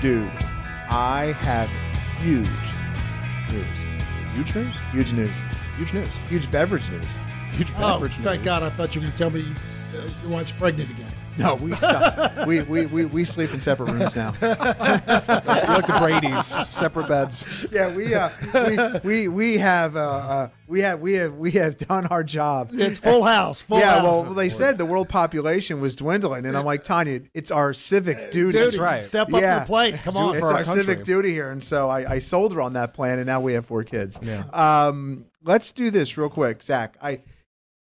Dude, 0.00 0.30
I 0.88 1.34
have 1.40 1.68
huge 2.20 2.48
news. 3.50 3.84
Huge 4.34 4.54
news? 4.54 4.74
Huge 4.92 5.12
news. 5.12 5.42
Huge 5.76 5.92
news. 5.92 6.08
Huge 6.28 6.50
beverage 6.50 6.88
news. 6.90 7.18
Huge 7.52 7.72
Oh, 7.76 7.94
beverage 7.94 8.14
thank. 8.18 8.44
God! 8.44 8.62
I 8.62 8.70
thought 8.70 8.94
you 8.94 9.00
were 9.00 9.06
going 9.06 9.12
to 9.12 9.18
tell 9.18 9.30
me 9.30 9.44
uh, 9.96 10.08
your 10.22 10.30
wife's 10.30 10.52
pregnant 10.52 10.90
again. 10.90 11.10
No, 11.48 11.54
we 11.54 11.76
stop. 11.76 12.46
we, 12.48 12.62
we, 12.62 12.86
we, 12.86 13.04
we 13.04 13.24
sleep 13.24 13.54
in 13.54 13.60
separate 13.60 13.92
rooms 13.92 14.16
now. 14.16 14.30
like 14.40 15.86
the 15.86 15.96
Brady's, 16.00 16.46
separate 16.68 17.06
beds. 17.06 17.64
Yeah, 17.70 17.94
we 17.94 18.12
uh, 18.12 18.30
we, 18.52 18.98
we 19.04 19.28
we 19.28 19.58
have 19.58 19.94
uh, 19.94 20.00
uh, 20.00 20.48
we 20.66 20.80
have 20.80 20.98
we 20.98 21.14
have 21.14 21.34
we 21.34 21.52
have 21.52 21.76
done 21.76 22.06
our 22.08 22.24
job. 22.24 22.70
It's 22.72 22.98
full 22.98 23.22
house. 23.22 23.62
Full 23.62 23.78
yeah, 23.78 24.00
house. 24.00 24.02
well, 24.02 24.34
they 24.34 24.48
said 24.48 24.78
the 24.78 24.84
world 24.86 25.08
population 25.08 25.80
was 25.80 25.94
dwindling, 25.94 26.44
and 26.44 26.56
I'm 26.56 26.64
like, 26.64 26.82
Tanya, 26.82 27.20
it's 27.34 27.52
our 27.52 27.72
civic 27.72 28.32
duty. 28.32 28.58
Dude, 28.58 28.74
right. 28.74 29.04
Step 29.04 29.32
up 29.32 29.40
Yeah. 29.40 29.54
to 29.54 29.60
the 29.60 29.66
plate. 29.66 29.94
Come 30.02 30.14
do 30.14 30.20
it 30.20 30.22
on. 30.22 30.32
for 30.32 30.38
It's 30.38 30.50
our 30.50 30.56
our 30.58 30.64
civic 30.64 31.04
duty 31.04 31.30
here, 31.32 31.50
and 31.52 31.62
so 31.62 31.88
I, 31.88 32.14
I 32.14 32.18
sold 32.18 32.52
her 32.52 32.60
on 32.60 32.72
that 32.72 32.94
plan, 32.94 33.18
and 33.18 33.26
now 33.26 33.40
we 33.40 33.52
have 33.52 33.64
four 33.66 33.84
kids. 33.84 34.18
Yeah. 34.20 34.42
Um, 34.52 35.26
let's 35.44 35.70
do 35.72 35.92
this 35.92 36.18
real 36.18 36.30
quick, 36.30 36.62
Zach. 36.64 36.96
I 37.00 37.20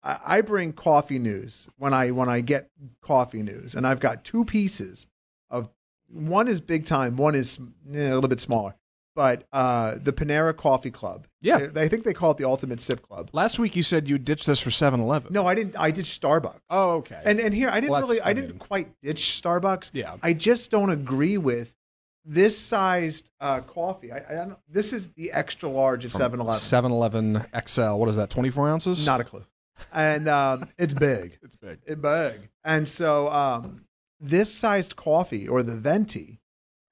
I 0.04 0.20
I 0.26 0.42
bring 0.42 0.74
coffee 0.74 1.20
news 1.20 1.70
when 1.78 1.94
I 1.94 2.12
when 2.12 2.30
I 2.30 2.42
get 2.42 2.70
coffee 3.02 3.44
news, 3.44 3.76
and 3.76 3.86
I've 3.88 4.00
got 4.00 4.24
two 4.24 4.46
pieces 4.46 5.08
of 5.50 5.70
one 6.10 6.48
is 6.48 6.60
big 6.62 6.86
time, 6.86 7.16
one 7.18 7.36
is 7.36 7.60
eh, 7.94 8.10
a 8.12 8.16
little 8.16 8.28
bit 8.30 8.42
smaller. 8.42 8.76
But 9.14 9.44
uh, 9.52 9.96
the 10.02 10.14
Panera 10.14 10.56
Coffee 10.56 10.90
Club, 10.90 11.28
Yeah. 11.42 11.68
I 11.76 11.90
think 11.90 12.06
they 12.06 12.14
call 12.14 12.32
it 12.32 12.38
the 12.38 12.46
Ultimate 12.46 12.80
Sip 12.80 13.02
Club. 13.02 13.30
Last 13.34 13.60
week 13.60 13.76
you 13.76 13.84
said 13.84 14.10
you 14.10 14.18
ditched 14.18 14.46
this 14.46 14.62
for 14.62 14.72
7 14.72 15.02
Eleven. 15.02 15.34
No, 15.34 15.46
I 15.46 15.54
didn't. 15.54 15.76
I 15.78 15.92
did 15.92 16.06
Starbucks. 16.06 16.62
Oh, 16.70 16.92
okay. 17.00 17.22
And 17.26 17.38
and 17.42 17.54
here 17.54 17.68
I 17.70 17.82
didn't 17.82 17.92
Well, 17.92 18.02
really 18.04 18.22
I 18.22 18.30
I 18.30 18.34
didn't 18.34 18.52
mean- 18.52 18.60
quite 18.60 18.98
ditch 19.02 19.42
Starbucks. 19.42 19.92
Yeah. 19.94 20.16
I 20.24 20.32
just 20.32 20.72
don't 20.72 20.90
agree 20.90 21.38
with 21.38 21.76
this 22.24 22.58
sized 22.58 23.32
uh, 23.42 23.60
coffee. 23.62 24.14
I, 24.14 24.18
I 24.30 24.34
don't, 24.46 24.58
this 24.70 24.94
is 24.94 25.10
the 25.14 25.32
extra 25.34 25.68
large 25.68 26.06
of 26.06 26.12
7-Eleven. 26.12 26.54
7 26.54 26.92
Eleven 26.92 27.44
XL. 27.68 27.96
What 27.96 28.08
is 28.10 28.16
that, 28.16 28.30
24 28.30 28.70
ounces? 28.70 29.06
Not 29.06 29.20
a 29.20 29.24
clue. 29.26 29.44
And 29.94 30.28
um, 30.28 30.70
it's 30.78 30.94
big. 30.94 31.38
It's 31.44 31.56
big. 31.56 31.80
It's 31.86 32.00
big. 32.00 32.50
And 32.64 32.88
so 32.88 33.30
um, 33.30 33.86
this 34.20 34.54
sized 34.54 34.96
coffee 34.96 35.48
or 35.48 35.64
the 35.64 35.76
venti 35.76 36.40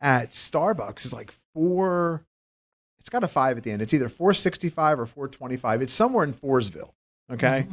at 0.02 0.30
Starbucks 0.32 1.06
is 1.06 1.14
like 1.14 1.32
four. 1.54 2.26
It's 3.00 3.10
got 3.10 3.24
a 3.24 3.28
five 3.28 3.58
at 3.58 3.64
the 3.64 3.72
end. 3.72 3.82
It's 3.82 3.94
either 3.94 4.10
four 4.10 4.34
sixty 4.34 4.70
five 4.70 5.00
or 5.00 5.06
four 5.06 5.28
twenty 5.28 5.58
five. 5.58 5.82
It's 5.82 5.94
somewhere 5.94 6.24
in 6.24 6.34
Foresville. 6.34 6.92
Okay, 7.32 7.68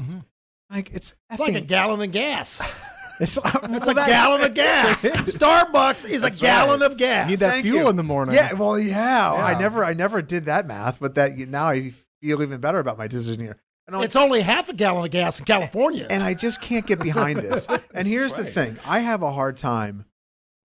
like 0.71 0.91
it's 0.93 1.15
It's 1.31 1.41
like 1.41 1.55
a 1.55 1.61
gallon 1.61 2.03
of 2.03 2.13
gas. 2.13 2.61
It's, 3.19 3.39
It's 3.47 3.87
a 3.87 3.95
gallon 3.95 4.43
of 4.43 4.55
gas. 4.55 5.03
Starbucks 5.03 6.09
is 6.09 6.25
a 6.25 6.31
gallon 6.31 6.81
right. 6.81 6.91
of 6.91 6.99
gas. 6.99 7.27
You 7.27 7.31
need 7.31 7.39
that 7.41 7.51
Thank 7.53 7.65
fuel 7.65 7.85
you. 7.85 7.89
in 7.89 7.97
the 7.97 8.03
morning. 8.03 8.35
Yeah, 8.35 8.53
well, 8.53 8.79
yeah. 8.79 9.33
I 9.33 9.59
never, 9.59 9.85
I 9.85 9.95
never 9.95 10.21
did 10.23 10.45
that 10.47 10.67
math, 10.67 11.01
but 11.01 11.15
that 11.15 11.37
now 11.49 11.69
I 11.69 11.93
feel 12.21 12.43
even 12.43 12.61
better 12.61 12.79
about 12.79 12.99
my 12.99 13.07
decision 13.07 13.41
here. 13.41 13.57
And 13.87 13.97
like, 13.97 14.07
It's 14.07 14.17
only 14.17 14.41
half 14.41 14.69
a 14.69 14.73
gallon 14.73 15.05
of 15.05 15.11
gas 15.11 15.39
in 15.39 15.45
California. 15.45 16.07
and 16.11 16.23
I 16.23 16.35
just 16.35 16.61
can't 16.61 16.87
get 16.87 16.99
behind 17.01 17.39
this. 17.39 17.67
And 17.95 18.07
here's 18.07 18.35
the 18.35 18.45
thing: 18.45 18.77
I 18.85 18.99
have 19.01 19.23
a 19.23 19.33
hard 19.33 19.57
time 19.57 20.05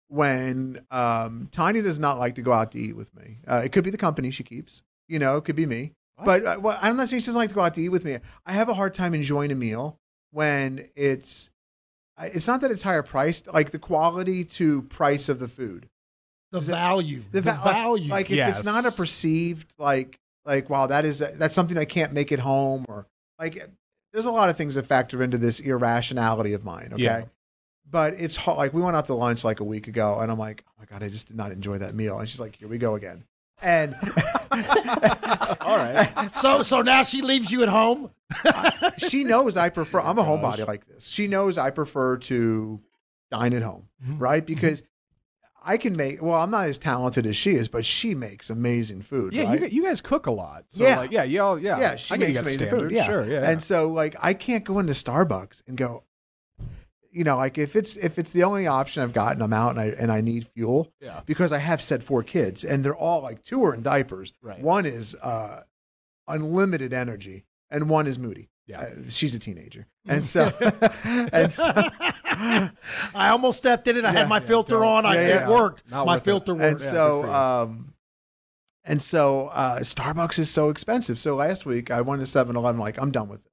when 0.08 0.84
um, 0.92 1.48
Tiny 1.52 1.82
does 1.82 2.00
not 2.00 2.20
like 2.20 2.36
to 2.36 2.42
go 2.42 2.52
out 2.52 2.72
to 2.74 2.80
eat 2.80 2.96
with 2.96 3.16
me. 3.16 3.38
Uh, 3.50 3.62
it 3.64 3.72
could 3.72 3.84
be 3.84 3.90
the 3.90 3.98
company 3.98 4.32
she 4.32 4.44
keeps, 4.44 4.84
you 5.08 5.20
know, 5.20 5.38
it 5.38 5.46
could 5.46 5.56
be 5.56 5.66
me. 5.66 5.94
But 6.24 6.44
uh, 6.46 6.60
well, 6.62 6.78
I'm 6.82 6.98
not 6.98 7.10
saying 7.10 7.22
she 7.22 7.28
doesn't 7.28 7.40
like 7.40 7.50
to 7.50 7.56
go 7.56 7.62
out 7.62 7.74
to 7.76 7.82
eat 7.82 7.90
with 7.90 8.06
me. 8.06 8.18
I 8.46 8.54
have 8.54 8.70
a 8.70 8.74
hard 8.74 8.94
time 8.94 9.14
enjoying 9.14 9.52
a 9.52 9.56
meal 9.56 9.98
when 10.32 10.88
it's. 10.96 11.50
It's 12.24 12.46
not 12.48 12.62
that 12.62 12.70
it's 12.70 12.84
higher 12.84 13.02
priced, 13.02 13.52
like 13.52 13.72
the 13.72 13.80
quality 13.80 14.44
to 14.46 14.84
price 14.84 15.28
of 15.30 15.40
the 15.40 15.48
food. 15.48 15.88
the 16.52 16.60
is 16.60 16.70
it- 16.70 16.74
value. 16.74 17.24
The, 17.32 17.42
va- 17.42 17.60
like- 17.64 17.74
value. 17.74 18.10
Like, 18.12 18.30
if 18.30 18.48
it's 18.50 18.64
not 18.66 18.86
a 18.86 18.92
perceived 18.92 19.74
like 19.80 20.20
like 20.46 20.70
wow 20.70 20.88
that 20.88 21.06
is 21.06 21.20
that's 21.20 21.54
something 21.56 21.78
I 21.78 21.86
can't 21.86 22.14
make 22.14 22.32
at 22.32 22.40
home 22.40 22.86
or 22.90 23.06
like 23.42 23.60
there's 24.14 24.26
a 24.26 24.32
lot 24.32 24.50
of 24.50 24.56
things 24.58 24.76
that 24.76 24.86
factor 24.86 25.22
into 25.24 25.38
this 25.38 25.60
irrationality 25.60 26.54
of 26.54 26.64
mine. 26.64 26.92
Okay. 26.94 27.04
Yeah. 27.04 27.26
But 27.90 28.14
it's 28.14 28.38
hard. 28.38 28.58
Like 28.58 28.74
we 28.74 28.82
went 28.82 28.96
out 28.96 29.06
to 29.06 29.14
lunch 29.14 29.44
like 29.44 29.60
a 29.60 29.64
week 29.66 29.88
ago, 29.90 30.20
and 30.20 30.32
I'm 30.32 30.40
like, 30.40 30.64
oh 30.68 30.72
my 30.80 30.86
god, 30.86 31.04
I 31.04 31.10
just 31.10 31.28
did 31.28 31.36
not 31.36 31.52
enjoy 31.52 31.80
that 31.80 31.94
meal. 31.96 32.18
And 32.20 32.30
she's 32.30 32.40
like, 32.40 32.56
here 32.56 32.68
we 32.70 32.78
go 32.78 32.96
again. 32.96 33.26
And 33.62 33.94
All 35.62 35.78
right. 35.78 36.30
so 36.38 36.64
so 36.64 36.82
now 36.82 37.04
she 37.04 37.22
leaves 37.22 37.52
you 37.52 37.64
at 37.64 37.70
home. 37.70 38.12
she 38.98 39.24
knows 39.24 39.58
I 39.58 39.70
prefer. 39.70 40.00
I'm 40.00 40.18
a 40.18 40.24
homebody 40.24 40.66
like 40.66 40.88
this. 40.88 41.08
She 41.08 41.28
knows 41.28 41.58
I 41.58 41.70
prefer 41.70 42.18
to 42.18 42.80
dine 43.30 43.54
at 43.54 43.62
home, 43.64 43.88
Mm-hmm. 44.04 44.18
right? 44.20 44.46
Because 44.46 44.84
I 45.64 45.78
can 45.78 45.96
make. 45.96 46.22
Well, 46.24 46.42
I'm 46.42 46.50
not 46.52 46.68
as 46.68 46.78
talented 46.80 47.26
as 47.28 47.36
she 47.38 47.52
is, 47.56 47.68
but 47.68 47.86
she 47.86 48.16
makes 48.16 48.50
amazing 48.50 49.02
food. 49.04 49.34
Yeah, 49.34 49.44
right? 49.44 49.62
you, 49.62 49.68
you 49.68 49.84
guys 49.84 50.02
cook 50.02 50.26
a 50.26 50.32
lot. 50.32 50.66
So 50.70 50.84
Yeah. 50.84 50.98
Like, 50.98 51.12
yeah, 51.12 51.24
y'all, 51.24 51.60
yeah. 51.60 51.80
yeah, 51.80 51.96
she 51.98 52.16
I 52.16 52.18
makes 52.18 52.40
amazing 52.42 52.58
standards. 52.68 52.82
food. 52.82 52.92
Yeah, 52.92 53.06
Sure, 53.06 53.30
yeah. 53.30 53.50
And 53.50 53.62
so, 53.62 53.90
like, 53.90 54.16
I 54.20 54.34
can't 54.34 54.64
go 54.64 54.80
into 54.80 54.94
Starbucks 54.94 55.62
and 55.68 55.78
go. 55.78 56.04
You 57.14 57.26
know, 57.26 57.36
like 57.36 57.58
if 57.58 57.76
it's 57.76 57.98
if 57.98 58.18
it's 58.18 58.32
the 58.32 58.44
only 58.44 58.68
option 58.68 59.04
I've 59.04 59.12
gotten, 59.12 59.42
I'm 59.42 59.52
out 59.52 59.72
and 59.72 59.80
I 59.82 59.88
and 59.88 60.10
I 60.10 60.22
need 60.22 60.48
fuel, 60.48 60.94
Yeah. 61.02 61.20
because 61.26 61.52
I 61.52 61.58
have 61.58 61.82
said 61.82 62.06
four 62.06 62.24
kids 62.24 62.64
and 62.64 62.86
they're 62.86 62.96
all 62.96 63.22
like 63.22 63.44
two 63.44 63.62
are 63.66 63.74
in 63.74 63.82
diapers. 63.84 64.32
Right. 64.42 64.62
One 64.62 64.86
is 64.86 65.14
uh, 65.16 65.64
unlimited 66.30 66.94
energy 66.94 67.44
and 67.70 67.90
one 67.90 68.08
is 68.08 68.18
moody. 68.18 68.50
Yeah. 68.72 68.82
Uh, 68.82 69.10
she's 69.10 69.36
a 69.36 69.40
teenager, 69.40 69.88
and 70.08 70.26
so 70.26 70.52
and 71.04 71.52
so, 71.54 71.64
I 72.26 73.30
almost 73.30 73.58
stepped 73.58 73.88
in 73.88 73.98
it. 73.98 74.06
I 74.06 74.12
had 74.12 74.30
my 74.30 74.40
filter 74.40 74.80
don't. 74.80 74.88
on. 74.88 75.06
I, 75.06 75.16
Yeah, 75.16 75.22
it 75.22 75.28
yeah. 75.28 75.50
worked. 75.50 75.90
Not 75.92 76.06
my 76.06 76.18
it. 76.18 76.24
filter 76.24 76.54
and 76.54 76.62
worked. 76.62 76.84
Yeah, 76.84 76.90
so 76.92 77.22
good 77.22 77.28
for 77.28 77.28
you. 77.28 77.34
um 77.38 77.94
and 78.84 79.00
so 79.02 79.48
uh 79.50 79.80
starbucks 79.82 80.40
is 80.40 80.50
so 80.50 80.70
expensive 80.70 81.20
so 81.20 81.36
last 81.36 81.68
week 81.68 81.92
i 81.92 82.02
went 82.02 82.20
to 82.20 82.26
7-eleven 82.26 82.80
like 82.80 83.00
i'm 83.00 83.12
done 83.12 83.30
with 83.30 83.46
it 83.46 83.52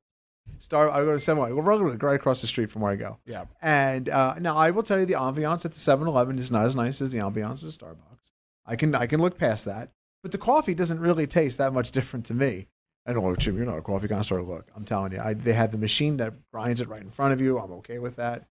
Star, 0.58 0.90
I 0.90 1.04
go 1.04 1.12
to 1.12 1.20
7 1.20 1.54
We're 1.54 1.96
right 1.96 2.14
across 2.16 2.40
the 2.40 2.46
street 2.46 2.70
from 2.70 2.82
where 2.82 2.90
I 2.90 2.96
go. 2.96 3.18
Yeah. 3.26 3.44
And 3.62 4.08
uh, 4.08 4.34
now 4.40 4.56
I 4.56 4.70
will 4.70 4.82
tell 4.82 4.98
you 4.98 5.06
the 5.06 5.12
ambiance 5.14 5.64
at 5.64 5.72
the 5.72 5.78
7-Eleven 5.78 6.38
is 6.38 6.50
not 6.50 6.64
as 6.64 6.74
nice 6.74 7.00
as 7.00 7.10
the 7.10 7.18
ambiance 7.18 7.64
at 7.64 7.70
Starbucks. 7.78 8.32
I 8.66 8.76
can 8.76 8.94
I 8.94 9.06
can 9.06 9.20
look 9.20 9.38
past 9.38 9.64
that, 9.66 9.90
but 10.22 10.32
the 10.32 10.38
coffee 10.38 10.74
doesn't 10.74 11.00
really 11.00 11.26
taste 11.26 11.58
that 11.58 11.72
much 11.72 11.90
different 11.90 12.26
to 12.26 12.34
me. 12.34 12.68
And 13.08 13.16
oh, 13.16 13.34
Jim, 13.36 13.56
you're 13.56 13.64
not 13.64 13.78
a 13.78 13.82
coffee 13.82 14.06
connoisseur. 14.06 14.42
Look, 14.42 14.68
I'm 14.76 14.84
telling 14.84 15.12
you, 15.12 15.18
I, 15.20 15.32
they 15.32 15.54
have 15.54 15.72
the 15.72 15.78
machine 15.78 16.18
that 16.18 16.34
grinds 16.52 16.82
it 16.82 16.88
right 16.88 17.00
in 17.00 17.08
front 17.08 17.32
of 17.32 17.40
you. 17.40 17.58
I'm 17.58 17.72
okay 17.72 17.98
with 17.98 18.16
that. 18.16 18.46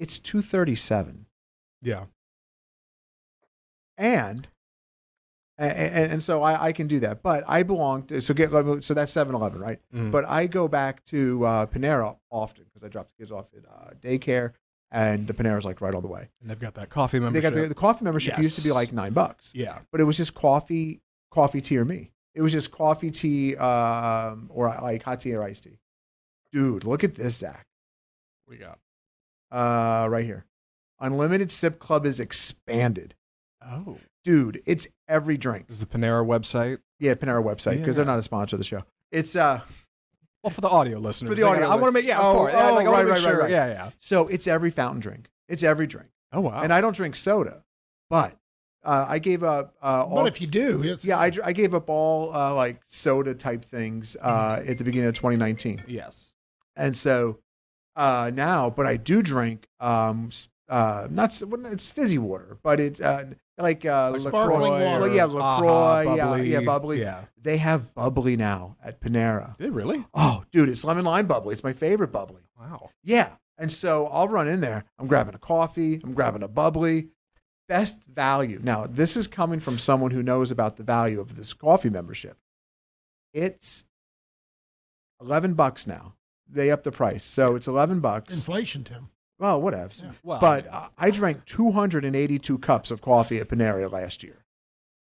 It's 0.00 0.18
two 0.18 0.40
thirty 0.40 0.74
seven, 0.74 1.26
Yeah. 1.82 2.04
and 3.98 4.48
and, 5.58 6.12
and 6.12 6.22
so 6.22 6.40
I, 6.42 6.66
I 6.68 6.72
can 6.72 6.86
do 6.86 7.00
that. 7.00 7.22
But 7.22 7.44
I 7.48 7.64
belong 7.64 8.04
to 8.04 8.20
so 8.20 8.32
get 8.32 8.50
so 8.50 8.94
that's 8.94 9.12
7-Eleven, 9.12 9.60
right? 9.60 9.80
Mhm. 9.92 10.12
But 10.12 10.24
I 10.24 10.46
go 10.46 10.68
back 10.68 11.02
to 11.06 11.44
uh, 11.44 11.66
Panera 11.66 12.16
often 12.30 12.64
because 12.64 12.84
I 12.84 12.88
drop 12.88 13.08
the 13.10 13.22
kids 13.22 13.32
off 13.32 13.46
at 13.56 13.64
uh, 13.68 13.90
daycare, 14.00 14.52
and 14.92 15.26
the 15.26 15.34
Panera's 15.34 15.64
like 15.64 15.80
right 15.80 15.94
all 15.94 16.00
the 16.00 16.06
way. 16.08 16.28
And 16.40 16.48
they've 16.48 16.60
got 16.60 16.74
that 16.74 16.90
coffee 16.90 17.18
membership. 17.18 17.42
They 17.42 17.50
got 17.50 17.60
the, 17.60 17.68
the 17.68 17.74
coffee 17.74 18.04
membership 18.04 18.38
used 18.38 18.56
to 18.56 18.62
be 18.64 18.70
like 18.70 18.92
nine 18.92 19.12
bucks, 19.12 19.50
yeah. 19.54 19.80
but 19.90 20.00
it 20.00 20.04
was 20.04 20.16
just 20.16 20.32
coffee, 20.34 21.02
coffee 21.30 21.60
tea 21.60 21.76
or 21.76 21.84
me. 21.84 22.12
It 22.38 22.42
was 22.42 22.52
just 22.52 22.70
coffee, 22.70 23.10
tea, 23.10 23.56
um, 23.56 24.48
or 24.54 24.68
like 24.80 25.02
hot 25.02 25.18
tea 25.18 25.34
or 25.34 25.42
iced 25.42 25.64
tea. 25.64 25.80
Dude, 26.52 26.84
look 26.84 27.02
at 27.02 27.16
this, 27.16 27.36
Zach. 27.36 27.66
We 28.46 28.58
got. 28.58 28.78
Uh, 29.50 30.08
right 30.08 30.24
here. 30.24 30.44
Unlimited 31.00 31.50
Sip 31.50 31.80
Club 31.80 32.06
is 32.06 32.20
expanded. 32.20 33.16
Oh, 33.60 33.98
Dude, 34.22 34.62
it's 34.66 34.86
every 35.08 35.36
drink. 35.36 35.66
is 35.68 35.80
the 35.80 35.86
Panera 35.86 36.24
website? 36.24 36.78
Yeah, 37.00 37.14
Panera 37.14 37.42
website 37.44 37.80
because 37.80 37.96
they're 37.96 38.04
not 38.04 38.20
a 38.20 38.22
sponsor 38.22 38.54
of 38.54 38.60
the 38.60 38.64
show. 38.64 38.84
It's 39.10 39.34
uh 39.34 39.60
Well, 40.44 40.50
for 40.50 40.60
the 40.60 40.68
audio 40.68 40.98
listeners. 41.00 41.30
For 41.30 41.34
the 41.34 41.42
Like, 41.42 41.56
audio 41.56 41.68
I 41.70 41.74
want 41.74 41.86
to 41.86 41.92
make. 41.92 42.04
Yeah, 42.04 42.18
listeners. 42.18 42.30
of 42.30 42.36
Oh, 42.36 42.38
course. 42.38 42.52
Yeah, 42.52 42.70
oh, 42.70 42.74
like, 42.74 42.86
I 42.86 42.90
wanna 42.90 43.04
right, 43.08 43.18
right, 43.20 43.24
right, 43.32 43.38
right. 43.42 43.50
Yeah, 43.50 43.66
yeah. 43.66 43.90
so 43.98 44.28
it's 44.28 44.46
every 44.46 44.70
fountain 44.70 45.00
drink. 45.00 45.28
It's 45.48 45.64
every 45.64 45.88
drink. 45.88 46.10
Oh 46.32 46.40
wow. 46.42 46.62
And 46.62 46.72
I 46.72 46.80
don't 46.80 46.94
drink 46.94 47.16
soda, 47.16 47.64
but 48.08 48.36
uh, 48.84 49.06
I 49.08 49.18
gave 49.18 49.42
up 49.42 49.74
uh, 49.82 50.04
all. 50.08 50.16
But 50.16 50.28
if 50.28 50.40
you 50.40 50.46
do, 50.46 50.82
it's, 50.82 51.04
yeah, 51.04 51.18
I, 51.18 51.30
I 51.44 51.52
gave 51.52 51.74
up 51.74 51.88
all 51.90 52.34
uh, 52.34 52.54
like 52.54 52.80
soda 52.86 53.34
type 53.34 53.64
things 53.64 54.16
uh, 54.20 54.60
at 54.66 54.78
the 54.78 54.84
beginning 54.84 55.08
of 55.08 55.14
2019, 55.14 55.84
yes. 55.86 56.32
and 56.76 56.96
so 56.96 57.38
uh, 57.96 58.30
now, 58.32 58.70
but 58.70 58.86
I 58.86 58.96
do 58.96 59.22
drink 59.22 59.66
um, 59.80 60.30
uh, 60.68 61.08
not 61.10 61.40
well, 61.46 61.66
it's 61.66 61.90
fizzy 61.90 62.18
water, 62.18 62.58
but 62.62 62.78
it's 62.80 63.00
uh, 63.00 63.32
like 63.58 63.84
uh, 63.84 64.10
Like 64.12 64.22
LaCroix. 64.22 64.30
sparkling 64.30 64.72
water. 64.72 65.00
Well, 65.00 65.08
yeah, 65.14 65.24
Lacroix. 65.24 66.14
yeah, 66.14 66.24
bubbly. 66.24 66.50
yeah, 66.50 66.60
bubbly. 66.60 67.00
Yeah. 67.00 67.24
They 67.40 67.56
have 67.56 67.94
bubbly 67.94 68.36
now 68.36 68.76
at 68.82 69.00
Panera. 69.00 69.56
Did 69.56 69.72
really? 69.72 70.04
Oh, 70.14 70.44
dude, 70.52 70.68
it's 70.68 70.84
lemon 70.84 71.04
lime 71.04 71.26
bubbly. 71.26 71.54
It's 71.54 71.64
my 71.64 71.72
favorite 71.72 72.12
bubbly. 72.12 72.42
Wow. 72.58 72.90
Yeah. 73.02 73.34
And 73.56 73.72
so 73.72 74.06
I'll 74.06 74.28
run 74.28 74.46
in 74.46 74.60
there. 74.60 74.84
I'm 74.98 75.08
grabbing 75.08 75.34
a 75.34 75.38
coffee. 75.38 76.00
I'm 76.04 76.12
grabbing 76.12 76.42
a 76.44 76.48
bubbly. 76.48 77.08
Best 77.68 78.04
value. 78.06 78.60
Now, 78.62 78.86
this 78.86 79.16
is 79.16 79.26
coming 79.26 79.60
from 79.60 79.78
someone 79.78 80.10
who 80.10 80.22
knows 80.22 80.50
about 80.50 80.76
the 80.76 80.82
value 80.82 81.20
of 81.20 81.36
this 81.36 81.52
coffee 81.52 81.90
membership. 81.90 82.38
It's 83.34 83.84
11 85.20 85.54
bucks 85.54 85.86
now. 85.86 86.14
They 86.48 86.70
up 86.70 86.82
the 86.82 86.92
price. 86.92 87.24
So 87.24 87.54
it's 87.56 87.66
11 87.66 88.00
bucks. 88.00 88.32
inflation, 88.34 88.84
Tim. 88.84 89.10
Well, 89.38 89.60
whatevs. 89.60 90.02
Well, 90.22 90.40
But 90.40 90.66
uh, 90.72 90.88
I 90.98 91.10
drank 91.10 91.44
282 91.44 92.58
cups 92.58 92.90
of 92.90 93.00
coffee 93.02 93.38
at 93.38 93.48
Panera 93.48 93.90
last 93.90 94.22
year. 94.22 94.44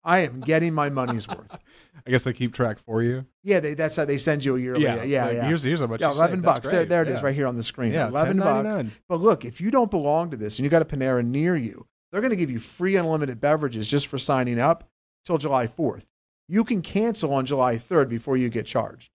I 0.03 0.19
am 0.19 0.41
getting 0.41 0.73
my 0.73 0.89
money's 0.89 1.27
worth. 1.29 1.57
I 2.06 2.09
guess 2.11 2.23
they 2.23 2.33
keep 2.33 2.53
track 2.53 2.79
for 2.79 3.01
you. 3.01 3.25
Yeah, 3.44 3.59
they, 3.59 3.73
that's 3.73 3.95
how 3.95 4.06
they 4.06 4.17
send 4.17 4.44
you 4.45 4.56
a 4.56 4.59
yearly. 4.59 4.83
Yeah, 4.83 5.03
yeah. 5.03 5.25
like, 5.25 5.33
yeah. 5.35 5.47
Here's 5.47 5.63
here's 5.63 5.79
how 5.81 5.88
much. 5.88 6.00
Yeah, 6.01 6.09
you 6.09 6.15
eleven 6.15 6.41
bucks. 6.41 6.69
There, 6.69 6.85
there 6.85 7.01
it 7.01 7.09
is, 7.09 7.19
Yeah. 7.19 7.25
right 7.25 7.35
here 7.35 7.47
on 7.47 7.56
the 7.56 7.63
screen. 7.63 7.91
Yeah, 7.91 8.07
eleven 8.07 8.38
bucks. 8.39 8.67
$10.99. 8.67 8.91
But 9.09 9.19
look, 9.19 9.44
if 9.45 9.59
you 9.59 9.71
don't 9.71 9.91
belong 9.91 10.31
to 10.31 10.38
this 10.38 10.57
and 10.57 10.63
you 10.63 10.69
got 10.69 10.81
a 10.81 10.85
Panera 10.85 11.25
near 11.25 11.56
you, 11.56 11.88
they're 12.11 12.21
going 12.21 12.31
to 12.31 12.35
give 12.38 12.51
you 12.51 12.59
free 12.59 12.95
unlimited 12.95 13.39
beverages 13.39 13.89
just 13.89 14.07
for 14.07 14.17
signing 14.17 14.59
up 14.59 14.89
till 15.25 15.38
July 15.38 15.67
fourth. 15.67 16.07
You 16.47 16.63
can 16.63 16.81
cancel 16.81 17.33
on 17.33 17.45
July 17.45 17.77
third 17.77 18.09
before 18.09 18.35
you 18.38 18.50
get 18.50 18.65
charged 18.65 19.11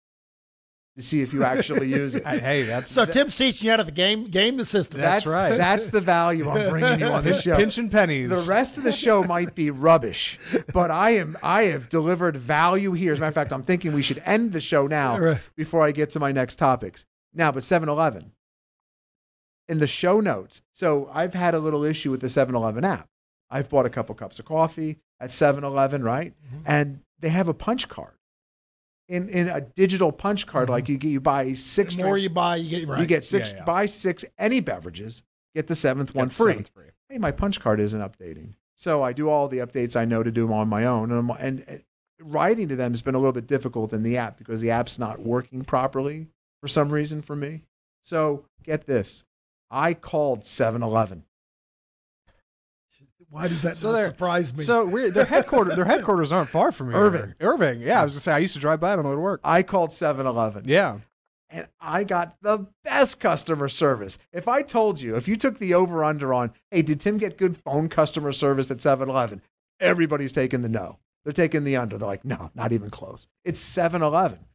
to 0.97 1.03
see 1.03 1.21
if 1.23 1.33
you 1.33 1.43
actually 1.43 1.89
use 1.89 2.15
it. 2.15 2.25
Hey, 2.27 2.39
Hey, 2.39 2.63
that's 2.63 2.91
So 2.91 3.05
Tim's 3.05 3.37
teaching 3.37 3.67
you 3.67 3.73
how 3.73 3.79
to 3.79 3.85
the 3.85 3.91
game 3.91 4.29
game 4.29 4.57
the 4.57 4.65
system. 4.65 5.01
That's 5.01 5.27
right. 5.27 5.57
That's 5.57 5.89
the 5.89 6.01
value 6.01 6.49
I'm 6.49 6.71
bringing 6.71 7.01
you 7.01 7.07
on 7.07 7.25
this 7.25 7.43
show. 7.45 7.57
Pinch 7.57 7.79
and 7.79 7.91
pennies. 7.91 8.31
The 8.31 8.49
rest 8.51 8.79
of 8.79 8.85
the 8.85 8.93
show 8.93 9.23
might 9.25 9.55
be 9.57 9.71
rubbish, 9.71 10.39
but 10.73 10.91
I 10.91 11.11
am 11.11 11.37
I 11.43 11.65
have 11.65 11.89
delivered 11.89 12.37
value 12.37 12.93
here. 12.93 13.13
As 13.13 13.19
a 13.19 13.21
matter 13.23 13.29
of 13.31 13.35
fact, 13.35 13.53
I'm 13.53 13.63
thinking 13.65 13.93
we 13.93 14.03
should 14.03 14.23
end 14.25 14.53
the 14.53 14.61
show 14.61 14.87
now 14.87 15.39
before 15.57 15.85
I 15.85 15.91
get 15.91 16.11
to 16.11 16.21
my 16.21 16.31
next 16.31 16.57
topics. 16.57 17.07
Now, 17.37 17.51
but 17.51 17.65
7-Eleven 17.65 18.31
in 19.69 19.79
the 19.79 19.87
show 19.87 20.21
notes. 20.21 20.63
So 20.73 21.11
I've 21.13 21.35
had 21.35 21.55
a 21.55 21.59
little 21.59 21.85
issue 21.85 22.11
with 22.11 22.21
the 22.21 22.27
7-Eleven 22.27 22.85
app. 22.85 23.09
I've 23.51 23.69
bought 23.69 23.87
a 23.87 23.91
couple 23.91 24.15
cups 24.15 24.39
of 24.39 24.45
coffee 24.45 24.99
at 25.21 25.31
7-Eleven, 25.31 26.03
right? 26.03 26.35
Mm-hmm. 26.47 26.63
And 26.67 27.01
they 27.21 27.29
have 27.29 27.49
a 27.49 27.55
punch 27.55 27.89
card. 27.89 28.15
In 29.07 29.29
in 29.29 29.49
a 29.49 29.61
digital 29.61 30.13
punch 30.13 30.47
card, 30.47 30.71
like 30.71 30.85
mm-hmm. 30.85 30.93
you 30.93 30.99
get 30.99 31.09
you 31.09 31.21
buy 31.21 31.53
six 31.53 31.95
the 31.95 32.03
more 32.03 32.13
drinks, 32.13 32.23
you 32.23 32.31
buy, 32.31 32.57
you 32.57 32.71
get 32.71 32.89
right. 32.89 33.01
you 33.01 33.07
get 33.07 33.23
six 33.23 33.51
Yeah, 33.51 33.59
yeah. 33.59 33.65
buy 33.67 33.85
six 33.85 34.25
any 34.39 34.61
beverages, 34.61 35.23
get 35.55 35.67
the 35.67 35.75
seventh 35.75 36.15
Get 36.15 36.19
one 36.19 36.29
the 36.29 36.35
free 36.35 36.53
seventh 36.53 36.71
free. 36.73 36.87
hey, 37.11 37.19
my 37.19 37.31
punch 37.31 37.61
card 37.61 37.81
isn't 37.81 38.01
updating. 38.01 38.55
So 38.77 39.03
I 39.03 39.13
do 39.13 39.29
all 39.29 39.49
the 39.49 39.59
updates 39.59 39.95
I 39.95 40.07
know 40.07 40.23
to 40.23 40.31
do 40.31 40.51
on 40.51 40.69
my 40.69 40.87
own. 40.87 41.13
And, 41.13 41.31
and 41.39 41.83
writing 42.21 42.69
to 42.69 42.77
them 42.77 42.93
has 42.93 43.03
been 43.03 43.15
a 43.15 43.19
little 43.19 43.33
bit 43.33 43.47
difficult 43.47 43.93
in 43.93 44.03
the 44.03 44.17
app 44.17 44.39
because 44.39 44.61
the 44.61 44.71
app's 44.71 44.99
not 44.99 45.21
working 45.21 45.65
properly 45.65 46.29
for 46.61 46.69
some 46.69 46.91
reason 46.91 47.23
for 47.23 47.37
me. 47.37 47.63
So 48.03 48.47
get 48.63 48.87
this 48.87 49.25
I 49.71 49.95
called 49.95 50.45
7 50.45 50.83
Eleven. 50.83 51.25
Why 53.31 53.49
does 53.49 53.63
that 53.63 53.77
So 53.77 53.89
not 53.91 53.95
they're- 53.99 54.07
surprise 54.07 54.57
me? 54.57 54.63
So 54.63 54.85
weird. 54.87 55.15
Their 55.15 55.25
headquarters. 55.25 55.75
Their 55.75 55.85
headquarters 55.87 56.31
aren't 56.31 56.49
far 56.51 56.71
from 56.71 56.91
here. 56.93 57.01
Irving. 57.01 57.35
Irving. 57.41 57.81
Yeah, 57.81 58.01
I 58.01 58.05
was 58.05 58.13
gonna 58.15 58.21
say 58.21 58.33
I 58.33 58.39
used 58.39 58.55
to 58.55 58.61
drive 58.61 58.79
by 58.81 58.93
on 58.93 59.03
the 59.03 59.09
way 59.09 59.15
to 59.15 59.21
work. 59.21 59.41
I 59.43 59.63
called 59.65 59.93
7 59.93 60.25
Eleven. 60.25 60.65
Yeah. 60.67 60.99
And 61.51 61.67
I 61.81 62.05
got 62.05 62.37
the 62.43 62.67
best 62.85 63.21
customer 63.21 63.69
service. 63.69 64.19
If 64.33 64.49
I 64.49 64.63
told 64.63 65.01
you, 65.01 65.17
if 65.17 65.27
you 65.29 65.37
took 65.37 65.59
the 65.59 65.75
over 65.75 66.03
under 66.05 66.33
on, 66.33 66.53
hey, 66.71 66.83
did 66.83 67.01
Tim 67.01 67.19
get 67.19 67.37
good 67.39 67.57
phone 67.57 67.89
customer 67.89 68.33
service 68.33 68.71
at 68.71 68.81
7 68.83 69.09
Eleven? 69.09 69.43
Everybody's 69.81 70.33
taking 70.33 70.63
the 70.63 70.69
no. 70.69 70.99
They're 71.25 71.33
taking 71.33 71.65
the 71.65 71.77
under. 71.77 71.99
They're 71.99 72.07
like, 72.09 72.25
no, 72.25 72.51
not 72.55 72.73
even 72.73 72.91
close. 72.91 73.27
It's 73.45 73.59
7 73.61 74.01
Eleven. 74.03 74.47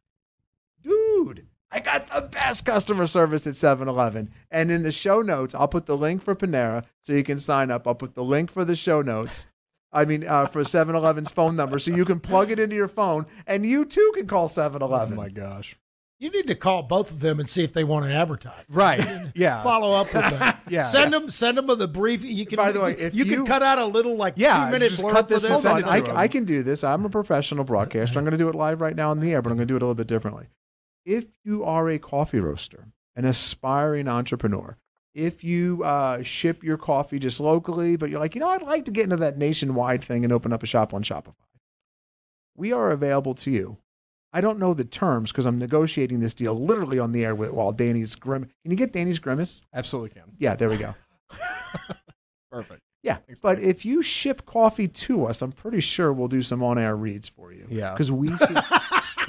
Dude, 0.82 1.46
I 1.72 1.80
got 1.80 2.08
the 2.08 2.22
best 2.22 2.64
customer 2.64 3.06
service 3.06 3.46
at 3.46 3.54
7 3.56 3.86
Eleven. 3.88 4.30
And 4.50 4.70
in 4.72 4.82
the 4.82 4.90
show 4.92 5.20
notes, 5.22 5.54
I'll 5.54 5.68
put 5.68 5.86
the 5.86 5.96
link 5.96 6.22
for 6.22 6.34
Panera 6.34 6.84
so 7.02 7.12
you 7.12 7.22
can 7.22 7.38
sign 7.38 7.70
up. 7.70 7.86
I'll 7.86 7.94
put 7.94 8.14
the 8.14 8.24
link 8.24 8.50
for 8.50 8.64
the 8.64 8.74
show 8.76 9.02
notes. 9.02 9.46
I 9.92 10.04
mean, 10.04 10.26
uh, 10.26 10.46
for 10.46 10.62
7 10.64 10.94
Eleven's 10.94 11.30
phone 11.30 11.56
number 11.56 11.78
so 11.78 11.90
you 11.92 12.04
can 12.04 12.20
plug 12.20 12.50
it 12.50 12.58
into 12.58 12.76
your 12.76 12.88
phone 12.88 13.26
and 13.46 13.64
you 13.66 13.84
too 13.84 14.12
can 14.14 14.26
call 14.26 14.48
7 14.48 14.82
Oh 14.82 14.86
Eleven. 14.86 15.16
my 15.16 15.28
gosh. 15.28 15.76
you 16.20 16.30
need 16.30 16.46
to 16.48 16.54
call 16.54 16.82
both 16.82 17.10
of 17.10 17.20
them 17.20 17.40
and 17.40 17.48
see 17.48 17.64
if 17.64 17.72
they 17.72 17.82
want 17.82 18.04
to 18.04 18.12
advertise. 18.12 18.64
Right. 18.68 19.30
Yeah. 19.34 19.62
Follow 19.62 19.92
up 20.00 20.12
with 20.12 20.38
them. 20.38 20.54
Yeah. 20.68 20.84
Send 20.84 21.12
them. 21.12 21.30
Send 21.30 21.58
them 21.58 21.66
the 21.66 21.88
brief. 21.88 22.22
You 22.22 22.46
can. 22.46 22.56
By 22.56 22.70
the 22.70 22.80
way, 22.80 22.92
if 22.92 23.12
you, 23.14 23.24
you- 23.24 23.34
can 23.36 23.46
cut 23.46 23.60
out 23.62 23.78
a 23.78 23.84
little 23.86 24.16
like 24.16 24.34
Yeah, 24.36 24.66
two 24.66 24.70
minute 24.72 24.90
just 24.90 25.02
blurb 25.02 25.12
cut 25.12 25.28
for 25.28 25.34
this 25.34 25.44
and 25.44 25.54
this. 25.56 25.64
Hold 25.64 26.08
on, 26.10 26.16
I. 26.16 26.20
I 26.20 26.28
can 26.28 26.44
do 26.44 26.62
this. 26.62 26.84
I'm 26.84 27.04
a 27.04 27.08
professional 27.10 27.64
broadcaster. 27.64 28.18
I'm 28.20 28.24
going 28.24 28.32
to 28.32 28.38
do 28.38 28.48
it 28.48 28.54
live 28.54 28.80
right 28.80 28.94
now 28.94 29.10
in 29.10 29.18
the 29.18 29.32
air, 29.32 29.42
but 29.42 29.50
I'm 29.50 29.56
going 29.56 29.66
to 29.66 29.72
do 29.72 29.76
it 29.76 29.82
a 29.82 29.86
little 29.86 29.96
bit 29.96 30.06
differently. 30.06 30.46
If 31.10 31.26
you 31.44 31.64
are 31.64 31.88
a 31.90 31.98
coffee 31.98 32.38
roaster, 32.40 32.88
an 33.16 33.24
aspiring 33.24 34.06
entrepreneur, 34.08 34.76
if 35.14 35.42
you 35.42 35.82
uh, 35.82 36.22
ship 36.22 36.62
your 36.62 36.76
coffee 36.78 37.18
just 37.18 37.40
locally, 37.40 37.96
but 37.96 38.10
you're 38.10 38.20
like, 38.20 38.34
you 38.36 38.40
know, 38.40 38.48
I'd 38.48 38.62
like 38.62 38.84
to 38.84 38.92
get 38.92 39.04
into 39.04 39.16
that 39.16 39.36
nationwide 39.36 40.04
thing 40.04 40.22
and 40.22 40.32
open 40.32 40.52
up 40.52 40.62
a 40.62 40.66
shop 40.66 40.94
on 40.94 41.02
Shopify, 41.02 41.34
we 42.56 42.72
are 42.72 42.90
available 42.92 43.34
to 43.34 43.50
you. 43.50 43.78
I 44.32 44.40
don't 44.40 44.60
know 44.60 44.72
the 44.74 44.84
terms 44.84 45.32
because 45.32 45.46
I'm 45.46 45.58
negotiating 45.58 46.20
this 46.20 46.34
deal 46.34 46.54
literally 46.54 47.00
on 47.00 47.10
the 47.10 47.24
air 47.24 47.34
with, 47.34 47.50
while 47.50 47.72
Danny's 47.72 48.14
grim. 48.14 48.44
Can 48.62 48.70
you 48.70 48.76
get 48.76 48.92
Danny's 48.92 49.18
grimace? 49.18 49.62
Absolutely 49.74 50.10
can. 50.10 50.30
Yeah, 50.38 50.54
there 50.54 50.68
we 50.70 50.76
go. 50.76 50.94
Perfect. 52.52 52.80
Yeah, 53.02 53.16
Thanks, 53.26 53.40
but 53.40 53.56
buddy. 53.56 53.68
if 53.68 53.84
you 53.84 54.02
ship 54.02 54.44
coffee 54.46 54.86
to 54.86 55.24
us, 55.26 55.40
I'm 55.42 55.52
pretty 55.52 55.80
sure 55.80 56.12
we'll 56.12 56.28
do 56.28 56.42
some 56.42 56.62
on-air 56.62 56.94
reads 56.94 57.28
for 57.28 57.52
you. 57.52 57.66
Yeah. 57.68 57.92
because 57.92 58.12
we 58.12 58.28
see, 58.36 58.54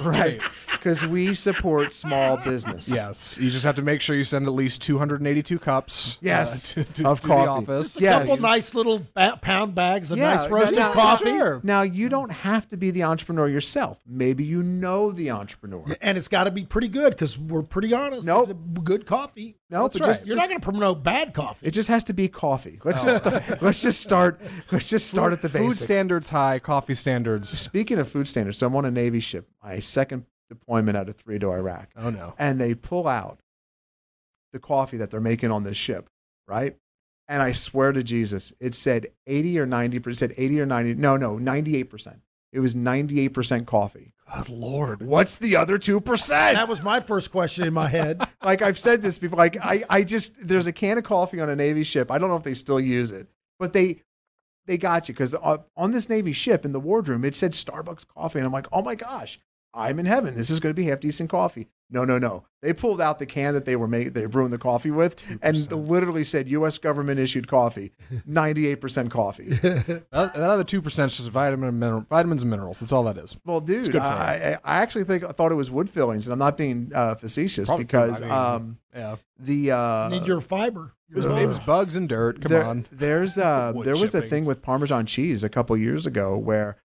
right 0.00 0.40
because 0.72 1.04
we 1.04 1.32
support 1.34 1.92
small 1.92 2.36
business. 2.38 2.92
Yes. 2.92 3.38
You 3.40 3.50
just 3.50 3.64
have 3.64 3.76
to 3.76 3.82
make 3.82 4.00
sure 4.00 4.16
you 4.16 4.24
send 4.24 4.46
at 4.46 4.52
least 4.52 4.82
282 4.82 5.58
cups. 5.58 6.16
uh, 6.16 6.18
Yes, 6.22 6.74
to, 6.74 6.84
to, 6.84 7.08
of 7.08 7.20
to 7.20 7.26
coffee. 7.28 7.44
the 7.66 7.72
office. 7.72 8.00
Yeah. 8.00 8.12
couple 8.18 8.28
Yes. 8.34 8.40
nice 8.40 8.74
little 8.74 9.06
ba- 9.14 9.38
pound 9.40 9.74
bags 9.74 10.10
of 10.10 10.18
Yeah, 10.18 10.34
nice 10.36 10.48
roasted 10.48 10.78
now- 10.78 10.92
coffee. 10.92 11.24
Sure. 11.26 11.60
Now 11.62 11.82
you 11.82 12.08
don't 12.08 12.30
have 12.32 12.68
to 12.70 12.76
be 12.76 12.90
the 12.90 13.04
entrepreneur 13.04 13.48
yourself. 13.48 14.00
Maybe 14.06 14.44
you 14.44 14.62
know 14.62 15.12
the 15.12 15.30
entrepreneur. 15.30 15.84
And 16.00 16.18
it's 16.18 16.28
got 16.28 16.44
to 16.44 16.50
be 16.50 16.64
pretty 16.64 16.88
good 16.88 17.10
because 17.10 17.38
we're 17.38 17.62
pretty 17.62 17.92
honest. 17.94 18.26
Nope. 18.26 18.56
Good 18.82 19.06
coffee. 19.06 19.56
No, 19.70 19.82
That's 19.84 20.00
right. 20.00 20.06
just, 20.08 20.26
You're 20.26 20.34
just- 20.36 20.42
not 20.42 20.48
going 20.48 20.60
to 20.60 20.64
promote 20.64 21.02
bad 21.02 21.32
coffee. 21.32 21.66
it 21.66 21.70
just 21.70 21.88
has 21.88 22.04
to 22.04 22.12
be 22.12 22.28
coffee. 22.28 22.78
Let's 22.84 23.02
just 23.02 23.18
start, 23.18 23.42
let's 23.62 23.80
just 23.82 24.00
start 24.00 24.40
let's 24.70 24.90
just 24.90 25.08
start 25.08 25.32
at 25.32 25.40
the 25.42 25.48
Food 25.48 25.74
standards 25.76 26.28
high, 26.30 26.58
coffee 26.58 26.94
standards. 26.94 27.48
Speaking 27.48 27.98
of 27.98 28.08
food 28.08 28.26
standards, 28.28 28.58
so 28.58 28.66
I'm 28.66 28.74
on 28.76 28.84
a 28.84 28.90
Navy 28.90 29.20
ship, 29.20 29.48
my 29.62 29.78
second 29.78 30.26
deployment 30.48 30.96
out 30.96 31.08
of 31.08 31.16
three 31.16 31.38
to 31.38 31.50
Iraq. 31.50 31.90
Oh 31.96 32.10
no. 32.10 32.34
and 32.38 32.60
they 32.60 32.74
pull 32.74 33.08
out 33.08 33.40
the 34.52 34.58
coffee 34.58 34.98
that 34.98 35.10
they're 35.10 35.20
making 35.20 35.50
on 35.50 35.62
this 35.64 35.76
ship, 35.76 36.10
right? 36.46 36.76
And 37.28 37.40
I 37.40 37.52
swear 37.52 37.92
to 37.92 38.02
Jesus, 38.02 38.52
it 38.60 38.74
said 38.74 39.06
80 39.26 39.58
or 39.60 39.66
90 39.66 39.98
percent, 40.00 40.32
80 40.36 40.60
or 40.60 40.66
90, 40.66 40.94
no, 40.94 41.16
no, 41.16 41.38
98 41.38 41.84
percent. 41.84 42.20
It 42.52 42.60
was 42.60 42.74
98 42.74 43.28
percent 43.28 43.66
coffee. 43.66 44.12
Good 44.36 44.48
lord. 44.50 45.02
What's 45.02 45.36
the 45.36 45.56
other 45.56 45.78
two 45.78 46.00
percent? 46.00 46.56
that 46.56 46.68
was 46.68 46.82
my 46.82 47.00
first 47.00 47.30
question 47.30 47.66
in 47.66 47.72
my 47.74 47.88
head. 47.88 48.26
Like 48.44 48.60
I've 48.60 48.76
said 48.78 49.02
this 49.02 49.20
before. 49.20 49.38
Like 49.38 49.56
I, 49.64 49.84
I 49.88 50.02
just 50.02 50.48
there's 50.48 50.66
a 50.66 50.72
can 50.72 50.98
of 50.98 51.04
coffee 51.04 51.38
on 51.40 51.48
a 51.48 51.54
Navy 51.54 51.84
ship. 51.84 52.10
I 52.10 52.18
don't 52.18 52.28
know 52.28 52.34
if 52.34 52.42
they 52.42 52.54
still 52.54 52.80
use 52.80 53.12
it, 53.12 53.28
but 53.60 53.72
they 53.72 54.02
they 54.66 54.76
got 54.76 55.08
you 55.08 55.14
because 55.14 55.36
uh, 55.36 55.58
on 55.76 55.92
this 55.92 56.08
Navy 56.08 56.32
ship 56.32 56.64
in 56.64 56.72
the 56.72 56.80
wardroom 56.80 57.24
it 57.24 57.36
said 57.36 57.52
Starbucks 57.52 58.04
coffee, 58.08 58.40
and 58.40 58.46
I'm 58.46 58.52
like, 58.52 58.66
oh 58.72 58.82
my 58.82 58.96
gosh, 58.96 59.38
I'm 59.74 59.98
in 59.98 60.06
heaven. 60.06 60.34
This 60.34 60.50
is 60.50 60.60
going 60.60 60.74
to 60.74 60.80
be 60.80 60.86
half 60.86 61.00
decent 61.00 61.30
coffee. 61.30 61.68
No, 61.90 62.04
no, 62.06 62.18
no. 62.18 62.44
They 62.62 62.72
pulled 62.72 63.02
out 63.02 63.18
the 63.18 63.26
can 63.26 63.52
that 63.52 63.66
they 63.66 63.76
were 63.76 63.86
made, 63.86 64.14
they 64.14 64.24
brewing 64.24 64.50
the 64.50 64.56
coffee 64.56 64.90
with, 64.90 65.22
and 65.42 65.70
literally 65.72 66.24
said 66.24 66.48
U.S. 66.48 66.78
government 66.78 67.20
issued 67.20 67.48
coffee, 67.48 67.92
ninety-eight 68.26 68.80
percent 68.80 69.10
coffee. 69.10 69.58
That, 69.62 70.34
that 70.34 70.36
other 70.36 70.64
two 70.64 70.80
percent 70.80 71.12
is 71.12 71.18
just 71.18 71.30
vitamin 71.30 71.68
and 71.68 71.80
mineral, 71.80 72.06
vitamins 72.08 72.42
and 72.42 72.50
minerals. 72.50 72.80
That's 72.80 72.92
all 72.92 73.04
that 73.04 73.18
is. 73.18 73.36
Well, 73.44 73.60
dude, 73.60 73.96
I, 73.96 74.58
I 74.64 74.76
I 74.76 74.76
actually 74.82 75.04
think 75.04 75.24
I 75.24 75.32
thought 75.32 75.52
it 75.52 75.56
was 75.56 75.70
wood 75.70 75.90
fillings, 75.90 76.26
and 76.26 76.32
I'm 76.32 76.38
not 76.38 76.56
being 76.56 76.92
uh, 76.94 77.14
facetious 77.14 77.68
Probably- 77.68 77.84
because 77.84 78.20
I 78.20 78.24
mean, 78.24 78.32
um, 78.32 78.78
Yeah, 78.94 79.16
the 79.38 79.70
uh, 79.72 80.08
Need 80.08 80.26
your 80.26 80.40
fiber. 80.40 80.92
it 81.10 81.16
was, 81.16 81.26
it 81.26 81.46
was 81.46 81.58
bugs 81.60 81.96
and 81.96 82.08
dirt. 82.08 82.40
Come 82.42 82.52
there, 82.52 82.64
on. 82.64 82.86
There's 82.92 83.36
uh, 83.38 83.72
there 83.84 83.96
was 83.96 84.14
a 84.14 84.22
thing 84.22 84.44
with 84.46 84.62
Parmesan 84.62 85.06
cheese 85.06 85.42
a 85.44 85.48
couple 85.48 85.76
years 85.76 86.06
ago 86.06 86.38
where 86.38 86.76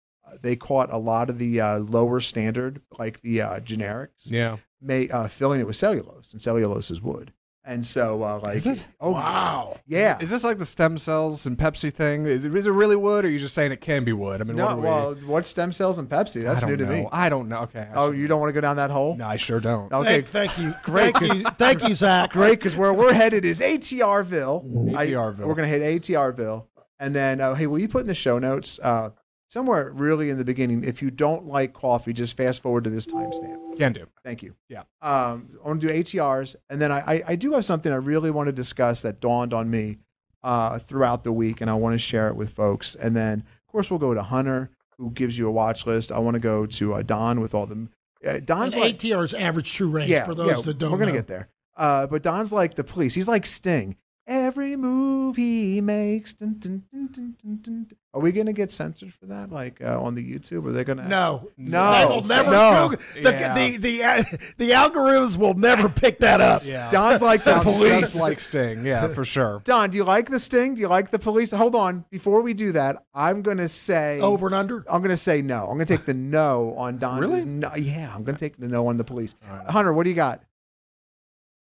they 0.42 0.56
caught 0.56 0.92
a 0.92 0.98
lot 0.98 1.30
of 1.30 1.40
the 1.40 1.60
uh, 1.62 1.80
lower 1.80 2.20
standard, 2.20 2.82
like 3.00 3.22
the 3.22 3.42
uh, 3.42 3.60
generics, 3.60 4.30
Yeah. 4.32 4.58
may 4.82 5.10
uh, 5.10 5.28
filling 5.28 5.60
it 5.62 5.68
with 5.68 5.76
cellulose, 5.76 6.32
and 6.34 6.42
cellulose 6.42 6.92
is 6.92 7.02
wood. 7.02 7.34
And 7.70 7.86
so, 7.86 8.24
uh, 8.24 8.40
like, 8.46 8.56
Is 8.56 8.66
it? 8.66 8.82
oh 9.02 9.12
Wow. 9.12 9.78
yeah, 9.86 10.18
Is 10.22 10.30
this 10.30 10.46
like 10.46 10.58
the 10.58 10.66
stem 10.66 10.98
cells 10.98 11.46
and 11.46 11.58
Pepsi 11.58 11.94
thing? 11.94 12.26
Is 12.26 12.46
it, 12.46 12.56
is 12.56 12.66
it 12.66 12.72
really 12.72 12.96
wood, 12.96 13.26
or 13.26 13.28
are 13.28 13.32
you 13.32 13.40
just 13.40 13.54
saying 13.54 13.74
it 13.74 13.82
can 13.82 14.06
be 14.06 14.14
wood? 14.14 14.40
I 14.40 14.46
mean, 14.46 14.56
no, 14.56 14.68
what 14.68 14.72
are 14.74 14.78
we, 14.78 14.84
well, 14.84 15.16
what 15.26 15.46
stem 15.46 15.74
cells 15.74 15.98
and 16.00 16.08
Pepsi? 16.08 16.44
That's 16.44 16.66
new 16.66 16.78
to 16.78 16.86
know. 16.86 16.90
me. 16.94 17.08
I 17.12 17.28
don't 17.28 17.50
know. 17.50 17.64
Okay. 17.64 17.82
I 17.82 17.94
Oh, 17.94 18.12
should- 18.14 18.20
you 18.22 18.28
don't 18.30 18.40
want 18.40 18.50
to 18.52 18.54
go 18.54 18.62
down 18.62 18.78
that 18.78 18.90
hole? 18.90 19.18
No, 19.18 19.26
I 19.28 19.36
sure 19.36 19.60
don't. 19.60 19.92
Okay, 19.92 20.22
Thank, 20.22 20.56
thank 20.56 20.58
you. 20.60 20.72
Thank 20.86 21.20
you. 21.20 21.44
Thank 21.58 21.86
you, 21.90 21.94
Zach. 21.94 22.32
great 22.32 22.52
because 22.60 22.78
where 22.78 22.94
we're 22.94 23.12
headed 23.12 23.44
is 23.44 23.60
ATRville. 23.60 24.96
I- 24.96 25.08
ATRville. 25.08 25.46
we're 25.46 25.56
gonna 25.56 25.68
hit 25.68 25.82
ATRville, 25.82 26.68
and 27.02 27.14
then 27.14 27.42
uh, 27.42 27.54
hey, 27.56 27.68
will 27.68 27.80
you 27.80 27.90
put 27.90 28.02
in 28.02 28.08
the 28.08 28.16
show 28.16 28.40
notes 28.40 28.80
uh, 28.82 29.10
somewhere 29.50 29.92
really 29.94 30.30
in 30.30 30.38
the 30.38 30.46
beginning? 30.46 30.84
If 30.84 31.02
you 31.02 31.12
don't 31.12 31.46
like 31.46 31.74
coffee, 31.74 32.14
just 32.14 32.36
fast 32.38 32.62
forward 32.62 32.84
to 32.86 32.90
this 32.90 33.06
timestamp. 33.08 33.78
Can 33.78 33.94
do. 33.94 34.08
Thank 34.24 34.44
you. 34.44 34.56
Yeah. 34.70 34.82
Um, 35.02 35.50
I 35.64 35.68
want 35.68 35.82
to 35.82 35.88
do 35.88 35.94
ATRs, 35.94 36.56
and 36.70 36.82
then 36.82 36.92
I, 36.92 37.00
I, 37.00 37.24
I 37.30 37.36
do 37.36 37.54
have 37.54 37.66
something 37.66 37.92
I 37.92 37.98
really 37.98 38.32
want 38.32 38.48
to 38.48 38.52
discuss 38.54 39.02
that 39.04 39.20
dawned 39.20 39.54
on 39.54 39.70
me 39.70 39.98
uh, 40.44 40.80
throughout 40.80 41.24
the 41.24 41.32
week, 41.32 41.62
and 41.62 41.70
I 41.70 41.74
want 41.76 41.94
to 41.94 42.00
share 42.00 42.28
it 42.28 42.36
with 42.36 42.52
folks. 42.52 42.96
And 42.96 43.16
then, 43.16 43.40
of 43.40 43.72
course, 43.72 43.90
we'll 43.92 44.00
go 44.00 44.14
to 44.14 44.24
Hunter, 44.24 44.70
who 44.98 45.12
gives 45.12 45.38
you 45.38 45.48
a 45.48 45.52
watch 45.52 45.86
list. 45.86 46.12
I 46.12 46.20
want 46.20 46.36
to 46.36 46.40
go 46.40 46.66
to 46.66 46.94
uh, 46.96 47.02
Don 47.04 47.40
with 47.42 47.54
all 47.54 47.66
the. 47.66 47.88
Uh, 48.26 48.30
And 48.32 48.46
Don's 48.46 48.76
like 48.76 48.96
ATR's 49.04 49.34
average 49.34 49.72
true 49.74 49.90
range 49.90 50.10
yeah, 50.10 50.26
for 50.26 50.34
those 50.34 50.48
yeah, 50.50 50.62
that 50.62 50.78
don't 50.80 50.92
We're 50.92 50.98
gonna 50.98 51.12
know. 51.12 51.18
get 51.18 51.28
there. 51.28 51.50
Uh, 51.76 52.08
but 52.08 52.24
Don's 52.24 52.52
like 52.52 52.74
the 52.74 52.84
police. 52.84 53.14
He's 53.14 53.28
like 53.28 53.46
Sting. 53.46 53.96
Every 54.30 54.76
move 54.76 55.38
he 55.38 55.80
makes. 55.80 56.34
Dun, 56.34 56.58
dun, 56.60 56.84
dun, 56.92 57.08
dun, 57.14 57.36
dun, 57.42 57.60
dun. 57.62 57.88
Are 58.14 58.20
we 58.20 58.34
gonna 58.34 58.52
get 58.52 58.74
censored 58.74 59.14
for 59.14 59.26
that? 59.28 59.52
Like 59.54 59.80
uh, 59.82 60.02
on 60.02 60.16
the 60.16 60.34
YouTube? 60.34 60.66
Are 60.68 60.74
they 60.74 60.84
gonna? 60.84 61.08
No, 61.08 61.50
No. 61.56 62.08
Will 62.10 62.24
never. 62.24 62.52
No. 62.52 62.90
Google- 62.90 63.06
The, 63.24 63.32
Yeah. 63.32 63.54
the, 63.54 63.78
the, 63.78 64.04
uh, 64.04 64.24
the 64.58 64.72
algorithms 64.72 65.38
will 65.38 65.54
never 65.54 65.88
pick 65.88 66.20
that 66.20 66.42
up. 66.42 66.64
Yeah. 66.66 66.92
Don's 66.92 67.22
like 67.22 67.40
the 67.44 67.54
Sounds 67.54 67.64
police. 67.64 68.02
just 68.02 68.20
like 68.20 68.42
Sting. 68.42 68.86
Yeah, 68.86 69.08
for 69.08 69.24
sure. 69.24 69.62
Don, 69.64 69.92
do 69.92 69.98
you 69.98 70.04
like 70.04 70.30
the 70.30 70.40
Sting? 70.40 70.76
Do 70.76 70.82
you 70.82 70.90
like 70.90 71.10
the 71.10 71.20
police? 71.20 71.52
Hold 71.52 71.76
on. 71.76 72.04
Before 72.10 72.42
we 72.42 72.54
do 72.54 72.74
that, 72.74 73.06
I'm 73.14 73.42
gonna 73.42 73.70
say 73.70 74.20
Over 74.20 74.48
and 74.48 74.56
under. 74.56 74.84
I'm 74.90 75.02
gonna 75.02 75.16
say 75.16 75.42
no. 75.42 75.62
I'm 75.68 75.76
gonna 75.78 75.86
take 75.86 76.06
the 76.06 76.14
no 76.14 76.74
on 76.76 76.98
Don. 76.98 77.22
Really? 77.22 77.46
No, 77.46 77.72
yeah, 77.78 78.14
I'm 78.14 78.26
gonna 78.26 78.38
take 78.38 78.58
the 78.58 78.68
no 78.68 78.88
on 78.88 78.98
the 78.98 79.06
police. 79.06 79.36
Hunter, 79.70 79.94
what 79.94 80.04
do 80.04 80.10
you 80.10 80.18
got? 80.18 80.42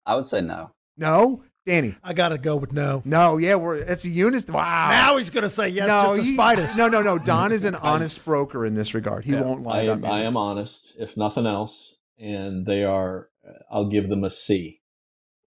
I 0.05 0.15
would 0.15 0.25
say 0.25 0.41
no. 0.41 0.71
No, 0.97 1.43
Danny. 1.67 1.95
I 2.03 2.13
got 2.13 2.29
to 2.29 2.38
go 2.38 2.55
with 2.55 2.71
no. 2.74 3.01
No, 3.05 3.38
yeah, 3.38 3.55
we're 3.55 3.75
it's 3.75 4.05
a 4.05 4.09
unit. 4.09 4.50
Wow. 4.50 4.89
Now 4.89 5.17
he's 5.17 5.29
going 5.29 5.43
to 5.43 5.50
say 5.50 5.67
yes 5.69 5.88
no, 5.88 6.15
just 6.15 6.21
to 6.21 6.24
he- 6.24 6.33
spite 6.33 6.59
us. 6.59 6.75
no, 6.77 6.88
no, 6.88 7.01
no. 7.01 7.19
Don 7.19 7.51
is 7.51 7.65
an 7.65 7.75
honest 7.91 8.24
broker 8.25 8.65
in 8.65 8.74
this 8.74 8.93
regard. 8.93 9.25
He 9.25 9.36
won't 9.36 9.62
lie 9.63 9.79
I 9.79 9.81
about 9.83 9.97
am, 10.09 10.12
I 10.13 10.21
am 10.21 10.38
honest, 10.38 10.95
if 11.00 11.17
nothing 11.17 11.45
else, 11.45 12.00
and 12.17 12.65
they 12.65 12.83
are. 12.83 13.29
I'll 13.69 13.89
give 13.89 14.09
them 14.09 14.24
a 14.24 14.29
C. 14.29 14.81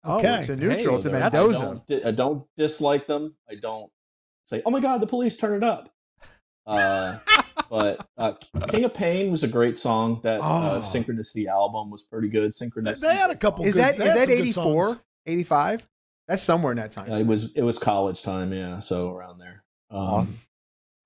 Oh, 0.04 0.18
Okay. 0.18 0.40
it's 0.40 0.49
a 0.49 0.56
neutral. 0.56 0.94
Hey, 0.94 0.97
it's 0.99 1.06
a 1.06 1.09
that's- 1.11 1.35
I 1.35 1.50
don't, 1.50 2.06
I 2.06 2.11
don't 2.12 2.47
dislike 2.56 3.06
them. 3.06 3.35
I 3.50 3.54
don't 3.56 3.90
say, 4.47 4.62
"Oh 4.64 4.71
my 4.71 4.80
God, 4.80 5.00
the 5.00 5.06
police 5.06 5.37
turn 5.37 5.56
it 5.56 5.64
up." 5.64 5.92
Uh, 6.66 7.18
but 7.71 8.06
uh, 8.16 8.35
King 8.68 8.85
of 8.85 8.94
Pain 8.94 9.30
was 9.30 9.42
a 9.42 9.49
great 9.49 9.78
song. 9.78 10.21
That 10.23 10.40
uh, 10.40 10.76
Oh. 10.76 10.80
Synchronicity 10.80 11.47
album 11.47 11.90
was 11.90 12.02
pretty 12.04 12.28
good. 12.28 12.52
They, 12.52 12.66
Synchronicity. 12.66 13.00
they 13.00 13.16
had 13.16 13.30
a 13.30 13.37
couple. 13.37 13.64
Is 13.64 13.75
good, 13.75 13.83
that 13.85 13.97
they 13.99 14.06
is 14.09 14.14
that 14.14 14.28
84, 14.28 14.87
songs. 14.87 15.00
85? 15.26 15.88
That's 16.28 16.43
somewhere 16.43 16.73
in 16.73 16.78
that 16.78 16.93
time. 16.93 17.11
Uh, 17.12 17.19
it 17.19 17.26
was 17.26 17.54
it 17.54 17.62
was 17.62 17.78
college 17.78 18.23
time, 18.23 18.52
yeah. 18.52 18.81
So 18.81 19.11
around 19.11 19.38
there. 19.38 19.64
Um, 19.90 20.00
Awesome. 20.00 20.38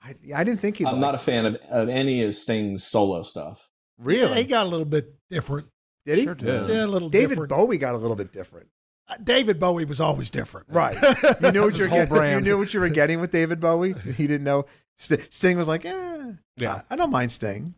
I, 0.01 0.15
I 0.37 0.45
didn't 0.45 0.61
think 0.61 0.77
he. 0.77 0.87
I'm 0.87 1.01
not 1.01 1.15
a 1.17 1.19
fan 1.19 1.45
of, 1.45 1.57
of 1.71 1.89
any 1.89 2.23
of 2.23 2.35
Sting's 2.37 2.85
solo 2.85 3.25
stuff. 3.25 3.69
really. 3.99 4.31
Yeah, 4.31 4.39
he 4.39 4.45
got 4.45 4.67
a 4.67 4.69
little 4.69 4.87
bit 4.87 5.15
different. 5.29 5.67
did 6.07 6.19
he? 6.19 6.25
Sure 6.25 6.35
did. 6.37 6.71
Yeah, 6.71 6.85
a 6.85 6.87
little 6.87 7.09
David 7.09 7.31
different. 7.31 7.51
Bowie 7.51 7.79
got 7.79 7.95
a 7.95 7.99
little 7.99 8.15
bit 8.17 8.33
different. 8.33 8.69
Uh, 9.09 9.17
David 9.23 9.59
Bowie 9.59 9.85
was 9.87 10.01
always 10.01 10.31
different. 10.31 10.69
Right. 10.71 10.97
You 11.43 11.51
knew 11.53 11.63
what 11.63 11.77
you 11.77 11.85
were 11.85 11.89
whole 11.89 12.07
getting. 12.07 12.31
You 12.35 12.41
knew 12.43 12.59
what 12.59 12.73
you 12.75 12.81
were 12.81 12.89
getting 12.89 13.21
with 13.21 13.33
David 13.33 13.59
Bowie. 13.59 13.95
He 14.17 14.27
didn't 14.27 14.45
know. 14.45 14.67
Sting 14.99 15.57
was 15.59 15.67
like, 15.67 15.85
eh, 15.85 16.33
Yeah. 16.57 16.83
I, 16.91 16.95
I 16.95 16.97
don't 16.97 17.11
mind 17.11 17.33
Sting. 17.33 17.75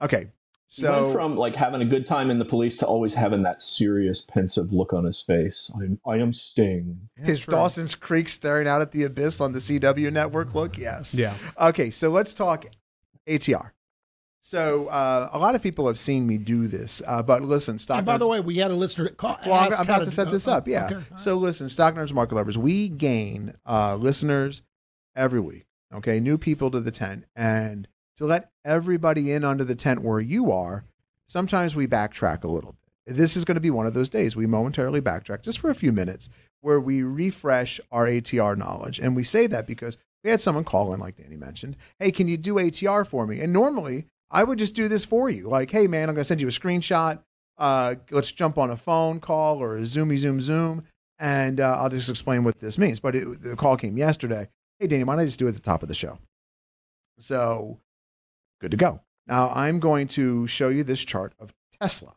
Okay. 0.00 0.28
He 0.70 0.84
went 0.84 1.08
from 1.08 1.36
like 1.36 1.56
having 1.56 1.80
a 1.80 1.86
good 1.86 2.06
time 2.06 2.30
in 2.30 2.38
the 2.38 2.44
police 2.44 2.76
to 2.78 2.86
always 2.86 3.14
having 3.14 3.42
that 3.42 3.62
serious, 3.62 4.20
pensive 4.20 4.72
look 4.72 4.92
on 4.92 5.04
his 5.04 5.22
face. 5.22 5.70
I'm, 5.74 5.98
I 6.06 6.16
am 6.16 6.32
Sting. 6.32 7.08
his 7.16 7.44
Dawson's 7.46 7.94
Creek 7.94 8.28
staring 8.28 8.68
out 8.68 8.82
at 8.82 8.92
the 8.92 9.04
abyss 9.04 9.40
on 9.40 9.52
the 9.52 9.60
CW 9.60 10.12
network 10.12 10.54
look, 10.54 10.76
yes. 10.76 11.16
Yeah. 11.16 11.34
Okay, 11.58 11.90
so 11.90 12.10
let's 12.10 12.34
talk 12.34 12.66
ATR. 13.26 13.70
So 14.40 14.86
uh, 14.86 15.28
a 15.32 15.38
lot 15.38 15.54
of 15.54 15.62
people 15.62 15.86
have 15.88 15.98
seen 15.98 16.26
me 16.26 16.38
do 16.38 16.68
this, 16.68 17.02
uh, 17.06 17.22
but 17.22 17.42
listen, 17.42 17.78
stock. 17.78 17.98
And 17.98 18.06
by 18.06 18.18
the 18.18 18.26
way, 18.26 18.40
we 18.40 18.58
had 18.58 18.70
a 18.70 18.74
listener 18.74 19.04
that 19.04 19.16
called. 19.16 19.38
well, 19.44 19.54
I'm, 19.54 19.72
I'm 19.74 19.80
about 19.82 20.04
to 20.04 20.10
set 20.10 20.28
uh, 20.28 20.30
this 20.30 20.48
uh, 20.48 20.52
up. 20.52 20.68
Yeah. 20.68 20.86
okay, 20.86 20.94
all 20.94 21.00
right. 21.00 21.20
So 21.20 21.36
listen, 21.36 21.68
stock 21.68 21.94
nerds, 21.94 22.14
market 22.14 22.34
lovers, 22.34 22.56
we 22.56 22.88
gain 22.88 23.54
uh, 23.66 23.96
listeners 23.96 24.62
every 25.16 25.40
week. 25.40 25.66
Okay, 25.92 26.20
new 26.20 26.38
people 26.38 26.70
to 26.70 26.80
the 26.80 26.90
tent, 26.90 27.24
and 27.34 27.88
to 28.18 28.26
let 28.26 28.50
everybody 28.64 29.32
in 29.32 29.44
under 29.44 29.64
the 29.64 29.74
tent 29.74 30.02
where 30.02 30.20
you 30.20 30.52
are, 30.52 30.84
sometimes 31.26 31.74
we 31.74 31.86
backtrack 31.86 32.44
a 32.44 32.48
little 32.48 32.72
bit. 33.06 33.16
This 33.16 33.36
is 33.36 33.44
going 33.44 33.54
to 33.54 33.60
be 33.60 33.70
one 33.70 33.86
of 33.86 33.94
those 33.94 34.10
days 34.10 34.36
we 34.36 34.46
momentarily 34.46 35.00
backtrack 35.00 35.42
just 35.42 35.58
for 35.58 35.70
a 35.70 35.74
few 35.74 35.92
minutes, 35.92 36.28
where 36.60 36.78
we 36.78 37.02
refresh 37.02 37.80
our 37.90 38.06
ATR 38.06 38.56
knowledge, 38.56 38.98
and 38.98 39.16
we 39.16 39.24
say 39.24 39.46
that 39.46 39.66
because 39.66 39.96
we 40.22 40.30
had 40.30 40.40
someone 40.40 40.64
call 40.64 40.92
in, 40.92 41.00
like 41.00 41.16
Danny 41.16 41.36
mentioned, 41.36 41.76
"Hey, 41.98 42.10
can 42.10 42.28
you 42.28 42.36
do 42.36 42.58
ATR 42.58 43.06
for 43.06 43.26
me?" 43.26 43.40
And 43.40 43.52
normally 43.52 44.06
I 44.30 44.44
would 44.44 44.58
just 44.58 44.74
do 44.74 44.88
this 44.88 45.06
for 45.06 45.30
you, 45.30 45.48
like, 45.48 45.70
"Hey, 45.70 45.86
man, 45.86 46.10
I'm 46.10 46.14
going 46.14 46.22
to 46.22 46.24
send 46.24 46.42
you 46.42 46.48
a 46.48 46.50
screenshot." 46.50 47.22
uh, 47.58 47.96
let's 48.10 48.32
jump 48.32 48.56
on 48.56 48.70
a 48.70 48.76
phone 48.76 49.20
call 49.20 49.58
or 49.58 49.76
a 49.76 49.82
zoomy 49.82 50.16
zoom 50.16 50.40
zoom, 50.40 50.84
and 51.18 51.60
uh, 51.60 51.76
I'll 51.78 51.88
just 51.88 52.08
explain 52.08 52.44
what 52.44 52.58
this 52.58 52.78
means. 52.78 53.00
But 53.00 53.16
it, 53.16 53.42
the 53.42 53.56
call 53.56 53.76
came 53.76 53.98
yesterday. 53.98 54.48
Hey, 54.78 54.86
Danny, 54.86 55.04
why 55.04 55.14
don't 55.14 55.22
I 55.22 55.26
just 55.26 55.38
do 55.38 55.46
it 55.46 55.50
at 55.50 55.54
the 55.56 55.60
top 55.60 55.82
of 55.82 55.88
the 55.88 55.94
show? 55.94 56.18
So 57.18 57.80
good 58.60 58.70
to 58.70 58.76
go. 58.76 59.00
Now 59.26 59.50
I'm 59.50 59.80
going 59.80 60.08
to 60.08 60.46
show 60.46 60.68
you 60.68 60.84
this 60.84 61.04
chart 61.04 61.34
of 61.38 61.52
Tesla. 61.80 62.14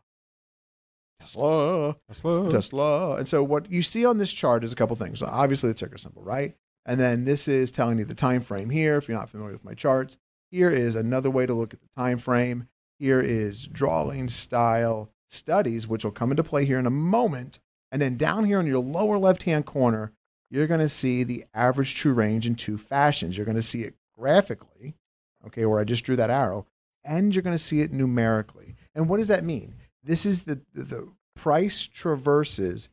Tesla. 1.20 1.96
Tesla. 2.08 2.50
Tesla. 2.50 3.16
And 3.16 3.28
so 3.28 3.44
what 3.44 3.70
you 3.70 3.82
see 3.82 4.04
on 4.04 4.18
this 4.18 4.32
chart 4.32 4.64
is 4.64 4.72
a 4.72 4.76
couple 4.76 4.96
things. 4.96 5.22
Obviously 5.22 5.68
the 5.68 5.74
ticker 5.74 5.98
symbol, 5.98 6.22
right? 6.22 6.56
And 6.84 6.98
then 6.98 7.24
this 7.24 7.46
is 7.46 7.70
telling 7.70 7.98
you 7.98 8.04
the 8.04 8.14
time 8.14 8.40
frame 8.40 8.70
here. 8.70 8.96
If 8.96 9.08
you're 9.08 9.16
not 9.16 9.30
familiar 9.30 9.52
with 9.52 9.64
my 9.64 9.74
charts, 9.74 10.16
here 10.50 10.70
is 10.70 10.96
another 10.96 11.30
way 11.30 11.46
to 11.46 11.54
look 11.54 11.72
at 11.72 11.80
the 11.80 11.88
time 11.88 12.18
frame. 12.18 12.66
Here 12.98 13.20
is 13.20 13.66
drawing 13.66 14.28
style 14.28 15.10
studies, 15.28 15.86
which 15.86 16.04
will 16.04 16.10
come 16.10 16.30
into 16.30 16.42
play 16.42 16.64
here 16.64 16.78
in 16.78 16.86
a 16.86 16.90
moment. 16.90 17.60
And 17.90 18.02
then 18.02 18.16
down 18.16 18.44
here 18.44 18.58
on 18.58 18.66
your 18.66 18.80
lower 18.80 19.18
left 19.18 19.44
hand 19.44 19.64
corner, 19.64 20.12
you're 20.50 20.66
going 20.66 20.80
to 20.80 20.88
see 20.88 21.24
the 21.24 21.44
average 21.54 21.94
true 21.94 22.12
range 22.12 22.46
in 22.46 22.54
two 22.54 22.76
fashions. 22.76 23.36
You're 23.36 23.46
going 23.46 23.54
to 23.54 23.62
see 23.62 23.82
it 23.82 23.94
graphically, 24.18 24.96
okay, 25.46 25.66
where 25.66 25.80
I 25.80 25.84
just 25.84 26.04
drew 26.04 26.16
that 26.16 26.30
arrow, 26.30 26.66
and 27.04 27.34
you're 27.34 27.42
going 27.42 27.56
to 27.56 27.62
see 27.62 27.80
it 27.80 27.92
numerically. 27.92 28.76
And 28.94 29.08
what 29.08 29.16
does 29.18 29.28
that 29.28 29.44
mean? 29.44 29.74
This 30.02 30.26
is 30.26 30.44
the, 30.44 30.60
the 30.74 31.12
price 31.36 31.86
traverses 31.86 32.88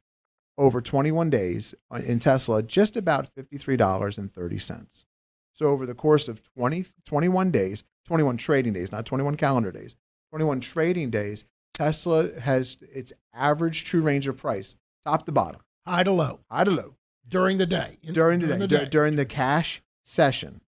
over 0.58 0.82
21 0.82 1.30
days 1.30 1.74
in 2.04 2.20
Tesla 2.20 2.62
just 2.62 2.98
about 2.98 3.34
$53.30. 3.36 5.06
So 5.54 5.66
over 5.68 5.86
the 5.86 5.94
course 5.94 6.28
of 6.28 6.42
20, 6.56 6.86
21 7.06 7.52
days, 7.52 7.84
21 8.06 8.38
trading 8.38 8.74
days, 8.74 8.92
not 8.92 9.06
21 9.06 9.36
calendar 9.36 9.72
days, 9.72 9.96
21 10.32 10.60
trading 10.62 11.10
days, 11.10 11.46
Tesla 11.74 12.40
has 12.40 12.78
its 12.82 13.14
average 13.34 13.86
true 13.86 14.02
range 14.02 14.28
of 14.28 14.38
price, 14.38 14.76
top 15.06 15.26
to 15.26 15.32
bottom, 15.32 15.62
High 15.86 16.04
to 16.04 16.12
low 16.12 16.42
high 16.52 16.66
to 16.66 16.72
low, 16.72 16.96
during 17.28 17.58
the 17.58 17.66
day. 17.66 17.98
In- 18.04 18.14
during 18.14 18.40
the 18.40 18.48
day, 18.68 18.68
dur- 18.68 18.86
during 18.86 19.16
the 19.16 19.26
cash 19.26 19.82
session, 20.04 20.62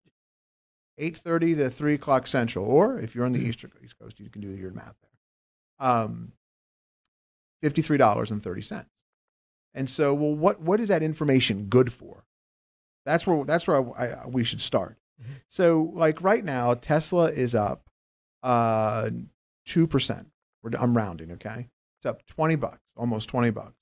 8.30 1.02 1.58
to 1.58 1.70
3 1.70 1.94
o'clock 1.96 2.28
central, 2.28 2.66
or 2.66 3.00
if 3.00 3.16
you're 3.16 3.26
on 3.26 3.34
the 3.34 3.40
East, 3.40 3.66
East 3.84 3.98
Coast, 4.00 4.20
you 4.20 4.30
can 4.30 4.42
do 4.42 4.50
your 4.50 4.72
math 4.72 4.96
there. 5.02 5.90
Um, 5.90 6.34
$53.30. 7.64 8.86
And 9.74 9.90
so, 9.90 10.14
well, 10.14 10.36
what, 10.36 10.62
what 10.62 10.80
is 10.80 10.90
that 10.90 11.02
information 11.02 11.66
good 11.66 11.92
for? 11.92 12.26
That's 13.06 13.26
where, 13.26 13.44
that's 13.46 13.68
where 13.68 13.78
I, 13.98 14.06
I, 14.06 14.28
we 14.28 14.44
should 14.44 14.62
start. 14.62 14.98
So, 15.48 15.92
like 15.94 16.22
right 16.22 16.44
now, 16.44 16.74
Tesla 16.74 17.26
is 17.30 17.56
up 17.56 17.90
uh, 18.44 19.10
2%. 19.68 20.26
We're, 20.64 20.72
I'm 20.80 20.98
rounding, 20.98 21.32
okay? 21.34 21.70
It's 21.98 22.06
up 22.06 22.26
20 22.26 22.56
bucks, 22.56 22.80
almost 22.96 23.30
20 23.30 23.52
bucks. 23.52 23.76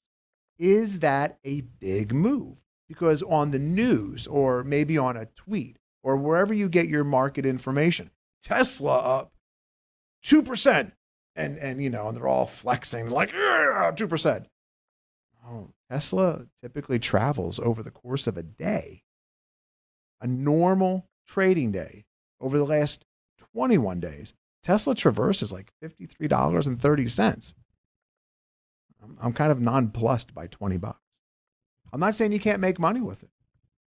Is 0.58 1.00
that 1.00 1.38
a 1.46 1.62
big 1.62 2.14
move? 2.14 2.60
Because 2.88 3.24
on 3.24 3.52
the 3.52 3.60
news 3.60 4.28
or 4.28 4.64
maybe 4.64 4.98
on 4.98 5.16
a 5.16 5.28
tweet 5.28 5.78
or 6.04 6.18
wherever 6.18 6.54
you 6.54 6.70
get 6.70 6.88
your 6.88 7.04
market 7.04 7.46
information, 7.46 8.12
Tesla 8.42 8.98
up 8.98 9.34
2%. 10.26 10.92
And, 11.36 11.58
and 11.58 11.82
you 11.82 11.90
know, 11.90 12.08
and 12.08 12.18
they're 12.18 12.28
all 12.28 12.46
flexing 12.46 13.10
like, 13.10 13.32
yeah, 13.32 13.92
2%. 13.94 14.46
Oh, 15.48 15.70
Tesla 15.90 16.46
typically 16.60 17.00
travels 17.00 17.60
over 17.60 17.82
the 17.82 17.92
course 17.92 18.28
of 18.28 18.38
a 18.38 18.44
day. 18.44 19.04
A 20.22 20.28
normal 20.28 21.08
trading 21.28 21.72
day 21.72 22.06
over 22.42 22.58
the 22.58 22.66
last 22.66 23.06
21 23.54 24.00
days, 24.00 24.34
Tesla 24.62 24.94
traverses 24.96 25.54
like 25.54 25.72
$53.30. 25.82 27.54
I'm, 29.02 29.18
I'm 29.22 29.34
kind 29.34 29.52
of 29.52 29.62
nonplussed 29.62 30.34
by 30.34 30.48
20 30.48 30.78
bucks. 30.78 31.00
I'm 31.94 32.00
not 32.00 32.16
saying 32.16 32.32
you 32.34 32.40
can't 32.40 32.60
make 32.60 32.80
money 32.80 33.02
with 33.02 33.24
it. 33.24 33.30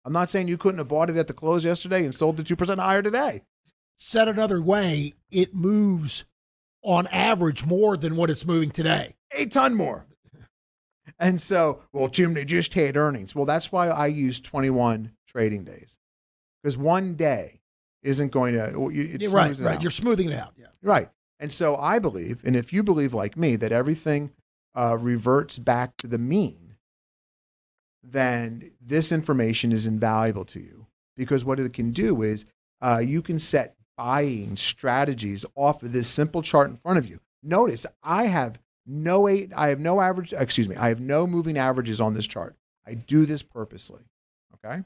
I'm 0.04 0.12
not 0.12 0.30
saying 0.30 0.48
you 0.48 0.58
couldn't 0.58 0.78
have 0.78 0.88
bought 0.88 1.10
it 1.10 1.16
at 1.16 1.26
the 1.28 1.32
close 1.32 1.64
yesterday 1.64 2.04
and 2.04 2.14
sold 2.14 2.38
it 2.40 2.46
2% 2.46 2.78
higher 2.78 3.02
today. 3.02 3.42
Said 3.98 4.26
another 4.28 4.60
way, 4.60 5.14
it 5.30 5.54
moves 5.54 6.24
on 6.82 7.06
average 7.08 7.64
more 7.64 7.96
than 7.96 8.16
what 8.16 8.30
it's 8.30 8.44
moving 8.44 8.70
today. 8.70 9.14
a 9.32 9.46
ton 9.46 9.74
more. 9.74 10.06
And 11.18 11.40
so, 11.40 11.82
well, 11.92 12.08
Jim, 12.08 12.34
they 12.34 12.44
just 12.44 12.74
had 12.74 12.96
earnings. 12.96 13.34
Well, 13.34 13.44
that's 13.44 13.70
why 13.70 13.88
I 13.88 14.06
use 14.08 14.40
21 14.40 15.12
trading 15.28 15.64
days 15.64 15.98
because 16.62 16.76
one 16.76 17.14
day 17.14 17.60
isn't 18.02 18.32
going 18.32 18.54
to. 18.54 18.72
well, 18.76 18.90
you- 18.90 19.04
It 19.14 19.22
Yeah, 19.22 19.28
right, 19.32 19.56
right. 19.58 19.76
out. 19.76 19.82
You're 19.82 19.90
smoothing 19.92 20.30
it 20.30 20.36
out. 20.38 20.54
Yeah. 20.56 20.66
Right. 20.82 21.10
And 21.38 21.52
so 21.52 21.76
I 21.76 21.98
believe, 21.98 22.42
and 22.44 22.56
if 22.56 22.72
you 22.72 22.82
believe 22.82 23.14
like 23.14 23.36
me, 23.36 23.56
that 23.56 23.72
everything 23.72 24.32
uh, 24.76 24.96
reverts 24.98 25.58
back 25.58 25.96
to 25.98 26.06
the 26.06 26.18
mean, 26.18 26.71
then 28.02 28.70
this 28.80 29.12
information 29.12 29.72
is 29.72 29.86
invaluable 29.86 30.44
to 30.46 30.60
you 30.60 30.86
because 31.16 31.44
what 31.44 31.60
it 31.60 31.72
can 31.72 31.92
do 31.92 32.22
is 32.22 32.46
uh, 32.80 32.98
you 32.98 33.22
can 33.22 33.38
set 33.38 33.76
buying 33.96 34.56
strategies 34.56 35.44
off 35.54 35.82
of 35.82 35.92
this 35.92 36.08
simple 36.08 36.42
chart 36.42 36.70
in 36.70 36.76
front 36.76 36.98
of 36.98 37.08
you. 37.08 37.20
Notice 37.42 37.86
I 38.02 38.24
have 38.24 38.58
no 38.86 39.28
eight, 39.28 39.52
I 39.56 39.68
have 39.68 39.78
no 39.78 40.00
average, 40.00 40.32
excuse 40.32 40.68
me, 40.68 40.76
I 40.76 40.88
have 40.88 41.00
no 41.00 41.26
moving 41.26 41.56
averages 41.56 42.00
on 42.00 42.14
this 42.14 42.26
chart. 42.26 42.56
I 42.86 42.94
do 42.94 43.26
this 43.26 43.42
purposely. 43.42 44.02
Okay. 44.54 44.82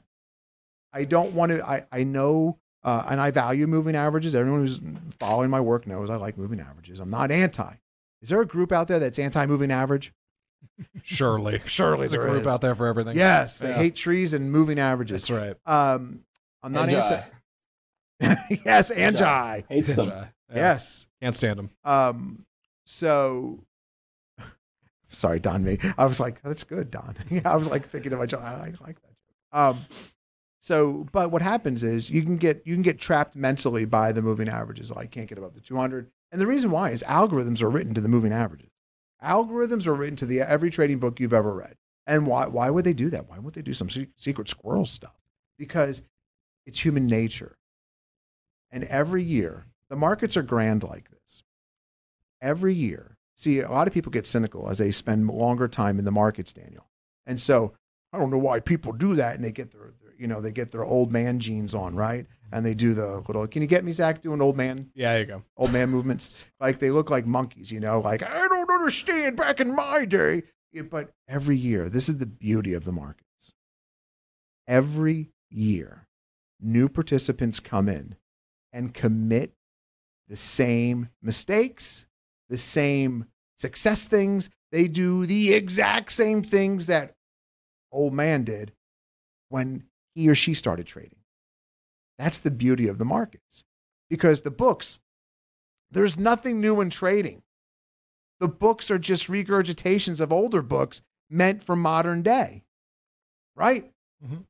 I 0.93 1.03
don't 1.05 1.33
want 1.33 1.51
to, 1.51 1.67
I, 1.67 1.85
I 1.91 2.03
know 2.03 2.59
uh, 2.83 3.03
and 3.09 3.19
I 3.19 3.31
value 3.31 3.67
moving 3.67 3.95
averages. 3.95 4.35
Everyone 4.35 4.61
who's 4.61 4.79
following 5.19 5.49
my 5.49 5.59
work 5.59 5.87
knows 5.87 6.09
I 6.09 6.15
like 6.15 6.37
moving 6.37 6.59
averages. 6.59 6.99
I'm 6.99 7.09
not 7.09 7.31
anti. 7.31 7.73
Is 8.21 8.29
there 8.29 8.41
a 8.41 8.47
group 8.47 8.71
out 8.71 8.87
there 8.87 8.99
that's 8.99 9.19
anti 9.19 9.45
moving 9.45 9.71
average? 9.71 10.13
Surely. 11.03 11.61
Surely 11.65 12.01
There's 12.07 12.13
a 12.13 12.17
there 12.17 12.29
group 12.29 12.41
is. 12.41 12.47
out 12.47 12.61
there 12.61 12.75
for 12.75 12.87
everything. 12.87 13.17
Yes, 13.17 13.59
they 13.59 13.69
Yeah. 13.69 13.75
hate 13.77 13.95
trees 13.95 14.33
and 14.33 14.51
moving 14.51 14.79
averages. 14.79 15.27
That's 15.27 15.31
right. 15.31 15.55
Um, 15.65 16.21
I'm 16.63 16.71
not 16.73 16.89
Angi. 16.89 17.23
anti. 18.19 18.57
yes, 18.65 18.91
angi. 18.91 19.63
Hates 19.69 19.95
them. 19.95 20.07
Yeah. 20.07 20.25
Yes. 20.53 21.07
Can't 21.21 21.35
stand 21.35 21.59
them. 21.59 21.69
Um, 21.83 22.45
so 22.85 23.63
sorry, 25.09 25.39
Don. 25.39 25.63
Me. 25.63 25.77
I 25.97 26.05
was 26.05 26.19
like, 26.19 26.41
that's 26.41 26.63
good, 26.63 26.91
Don. 26.91 27.15
I 27.45 27.55
was 27.55 27.69
like 27.69 27.85
thinking 27.87 28.13
of 28.13 28.19
my 28.19 28.25
job. 28.25 28.43
I 28.43 28.73
like 28.85 28.97
that. 29.01 29.57
Um, 29.59 29.85
so, 30.59 31.05
but 31.11 31.31
what 31.31 31.41
happens 31.41 31.83
is 31.83 32.09
you 32.09 32.21
can 32.21 32.37
get 32.37 32.61
you 32.65 32.75
can 32.75 32.81
get 32.83 32.99
trapped 32.99 33.35
mentally 33.35 33.85
by 33.85 34.11
the 34.11 34.21
moving 34.21 34.49
averages. 34.49 34.91
I 34.91 35.05
can't 35.05 35.29
get 35.29 35.37
above 35.37 35.53
the 35.53 35.61
200, 35.61 36.11
and 36.31 36.41
the 36.41 36.47
reason 36.47 36.71
why 36.71 36.89
is 36.91 37.03
algorithms 37.07 37.61
are 37.61 37.69
written 37.69 37.93
to 37.93 38.01
the 38.01 38.09
moving 38.09 38.33
averages. 38.33 38.69
Algorithms 39.23 39.87
are 39.87 39.95
written 39.95 40.15
to 40.17 40.25
the 40.25 40.41
every 40.41 40.69
trading 40.69 40.99
book 40.99 41.19
you've 41.19 41.33
ever 41.33 41.53
read. 41.53 41.75
And 42.05 42.25
why 42.25 42.47
why 42.47 42.69
would 42.69 42.85
they 42.85 42.93
do 42.93 43.09
that? 43.09 43.29
Why 43.29 43.39
would 43.39 43.53
they 43.53 43.61
do 43.61 43.73
some 43.73 43.89
secret 44.15 44.47
squirrel 44.47 44.85
stuff? 44.85 45.15
Because 45.57 46.03
it's 46.65 46.79
human 46.79 47.07
nature. 47.07 47.57
And 48.71 48.83
every 48.85 49.23
year, 49.23 49.67
the 49.89 49.95
markets 49.95 50.37
are 50.37 50.43
grand 50.43 50.83
like 50.83 51.09
this. 51.09 51.43
Every 52.41 52.73
year, 52.73 53.17
see, 53.35 53.59
a 53.59 53.71
lot 53.71 53.87
of 53.87 53.93
people 53.93 54.11
get 54.11 54.27
cynical 54.27 54.69
as 54.69 54.77
they 54.77 54.91
spend 54.91 55.27
longer 55.27 55.67
time 55.67 55.99
in 55.99 56.05
the 56.05 56.11
markets, 56.11 56.53
Daniel. 56.53 56.87
And 57.25 57.39
so 57.39 57.73
I 58.13 58.19
don't 58.19 58.29
know 58.29 58.37
why 58.37 58.59
people 58.59 58.93
do 58.93 59.15
that, 59.15 59.35
and 59.35 59.43
they 59.43 59.51
get 59.51 59.71
their, 59.71 59.93
their 60.01 60.13
you 60.17 60.27
know, 60.27 60.41
they 60.41 60.51
get 60.51 60.71
their 60.71 60.85
old 60.85 61.11
man 61.11 61.39
jeans 61.39 61.73
on, 61.73 61.95
right? 61.95 62.25
And 62.51 62.65
they 62.65 62.73
do 62.73 62.93
the 62.93 63.23
little. 63.27 63.45
Can 63.47 63.61
you 63.61 63.67
get 63.67 63.83
me, 63.83 63.91
Zach, 63.91 64.21
doing 64.21 64.41
old 64.41 64.55
man 64.55 64.89
Yeah, 64.95 65.13
there 65.13 65.19
you 65.21 65.25
go. 65.25 65.43
old 65.57 65.71
man 65.71 65.89
movements. 65.89 66.45
Like 66.59 66.79
they 66.79 66.91
look 66.91 67.09
like 67.09 67.25
monkeys, 67.25 67.71
you 67.71 67.79
know, 67.79 67.99
like 67.99 68.23
I 68.23 68.47
don't 68.47 68.71
understand 68.71 69.35
back 69.35 69.59
in 69.59 69.75
my 69.75 70.05
day. 70.05 70.43
But 70.89 71.09
every 71.27 71.57
year, 71.57 71.89
this 71.89 72.07
is 72.07 72.17
the 72.19 72.25
beauty 72.25 72.73
of 72.73 72.85
the 72.85 72.91
markets. 72.91 73.51
Every 74.67 75.31
year, 75.49 76.07
new 76.59 76.89
participants 76.89 77.59
come 77.59 77.87
in 77.89 78.15
and 78.73 78.93
commit 78.93 79.53
the 80.27 80.35
same 80.35 81.09
mistakes, 81.21 82.05
the 82.49 82.57
same 82.57 83.25
success 83.57 84.07
things. 84.07 84.49
They 84.71 84.87
do 84.87 85.25
the 85.25 85.53
exact 85.53 86.11
same 86.11 86.43
things 86.43 86.87
that 86.87 87.13
old 87.91 88.13
man 88.13 88.43
did 88.43 88.73
when 89.49 89.83
he 90.13 90.29
or 90.29 90.35
she 90.35 90.53
started 90.53 90.85
trading. 90.85 91.19
That's 92.17 92.39
the 92.39 92.51
beauty 92.51 92.87
of 92.87 92.97
the 92.97 93.05
markets 93.05 93.63
because 94.09 94.41
the 94.41 94.51
books, 94.51 94.99
there's 95.91 96.17
nothing 96.17 96.59
new 96.59 96.81
in 96.81 96.89
trading. 96.89 97.43
The 98.39 98.47
books 98.47 98.89
are 98.91 98.99
just 98.99 99.27
regurgitations 99.27 100.19
of 100.21 100.31
older 100.31 100.61
books 100.61 101.01
meant 101.29 101.63
for 101.63 101.75
modern 101.75 102.21
day, 102.23 102.63
right? 103.55 103.91
Mhm. 104.23 104.45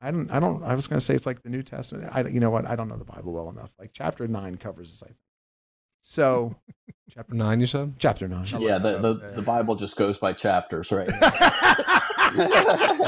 I 0.00 0.10
don't. 0.10 0.30
I 0.30 0.40
don't. 0.40 0.62
I 0.62 0.74
was 0.74 0.86
going 0.86 0.98
to 1.00 1.04
say 1.04 1.14
it's 1.14 1.24
like 1.26 1.42
the 1.42 1.48
New 1.48 1.62
Testament. 1.62 2.10
I. 2.12 2.26
You 2.26 2.38
know 2.38 2.50
what? 2.50 2.66
I 2.66 2.76
don't 2.76 2.88
know 2.88 2.98
the 2.98 3.04
Bible 3.04 3.32
well 3.32 3.48
enough. 3.48 3.72
Like 3.78 3.90
chapter 3.94 4.28
nine 4.28 4.56
covers 4.56 4.90
this. 4.90 5.02
I 5.02 5.06
think. 5.06 5.18
So, 6.02 6.54
Chapter 7.10 7.34
nine, 7.34 7.60
you 7.60 7.66
said? 7.66 7.94
chapter 7.98 8.28
nine. 8.28 8.46
Yeah, 8.58 8.78
the, 8.78 8.98
the, 8.98 9.14
the 9.36 9.42
Bible 9.42 9.74
just 9.74 9.96
goes 9.96 10.18
by 10.18 10.32
chapters, 10.34 10.92
right? 10.92 11.08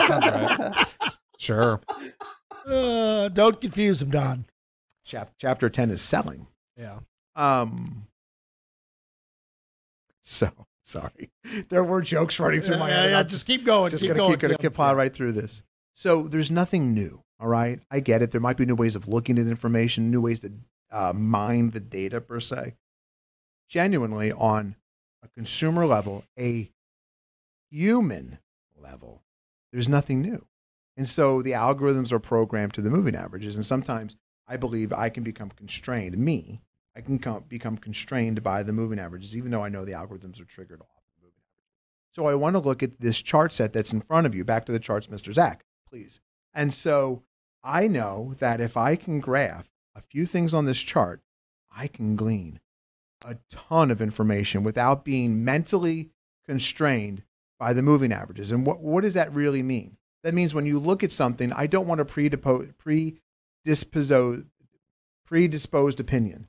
sounds 0.09 0.27
right. 0.27 0.87
Sure. 1.39 1.81
Uh, 2.67 3.29
don't 3.29 3.61
confuse 3.61 4.01
them, 4.01 4.11
Don. 4.11 4.45
Chap, 5.05 5.33
chapter 5.39 5.71
ten 5.71 5.91
is 5.91 6.03
selling. 6.03 6.49
Yeah. 6.77 6.99
Um. 7.35 8.09
So 10.23 10.51
sorry, 10.85 11.31
there 11.71 11.85
were 11.85 12.03
jokes 12.03 12.39
running 12.39 12.61
through 12.61 12.79
my 12.79 12.89
yeah, 12.89 13.03
head. 13.03 13.11
yeah, 13.11 13.19
I'm 13.21 13.29
just 13.29 13.47
keep 13.47 13.65
going. 13.65 13.91
just 13.91 14.03
keep 14.03 14.09
gonna 14.09 14.19
going. 14.19 14.33
keep 14.33 14.41
gonna 14.41 14.55
Tim. 14.55 14.63
keep 14.63 14.75
plow 14.75 14.95
right 14.95 15.15
through 15.15 15.33
this. 15.33 15.63
So 15.95 16.23
there's 16.23 16.51
nothing 16.51 16.93
new. 16.93 17.23
All 17.41 17.49
right, 17.49 17.81
I 17.91 18.01
get 18.01 18.21
it. 18.21 18.33
There 18.33 18.41
might 18.41 18.57
be 18.57 18.67
new 18.67 18.75
ways 18.75 18.97
of 18.97 19.09
looking 19.09 19.39
at 19.39 19.47
information, 19.47 20.11
new 20.11 20.21
ways 20.21 20.41
to 20.41 20.53
uh, 20.91 21.13
mine 21.15 21.71
the 21.71 21.81
data 21.81 22.21
per 22.21 22.41
se. 22.41 22.75
Genuinely, 23.69 24.33
on 24.33 24.75
a 25.23 25.29
consumer 25.29 25.87
level, 25.87 26.25
a 26.39 26.71
human 27.71 28.39
level, 28.77 29.23
there's 29.73 29.89
nothing 29.89 30.21
new. 30.21 30.45
And 30.99 31.09
so 31.09 31.43
the 31.43 31.53
algorithms 31.53 32.11
are 32.11 32.19
programmed 32.19 32.75
to 32.75 32.81
the 32.81 32.91
moving 32.91 33.15
averages. 33.15 33.55
And 33.55 33.65
sometimes 33.65 34.17
I 34.49 34.57
believe 34.57 34.93
I 34.93 35.11
can 35.11 35.23
become 35.23 35.51
constrained. 35.51 36.19
Me, 36.19 36.61
I 36.97 37.03
can 37.03 37.21
come, 37.21 37.45
become 37.49 37.79
constrained 37.79 38.43
by 38.43 38.65
the 38.65 38.73
moving 38.73 38.99
averages, 38.99 39.37
even 39.37 39.53
though 39.53 39.63
I 39.63 39.69
know 39.69 39.85
the 39.85 39.93
algorithms 39.93 40.41
are 40.41 40.45
triggered 40.45 40.81
off 40.81 41.05
the 41.17 41.23
moving 41.23 41.39
averages. 41.39 41.71
So 42.11 42.27
I 42.27 42.35
want 42.35 42.55
to 42.55 42.59
look 42.59 42.83
at 42.83 42.99
this 42.99 43.23
chart 43.23 43.53
set 43.53 43.73
that's 43.73 43.93
in 43.93 44.01
front 44.01 44.27
of 44.27 44.35
you. 44.35 44.45
Back 44.45 44.67
to 44.67 44.73
the 44.73 44.81
charts, 44.81 45.07
Mr. 45.07 45.33
Zach, 45.33 45.65
please. 45.89 46.21
And 46.53 46.75
so 46.75 47.23
I 47.63 47.87
know 47.87 48.35
that 48.41 48.61
if 48.61 48.77
I 48.77 48.97
can 48.97 49.21
graph 49.21 49.71
a 49.95 50.03
few 50.03 50.27
things 50.27 50.53
on 50.53 50.65
this 50.65 50.81
chart, 50.81 51.23
I 51.71 51.87
can 51.87 52.17
glean 52.17 52.59
a 53.25 53.37
ton 53.51 53.93
of 53.93 54.03
information 54.03 54.65
without 54.65 55.05
being 55.05 55.45
mentally 55.45 56.11
constrained 56.45 57.23
by 57.57 57.73
the 57.73 57.83
moving 57.83 58.13
averages. 58.13 58.51
And 58.51 58.67
what, 58.67 58.81
what 58.81 59.03
does 59.03 59.15
that 59.15 59.33
really 59.33 59.63
mean? 59.63 59.98
That 60.25 60.35
means 60.35 60.55
when 60.55 60.67
you 60.67 60.79
look 60.79 61.05
at 61.05 61.13
something, 61.13 61.53
I 61.53 61.67
don't 61.67 61.87
want 61.87 62.01
a 62.01 62.05
predisposed, 62.05 62.73
predisposed 65.27 66.01
opinion. 66.01 66.49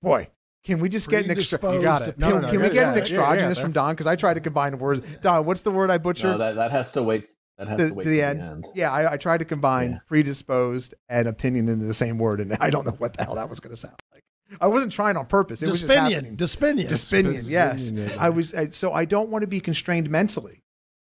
Boy, 0.00 0.28
can 0.64 0.78
we 0.78 0.88
just 0.88 1.08
get 1.08 1.24
an 1.24 1.30
extra? 1.30 1.58
You 1.74 1.82
got 1.82 2.06
it. 2.06 2.18
No, 2.18 2.28
Can, 2.30 2.36
no, 2.36 2.42
no, 2.42 2.52
can 2.52 2.62
we 2.62 2.66
get 2.68 2.74
yeah, 2.76 2.88
an 2.90 2.94
yeah, 2.94 3.00
extragenous 3.00 3.58
yeah. 3.58 3.62
from 3.62 3.72
Don? 3.72 3.94
Because 3.94 4.06
I 4.06 4.14
tried 4.16 4.34
to 4.34 4.40
combine 4.40 4.78
words. 4.78 5.02
Don, 5.20 5.44
what's 5.44 5.62
the 5.62 5.70
word 5.72 5.90
I 5.90 5.98
butchered? 5.98 6.32
no, 6.32 6.38
that, 6.38 6.54
that 6.54 6.70
has 6.70 6.92
to 6.92 7.02
wait. 7.02 7.36
That 7.58 7.68
has 7.68 7.78
to, 7.78 7.88
to 7.88 7.94
wait 7.94 8.04
to 8.04 8.10
to 8.10 8.14
the 8.14 8.22
end. 8.22 8.64
Yeah, 8.74 8.92
I, 8.92 9.14
I 9.14 9.16
tried 9.16 9.38
to 9.38 9.44
combine 9.44 9.92
Yeah. 9.92 9.98
predisposed 10.06 10.94
and 11.08 11.26
opinion 11.26 11.68
into 11.68 11.84
the 11.84 11.94
same 11.94 12.18
word, 12.18 12.40
and 12.40 12.56
I 12.60 12.70
don't 12.70 12.86
know 12.86 12.92
what 12.92 13.16
the 13.16 13.24
hell 13.24 13.34
that 13.34 13.48
was 13.48 13.60
going 13.60 13.72
to 13.72 13.76
sound 13.76 13.96
like. 14.12 14.22
I 14.60 14.68
wasn't 14.68 14.92
trying 14.92 15.16
on 15.16 15.26
purpose. 15.26 15.62
It 15.62 15.66
was 15.66 15.80
just 15.80 15.92
happening. 15.92 16.36
Dispinion. 16.36 16.86
Dispinion. 16.88 17.38
Dispinion, 17.38 17.44
yes. 17.46 17.90
Dispinion. 17.90 18.18
I 18.18 18.28
was 18.30 18.54
I, 18.54 18.70
so 18.70 18.92
I 18.92 19.04
don't 19.04 19.30
want 19.30 19.42
to 19.42 19.48
be 19.48 19.60
constrained 19.60 20.10
mentally. 20.10 20.62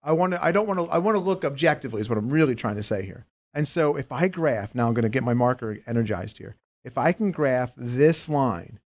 I 0.04 0.12
want 0.12 0.34
to 0.34 0.44
I 0.44 0.52
don't 0.52 0.68
want 0.68 0.80
to 0.80 0.86
I 0.86 0.98
want 0.98 1.16
to 1.16 1.20
look 1.20 1.44
objectively 1.44 2.00
is 2.00 2.08
what 2.08 2.18
I'm 2.18 2.30
really 2.30 2.54
trying 2.54 2.76
to 2.76 2.82
say 2.82 3.04
here. 3.04 3.26
And 3.52 3.66
so 3.66 3.96
if 3.96 4.12
I 4.12 4.28
graph, 4.28 4.74
now 4.74 4.88
I'm 4.88 4.94
going 4.94 5.04
to 5.04 5.08
get 5.08 5.22
my 5.22 5.34
marker 5.34 5.78
energized 5.86 6.38
here. 6.38 6.56
If 6.84 6.98
I 6.98 7.12
can 7.12 7.30
graph 7.30 7.72
this 7.76 8.28
line 8.28 8.80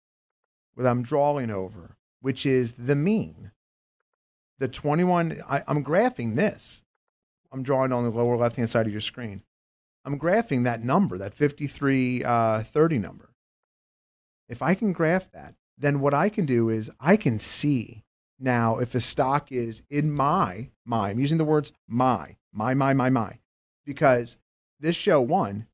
what 0.77 0.85
I'm 0.85 1.01
drawing 1.01 1.49
over, 1.49 1.97
which 2.21 2.45
is 2.45 2.73
the 2.73 2.93
mean. 2.93 3.51
The 4.59 4.67
21, 4.67 5.41
I, 5.49 5.63
I'm 5.67 5.83
graphing 5.83 6.35
this. 6.35 6.83
I'm 7.51 7.63
drawing 7.63 7.91
on 7.91 8.03
the 8.03 8.11
lower 8.11 8.37
left 8.37 8.57
hand 8.57 8.69
side 8.69 8.85
of 8.85 8.91
your 8.91 9.01
screen. 9.01 9.41
I'm 10.05 10.19
graphing 10.19 10.63
that 10.65 10.83
number, 10.83 11.17
that 11.17 11.33
5330 11.33 12.95
uh, 12.95 12.99
number. 13.01 13.29
If 14.47 14.61
I 14.61 14.75
can 14.75 14.93
graph 14.93 15.31
that, 15.31 15.55
then 15.75 15.99
what 15.99 16.13
I 16.13 16.29
can 16.29 16.45
do 16.45 16.69
is 16.69 16.91
I 16.99 17.17
can 17.17 17.39
see 17.39 18.03
now 18.39 18.77
if 18.77 18.93
a 18.95 18.99
stock 18.99 19.51
is 19.51 19.83
in 19.89 20.11
my, 20.11 20.69
my, 20.85 21.09
I'm 21.09 21.19
using 21.19 21.37
the 21.37 21.45
words 21.45 21.71
my, 21.87 22.37
my, 22.53 22.73
my, 22.73 22.93
my, 22.93 23.09
my, 23.09 23.39
because 23.85 24.37
this 24.79 24.95
show 24.95 25.21
one 25.21 25.67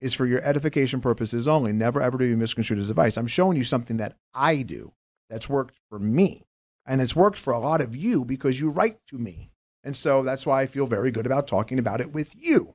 is 0.00 0.14
for 0.14 0.26
your 0.26 0.42
edification 0.44 1.00
purposes 1.00 1.46
only, 1.46 1.72
never 1.72 2.02
ever 2.02 2.18
to 2.18 2.24
be 2.24 2.34
misconstrued 2.34 2.78
as 2.78 2.90
advice. 2.90 3.16
I'm 3.16 3.26
showing 3.26 3.56
you 3.56 3.64
something 3.64 3.96
that 3.98 4.16
I 4.34 4.62
do 4.62 4.92
that's 5.30 5.48
worked 5.48 5.76
for 5.88 5.98
me. 5.98 6.46
And 6.84 7.00
it's 7.00 7.14
worked 7.14 7.38
for 7.38 7.52
a 7.52 7.60
lot 7.60 7.80
of 7.80 7.94
you 7.94 8.24
because 8.24 8.60
you 8.60 8.68
write 8.68 8.98
to 9.08 9.16
me. 9.16 9.50
And 9.84 9.96
so 9.96 10.22
that's 10.22 10.44
why 10.44 10.62
I 10.62 10.66
feel 10.66 10.86
very 10.86 11.10
good 11.10 11.26
about 11.26 11.46
talking 11.46 11.78
about 11.78 12.00
it 12.00 12.12
with 12.12 12.34
you. 12.34 12.74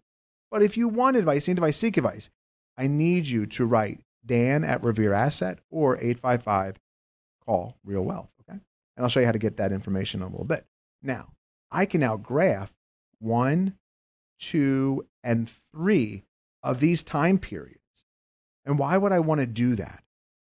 But 0.50 0.62
if 0.62 0.78
you 0.78 0.88
want 0.88 1.18
advice, 1.18 1.48
need 1.48 1.58
advice, 1.58 1.78
seek 1.78 1.98
advice, 1.98 2.30
I 2.78 2.88
need 2.88 3.28
you 3.28 3.46
to 3.48 3.66
write 3.66 4.00
Dan 4.26 4.64
at 4.64 4.84
Revere 4.84 5.14
Asset 5.14 5.60
or 5.70 5.98
855 5.98 6.78
call 7.46 7.78
Real 7.84 8.04
Wealth. 8.04 8.37
And 8.98 9.06
I'll 9.06 9.10
show 9.10 9.20
you 9.20 9.28
how 9.28 9.32
to 9.32 9.40
get 9.40 9.58
that 9.58 9.72
information 9.72 10.22
in 10.22 10.28
a 10.28 10.30
little 10.30 10.44
bit. 10.44 10.66
Now, 11.04 11.34
I 11.72 11.86
can 11.86 12.02
now 12.02 12.18
graph 12.18 12.74
one, 13.20 13.78
two, 14.40 15.08
and 15.24 15.50
three 15.72 16.24
of 16.64 16.80
these 16.80 17.04
time 17.04 17.38
periods. 17.38 17.78
And 18.66 18.80
why 18.80 18.98
would 18.98 19.12
I 19.12 19.20
want 19.20 19.40
to 19.40 19.48
do 19.48 19.76
that? 19.76 20.04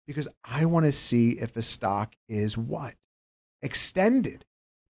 Because 0.06 0.28
I 0.44 0.66
want 0.66 0.86
to 0.86 0.92
see 0.92 1.32
if 1.32 1.58
a 1.58 1.64
stock 1.64 2.16
is 2.30 2.58
what? 2.58 2.94
Extended 3.62 4.46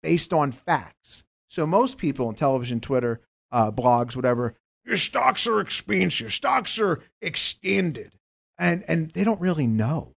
based 0.03 0.33
on 0.33 0.53
facts. 0.53 1.25
So 1.49 1.67
most 1.67 1.97
people 1.97 2.29
on 2.29 2.35
television, 2.35 2.81
Twitter, 2.81 3.23
uh, 3.51 3.73
blogs, 3.73 4.15
whatever, 4.15 4.55
your 4.85 4.99
stocks 4.99 5.47
are 5.47 5.61
expensive, 5.61 6.33
stocks 6.33 6.79
are 6.79 7.01
extended. 7.23 8.13
And, 8.59 8.85
and 8.87 9.11
they 9.13 9.25
don't 9.25 9.41
really 9.41 9.67
know. 9.67 10.15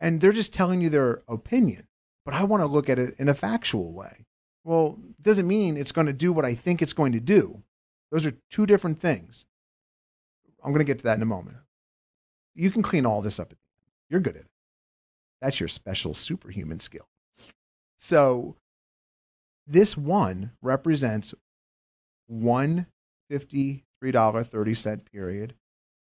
And 0.00 0.20
they're 0.20 0.32
just 0.32 0.52
telling 0.52 0.82
you 0.82 0.90
their 0.90 1.22
opinion. 1.28 1.86
But 2.24 2.34
I 2.34 2.44
want 2.44 2.62
to 2.62 2.66
look 2.66 2.88
at 2.88 2.98
it 2.98 3.14
in 3.18 3.28
a 3.28 3.34
factual 3.34 3.92
way. 3.92 4.24
Well, 4.64 4.98
doesn't 5.20 5.46
mean 5.46 5.76
it's 5.76 5.92
going 5.92 6.06
to 6.06 6.12
do 6.12 6.32
what 6.32 6.44
I 6.44 6.54
think 6.54 6.80
it's 6.80 6.94
going 6.94 7.12
to 7.12 7.20
do. 7.20 7.62
Those 8.10 8.24
are 8.24 8.34
two 8.50 8.66
different 8.66 8.98
things. 8.98 9.46
I'm 10.62 10.72
going 10.72 10.80
to 10.80 10.86
get 10.86 10.98
to 10.98 11.04
that 11.04 11.16
in 11.16 11.22
a 11.22 11.26
moment. 11.26 11.58
You 12.54 12.70
can 12.70 12.82
clean 12.82 13.04
all 13.04 13.20
this 13.20 13.38
up. 13.38 13.52
You're 14.08 14.20
good 14.20 14.36
at 14.36 14.42
it. 14.42 14.48
That's 15.42 15.60
your 15.60 15.68
special 15.68 16.14
superhuman 16.14 16.80
skill. 16.80 17.06
So 17.98 18.56
this 19.66 19.96
one 19.96 20.52
represents 20.62 21.34
one 22.26 22.86
$53.30 23.30 25.04
period. 25.04 25.54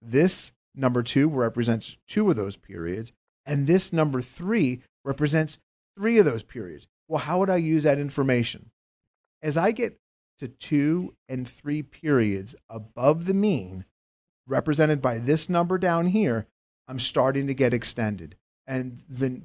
This 0.02 0.52
number 0.76 1.04
two 1.04 1.30
represents 1.30 1.98
two 2.08 2.30
of 2.30 2.36
those 2.36 2.58
periods. 2.58 3.12
And 3.46 3.68
this 3.68 3.94
number 3.94 4.22
three 4.22 4.82
represents 5.06 5.60
three 6.00 6.18
of 6.18 6.26
those 6.26 6.44
periods. 6.44 6.88
Well, 7.10 7.20
how 7.20 7.40
would 7.40 7.50
I 7.50 7.58
use 7.58 7.84
that 7.84 8.00
information? 8.00 8.72
As 9.44 9.58
I 9.58 9.72
get 9.72 10.00
to 10.38 10.48
two 10.48 11.14
and 11.28 11.46
three 11.48 11.84
periods 11.84 12.56
above 12.70 13.26
the 13.26 13.34
mean, 13.34 13.84
represented 14.48 15.02
by 15.02 15.20
this 15.20 15.50
number 15.50 15.78
down 15.78 16.08
here, 16.08 16.48
I'm 16.88 17.00
starting 17.00 17.48
to 17.48 17.54
get 17.54 17.74
extended. 17.74 18.38
And 18.66 19.02
the, 19.10 19.42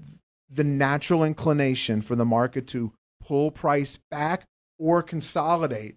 the 0.49 0.63
natural 0.63 1.25
inclination 1.25 2.03
for 2.03 2.15
the 2.15 2.25
market 2.25 2.69
to 2.69 2.93
pull 3.21 3.51
price 3.51 3.99
back 4.11 4.47
or 4.79 5.03
consolidate 5.03 5.97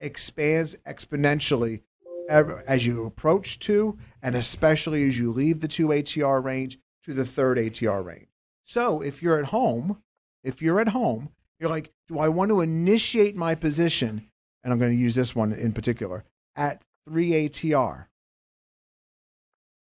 expands 0.00 0.76
exponentially 0.86 1.80
as 2.28 2.84
you 2.84 3.06
approach 3.06 3.58
two, 3.58 3.98
and 4.22 4.34
especially 4.34 5.06
as 5.08 5.18
you 5.18 5.32
leave 5.32 5.60
the 5.60 5.68
two 5.68 5.88
ATR 5.88 6.44
range 6.44 6.78
to 7.04 7.14
the 7.14 7.24
third 7.24 7.56
ATR 7.56 8.04
range. 8.04 8.31
So 8.72 9.02
if 9.02 9.22
you're 9.22 9.38
at 9.38 9.50
home, 9.50 10.02
if 10.42 10.62
you're 10.62 10.80
at 10.80 10.88
home, 10.88 11.28
you're 11.60 11.68
like, 11.68 11.92
do 12.08 12.18
I 12.18 12.30
want 12.30 12.50
to 12.52 12.62
initiate 12.62 13.36
my 13.36 13.54
position? 13.54 14.30
And 14.64 14.72
I'm 14.72 14.78
going 14.78 14.92
to 14.92 14.98
use 14.98 15.14
this 15.14 15.36
one 15.36 15.52
in 15.52 15.72
particular 15.72 16.24
at 16.56 16.80
3 17.06 17.32
ATR. 17.32 18.06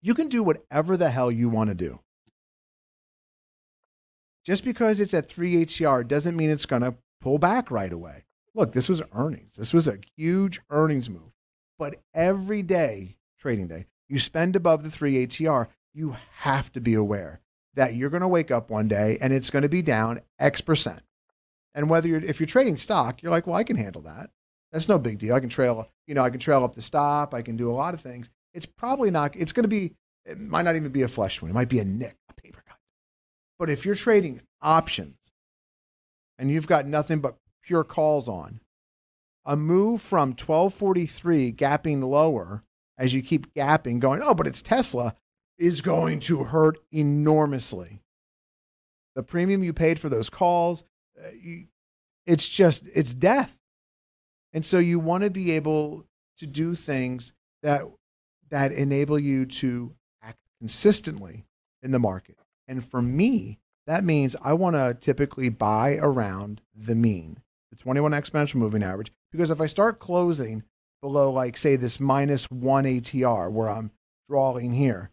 You 0.01 0.13
can 0.13 0.29
do 0.29 0.41
whatever 0.41 0.95
the 0.95 1.09
hell 1.09 1.29
you 1.29 1.49
want 1.49 1.67
to 1.69 1.75
do. 1.75 1.99
Just 4.45 4.63
because 4.63 5.01
it's 5.01 5.13
at 5.13 5.27
3 5.27 5.65
ATR 5.65 6.07
doesn't 6.07 6.37
mean 6.37 6.49
it's 6.49 6.65
going 6.65 6.81
to 6.81 6.95
pull 7.19 7.39
back 7.39 7.69
right 7.69 7.91
away. 7.91 8.23
Look, 8.55 8.71
this 8.71 8.87
was 8.87 9.01
earnings. 9.13 9.57
This 9.57 9.73
was 9.73 9.89
a 9.89 9.99
huge 10.15 10.61
earnings 10.69 11.09
move. 11.09 11.33
But 11.77 11.97
every 12.13 12.63
day, 12.63 13.17
trading 13.37 13.67
day, 13.67 13.87
you 14.07 14.17
spend 14.17 14.55
above 14.55 14.83
the 14.83 14.89
3 14.89 15.27
ATR, 15.27 15.67
you 15.93 16.15
have 16.35 16.71
to 16.71 16.79
be 16.79 16.93
aware 16.93 17.41
that 17.77 17.93
you're 17.93 18.09
going 18.09 18.21
to 18.21 18.27
wake 18.27 18.51
up 18.51 18.69
one 18.69 18.87
day 18.87 19.19
and 19.21 19.31
it's 19.31 19.51
going 19.51 19.61
to 19.61 19.69
be 19.69 19.83
down 19.83 20.19
X 20.39 20.61
percent. 20.61 21.01
And 21.75 21.89
whether 21.89 22.07
you're, 22.07 22.23
if 22.23 22.39
you're 22.39 22.47
trading 22.47 22.75
stock, 22.75 23.21
you're 23.21 23.31
like, 23.31 23.45
well, 23.45 23.55
I 23.55 23.63
can 23.63 23.77
handle 23.77 24.01
that. 24.01 24.31
That's 24.71 24.89
no 24.89 24.97
big 24.97 25.19
deal. 25.19 25.35
I 25.35 25.39
can 25.39 25.49
trail, 25.49 25.87
you 26.07 26.15
know, 26.15 26.23
I 26.23 26.31
can 26.31 26.39
trail 26.39 26.63
up 26.63 26.73
the 26.73 26.81
stop. 26.81 27.35
I 27.35 27.43
can 27.43 27.55
do 27.55 27.71
a 27.71 27.73
lot 27.73 27.93
of 27.93 28.01
things. 28.01 28.29
It's 28.53 28.65
probably 28.65 29.11
not, 29.11 29.35
it's 29.35 29.51
going 29.51 29.63
to 29.63 29.69
be, 29.69 29.93
it 30.25 30.39
might 30.39 30.63
not 30.63 30.75
even 30.75 30.89
be 30.89 31.03
a 31.03 31.07
flush 31.07 31.39
one. 31.39 31.51
It 31.51 31.53
might 31.53 31.69
be 31.69 31.79
a 31.79 31.85
nick, 31.85 32.17
a 32.29 32.33
paper 32.33 32.63
cut. 32.67 32.79
But 33.59 33.69
if 33.69 33.85
you're 33.85 33.95
trading 33.95 34.41
options 34.59 35.31
and 36.39 36.49
you've 36.49 36.67
got 36.67 36.87
nothing 36.87 37.19
but 37.19 37.37
pure 37.63 37.83
calls 37.83 38.27
on, 38.27 38.59
a 39.45 39.55
move 39.55 40.01
from 40.01 40.29
1243 40.29 41.53
gapping 41.53 42.03
lower 42.03 42.63
as 42.97 43.13
you 43.13 43.21
keep 43.21 43.53
gapping, 43.53 43.99
going, 43.99 44.21
oh, 44.23 44.33
but 44.33 44.47
it's 44.47 44.63
Tesla, 44.63 45.13
is 45.57 45.81
going 45.81 46.19
to 46.21 46.43
hurt 46.45 46.77
enormously. 46.91 48.01
The 49.15 49.23
premium 49.23 49.63
you 49.63 49.73
paid 49.73 49.99
for 49.99 50.09
those 50.09 50.29
calls, 50.29 50.83
uh, 51.19 51.29
it's 52.25 52.47
just, 52.47 52.83
it's 52.93 53.13
death. 53.13 53.57
And 54.53 54.63
so 54.65 54.77
you 54.79 54.99
want 54.99 55.23
to 55.23 55.29
be 55.29 55.51
able 55.51 56.05
to 56.37 56.45
do 56.45 56.75
things 56.75 57.33
that 57.63 57.81
that 58.49 58.71
enable 58.71 59.19
you 59.19 59.45
to 59.45 59.93
act 60.21 60.39
consistently 60.59 61.45
in 61.81 61.91
the 61.91 61.99
market. 61.99 62.43
And 62.67 62.83
for 62.85 63.01
me, 63.01 63.59
that 63.85 64.03
means 64.03 64.35
I 64.41 64.53
want 64.53 64.75
to 64.75 64.95
typically 64.99 65.49
buy 65.49 65.97
around 66.01 66.61
the 66.75 66.95
mean, 66.95 67.39
the 67.71 67.77
21 67.77 68.11
exponential 68.11 68.55
moving 68.55 68.83
average, 68.83 69.11
because 69.31 69.51
if 69.51 69.61
I 69.61 69.65
start 69.65 69.99
closing 69.99 70.63
below, 71.01 71.31
like, 71.31 71.57
say, 71.57 71.75
this 71.75 71.99
minus 71.99 72.45
one 72.45 72.85
ATR 72.85 73.51
where 73.51 73.69
I'm 73.69 73.91
drawing 74.27 74.73
here, 74.73 75.11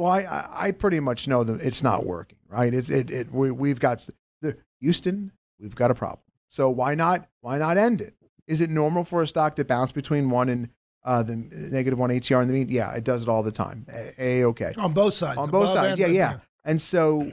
well, 0.00 0.12
I, 0.12 0.48
I, 0.50 0.70
pretty 0.70 0.98
much 0.98 1.28
know 1.28 1.44
that 1.44 1.60
it's 1.60 1.82
not 1.82 2.06
working, 2.06 2.38
right? 2.48 2.72
It's, 2.72 2.88
it, 2.88 3.10
it, 3.10 3.30
we, 3.30 3.50
we've 3.50 3.78
got 3.78 4.08
the 4.40 4.56
Houston, 4.80 5.32
we've 5.60 5.74
got 5.74 5.90
a 5.90 5.94
problem. 5.94 6.22
So 6.48 6.70
why 6.70 6.94
not, 6.94 7.28
why 7.42 7.58
not 7.58 7.76
end 7.76 8.00
it? 8.00 8.14
Is 8.46 8.62
it 8.62 8.70
normal 8.70 9.04
for 9.04 9.20
a 9.20 9.26
stock 9.26 9.56
to 9.56 9.64
bounce 9.64 9.92
between 9.92 10.30
one 10.30 10.48
and 10.48 10.70
uh, 11.04 11.22
the 11.22 11.36
negative 11.36 11.98
one 11.98 12.08
ATR 12.08 12.40
in 12.40 12.48
the 12.48 12.54
mean? 12.54 12.68
Yeah, 12.70 12.92
it 12.92 13.04
does 13.04 13.22
it 13.22 13.28
all 13.28 13.42
the 13.42 13.52
time. 13.52 13.86
A 14.18 14.44
okay. 14.44 14.72
on 14.78 14.94
both 14.94 15.12
sides. 15.12 15.36
On 15.36 15.50
both 15.50 15.70
sides. 15.70 15.98
Yeah, 15.98 16.06
yeah. 16.06 16.38
And 16.64 16.80
so 16.80 17.30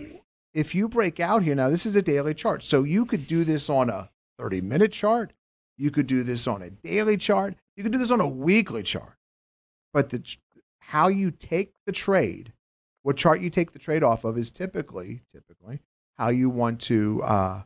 if 0.53 0.75
you 0.75 0.89
break 0.89 1.21
out 1.21 1.43
here, 1.43 1.56
now 1.56 1.69
this 1.69 1.86
is 1.86 1.95
a 1.95 2.01
daily 2.01 2.34
chart. 2.34 2.63
So 2.63 2.84
you 2.84 3.06
could 3.06 3.27
do 3.27 3.45
this 3.45 3.69
on 3.69 3.89
a 3.89 4.10
30 4.38 4.60
minute 4.60 4.91
chart. 4.91 5.32
You 5.77 5.89
could 5.89 6.08
do 6.08 6.23
this 6.23 6.47
on 6.47 6.62
a 6.62 6.69
daily 6.69 7.15
chart. 7.15 7.56
You 7.77 7.84
could 7.84 7.93
do 7.93 7.97
this 7.97 8.12
on 8.12 8.19
a 8.19 8.27
weekly 8.27 8.84
chart. 8.84 9.15
But 9.93 10.10
the 10.10 10.21
how 10.80 11.08
you 11.08 11.32
take 11.32 11.73
the 11.86 11.91
trade, 11.91 12.53
what 13.08 13.15
chart 13.15 13.39
you 13.39 13.50
take 13.50 13.72
the 13.72 13.80
trade 13.80 14.04
off 14.04 14.26
of 14.26 14.38
is 14.38 14.52
typically, 14.52 15.22
typically 15.32 15.80
how 16.17 16.28
you 16.28 16.50
want 16.50 16.82
to 16.82 17.24
uh, 17.24 17.62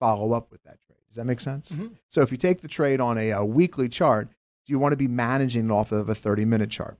follow 0.00 0.32
up 0.32 0.50
with 0.50 0.60
that 0.64 0.80
trade. 0.84 0.98
Does 1.06 1.14
that 1.14 1.24
make 1.24 1.40
sense? 1.40 1.68
So 2.08 2.22
if 2.22 2.32
you 2.32 2.36
take 2.36 2.62
the 2.62 2.66
trade 2.68 3.00
on 3.00 3.16
a, 3.16 3.30
a 3.30 3.44
weekly 3.44 3.88
chart, 3.88 4.28
do 4.66 4.72
you 4.72 4.80
want 4.80 4.90
to 4.90 4.96
be 4.96 5.06
managing 5.06 5.66
it 5.66 5.70
off 5.70 5.92
of 5.92 6.08
a 6.08 6.16
30 6.16 6.46
minute 6.46 6.70
chart? 6.70 6.98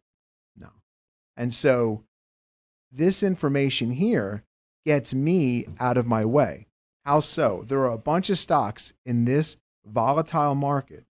No. 0.57 0.69
And 1.37 1.53
so 1.53 2.05
this 2.93 3.25
information 3.25 3.91
here 3.91 4.45
gets 4.85 5.13
me 5.13 5.67
out 5.81 5.97
of 5.97 6.07
my 6.07 6.25
way. 6.25 6.69
How 7.05 7.19
so? 7.19 7.65
There 7.67 7.81
are 7.81 7.91
a 7.91 7.99
bunch 7.99 8.31
of 8.31 8.39
stocks 8.39 8.93
in 9.05 9.25
this 9.25 9.57
volatile 9.85 10.55
market 10.55 11.05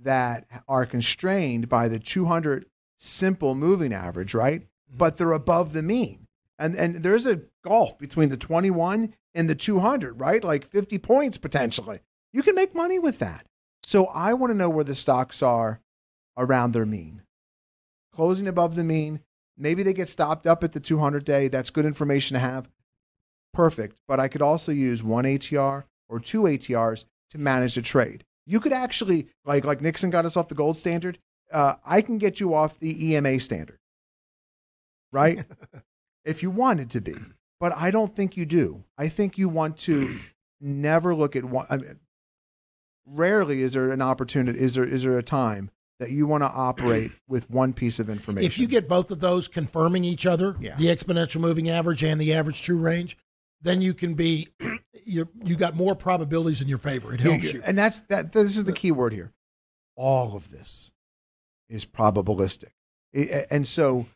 that 0.00 0.48
are 0.66 0.84
constrained 0.84 1.68
by 1.68 1.86
the 1.86 2.00
200 2.00 2.66
simple 2.98 3.54
moving 3.54 3.92
average, 3.92 4.34
right? 4.34 4.66
But 4.96 5.16
they're 5.16 5.32
above 5.32 5.72
the 5.72 5.82
mean. 5.82 6.26
And, 6.58 6.74
and 6.74 7.02
there's 7.02 7.26
a 7.26 7.42
gulf 7.62 7.98
between 7.98 8.30
the 8.30 8.36
21 8.36 9.14
and 9.34 9.50
the 9.50 9.54
200, 9.54 10.20
right? 10.20 10.42
Like 10.42 10.66
50 10.66 10.98
points 10.98 11.36
potentially. 11.36 12.00
You 12.32 12.42
can 12.42 12.54
make 12.54 12.74
money 12.74 12.98
with 12.98 13.18
that. 13.18 13.46
So 13.82 14.06
I 14.06 14.32
want 14.34 14.52
to 14.52 14.56
know 14.56 14.70
where 14.70 14.84
the 14.84 14.94
stocks 14.94 15.42
are 15.42 15.80
around 16.36 16.72
their 16.72 16.86
mean. 16.86 17.22
Closing 18.14 18.48
above 18.48 18.74
the 18.74 18.84
mean, 18.84 19.20
Maybe 19.56 19.82
they 19.82 19.94
get 19.94 20.08
stopped 20.08 20.46
up 20.46 20.62
at 20.62 20.72
the 20.72 20.80
200 20.80 21.24
day. 21.24 21.48
That's 21.48 21.70
good 21.70 21.86
information 21.86 22.34
to 22.34 22.40
have. 22.40 22.68
Perfect. 23.52 23.98
But 24.06 24.20
I 24.20 24.28
could 24.28 24.42
also 24.42 24.70
use 24.70 25.02
one 25.02 25.24
ATR 25.24 25.84
or 26.08 26.20
two 26.20 26.42
ATRs 26.42 27.06
to 27.30 27.38
manage 27.38 27.74
the 27.74 27.82
trade. 27.82 28.24
You 28.44 28.60
could 28.60 28.72
actually, 28.72 29.28
like 29.44 29.64
like 29.64 29.80
Nixon 29.80 30.10
got 30.10 30.26
us 30.26 30.36
off 30.36 30.48
the 30.48 30.54
gold 30.54 30.76
standard. 30.76 31.18
Uh, 31.50 31.74
I 31.84 32.02
can 32.02 32.18
get 32.18 32.38
you 32.38 32.54
off 32.54 32.78
the 32.78 33.12
EMA 33.12 33.40
standard, 33.40 33.75
right? 35.12 35.44
if 36.24 36.42
you 36.42 36.50
wanted 36.50 36.90
to 36.90 37.00
be. 37.00 37.14
But 37.58 37.72
I 37.74 37.90
don't 37.90 38.14
think 38.14 38.36
you 38.36 38.44
do. 38.44 38.84
I 38.98 39.08
think 39.08 39.38
you 39.38 39.48
want 39.48 39.78
to 39.78 40.18
never 40.60 41.14
look 41.14 41.34
at 41.36 41.44
one. 41.44 41.66
I 41.70 41.76
mean, 41.78 41.98
rarely 43.06 43.62
is 43.62 43.72
there 43.72 43.90
an 43.92 44.02
opportunity. 44.02 44.58
Is 44.58 44.74
there 44.74 44.84
is 44.84 45.02
there 45.04 45.16
a 45.18 45.22
time 45.22 45.70
that 45.98 46.10
you 46.10 46.26
want 46.26 46.42
to 46.42 46.48
operate 46.50 47.12
with 47.28 47.48
one 47.48 47.72
piece 47.72 47.98
of 47.98 48.10
information? 48.10 48.46
If 48.46 48.58
you 48.58 48.66
get 48.66 48.88
both 48.88 49.10
of 49.10 49.20
those 49.20 49.48
confirming 49.48 50.04
each 50.04 50.26
other, 50.26 50.56
Yeah. 50.60 50.76
the 50.76 50.86
exponential 50.86 51.40
moving 51.40 51.70
average 51.70 52.04
and 52.04 52.20
the 52.20 52.34
average 52.34 52.62
true 52.62 52.78
range, 52.78 53.16
then 53.62 53.80
you 53.80 53.94
can 53.94 54.12
be 54.14 54.48
you 55.06 55.28
you 55.42 55.56
got 55.56 55.74
more 55.76 55.94
probabilities 55.94 56.60
in 56.60 56.68
your 56.68 56.78
favor. 56.78 57.14
It 57.14 57.20
helps 57.20 57.52
you. 57.52 57.62
And 57.66 57.78
that's 57.78 58.00
that. 58.08 58.32
This 58.32 58.56
is 58.58 58.64
the 58.64 58.72
key 58.72 58.92
word 58.92 59.14
here. 59.14 59.32
All 59.96 60.36
of 60.36 60.50
this 60.50 60.92
is 61.70 61.86
probabilistic, 61.86 62.72
and 63.50 63.66
so 63.66 64.06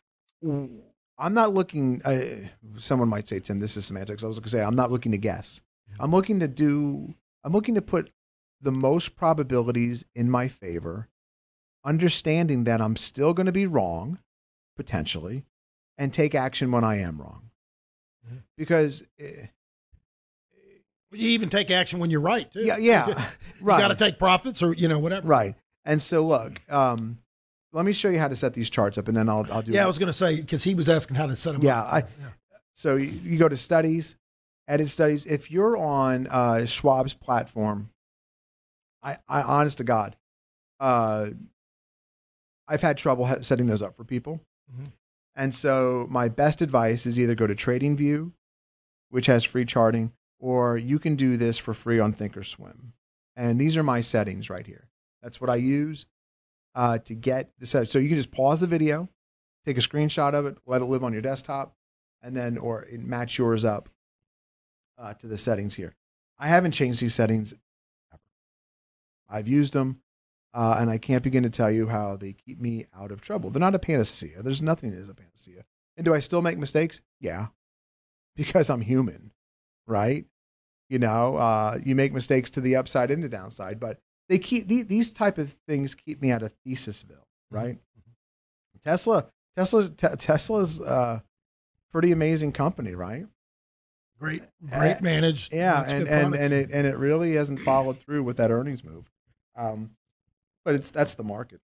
I'm 0.43 1.33
not 1.33 1.53
looking. 1.53 2.01
Uh, 2.03 2.47
someone 2.77 3.09
might 3.09 3.27
say, 3.27 3.39
"Tim, 3.39 3.59
this 3.59 3.77
is 3.77 3.85
semantics." 3.85 4.23
I 4.23 4.27
was 4.27 4.37
going 4.37 4.43
to 4.45 4.49
say, 4.49 4.63
I'm 4.63 4.75
not 4.75 4.91
looking 4.91 5.11
to 5.11 5.17
guess. 5.17 5.61
I'm 5.99 6.11
looking 6.11 6.39
to 6.39 6.47
do. 6.47 7.13
I'm 7.43 7.51
looking 7.53 7.75
to 7.75 7.81
put 7.81 8.11
the 8.61 8.71
most 8.71 9.15
probabilities 9.15 10.05
in 10.15 10.29
my 10.29 10.47
favor, 10.47 11.09
understanding 11.83 12.63
that 12.65 12.81
I'm 12.81 12.95
still 12.95 13.33
going 13.33 13.45
to 13.47 13.51
be 13.51 13.65
wrong, 13.65 14.19
potentially, 14.75 15.45
and 15.97 16.13
take 16.13 16.33
action 16.35 16.71
when 16.71 16.83
I 16.83 16.97
am 16.99 17.19
wrong, 17.21 17.49
because. 18.57 19.03
eh, 19.19 19.47
You 21.13 21.27
even 21.29 21.49
take 21.49 21.69
action 21.71 21.99
when 21.99 22.09
you're 22.09 22.21
right. 22.21 22.49
Too. 22.51 22.61
Yeah, 22.63 22.77
yeah, 22.77 23.07
you 23.59 23.65
right. 23.65 23.79
got 23.79 23.89
to 23.89 23.95
take 23.95 24.17
profits 24.17 24.63
or 24.63 24.73
you 24.73 24.87
know 24.87 24.97
whatever. 24.99 25.27
Right. 25.27 25.55
And 25.83 26.01
so 26.01 26.25
look, 26.25 26.61
um, 26.71 27.17
let 27.73 27.85
me 27.85 27.93
show 27.93 28.09
you 28.09 28.19
how 28.19 28.27
to 28.27 28.35
set 28.35 28.53
these 28.53 28.69
charts 28.69 28.97
up, 28.97 29.07
and 29.07 29.15
then 29.15 29.29
I'll 29.29 29.45
I'll 29.51 29.61
do. 29.61 29.71
Yeah, 29.71 29.83
I 29.83 29.87
was 29.87 29.97
going 29.97 30.07
to 30.07 30.13
say 30.13 30.35
because 30.41 30.63
he 30.63 30.75
was 30.75 30.89
asking 30.89 31.15
how 31.15 31.27
to 31.27 31.35
set 31.35 31.51
them 31.53 31.61
up. 31.61 31.63
Yeah, 31.63 31.81
up. 31.81 31.93
I. 31.93 32.03
So 32.73 32.95
you, 32.95 33.07
you 33.23 33.37
go 33.37 33.47
to 33.49 33.57
studies, 33.57 34.15
edit 34.67 34.89
studies. 34.89 35.25
If 35.25 35.51
you're 35.51 35.77
on 35.77 36.27
uh, 36.27 36.61
Schwab's 36.65 37.13
platform, 37.13 37.89
I, 39.03 39.17
I 39.27 39.41
honest 39.41 39.77
to 39.79 39.83
God, 39.83 40.15
uh, 40.79 41.29
I've 42.67 42.81
had 42.81 42.97
trouble 42.97 43.25
ha- 43.25 43.41
setting 43.41 43.67
those 43.67 43.81
up 43.81 43.95
for 43.95 44.03
people, 44.03 44.41
Mhm. 44.73 44.91
and 45.35 45.53
so 45.53 46.07
my 46.09 46.29
best 46.29 46.61
advice 46.61 47.05
is 47.05 47.19
either 47.19 47.35
go 47.35 47.47
to 47.47 47.55
TradingView, 47.55 48.31
which 49.09 49.25
has 49.27 49.43
free 49.43 49.65
charting, 49.65 50.13
or 50.39 50.77
you 50.77 50.97
can 50.99 51.15
do 51.15 51.37
this 51.37 51.57
for 51.59 51.73
free 51.73 51.99
on 51.99 52.13
Thinkorswim. 52.13 52.93
And 53.35 53.59
these 53.59 53.75
are 53.77 53.83
my 53.83 54.01
settings 54.01 54.49
right 54.49 54.65
here. 54.67 54.87
That's 55.21 55.39
what 55.41 55.49
I 55.49 55.55
use 55.55 56.05
uh, 56.75 56.97
to 56.99 57.13
get 57.13 57.51
the 57.59 57.65
set. 57.65 57.89
So 57.89 57.99
you 57.99 58.07
can 58.07 58.17
just 58.17 58.31
pause 58.31 58.61
the 58.61 58.67
video, 58.67 59.09
take 59.65 59.77
a 59.77 59.81
screenshot 59.81 60.33
of 60.33 60.45
it, 60.45 60.57
let 60.65 60.81
it 60.81 60.85
live 60.85 61.03
on 61.03 61.13
your 61.13 61.21
desktop, 61.21 61.75
and 62.21 62.35
then 62.35 62.57
or 62.57 62.87
match 62.91 63.37
yours 63.37 63.65
up 63.65 63.89
uh, 64.97 65.13
to 65.15 65.27
the 65.27 65.37
settings 65.37 65.75
here. 65.75 65.95
I 66.37 66.47
haven't 66.47 66.71
changed 66.71 67.01
these 67.01 67.15
settings 67.15 67.53
ever. 68.11 68.21
I've 69.29 69.47
used 69.47 69.73
them, 69.73 70.01
uh, 70.53 70.77
and 70.79 70.89
I 70.89 70.97
can't 70.97 71.23
begin 71.23 71.43
to 71.43 71.49
tell 71.49 71.71
you 71.71 71.87
how 71.87 72.15
they 72.15 72.33
keep 72.33 72.59
me 72.59 72.85
out 72.97 73.11
of 73.11 73.21
trouble. 73.21 73.49
They're 73.49 73.59
not 73.59 73.75
a 73.75 73.79
panacea. 73.79 74.41
There's 74.41 74.61
nothing 74.61 74.91
that 74.91 74.99
is 74.99 75.09
a 75.09 75.13
panacea. 75.13 75.65
And 75.97 76.05
do 76.05 76.13
I 76.13 76.19
still 76.19 76.41
make 76.41 76.57
mistakes? 76.57 77.01
Yeah, 77.19 77.47
because 78.35 78.69
I'm 78.69 78.81
human, 78.81 79.31
right? 79.87 80.25
You 80.89 80.99
know, 80.99 81.37
uh, 81.37 81.79
you 81.83 81.95
make 81.95 82.13
mistakes 82.13 82.49
to 82.51 82.61
the 82.61 82.75
upside 82.75 83.11
and 83.11 83.23
the 83.23 83.29
downside, 83.29 83.79
but 83.79 83.99
they 84.31 84.39
keep 84.39 84.69
the- 84.69 84.83
these 84.83 85.11
type 85.11 85.37
of 85.37 85.51
things 85.67 85.93
keep 85.93 86.21
me 86.21 86.31
out 86.31 86.41
of 86.41 86.55
thesisville, 86.65 87.25
right? 87.49 87.77
Tesla, 88.81 89.25
Tesla, 89.57 89.89
te- 89.89 90.15
Tesla's 90.17 90.79
uh, 90.79 91.19
pretty 91.91 92.13
amazing 92.13 92.53
company, 92.53 92.95
right? 92.95 93.27
Great, 94.17 94.41
great 94.69 94.95
Uh, 94.97 95.01
managed. 95.01 95.53
Yeah, 95.53 95.83
and 95.85 96.07
and, 96.07 96.33
and 96.33 96.53
it 96.53 96.69
and 96.71 96.87
it 96.87 96.95
really 96.97 97.33
hasn't 97.33 97.59
followed 97.61 97.99
through 97.99 98.23
with 98.23 98.37
that 98.37 98.51
earnings 98.51 98.83
move. 98.85 99.11
Um, 99.55 99.97
but 100.63 100.75
it's 100.75 100.91
that's 100.91 101.15
the 101.15 101.23
market. 101.23 101.59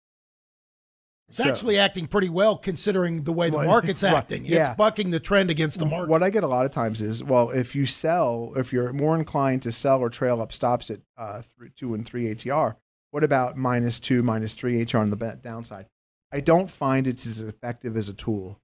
It's 1.28 1.40
So- 1.40 1.50
actually 1.50 1.78
acting 1.80 2.08
pretty 2.08 2.30
well 2.30 2.56
considering 2.58 3.24
the 3.24 3.34
way 3.34 3.50
the 3.50 3.58
Well, 3.58 3.68
market's 3.68 4.04
right, 4.04 4.14
acting. 4.14 4.46
yeah. 4.46 4.68
It's 4.70 4.76
bucking 4.78 5.10
the 5.10 5.20
trend 5.20 5.50
against 5.50 5.80
the 5.80 5.86
market. 5.86 6.10
What 6.10 6.22
I 6.22 6.30
get 6.30 6.44
a 6.44 6.48
lot 6.48 6.66
of 6.66 6.72
times 6.72 7.02
is, 7.02 7.24
well, 7.24 7.50
if 7.50 7.74
you 7.74 7.86
sell, 7.88 8.54
if 8.56 8.72
you're 8.72 8.94
more 8.94 9.16
inclined 9.16 9.64
to 9.64 9.72
sell 9.72 10.00
or 10.00 10.10
trail 10.10 10.40
up 10.42 10.54
stops 10.54 10.92
at 10.92 11.00
uh, 11.18 11.42
two 11.76 11.94
and 11.96 12.06
three 12.06 12.28
ATR, 12.30 12.76
what 13.12 13.24
about 13.24 13.58
minus 13.58 14.00
two, 14.00 14.22
minus 14.22 14.54
three 14.54 14.80
ATR 14.82 15.00
on 15.02 15.10
the 15.10 15.40
downside? 15.42 15.88
I 16.32 16.42
don't 16.42 16.70
find 16.70 17.08
it's 17.08 17.26
as 17.26 17.42
effective 17.42 17.98
as 17.98 18.08
a 18.08 18.14
tool 18.14 18.60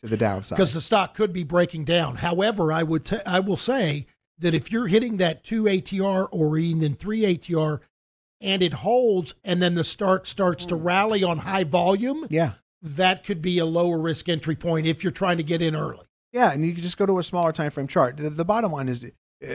to 0.00 0.08
the 0.08 0.16
downside. 0.16 0.56
because 0.56 0.74
the 0.74 0.80
stock 0.80 1.14
could 1.14 1.32
be 1.32 1.44
breaking 1.44 1.84
down. 1.84 2.16
However, 2.16 2.72
I 2.72 2.82
would 2.82 3.04
t- 3.04 3.18
I 3.24 3.38
will 3.40 3.56
say 3.56 4.06
that 4.38 4.54
if 4.54 4.72
you're 4.72 4.88
hitting 4.88 5.18
that 5.18 5.44
two 5.44 5.68
ATR 5.68 6.28
or 6.32 6.58
even 6.58 6.94
three 6.94 7.22
ATR, 7.24 7.80
and 8.40 8.62
it 8.62 8.74
holds, 8.74 9.34
and 9.44 9.62
then 9.62 9.74
the 9.74 9.84
start 9.84 10.26
starts 10.26 10.66
to 10.66 10.76
rally 10.76 11.22
on 11.24 11.38
high 11.38 11.64
volume, 11.64 12.26
yeah, 12.30 12.52
that 12.82 13.24
could 13.24 13.42
be 13.42 13.58
a 13.58 13.66
lower 13.66 13.98
risk 13.98 14.28
entry 14.28 14.56
point 14.56 14.86
if 14.86 15.02
you're 15.02 15.12
trying 15.12 15.36
to 15.38 15.42
get 15.42 15.62
in 15.62 15.74
early. 15.74 16.06
Yeah, 16.32 16.52
and 16.52 16.64
you 16.64 16.72
can 16.72 16.82
just 16.82 16.98
go 16.98 17.06
to 17.06 17.18
a 17.18 17.22
smaller 17.22 17.52
time 17.52 17.70
frame 17.70 17.88
chart. 17.88 18.18
The, 18.18 18.30
the 18.30 18.44
bottom 18.44 18.72
line 18.72 18.88
is, 18.88 19.04
uh, 19.04 19.48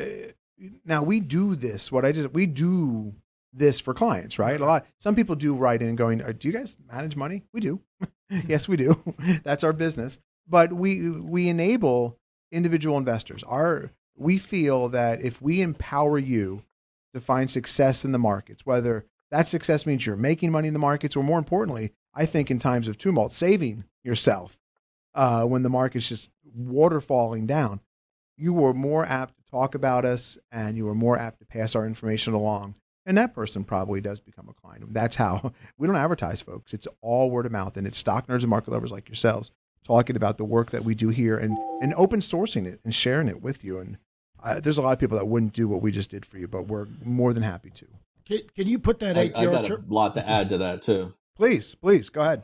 now 0.85 1.03
we 1.03 1.19
do 1.19 1.55
this. 1.55 1.91
What 1.91 2.05
I 2.05 2.11
just 2.11 2.33
we 2.33 2.45
do 2.45 3.13
this 3.53 3.79
for 3.79 3.93
clients, 3.93 4.39
right? 4.39 4.59
A 4.59 4.65
lot. 4.65 4.85
Some 4.99 5.15
people 5.15 5.35
do 5.35 5.53
write 5.53 5.81
in 5.81 5.95
going, 5.95 6.21
"Uh, 6.21 6.33
"Do 6.37 6.47
you 6.47 6.53
guys 6.53 6.75
manage 6.91 7.15
money?" 7.15 7.43
We 7.53 7.59
do. 7.59 7.81
yes, 8.29 8.67
we 8.67 8.77
do. 8.77 9.01
That's 9.43 9.63
our 9.63 9.73
business. 9.73 10.19
But 10.47 10.73
we 10.73 11.09
we 11.09 11.49
enable 11.49 12.17
individual 12.51 12.97
investors. 12.97 13.43
Our 13.43 13.91
we 14.17 14.37
feel 14.37 14.89
that 14.89 15.21
if 15.21 15.41
we 15.41 15.61
empower 15.61 16.17
you 16.17 16.59
to 17.13 17.21
find 17.21 17.49
success 17.49 18.05
in 18.05 18.11
the 18.11 18.19
markets, 18.19 18.65
whether 18.65 19.05
that 19.31 19.47
success 19.47 19.85
means 19.85 20.05
you're 20.05 20.15
making 20.15 20.51
money 20.51 20.67
in 20.67 20.73
the 20.73 20.79
markets, 20.79 21.15
or 21.15 21.23
more 21.23 21.39
importantly, 21.39 21.91
I 22.13 22.25
think 22.25 22.51
in 22.51 22.59
times 22.59 22.87
of 22.87 22.97
tumult, 22.97 23.33
saving 23.33 23.85
yourself 24.03 24.59
uh, 25.15 25.43
when 25.43 25.63
the 25.63 25.69
market's 25.69 26.09
just 26.09 26.29
waterfalling 26.57 27.47
down, 27.47 27.79
you 28.37 28.63
are 28.65 28.73
more 28.73 29.05
apt 29.05 29.35
to 29.35 29.43
talk 29.49 29.75
about 29.75 30.03
us 30.03 30.37
and 30.51 30.75
you 30.75 30.87
are 30.87 30.95
more 30.95 31.17
apt 31.17 31.39
to 31.39 31.45
pass 31.45 31.75
our 31.75 31.85
information 31.85 32.33
along. 32.33 32.75
And 33.05 33.17
that 33.17 33.33
person 33.33 33.63
probably 33.63 34.01
does 34.01 34.19
become 34.19 34.47
a 34.49 34.53
client. 34.53 34.93
That's 34.93 35.15
how 35.15 35.53
we 35.77 35.87
don't 35.87 35.95
advertise, 35.95 36.41
folks. 36.41 36.73
It's 36.73 36.87
all 37.01 37.31
word 37.31 37.45
of 37.45 37.51
mouth, 37.51 37.77
and 37.77 37.87
it's 37.87 37.97
stock 37.97 38.27
nerds 38.27 38.41
and 38.41 38.49
market 38.49 38.71
lovers 38.71 38.91
like 38.91 39.07
yourselves 39.07 39.51
talking 39.83 40.15
about 40.15 40.37
the 40.37 40.45
work 40.45 40.71
that 40.71 40.83
we 40.83 40.93
do 40.93 41.09
here 41.09 41.37
and, 41.37 41.57
and 41.81 41.93
open 41.95 42.19
sourcing 42.19 42.67
it 42.67 42.79
and 42.83 42.93
sharing 42.93 43.27
it 43.27 43.41
with 43.41 43.63
you. 43.63 43.79
And 43.79 43.97
uh, 44.43 44.59
there's 44.59 44.77
a 44.77 44.81
lot 44.81 44.93
of 44.93 44.99
people 44.99 45.17
that 45.17 45.25
wouldn't 45.25 45.53
do 45.53 45.67
what 45.67 45.81
we 45.81 45.91
just 45.91 46.09
did 46.09 46.25
for 46.25 46.37
you, 46.37 46.47
but 46.47 46.67
we're 46.67 46.87
more 47.03 47.33
than 47.33 47.43
happy 47.43 47.69
to. 47.71 47.85
Can, 48.27 48.39
can 48.55 48.67
you 48.67 48.79
put 48.79 48.99
that 48.99 49.17
I, 49.17 49.29
ATR 49.29 49.35
I 49.35 49.45
got 49.45 49.69
a 49.69 49.83
lot 49.87 50.13
to 50.15 50.27
add 50.27 50.49
to 50.49 50.57
that 50.59 50.81
too. 50.81 51.13
Please, 51.35 51.75
please 51.75 52.09
go 52.09 52.21
ahead. 52.21 52.43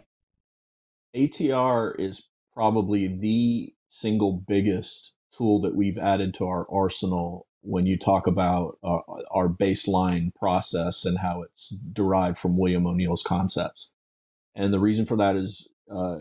ATR 1.16 2.00
is 2.00 2.30
probably 2.54 3.08
the 3.08 3.74
single 3.88 4.34
biggest 4.34 5.16
tool 5.36 5.62
that 5.62 5.76
we've 5.76 5.98
added 5.98 6.34
to 6.36 6.46
our 6.46 6.66
arsenal 6.72 7.48
when 7.62 7.86
you 7.86 7.98
talk 7.98 8.28
about 8.28 8.78
uh, 8.84 9.00
our 9.32 9.50
baseline 9.50 10.34
process 10.34 11.06
and 11.06 11.20
how 11.20 11.42
it's 11.42 11.70
derived 11.70 12.38
from 12.38 12.58
William 12.58 12.88
O'Neill's 12.88 13.24
concepts. 13.24 13.92
And 14.56 14.74
the 14.74 14.80
reason 14.80 15.06
for 15.06 15.18
that 15.18 15.36
is 15.36 15.70
uh, 15.92 16.20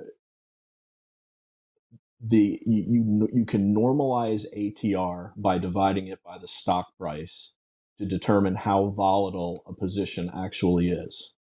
the 2.20 2.61
you, 2.66 2.85
you 2.88 3.29
you 3.33 3.44
can 3.44 3.74
normalize 3.74 4.44
ATR 4.57 5.33
by 5.37 5.59
dividing 5.59 6.09
it 6.09 6.22
by 6.24 6.38
the 6.38 6.48
stock 6.48 6.96
price 6.98 7.55
to 7.98 8.07
determine 8.07 8.57
how 8.57 8.88
volatile 8.88 9.62
a 9.66 9.72
position 9.72 10.31
actually 10.35 10.88
is. 10.88 11.35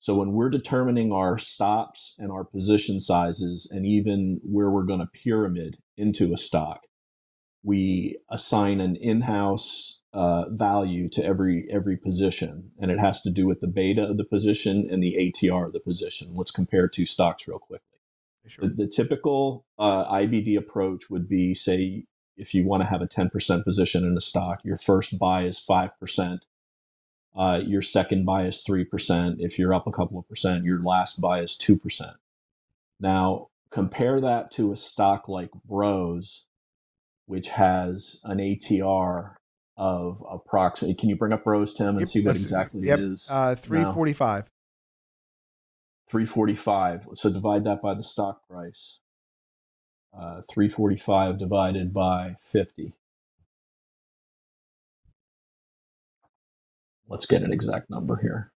So 0.00 0.16
when 0.16 0.32
we're 0.32 0.50
determining 0.50 1.12
our 1.12 1.38
stops 1.38 2.14
and 2.18 2.30
our 2.30 2.44
position 2.44 3.00
sizes 3.00 3.68
and 3.70 3.86
even 3.86 4.40
where 4.44 4.70
we're 4.70 4.82
going 4.82 5.00
to 5.00 5.06
pyramid 5.06 5.78
into 5.96 6.34
a 6.34 6.36
stock, 6.36 6.82
we 7.62 8.18
assign 8.30 8.80
an 8.80 8.96
in-house 8.96 10.02
uh, 10.12 10.44
value 10.50 11.08
to 11.08 11.24
every 11.24 11.66
every 11.72 11.96
position, 11.96 12.70
and 12.78 12.90
it 12.90 13.00
has 13.00 13.20
to 13.22 13.30
do 13.30 13.46
with 13.46 13.60
the 13.60 13.66
beta 13.66 14.02
of 14.02 14.16
the 14.16 14.24
position 14.24 14.86
and 14.90 15.02
the 15.02 15.16
ATR 15.16 15.66
of 15.66 15.72
the 15.72 15.80
position. 15.80 16.34
Let's 16.34 16.52
compare 16.52 16.86
two 16.86 17.06
stocks 17.06 17.48
real 17.48 17.58
quickly. 17.58 17.93
Sure. 18.46 18.68
The, 18.68 18.74
the, 18.74 18.86
typical 18.86 19.64
uh, 19.78 20.04
IBD 20.12 20.56
approach 20.58 21.08
would 21.08 21.28
be, 21.28 21.54
say, 21.54 22.04
if 22.36 22.54
you 22.54 22.66
want 22.66 22.82
to 22.82 22.86
have 22.86 23.00
a 23.00 23.06
10% 23.06 23.64
position 23.64 24.04
in 24.04 24.16
a 24.16 24.20
stock, 24.20 24.60
your 24.64 24.76
first 24.76 25.18
buy 25.18 25.44
is 25.44 25.64
5%. 25.66 26.40
Uh, 27.36 27.60
your 27.64 27.82
second 27.82 28.24
buy 28.24 28.44
is 28.44 28.62
3%. 28.62 29.36
If 29.38 29.58
you're 29.58 29.74
up 29.74 29.86
a 29.86 29.92
couple 29.92 30.18
of 30.18 30.28
percent, 30.28 30.64
your 30.64 30.82
last 30.82 31.20
buy 31.20 31.40
is 31.40 31.56
2%. 31.56 32.14
Now, 33.00 33.48
compare 33.70 34.20
that 34.20 34.50
to 34.52 34.72
a 34.72 34.76
stock 34.76 35.28
like 35.28 35.50
Bros, 35.64 36.46
which 37.26 37.50
has 37.50 38.20
an 38.24 38.38
ATR 38.38 39.34
of 39.76 40.22
approximately. 40.30 40.94
Can 40.94 41.08
you 41.08 41.16
bring 41.16 41.32
up 41.32 41.44
Bros, 41.44 41.74
Tim, 41.74 41.88
and 41.88 42.00
yep, 42.00 42.08
see 42.08 42.20
what 42.20 42.36
exactly 42.36 42.86
yep. 42.86 42.98
it 42.98 43.04
is? 43.04 43.28
Uh, 43.30 43.54
345. 43.56 44.48
345. 46.10 47.08
So 47.14 47.32
divide 47.32 47.64
that 47.64 47.82
by 47.82 47.94
the 47.94 48.02
stock 48.02 48.46
price. 48.48 49.00
Uh, 50.12 50.42
345 50.52 51.38
divided 51.38 51.92
by 51.92 52.36
50. 52.40 52.94
Let's 57.08 57.26
get 57.26 57.42
an 57.42 57.52
exact 57.52 57.90
number 57.90 58.16
here. 58.22 58.52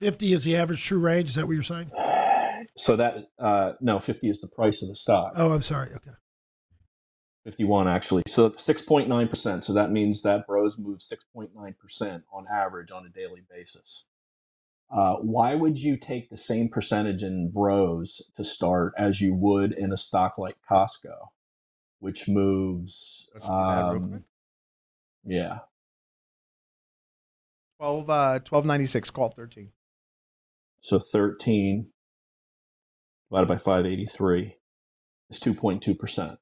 50 0.00 0.32
is 0.32 0.44
the 0.44 0.56
average 0.56 0.84
true 0.84 0.98
range. 0.98 1.30
Is 1.30 1.34
that 1.36 1.46
what 1.46 1.52
you're 1.52 1.62
saying? 1.62 1.90
So 2.76 2.96
that, 2.96 3.28
uh, 3.38 3.72
no, 3.80 3.98
50 4.00 4.28
is 4.28 4.40
the 4.40 4.48
price 4.48 4.82
of 4.82 4.88
the 4.88 4.94
stock. 4.94 5.32
Oh, 5.36 5.52
I'm 5.52 5.62
sorry. 5.62 5.90
Okay. 5.94 6.12
51 7.44 7.88
actually. 7.88 8.22
So 8.26 8.50
6.9%. 8.50 9.64
So 9.64 9.72
that 9.72 9.90
means 9.90 10.22
that 10.22 10.46
Bros 10.46 10.78
moves 10.78 11.12
6.9% 11.36 12.22
on 12.32 12.46
average 12.52 12.90
on 12.90 13.06
a 13.06 13.08
daily 13.08 13.42
basis. 13.50 14.06
Uh, 14.90 15.14
why 15.16 15.54
would 15.54 15.78
you 15.78 15.96
take 15.96 16.30
the 16.30 16.36
same 16.36 16.68
percentage 16.68 17.22
in 17.22 17.50
Bros 17.50 18.22
to 18.34 18.42
start 18.42 18.92
as 18.98 19.20
you 19.20 19.34
would 19.34 19.72
in 19.72 19.92
a 19.92 19.96
stock 19.96 20.36
like 20.36 20.56
Costco, 20.68 21.28
which 22.00 22.28
moves? 22.28 23.30
Let's 23.32 23.46
do 23.46 23.54
real 23.54 23.62
um, 23.62 24.24
yeah. 25.24 25.58
12, 27.78 28.10
uh, 28.10 28.40
1296, 28.40 29.10
call 29.10 29.30
13. 29.30 29.70
So 30.80 30.98
13 30.98 31.86
divided 33.30 33.46
by 33.46 33.56
583 33.56 34.56
is 35.30 35.38
2.2%. 35.38 36.38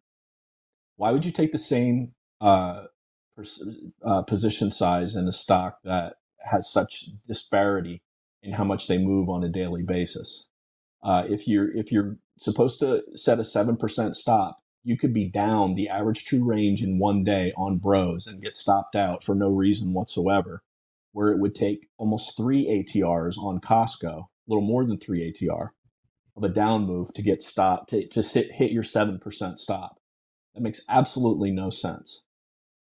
Why 0.98 1.12
would 1.12 1.24
you 1.24 1.32
take 1.32 1.52
the 1.52 1.58
same 1.58 2.12
uh, 2.40 2.86
pers- 3.36 3.64
uh, 4.04 4.22
position 4.22 4.72
size 4.72 5.14
in 5.14 5.28
a 5.28 5.32
stock 5.32 5.78
that 5.84 6.16
has 6.40 6.70
such 6.70 7.06
disparity 7.26 8.02
in 8.42 8.52
how 8.52 8.64
much 8.64 8.88
they 8.88 8.98
move 8.98 9.28
on 9.28 9.44
a 9.44 9.48
daily 9.48 9.84
basis? 9.84 10.48
Uh, 11.02 11.22
if 11.28 11.46
you're 11.46 11.74
if 11.76 11.92
you're 11.92 12.16
supposed 12.40 12.80
to 12.80 13.02
set 13.14 13.38
a 13.38 13.44
seven 13.44 13.76
percent 13.76 14.16
stop, 14.16 14.58
you 14.82 14.98
could 14.98 15.14
be 15.14 15.24
down 15.24 15.76
the 15.76 15.88
average 15.88 16.24
true 16.24 16.44
range 16.44 16.82
in 16.82 16.98
one 16.98 17.22
day 17.22 17.52
on 17.56 17.78
Bros 17.78 18.26
and 18.26 18.42
get 18.42 18.56
stopped 18.56 18.96
out 18.96 19.22
for 19.22 19.36
no 19.36 19.48
reason 19.48 19.92
whatsoever. 19.92 20.62
Where 21.12 21.30
it 21.30 21.38
would 21.38 21.54
take 21.54 21.88
almost 21.96 22.36
three 22.36 22.66
ATRs 22.66 23.38
on 23.38 23.60
Costco, 23.60 24.18
a 24.18 24.26
little 24.48 24.66
more 24.66 24.84
than 24.84 24.98
three 24.98 25.32
ATR 25.32 25.68
of 26.36 26.42
a 26.44 26.48
down 26.48 26.86
move 26.86 27.14
to 27.14 27.22
get 27.22 27.42
stopped 27.42 27.90
to 27.90 28.22
hit 28.22 28.72
your 28.72 28.82
seven 28.82 29.20
percent 29.20 29.60
stop. 29.60 29.97
That 30.58 30.64
makes 30.64 30.82
absolutely 30.88 31.52
no 31.52 31.70
sense. 31.70 32.24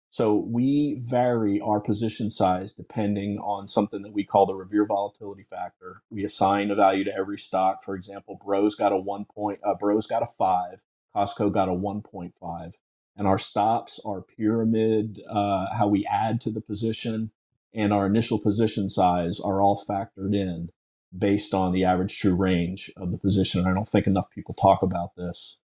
So 0.09 0.35
we 0.35 0.99
vary 1.05 1.61
our 1.61 1.79
position 1.79 2.29
size 2.29 2.73
depending 2.73 3.37
on 3.37 3.69
something 3.69 4.01
that 4.01 4.11
we 4.11 4.25
call 4.25 4.45
the 4.45 4.55
Revere 4.55 4.85
volatility 4.85 5.43
factor. 5.43 6.01
We 6.09 6.25
assign 6.25 6.69
a 6.69 6.75
value 6.75 7.05
to 7.05 7.15
every 7.15 7.37
stock. 7.37 7.81
For 7.81 7.95
example, 7.95 8.37
Bros 8.45 8.75
got 8.75 8.91
a 8.91 8.97
one 8.97 9.23
point, 9.23 9.61
uh, 9.63 9.75
Bros 9.75 10.05
got 10.05 10.21
a 10.21 10.25
five, 10.25 10.83
Costco 11.15 11.53
got 11.53 11.69
a 11.69 11.73
one 11.73 12.01
point 12.01 12.33
five, 12.41 12.73
and 13.15 13.25
our 13.25 13.37
stops, 13.37 14.01
our 14.05 14.21
pyramid, 14.21 15.21
uh, 15.29 15.67
how 15.73 15.87
we 15.87 16.05
add 16.05 16.41
to 16.41 16.51
the 16.51 16.59
position, 16.59 17.31
and 17.73 17.93
our 17.93 18.05
initial 18.05 18.37
position 18.37 18.89
size 18.89 19.39
are 19.39 19.61
all 19.61 19.81
factored 19.81 20.35
in 20.35 20.71
based 21.17 21.53
on 21.53 21.71
the 21.71 21.85
average 21.85 22.19
true 22.19 22.35
range 22.35 22.91
of 22.97 23.13
the 23.13 23.17
position. 23.17 23.65
I 23.65 23.73
don't 23.73 23.87
think 23.87 24.07
enough 24.07 24.29
people 24.29 24.55
talk 24.55 24.81
about 24.81 25.15
this 25.15 25.61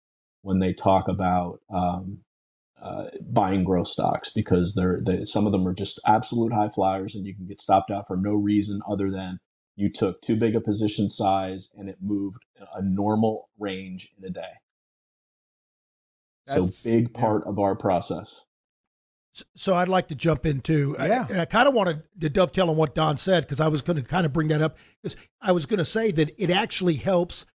when 0.43 0.59
they 0.59 0.73
talk 0.73 1.09
about 1.09 1.61
um, 1.71 2.19
uh, 2.81 3.05
buying 3.31 3.65
growth 3.65 3.89
stocks 3.89 4.31
because 4.31 4.75
they're 4.75 5.01
they, 5.05 5.25
some 5.25 5.47
of 5.47 5.53
them 5.53 5.67
are 5.69 5.75
just 5.75 6.01
absolute 6.07 6.53
high 6.53 6.69
flyers 6.69 7.15
and 7.15 7.27
you 7.27 7.35
can 7.35 7.47
get 7.47 7.61
stopped 7.61 7.91
out 7.91 8.07
for 8.07 8.17
no 8.17 8.33
reason 8.33 8.81
other 8.91 9.11
than 9.11 9.39
you 9.77 9.91
took 9.91 10.21
too 10.23 10.37
big 10.37 10.57
a 10.57 10.61
position 10.61 11.09
size 11.09 11.71
and 11.77 11.89
it 11.89 11.99
moved 12.01 12.43
a 12.75 12.83
normal 12.83 13.49
range 13.59 14.11
in 14.19 14.25
a 14.25 14.31
day. 14.31 14.53
That's- 16.47 16.77
so 16.83 16.89
big 16.91 17.11
yeah. 17.15 17.21
part 17.21 17.47
of 17.47 17.59
our 17.59 17.75
process. 17.75 18.45
So 19.55 19.75
I'd 19.75 19.89
like 19.89 20.09
to 20.09 20.15
jump 20.15 20.45
into. 20.45 20.97
I- 20.99 21.07
Yeah. 21.07 21.27
and 21.31 21.41
I, 21.41 21.45
kind 21.45 21.69
of 21.69 21.75
wanted 21.75 22.03
to 22.21 22.29
dovetail 22.29 22.69
on 22.69 22.77
what 22.77 22.95
Don 22.95 23.17
said 23.17 23.45
because 23.45 23.61
I 23.61 23.69
was 23.69 23.81
going 23.81 23.97
to 23.97 24.03
kind 24.03 24.27
of 24.27 24.33
bring 24.33 24.49
that 24.49 24.61
up 24.61 24.77
because 25.01 25.17
I 25.41 25.53
was 25.53 25.67
going 25.67 25.79
to 25.79 25.85
say 25.85 26.11
that 26.11 26.35
it 26.37 26.51
actually 26.51 26.97
helps 26.97 27.47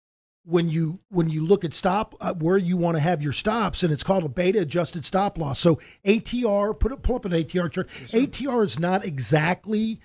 when 0.47 0.69
you 0.69 0.99
when 1.09 1.27
you 1.29 1.45
look 1.45 1.65
at 1.65 1.73
stop 1.73 2.15
uh, 2.21 2.33
where 2.33 2.57
you 2.57 2.77
want 2.77 2.95
to 2.95 3.01
have 3.01 3.21
your 3.21 3.33
stops 3.33 3.81
and 3.83 3.91
it's 3.91 4.03
called 4.03 4.23
a 4.23 4.29
beta 4.29 4.59
adjusted 4.61 5.03
stop 5.03 5.37
loss. 5.37 5.59
So 5.59 5.79
ATR 6.05 6.79
put 6.79 6.91
it 6.91 7.01
pull 7.01 7.15
up 7.15 7.25
an 7.25 7.31
ATR 7.31 7.71
chart. 7.71 7.87
ATR 7.89 8.65
is 8.65 8.79
not 8.79 9.03
exactly 9.03 9.99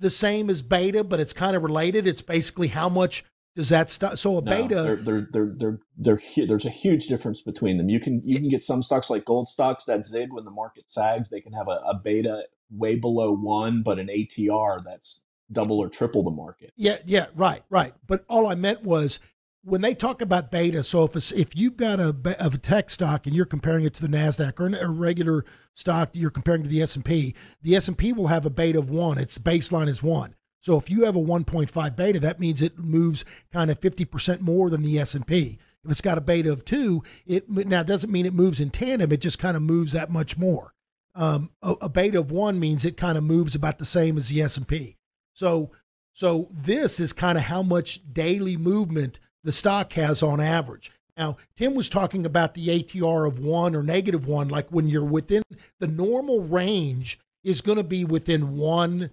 the 0.00 0.10
same 0.10 0.50
as 0.50 0.62
beta, 0.62 1.04
but 1.04 1.20
it's 1.20 1.32
kind 1.32 1.54
of 1.56 1.62
related. 1.62 2.06
It's 2.06 2.22
basically 2.22 2.68
how 2.68 2.88
much 2.88 3.24
does 3.54 3.68
that 3.68 3.88
stop. 3.88 4.18
So 4.18 4.38
a 4.38 4.42
No, 4.42 4.50
beta. 4.50 4.74
they're, 4.74 4.96
they're, 4.96 5.28
they're, 5.30 5.78
they're, 5.96 6.20
there's 6.46 6.66
a 6.66 6.70
huge 6.70 7.06
difference 7.06 7.40
between 7.40 7.78
them. 7.78 7.88
You 7.88 8.00
can 8.00 8.20
you 8.24 8.38
can 8.40 8.48
get 8.48 8.64
some 8.64 8.82
stocks 8.82 9.08
like 9.08 9.24
gold 9.24 9.48
stocks 9.48 9.84
that 9.84 10.04
zig 10.06 10.32
when 10.32 10.44
the 10.44 10.50
market 10.50 10.90
sags. 10.90 11.30
They 11.30 11.40
can 11.40 11.52
have 11.52 11.68
a, 11.68 11.80
a 11.88 12.00
beta 12.02 12.44
way 12.70 12.96
below 12.96 13.32
one, 13.32 13.82
but 13.84 14.00
an 14.00 14.08
ATR 14.08 14.82
that's 14.84 15.22
double 15.52 15.78
or 15.78 15.88
triple 15.88 16.24
the 16.24 16.30
market. 16.32 16.72
Yeah, 16.76 16.98
yeah, 17.06 17.26
right, 17.36 17.62
right. 17.70 17.94
But 18.08 18.24
all 18.28 18.48
I 18.48 18.56
meant 18.56 18.82
was 18.82 19.20
when 19.64 19.80
they 19.80 19.94
talk 19.94 20.20
about 20.20 20.50
beta. 20.50 20.82
So 20.82 21.04
if 21.04 21.32
if 21.32 21.56
you've 21.56 21.76
got 21.76 21.98
a 21.98 22.14
of 22.38 22.54
a 22.54 22.58
tech 22.58 22.90
stock 22.90 23.26
and 23.26 23.34
you're 23.34 23.44
comparing 23.46 23.84
it 23.84 23.94
to 23.94 24.02
the 24.02 24.08
Nasdaq 24.08 24.60
or 24.60 24.66
a 24.66 24.90
regular 24.90 25.44
stock 25.74 26.12
that 26.12 26.18
you're 26.18 26.30
comparing 26.30 26.62
to 26.62 26.68
the 26.68 26.82
S 26.82 26.96
and 26.96 27.04
P, 27.04 27.34
the 27.62 27.74
S 27.74 27.88
and 27.88 27.96
P 27.98 28.12
will 28.12 28.28
have 28.28 28.46
a 28.46 28.50
beta 28.50 28.78
of 28.78 28.90
one. 28.90 29.18
Its 29.18 29.38
baseline 29.38 29.88
is 29.88 30.02
one. 30.02 30.34
So 30.60 30.78
if 30.78 30.88
you 30.88 31.04
have 31.04 31.14
a 31.14 31.20
1.5 31.20 31.94
beta, 31.94 32.18
that 32.20 32.40
means 32.40 32.62
it 32.62 32.78
moves 32.78 33.22
kind 33.52 33.70
of 33.70 33.78
50% 33.82 34.40
more 34.40 34.70
than 34.70 34.82
the 34.82 34.98
S 34.98 35.14
and 35.14 35.26
P. 35.26 35.58
If 35.84 35.90
it's 35.90 36.00
got 36.00 36.16
a 36.16 36.22
beta 36.22 36.50
of 36.50 36.64
two, 36.64 37.02
it 37.26 37.48
now 37.50 37.80
it 37.80 37.86
doesn't 37.86 38.12
mean 38.12 38.26
it 38.26 38.32
moves 38.32 38.60
in 38.60 38.70
tandem. 38.70 39.12
It 39.12 39.20
just 39.20 39.38
kind 39.38 39.56
of 39.56 39.62
moves 39.62 39.92
that 39.92 40.10
much 40.10 40.38
more. 40.38 40.74
Um, 41.14 41.50
a, 41.62 41.74
a 41.82 41.88
beta 41.88 42.20
of 42.20 42.30
one 42.30 42.58
means 42.58 42.84
it 42.84 42.96
kind 42.96 43.18
of 43.18 43.24
moves 43.24 43.54
about 43.54 43.78
the 43.78 43.84
same 43.84 44.16
as 44.16 44.28
the 44.28 44.40
S 44.40 44.56
and 44.56 44.66
P. 44.66 44.96
So 45.32 45.70
so 46.14 46.48
this 46.52 47.00
is 47.00 47.12
kind 47.12 47.36
of 47.36 47.44
how 47.44 47.62
much 47.62 48.00
daily 48.12 48.56
movement 48.56 49.18
the 49.44 49.52
stock 49.52 49.92
has 49.92 50.22
on 50.22 50.40
average. 50.40 50.90
Now, 51.16 51.36
Tim 51.54 51.74
was 51.74 51.88
talking 51.88 52.26
about 52.26 52.54
the 52.54 52.68
ATR 52.68 53.28
of 53.28 53.38
one 53.38 53.76
or 53.76 53.82
negative 53.82 54.26
one, 54.26 54.48
like 54.48 54.70
when 54.70 54.88
you're 54.88 55.04
within 55.04 55.42
the 55.78 55.86
normal 55.86 56.40
range 56.40 57.20
is 57.44 57.60
going 57.60 57.78
to 57.78 57.84
be 57.84 58.04
within 58.04 58.56
one 58.56 59.10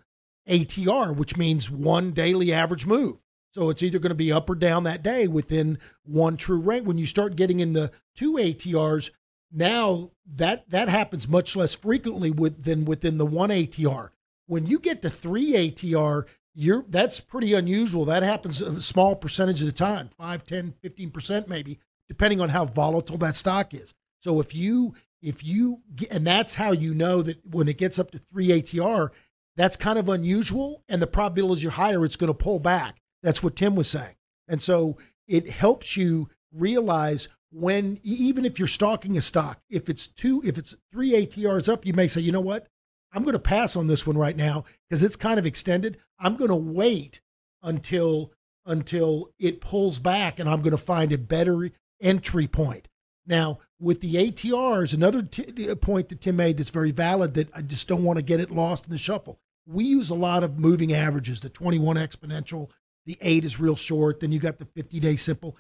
ATR, 0.50 1.16
which 1.16 1.38
means 1.38 1.70
one 1.70 2.12
daily 2.12 2.52
average 2.52 2.88
move. 2.88 3.18
So 3.54 3.70
it's 3.70 3.84
either 3.84 4.00
going 4.00 4.10
to 4.10 4.16
be 4.16 4.32
up 4.32 4.50
or 4.50 4.56
down 4.56 4.86
that 4.86 5.04
day 5.04 5.28
within 5.28 5.78
one 6.04 6.38
true 6.38 6.60
range. 6.60 6.86
When 6.86 6.98
you 6.98 7.06
start 7.06 7.36
getting 7.36 7.60
in 7.60 7.74
the 7.74 7.92
two 8.16 8.34
ATRs, 8.34 9.12
now 9.52 10.12
that 10.26 10.70
that 10.70 10.88
happens 10.88 11.28
much 11.28 11.56
less 11.56 11.76
frequently 11.76 12.32
with, 12.32 12.64
than 12.64 12.86
within 12.86 13.18
the 13.18 13.26
one 13.26 13.50
ATR. 13.50 14.10
When 14.48 14.66
you 14.66 14.80
get 14.80 15.02
to 15.02 15.10
three 15.10 15.52
ATR, 15.52 16.26
you're 16.54 16.86
that's 16.90 17.20
pretty 17.20 17.54
unusual. 17.54 18.06
That 18.06 18.24
happens 18.24 18.62
a 18.62 18.82
small 18.82 19.16
percentage 19.16 19.62
of 19.62 19.68
the 19.68 19.74
time, 19.74 20.10
5, 20.18 20.44
10, 20.44 20.74
15% 20.84 21.48
maybe, 21.48 21.80
depending 22.10 22.42
on 22.42 22.50
how 22.50 22.66
volatile 22.66 23.18
that 23.20 23.36
stock 23.36 23.74
is. 23.74 23.94
So 24.22 24.40
if 24.40 24.54
you 24.54 24.94
if 25.22 25.44
you 25.44 25.82
get, 25.96 26.12
and 26.12 26.26
that's 26.26 26.56
how 26.56 26.72
you 26.72 26.94
know 26.94 27.22
that 27.22 27.46
when 27.46 27.68
it 27.68 27.78
gets 27.78 28.00
up 28.00 28.12
to 28.12 28.18
3 28.18 28.48
ATR, 28.48 29.10
that's 29.56 29.78
kind 29.78 30.00
of 30.00 30.10
unusual 30.10 30.84
and 30.90 31.02
the 31.02 31.08
probability 31.08 31.62
you're 31.62 31.72
higher 31.72 32.04
it's 32.04 32.16
going 32.16 32.30
to 32.30 32.34
pull 32.34 32.60
back. 32.60 32.98
That's 33.22 33.44
what 33.44 33.56
Tim 33.56 33.76
was 33.76 33.88
saying. 33.88 34.16
And 34.48 34.62
so 34.62 34.98
it 35.28 35.50
helps 35.50 35.96
you 35.96 36.30
realize 36.52 37.30
when 37.52 38.00
even 38.04 38.46
if 38.46 38.58
you're 38.58 38.68
stalking 38.68 39.18
a 39.18 39.22
stock, 39.22 39.60
if 39.70 39.90
it's 39.90 40.08
two 40.08 40.42
if 40.46 40.58
it's 40.58 40.76
3 40.92 41.12
ATRs 41.12 41.70
up, 41.70 41.86
you 41.86 41.94
may 41.94 42.08
say, 42.08 42.22
"You 42.22 42.32
know 42.32 42.42
what? 42.42 42.68
I'm 43.14 43.24
going 43.24 43.34
to 43.34 43.40
pass 43.40 43.76
on 43.76 43.88
this 43.88 44.08
one 44.08 44.18
right 44.18 44.36
now 44.36 44.64
because 44.90 45.04
it's 45.04 45.16
kind 45.16 45.38
of 45.40 45.46
extended. 45.46 45.98
I'm 46.20 46.36
going 46.36 46.50
to 46.50 46.56
wait 46.56 47.22
until 47.62 48.32
until 48.66 49.30
it 49.40 49.60
pulls 49.60 49.98
back 49.98 50.40
and 50.40 50.48
I'm 50.48 50.62
going 50.62 50.72
to 50.72 50.78
find 50.78 51.12
a 51.12 51.18
better 51.18 51.72
entry 52.00 52.48
point. 52.48 52.88
Now, 53.26 53.60
with 53.80 54.02
the 54.02 54.16
ATRs, 54.16 54.94
another 54.94 55.24
t- 55.24 55.74
point 55.76 56.10
that 56.10 56.22
Tim 56.22 56.36
made 56.36 56.58
that's 56.58 56.70
very 56.70 56.92
valid 56.92 57.34
that 57.36 57.50
I 57.56 57.62
just 57.62 57.88
don't 57.88 58.04
want 58.04 58.18
to 58.18 58.24
get 58.24 58.40
it 58.40 58.52
lost 58.52 58.86
in 58.86 58.92
the 58.92 58.98
shuffle. 58.98 59.40
We 59.66 59.86
use 59.86 60.10
a 60.10 60.16
lot 60.16 60.44
of 60.44 60.60
moving 60.60 60.94
averages, 60.94 61.42
the 61.42 61.50
21 61.50 61.96
exponential, 61.98 62.70
the 63.06 63.18
8 63.22 63.46
is 63.46 63.60
real 63.60 63.76
short, 63.76 64.20
then 64.20 64.32
you 64.32 64.40
got 64.40 64.60
the 64.60 64.66
50 64.66 65.00
day 65.00 65.16
simple. 65.16 65.58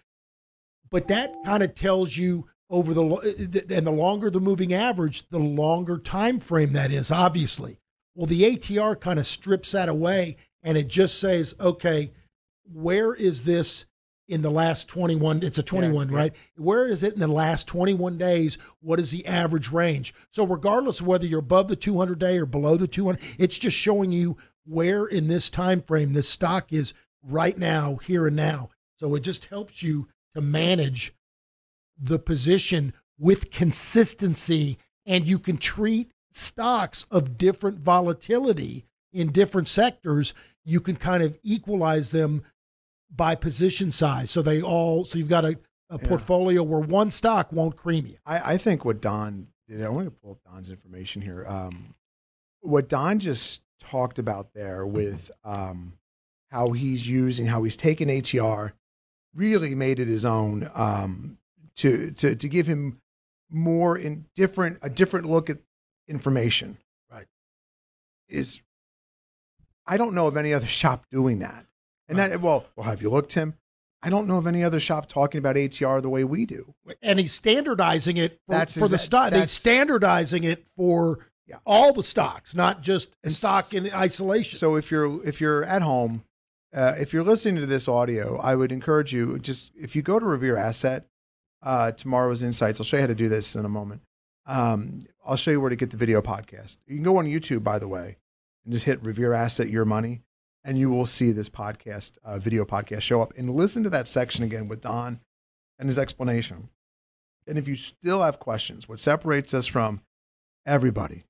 But 0.90 1.08
that 1.08 1.34
kind 1.46 1.64
of 1.64 1.74
tells 1.74 2.18
you 2.18 2.48
over 2.72 2.94
the 2.94 3.06
uh, 3.06 3.16
uh, 3.16 3.76
and 3.76 3.86
the 3.86 3.92
longer 3.92 4.32
the 4.32 4.40
moving 4.40 4.74
average, 4.74 5.30
the 5.30 5.40
longer 5.40 5.98
time 6.00 6.40
frame 6.40 6.74
that 6.74 6.92
is, 6.92 7.12
obviously. 7.12 7.78
Well, 8.16 8.26
the 8.26 8.44
ATR 8.44 9.00
kind 9.00 9.20
of 9.20 9.28
strips 9.28 9.74
that 9.74 9.90
away 9.90 10.38
and 10.64 10.78
it 10.78 10.88
just 10.88 11.20
says, 11.20 11.54
okay, 11.60 12.12
where 12.64 13.14
is 13.14 13.44
this 13.44 13.86
in 14.28 14.44
the 14.44 14.52
last 14.52 14.88
21 14.88 15.44
it's 15.44 15.58
a 15.58 15.64
21 15.64 16.10
yeah. 16.10 16.18
right 16.18 16.36
where 16.56 16.88
is 16.88 17.04
it 17.04 17.14
in 17.14 17.20
the 17.20 17.28
last 17.28 17.68
21 17.68 18.18
days 18.18 18.58
what 18.80 18.98
is 18.98 19.12
the 19.12 19.26
average 19.26 19.72
range 19.72 20.14
so 20.30 20.46
regardless 20.46 21.02
of 21.02 21.08
whether 21.08 21.26
you're 21.26 21.40
above 21.40 21.68
the 21.68 21.76
200 21.76 22.18
day 22.18 22.38
or 22.38 22.46
below 22.46 22.78
the 22.78 22.88
200 22.88 23.22
it's 23.38 23.58
just 23.58 23.76
showing 23.76 24.14
you 24.14 24.38
where 24.66 25.06
in 25.06 25.28
this 25.28 25.50
time 25.50 25.82
frame 25.82 26.14
this 26.14 26.30
stock 26.30 26.72
is 26.72 26.94
right 27.22 27.58
now 27.58 27.96
here 27.96 28.26
and 28.26 28.38
now 28.38 28.70
so 28.96 29.14
it 29.16 29.20
just 29.20 29.46
helps 29.46 29.84
you 29.84 30.08
to 30.34 30.40
manage 30.40 31.14
the 32.02 32.18
position 32.20 32.94
with 33.20 33.52
consistency 33.52 34.78
and 35.06 35.28
you 35.28 35.38
can 35.38 35.58
treat 35.58 36.12
stocks 36.32 37.06
of 37.12 37.38
different 37.38 37.80
volatility 37.80 38.86
in 39.14 39.32
different 39.32 39.68
sectors 39.68 40.34
you 40.64 40.80
can 40.80 40.96
kind 40.96 41.22
of 41.24 41.38
equalize 41.44 42.12
them 42.12 42.42
by 43.14 43.36
position 43.36 43.92
size 43.92 44.32
so 44.32 44.42
they 44.42 44.62
all 44.62 45.04
so 45.04 45.18
you've 45.20 45.28
got 45.30 45.44
a, 45.46 45.58
a 45.90 46.00
Yeah. 46.02 46.08
portfolio 46.08 46.64
where 46.64 46.80
one 46.80 47.12
stock 47.12 47.52
won't 47.52 47.76
cream 47.76 48.06
you 48.08 48.16
I, 48.26 48.54
I 48.54 48.58
think 48.58 48.86
what 48.86 49.02
Don 49.02 49.48
did, 49.68 49.84
I 49.84 49.90
want 49.90 50.06
to 50.08 50.12
pull 50.12 50.32
up 50.32 50.40
Don's 50.44 50.70
information 50.70 51.22
here. 51.22 51.46
Um, 51.48 51.96
what 52.62 52.90
Don 52.90 53.20
just 53.20 53.62
talked 53.80 54.20
about 54.20 54.54
there 54.54 54.86
with 54.86 55.32
um, 55.46 55.94
how 56.50 56.72
he's 56.72 57.08
using, 57.08 57.46
how 57.46 57.64
he's 57.64 57.78
taken 57.78 58.10
ATR, 58.10 58.74
really 59.34 59.74
made 59.76 60.00
it 60.00 60.08
his 60.10 60.26
own 60.26 60.70
um, 60.76 61.38
to, 61.76 62.12
to, 62.12 62.36
to 62.36 62.50
give 62.50 62.68
him 62.68 63.00
more 63.50 63.98
in 63.98 64.26
different, 64.36 64.78
a 64.82 64.90
different 64.90 65.26
look 65.28 65.50
at 65.50 65.58
information. 66.08 66.78
Right. 67.12 67.28
Is, 68.30 68.62
I 69.86 69.98
don't 69.98 70.14
know 70.14 70.28
of 70.28 70.38
any 70.38 70.54
other 70.54 70.66
shop 70.82 71.06
doing 71.12 71.40
that. 71.40 71.66
And 72.08 72.18
that, 72.18 72.42
well, 72.42 72.66
well, 72.76 72.88
have 72.88 73.02
you 73.02 73.10
looked, 73.10 73.32
Tim? 73.32 73.56
I 74.04 74.10
don't 74.10 74.28
know 74.28 74.38
of 74.38 74.48
any 74.48 74.64
other 74.64 74.80
shop 74.80 75.08
talking 75.08 75.38
about 75.40 75.56
ATR 75.56 76.02
the 76.02 76.10
way 76.10 76.24
we 76.24 76.46
do. 76.46 76.74
and 77.02 77.20
he's 77.20 77.34
standardizing 77.34 78.18
it 78.18 78.40
for, 78.48 78.56
That's 78.56 78.78
for 78.78 78.88
the 78.88 78.98
stock. 78.98 79.30
They're 79.32 79.46
standardizing 79.46 80.44
it 80.44 80.68
for 80.76 81.20
Yeah. 81.46 81.58
all 81.66 81.94
the 81.94 82.04
stocks, 82.04 82.56
not 82.56 82.82
just 82.82 83.16
stock 83.28 83.74
in 83.76 83.92
isolation. 83.94 84.58
So 84.58 84.76
if 84.76 84.90
you're 84.90 85.24
if 85.26 85.40
you're 85.40 85.64
at 85.64 85.84
home, 85.84 86.24
uh, 86.74 86.96
if 86.98 87.14
you're 87.14 87.24
listening 87.24 87.58
to 87.58 87.68
this 87.68 87.88
audio, 87.88 88.38
I 88.40 88.56
would 88.56 88.72
encourage 88.72 89.14
you 89.14 89.38
just 89.38 89.72
if 89.80 89.96
you 89.96 90.02
go 90.02 90.18
to 90.18 90.26
Revere 90.26 90.58
Asset, 90.58 91.06
uh, 91.64 91.92
tomorrow's 91.92 92.44
insights. 92.44 92.80
I'll 92.80 92.86
show 92.86 92.98
you 92.98 93.02
how 93.02 93.08
to 93.08 93.16
do 93.16 93.30
this 93.30 93.56
in 93.56 93.66
a 93.66 93.70
moment. 93.70 94.02
Um, 94.46 95.02
I'll 95.26 95.36
show 95.36 95.52
you 95.52 95.62
where 95.62 95.70
to 95.70 95.76
get 95.76 95.92
the 95.92 95.98
video 95.98 96.22
podcast. 96.22 96.78
You 96.88 96.96
can 96.96 97.04
go 97.04 97.18
on 97.18 97.26
YouTube, 97.26 97.64
by 97.64 97.80
the 97.80 97.88
way, 97.88 98.18
and 98.66 98.74
just 98.74 98.86
hit 98.86 99.04
Revere 99.04 99.34
Asset 99.34 99.70
Your 99.70 99.86
Money, 99.86 100.22
and 100.64 100.78
you 100.78 100.90
will 100.90 101.06
see 101.06 101.32
this 101.32 101.50
podcast, 101.50 102.18
uh, 102.24 102.40
video 102.40 102.66
podcast, 102.66 103.02
show 103.02 103.22
up. 103.22 103.34
And 103.38 103.50
listen 103.50 103.84
to 103.84 103.90
that 103.92 104.08
section 104.08 104.44
again 104.44 104.68
with 104.68 104.82
Don 104.82 105.20
and 105.78 105.88
his 105.88 106.00
explanation. 106.00 106.70
And 107.48 107.58
if 107.58 107.68
you 107.68 107.76
still 107.76 108.22
have 108.24 108.40
questions, 108.40 108.88
what 108.88 109.00
separates 109.00 109.54
us 109.54 109.68
from 109.68 110.02
everybody 110.66 111.26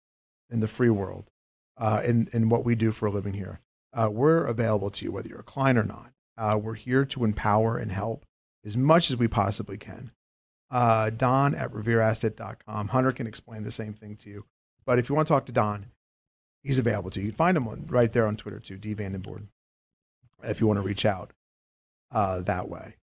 in 0.49 0.59
the 0.59 0.67
free 0.67 0.89
world, 0.89 1.29
uh, 1.77 2.01
in, 2.05 2.27
in 2.33 2.49
what 2.49 2.65
we 2.65 2.75
do 2.75 2.91
for 2.91 3.07
a 3.07 3.11
living 3.11 3.33
here, 3.33 3.59
uh, 3.93 4.09
we're 4.11 4.45
available 4.45 4.89
to 4.89 5.05
you, 5.05 5.11
whether 5.11 5.27
you're 5.27 5.39
a 5.39 5.43
client 5.43 5.77
or 5.77 5.83
not. 5.83 6.11
Uh, 6.37 6.57
we're 6.57 6.75
here 6.75 7.05
to 7.05 7.23
empower 7.23 7.77
and 7.77 7.91
help 7.91 8.25
as 8.65 8.77
much 8.77 9.09
as 9.09 9.17
we 9.17 9.27
possibly 9.27 9.77
can. 9.77 10.11
Uh, 10.71 11.09
Don 11.09 11.53
at 11.53 11.71
revereasset.com. 11.73 12.87
Hunter 12.87 13.11
can 13.11 13.27
explain 13.27 13.63
the 13.63 13.71
same 13.71 13.93
thing 13.93 14.15
to 14.17 14.29
you. 14.29 14.45
But 14.85 14.99
if 14.99 15.09
you 15.09 15.15
want 15.15 15.27
to 15.27 15.33
talk 15.33 15.45
to 15.47 15.51
Don, 15.51 15.87
he's 16.63 16.79
available 16.79 17.09
to 17.11 17.19
you. 17.19 17.25
You 17.27 17.31
can 17.33 17.37
find 17.37 17.57
him 17.57 17.67
on, 17.67 17.85
right 17.87 18.11
there 18.11 18.25
on 18.25 18.37
Twitter 18.37 18.59
too, 18.59 18.77
D 18.77 18.95
Vandenborn, 18.95 19.47
if 20.43 20.61
you 20.61 20.67
want 20.67 20.77
to 20.77 20.81
reach 20.81 21.05
out 21.05 21.33
uh, 22.11 22.39
that 22.41 22.69
way. 22.69 22.95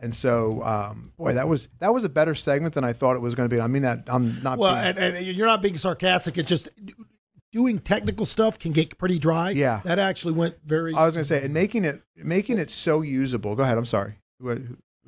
And 0.00 0.14
so, 0.14 0.62
um, 0.62 1.12
boy, 1.18 1.34
that 1.34 1.48
was 1.48 1.68
that 1.80 1.92
was 1.92 2.04
a 2.04 2.08
better 2.08 2.36
segment 2.36 2.74
than 2.74 2.84
I 2.84 2.92
thought 2.92 3.16
it 3.16 3.22
was 3.22 3.34
going 3.34 3.48
to 3.48 3.54
be. 3.54 3.60
I 3.60 3.66
mean 3.66 3.82
that 3.82 4.04
I'm 4.06 4.40
not. 4.44 4.56
well, 4.56 4.74
being- 4.76 4.96
and, 4.96 5.16
and 5.16 5.26
you're 5.26 5.46
not 5.48 5.60
being 5.60 5.76
sarcastic. 5.76 6.38
It's 6.38 6.48
just 6.48 6.68
doing 7.50 7.80
technical 7.80 8.24
stuff 8.24 8.60
can 8.60 8.70
get 8.70 8.96
pretty 8.96 9.18
dry. 9.18 9.50
Yeah. 9.50 9.80
that 9.84 9.98
actually 9.98 10.34
went 10.34 10.54
very. 10.64 10.94
I 10.94 11.04
was 11.04 11.14
going 11.16 11.24
to 11.24 11.28
say, 11.28 11.42
and 11.44 11.52
making 11.52 11.84
it 11.84 12.00
making 12.16 12.58
it 12.60 12.70
so 12.70 13.02
usable. 13.02 13.56
Go 13.56 13.64
ahead. 13.64 13.76
I'm 13.76 13.86
sorry. 13.86 14.20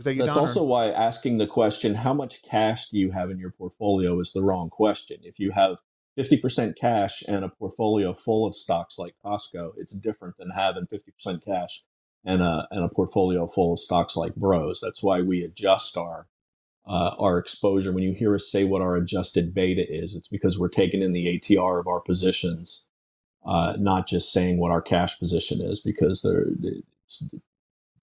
Who- 0.01 0.05
who- 0.05 0.05
Was 0.05 0.05
that 0.07 0.19
That's 0.19 0.35
Don, 0.35 0.39
or- 0.39 0.47
also 0.49 0.65
why 0.65 0.91
asking 0.91 1.39
the 1.39 1.47
question, 1.47 1.95
how 1.95 2.15
much 2.15 2.43
cash 2.43 2.89
do 2.89 2.99
you 2.99 3.11
have 3.13 3.31
in 3.31 3.39
your 3.39 3.51
portfolio, 3.51 4.19
is 4.21 4.33
the 4.33 4.43
wrong 4.43 4.71
question. 4.71 5.21
If 5.23 5.39
you 5.39 5.51
have 5.53 5.79
50% 6.17 6.77
cash 6.77 7.23
and 7.29 7.45
a 7.45 7.49
portfolio 7.49 8.13
full 8.13 8.47
of 8.47 8.57
stocks 8.57 8.99
like 8.99 9.15
Costco, 9.25 9.73
it's 9.77 9.93
different 9.95 10.37
than 10.39 10.51
having 10.51 10.87
50% 10.87 11.45
cash 11.45 11.85
and 12.25 12.43
a, 12.43 12.67
and 12.71 12.85
a 12.85 12.89
portfolio 12.89 13.47
full 13.47 13.73
of 13.75 13.79
stocks 13.79 14.17
like 14.17 14.35
Bros. 14.35 14.81
That's 14.81 15.03
why 15.03 15.21
we 15.23 15.43
adjust 15.45 15.97
our 15.97 16.27
uh, 16.87 17.15
our 17.19 17.39
exposure. 17.39 17.93
When 17.93 18.03
you 18.03 18.15
hear 18.15 18.35
us 18.35 18.51
say 18.51 18.65
what 18.65 18.81
our 18.83 18.97
adjusted 18.97 19.55
beta 19.55 19.85
is, 19.89 20.17
it's 20.17 20.29
because 20.29 20.59
we're 20.59 20.69
taking 20.69 21.03
in 21.03 21.13
the 21.13 21.27
ATR 21.39 21.79
of 21.79 21.87
our 21.87 22.01
positions, 22.01 22.87
uh, 23.45 23.75
not 23.79 24.09
just 24.09 24.33
saying 24.33 24.59
what 24.59 24.73
our 24.73 24.81
cash 24.83 25.19
position 25.19 25.61
is, 25.61 25.81
because 25.81 26.23
they're, 26.23 26.47
it's, 27.05 27.23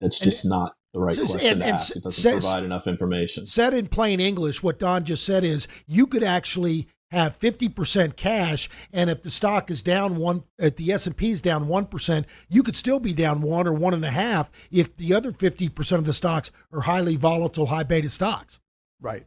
that's 0.00 0.18
just 0.20 0.46
not 0.46 0.76
the 0.92 1.00
right 1.00 1.16
and- 1.18 1.28
question 1.28 1.50
and 1.52 1.60
to 1.62 1.68
ask. 1.68 1.96
It 1.96 2.02
doesn't 2.02 2.22
says- 2.22 2.44
provide 2.44 2.64
enough 2.64 2.86
information. 2.86 3.46
Said 3.46 3.74
in 3.74 3.88
plain 3.88 4.20
English, 4.20 4.62
what 4.62 4.78
Don 4.78 5.04
just 5.04 5.24
said 5.24 5.44
is 5.44 5.68
you 5.86 6.06
could 6.06 6.22
actually 6.22 6.86
have 7.10 7.38
50% 7.38 8.16
cash 8.16 8.68
and 8.92 9.08
if 9.08 9.22
the 9.22 9.30
stock 9.30 9.70
is 9.70 9.82
down 9.82 10.16
one 10.16 10.44
if 10.58 10.76
the 10.76 10.92
s&p 10.92 11.30
is 11.30 11.40
down 11.40 11.66
1% 11.66 12.26
you 12.50 12.62
could 12.62 12.76
still 12.76 13.00
be 13.00 13.14
down 13.14 13.40
one 13.40 13.66
or 13.66 13.72
one 13.72 13.94
and 13.94 14.04
a 14.04 14.10
half 14.10 14.50
if 14.70 14.94
the 14.98 15.14
other 15.14 15.32
50% 15.32 15.92
of 15.96 16.04
the 16.04 16.12
stocks 16.12 16.52
are 16.70 16.82
highly 16.82 17.16
volatile 17.16 17.64
high 17.66 17.82
beta 17.82 18.10
stocks 18.10 18.60
Right. 19.00 19.24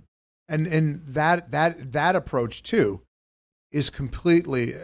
And 0.47 0.67
and 0.67 1.01
that 1.07 1.49
that 1.53 1.91
that 1.93 2.15
approach 2.15 2.61
too 2.61 3.01
is 3.71 3.89
completely 3.89 4.75
uh, 4.75 4.79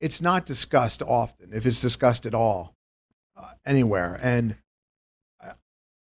it's 0.00 0.20
not 0.20 0.46
discussed 0.46 1.02
often 1.02 1.52
if 1.52 1.64
it's 1.64 1.80
discussed 1.80 2.26
at 2.26 2.34
all 2.34 2.74
uh, 3.36 3.50
anywhere 3.64 4.18
and 4.20 4.52
I- 4.52 4.56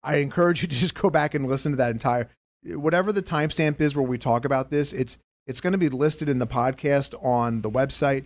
I 0.03 0.17
encourage 0.17 0.61
you 0.61 0.67
to 0.67 0.75
just 0.83 0.95
go 0.95 1.09
back 1.09 1.33
and 1.33 1.47
listen 1.47 1.71
to 1.73 1.77
that 1.77 1.91
entire 1.91 2.29
whatever 2.65 3.11
the 3.13 3.21
timestamp 3.23 3.79
is 3.79 3.95
where 3.95 4.05
we 4.05 4.17
talk 4.17 4.43
about 4.43 4.69
this 4.69 4.91
it's 4.91 5.17
it's 5.47 5.61
going 5.61 5.71
to 5.71 5.77
be 5.79 5.87
listed 5.89 6.27
in 6.29 6.39
the 6.39 6.45
podcast 6.47 7.15
on 7.23 7.61
the 7.61 7.69
website 7.71 8.25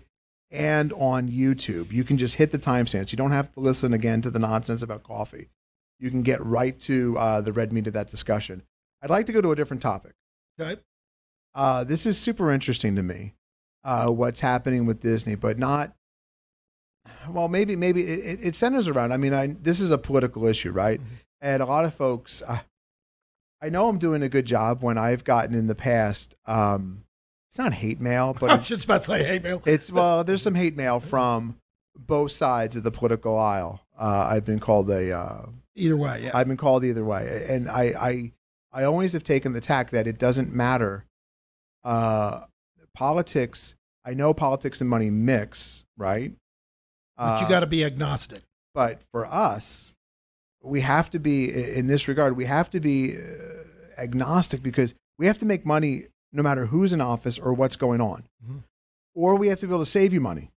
and 0.52 0.92
on 0.94 1.30
YouTube. 1.30 1.92
You 1.92 2.04
can 2.04 2.18
just 2.18 2.36
hit 2.36 2.52
the 2.52 2.60
timestamps. 2.60 3.12
You 3.12 3.18
don't 3.18 3.32
have 3.32 3.52
to 3.54 3.60
listen 3.60 3.94
again 3.94 4.22
to 4.22 4.30
the 4.30 4.40
nonsense 4.40 4.82
about 4.84 5.04
coffee. 5.04 5.50
You 6.00 6.10
can 6.12 6.22
get 6.22 6.44
right 6.46 6.78
to 6.82 7.18
uh, 7.18 7.42
the 7.42 7.54
red 7.54 7.72
meat 7.72 7.88
of 7.88 7.94
that 7.94 8.10
discussion. 8.10 8.62
I'd 9.02 9.10
like 9.10 9.26
to 9.28 9.32
go 9.32 9.40
to 9.42 9.52
a 9.52 9.56
different 9.56 9.82
topic. 9.82 10.14
okay 10.60 10.82
Uh, 11.56 11.84
this 11.86 12.06
is 12.06 12.18
super 12.20 12.52
interesting 12.52 12.96
to 12.98 13.04
me, 13.04 13.36
uh, 13.84 14.08
what's 14.08 14.42
happening 14.42 14.86
with 14.86 15.00
Disney, 15.02 15.36
but 15.36 15.58
not. 15.58 15.96
Well, 17.30 17.48
maybe 17.48 17.76
maybe 17.76 18.02
it, 18.02 18.20
it- 18.20 18.46
it 18.48 18.56
centers 18.56 18.88
around. 18.88 19.12
I 19.14 19.18
mean, 19.18 19.34
I, 19.34 19.56
this 19.62 19.80
is 19.80 19.92
a 19.92 19.98
political 19.98 20.46
issue, 20.46 20.72
right? 20.72 21.00
And 21.44 21.62
a 21.62 21.66
lot 21.66 21.84
of 21.84 21.94
folks, 21.94 22.42
uh, 22.42 22.60
I 23.62 23.68
know 23.70 23.90
I'm 23.90 23.98
doing 23.98 24.24
a 24.24 24.30
good 24.30 24.46
job 24.46 24.82
when 24.82 24.98
I've 24.98 25.24
gotten 25.26 25.54
in 25.54 25.68
the 25.68 25.76
past. 25.76 26.36
Um, 26.46 27.04
it's 27.50 27.60
not 27.60 27.74
hate 27.74 28.00
mail, 28.00 28.34
but 28.40 28.50
i 28.50 28.56
was 28.56 28.68
just 28.68 28.86
about 28.86 29.02
to 29.02 29.08
say 29.08 29.24
hate 29.26 29.44
mail 29.44 29.62
it's 29.66 29.92
well, 29.92 30.24
there's 30.24 30.42
some 30.42 30.56
hate 30.64 30.76
mail 30.78 31.00
from 31.02 31.58
both 31.96 32.32
sides 32.32 32.76
of 32.78 32.84
the 32.84 32.92
political 32.92 33.38
aisle. 33.38 33.82
Uh, 34.00 34.28
I've 34.32 34.46
been 34.46 34.60
called 34.62 34.90
a 34.90 35.12
uh, 35.16 35.46
either 35.76 35.98
way 35.98 36.24
yeah 36.24 36.32
I've 36.34 36.48
been 36.48 36.58
called 36.58 36.84
either 36.86 37.04
way, 37.04 37.46
and 37.50 37.70
I 37.70 37.84
I 38.00 38.32
I 38.72 38.84
always 38.86 39.12
have 39.14 39.24
taken 39.24 39.52
the 39.52 39.62
tack 39.62 39.92
that 39.92 40.08
it 40.08 40.18
doesn't 40.18 40.52
matter. 40.54 41.06
Uh, 41.84 42.46
politics. 42.96 43.76
I 44.06 44.14
know 44.14 44.34
politics 44.34 44.82
and 44.82 44.90
money 44.90 45.10
mix, 45.10 45.84
right? 45.98 46.34
but 47.18 47.40
you 47.42 47.46
Uh, 47.46 47.50
got 47.50 47.60
to 47.60 47.68
be 47.68 47.84
agnostic 47.86 48.44
But 48.74 49.02
for 49.12 49.26
us, 49.26 49.94
we 50.64 50.82
have 50.82 51.10
to 51.12 51.20
be 51.20 51.52
in 51.52 51.88
this 51.88 52.08
regard. 52.08 52.36
We 52.38 52.46
have 52.46 52.70
to 52.72 52.80
be 52.80 53.16
uh, 53.18 53.22
agnostic 54.02 54.64
because 54.64 54.96
we 55.20 55.28
have 55.28 55.38
to 55.40 55.46
make 55.46 55.66
money 55.66 56.04
no 56.32 56.42
matter 56.42 56.66
who's 56.68 56.94
in 56.94 57.02
office 57.02 57.38
or 57.38 57.54
what's 57.54 57.76
going 57.76 58.02
on, 58.02 58.24
Mhm. 58.44 58.64
or 59.14 59.36
we 59.36 59.50
have 59.50 59.60
to 59.60 59.68
be 59.68 59.74
able 59.74 59.84
to 59.84 59.90
save 59.90 60.14
you 60.14 60.22
money 60.22 60.52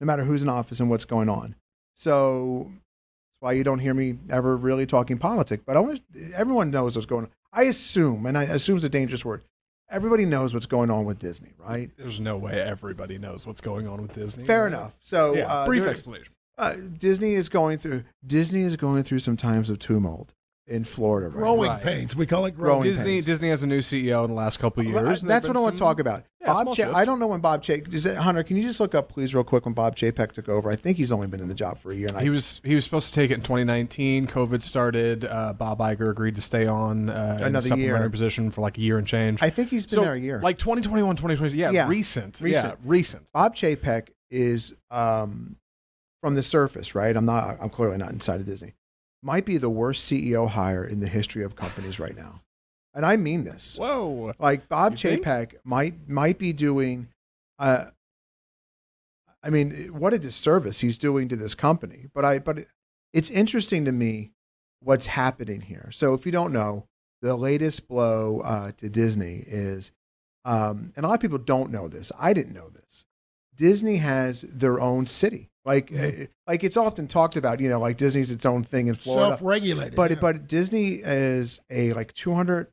no 0.00 0.06
matter 0.06 0.24
who's 0.24 0.42
in 0.42 0.48
office 0.48 0.80
and 0.80 0.88
what's 0.88 1.04
going 1.04 1.28
on. 1.28 1.54
So 1.94 2.70
that's 2.70 3.40
why 3.40 3.52
you 3.52 3.64
don't 3.64 3.80
hear 3.80 3.92
me 3.94 4.18
ever 4.30 4.56
really 4.56 4.86
talking 4.86 5.18
politics. 5.18 5.62
But 5.66 5.76
I 5.76 5.80
want 5.80 6.00
everyone 6.34 6.70
knows 6.70 6.96
what's 6.96 7.06
going 7.06 7.26
on. 7.26 7.30
I 7.52 7.64
assume, 7.64 8.24
and 8.26 8.38
I 8.38 8.44
assume 8.44 8.76
is 8.78 8.84
a 8.84 8.88
dangerous 8.88 9.24
word. 9.24 9.42
Everybody 9.90 10.24
knows 10.24 10.54
what's 10.54 10.66
going 10.66 10.88
on 10.90 11.04
with 11.04 11.18
Disney, 11.18 11.50
right? 11.58 11.90
There's 11.96 12.20
no 12.20 12.36
way 12.38 12.60
everybody 12.60 13.18
knows 13.18 13.44
what's 13.46 13.60
going 13.60 13.88
on 13.88 14.00
with 14.00 14.12
Disney. 14.14 14.44
Fair 14.44 14.68
enough. 14.68 14.96
So 15.02 15.34
Yeah, 15.34 15.52
uh, 15.52 15.66
brief 15.66 15.84
explanation. 15.84 16.32
Uh, 16.60 16.74
Disney 16.98 17.34
is 17.34 17.48
going 17.48 17.78
through 17.78 18.04
Disney 18.26 18.62
is 18.62 18.76
going 18.76 19.02
through 19.02 19.18
some 19.20 19.36
times 19.36 19.70
of 19.70 19.78
tumult 19.78 20.34
in 20.66 20.84
Florida. 20.84 21.26
Right 21.28 21.34
growing 21.36 21.68
Right. 21.70 21.82
pains 21.82 22.14
we 22.14 22.26
call 22.26 22.44
it 22.46 22.52
growing, 22.52 22.80
Growing 22.80 22.82
Disney 22.82 23.14
pains. 23.14 23.24
Disney 23.24 23.48
has 23.48 23.64
a 23.64 23.66
new 23.66 23.80
CEO 23.80 24.22
in 24.24 24.30
the 24.30 24.36
last 24.36 24.58
couple 24.60 24.82
of 24.82 24.86
years. 24.86 24.94
Well, 24.94 25.04
That's 25.04 25.24
what 25.44 25.54
been 25.54 25.56
I 25.56 25.60
want 25.64 25.74
to 25.74 25.80
talk 25.80 25.98
about. 25.98 26.22
Yeah. 26.40 26.46
Bob. 26.46 26.62
small 26.62 26.74
Cha- 26.74 26.84
shows. 26.84 26.94
I 26.94 27.04
don't 27.04 27.18
know 27.18 27.26
when 27.26 27.40
Bob 27.40 27.62
Chapek. 27.64 27.92
Is 27.92 28.06
it 28.06 28.16
Hunter? 28.16 28.44
Can 28.44 28.56
you 28.56 28.62
just 28.62 28.78
look 28.78 28.94
up, 28.94 29.08
please, 29.08 29.34
real 29.34 29.42
quick, 29.42 29.64
when 29.64 29.74
Bob 29.74 29.96
Chapek 29.96 30.30
took 30.30 30.48
over? 30.48 30.70
I 30.70 30.76
think 30.76 30.96
he's 30.96 31.10
only 31.10 31.26
been 31.26 31.40
in 31.40 31.48
the 31.48 31.54
job 31.54 31.76
for 31.78 31.90
a 31.90 31.94
year. 31.96 32.06
And 32.08 32.18
I, 32.18 32.22
He 32.22 32.30
was 32.30 32.60
he 32.64 32.76
was 32.76 32.84
supposed 32.84 33.08
to 33.08 33.14
take 33.14 33.32
it 33.32 33.34
in 33.34 33.40
2019. 33.42 34.28
COVID 34.28 34.62
started. 34.62 35.24
Uh, 35.24 35.52
Bob 35.54 35.80
Iger 35.80 36.08
agreed 36.08 36.36
to 36.36 36.42
stay 36.42 36.66
on 36.68 37.10
uh, 37.10 37.36
in 37.38 37.42
a 37.42 37.46
Another 37.46 37.62
supplementary 37.68 38.00
year. 38.02 38.10
position 38.10 38.50
for 38.52 38.60
like 38.60 38.78
a 38.78 38.80
year 38.80 38.96
and 38.96 39.06
change. 39.08 39.42
I 39.42 39.50
think 39.50 39.70
he's 39.70 39.86
been 39.86 39.96
So, 39.96 40.02
there 40.02 40.14
a 40.14 40.20
year. 40.20 40.40
Like 40.40 40.58
2021, 40.58 41.16
2020. 41.16 41.56
Yeah, 41.56 41.72
Yeah, 41.72 41.88
recent. 41.88 42.40
recent. 42.40 42.68
Yeah, 42.68 42.74
recent. 42.88 43.26
Bob 43.32 43.56
Chapek 43.56 44.10
is 44.30 44.72
um, 44.92 45.56
from 46.20 46.34
the 46.34 46.42
surface, 46.42 46.94
right? 46.94 47.16
I'm 47.16 47.24
not. 47.24 47.56
I'm 47.60 47.70
clearly 47.70 47.96
not 47.96 48.12
inside 48.12 48.40
of 48.40 48.46
Disney. 48.46 48.74
Might 49.22 49.44
be 49.44 49.58
the 49.58 49.70
worst 49.70 50.10
CEO 50.10 50.48
hire 50.48 50.84
in 50.84 51.00
the 51.00 51.08
history 51.08 51.44
of 51.44 51.56
companies 51.56 52.00
right 52.00 52.16
now, 52.16 52.42
and 52.94 53.04
I 53.04 53.16
mean 53.16 53.44
this. 53.44 53.76
Whoa. 53.78 54.32
Like 54.38 54.68
Bob? 54.68 54.96
Chapek 54.96 55.54
might 55.64 56.08
might 56.08 56.38
be 56.38 56.52
doing. 56.52 57.08
Uh, 57.58 57.86
I 59.42 59.50
mean, 59.50 59.72
what 59.92 60.12
a 60.12 60.18
disservice 60.18 60.80
he's 60.80 60.98
doing 60.98 61.28
to 61.28 61.36
this 61.36 61.54
company. 61.54 62.06
But 62.14 62.24
I 62.24 62.38
but 62.38 62.58
it's 63.12 63.30
interesting 63.30 63.84
to 63.84 63.92
me 63.92 64.32
what's 64.80 65.06
happening 65.06 65.62
here. 65.62 65.90
So 65.92 66.14
if 66.14 66.24
you 66.26 66.32
don't 66.32 66.52
know, 66.52 66.86
the 67.22 67.36
latest 67.36 67.88
blow 67.88 68.40
uh, 68.40 68.72
to 68.78 68.88
Disney 68.88 69.44
is, 69.46 69.92
um, 70.44 70.92
and 70.96 71.04
a 71.04 71.08
lot 71.08 71.14
of 71.14 71.20
people 71.20 71.38
don't 71.38 71.70
know 71.70 71.88
this. 71.88 72.12
I 72.18 72.32
didn't 72.32 72.54
know 72.54 72.70
this. 72.70 73.04
Disney 73.54 73.98
has 73.98 74.42
their 74.42 74.80
own 74.80 75.06
city. 75.06 75.49
Like, 75.64 75.92
uh, 75.92 76.26
like 76.46 76.64
it's 76.64 76.76
often 76.76 77.06
talked 77.06 77.36
about. 77.36 77.60
You 77.60 77.68
know, 77.68 77.78
like 77.78 77.96
Disney's 77.96 78.30
its 78.30 78.46
own 78.46 78.64
thing 78.64 78.86
in 78.86 78.94
Florida. 78.94 79.32
Self-regulated. 79.32 79.94
But 79.94 80.10
yeah. 80.10 80.18
but 80.20 80.48
Disney 80.48 81.00
is 81.02 81.60
a 81.70 81.92
like 81.92 82.12
200 82.14 82.68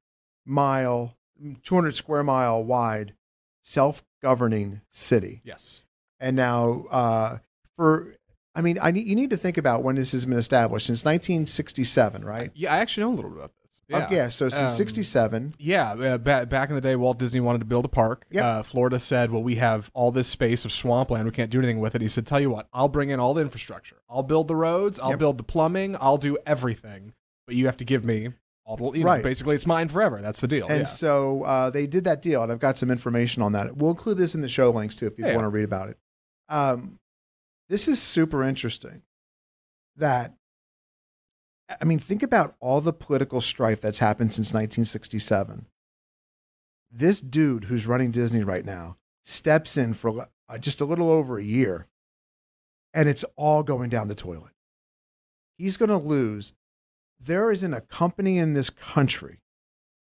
mile, 0.45 1.15
200 1.63 1.95
square 1.95 2.23
mile 2.23 2.63
wide, 2.63 3.13
self 3.61 4.03
governing 4.21 4.81
city. 4.89 5.41
Yes. 5.43 5.83
And 6.19 6.35
now 6.35 6.85
uh, 6.89 7.37
for 7.75 8.15
I 8.55 8.61
mean 8.61 8.79
I 8.81 8.91
need, 8.91 9.07
you 9.07 9.15
need 9.15 9.29
to 9.31 9.37
think 9.37 9.57
about 9.57 9.83
when 9.83 9.95
this 9.95 10.13
has 10.13 10.25
been 10.25 10.37
established 10.37 10.87
since 10.87 11.03
1967, 11.03 12.23
right? 12.23 12.51
Yeah, 12.55 12.73
I 12.73 12.77
actually 12.77 13.03
know 13.03 13.13
a 13.13 13.15
little 13.15 13.31
bit 13.31 13.39
about. 13.39 13.51
Yeah. 13.89 14.07
Yeah. 14.11 14.27
So 14.27 14.49
since 14.49 14.71
Um, 14.71 14.75
67, 14.77 15.53
Yeah, 15.59 15.91
uh, 15.93 16.17
ba- 16.17 16.45
back 16.45 16.69
in 16.69 16.75
the 16.75 16.81
day, 16.81 16.95
Walt 16.97 17.17
Disney 17.17 17.39
wanted 17.39 17.59
to 17.59 17.65
build 17.65 17.85
a 17.85 17.89
park. 17.89 18.25
Yep. 18.31 18.43
Uh, 18.43 18.63
Florida 18.63 18.99
said, 18.99 19.31
"Well, 19.31 19.41
we 19.43 19.55
have 19.55 19.89
all 19.93 20.11
this 20.11 20.27
space 20.27 20.65
of 20.65 20.71
swampland. 20.73 21.25
We 21.25 21.31
can't 21.31 21.49
do 21.49 21.59
anything 21.59 21.79
with 21.79 21.95
it." 21.95 22.01
He 22.01 22.07
said, 22.09 22.27
"Tell 22.27 22.39
you 22.41 22.49
what, 22.49 22.67
I'll 22.73 22.89
bring 22.89 23.09
in 23.11 23.19
all 23.19 23.33
the 23.33 23.41
infrastructure. 23.41 23.97
I'll 24.09 24.23
build 24.23 24.47
the 24.49 24.55
roads. 24.57 24.99
I'll 24.99 25.11
Yep. 25.11 25.19
build 25.19 25.37
the 25.37 25.43
plumbing. 25.43 25.95
I'll 26.01 26.17
do 26.17 26.37
everything. 26.45 27.13
But 27.45 27.55
you 27.55 27.65
have 27.67 27.77
to 27.77 27.85
give 27.85 28.03
me 28.03 28.33
all 28.65 28.75
the. 28.75 28.91
You 28.91 29.05
know, 29.05 29.11
Right. 29.11 29.23
basically, 29.23 29.55
it's 29.55 29.65
mine 29.65 29.87
forever. 29.87 30.21
That's 30.21 30.41
the 30.41 30.47
deal. 30.49 30.67
and 30.67 30.79
yeah. 30.79 30.83
so 30.83 31.43
uh, 31.43 31.69
they 31.69 31.87
did 31.87 32.03
that 32.03 32.21
deal, 32.21 32.43
and 32.43 32.51
I've 32.51 32.59
got 32.59 32.77
some 32.77 32.91
information 32.91 33.41
on 33.41 33.53
that. 33.53 33.77
We'll 33.77 33.91
include 33.91 34.17
this 34.17 34.35
in 34.35 34.41
the 34.41 34.49
show 34.49 34.69
links 34.69 34.97
too 34.97 35.07
if 35.07 35.17
you 35.17 35.25
yeah. 35.25 35.33
want 35.33 35.45
to 35.45 35.49
read 35.49 35.63
about 35.63 35.87
it. 35.87 35.97
Um, 36.49 36.99
this 37.69 37.87
is 37.87 38.01
super 38.01 38.43
interesting. 38.43 39.03
That 39.95 40.33
I 41.81 41.85
mean, 41.85 41.99
think 41.99 42.23
about 42.23 42.55
all 42.59 42.79
the 42.81 42.93
political 42.93 43.41
strife 43.41 43.81
that's 43.81 43.99
happened 43.99 44.31
since 44.33 44.53
1967. 44.53 45.65
This 46.91 47.19
dude 47.19 47.65
who's 47.65 47.85
running 47.85 48.11
Disney 48.11 48.43
right 48.43 48.63
now 48.65 48.97
steps 49.23 49.75
in 49.75 49.93
for 49.93 50.27
uh, 50.47 50.57
just 50.57 50.79
a 50.79 50.85
little 50.85 51.09
over 51.11 51.37
a 51.37 51.43
year, 51.43 51.87
and 52.93 53.09
it's 53.09 53.25
all 53.35 53.63
going 53.63 53.89
down 53.89 54.07
the 54.07 54.15
toilet. 54.15 54.53
He's 55.57 55.75
going 55.75 55.89
to 55.89 55.97
lose. 55.97 56.53
There 57.19 57.51
isn't 57.51 57.73
a 57.73 57.81
company 57.81 58.37
in 58.37 58.53
this 58.53 58.69
country 58.69 59.39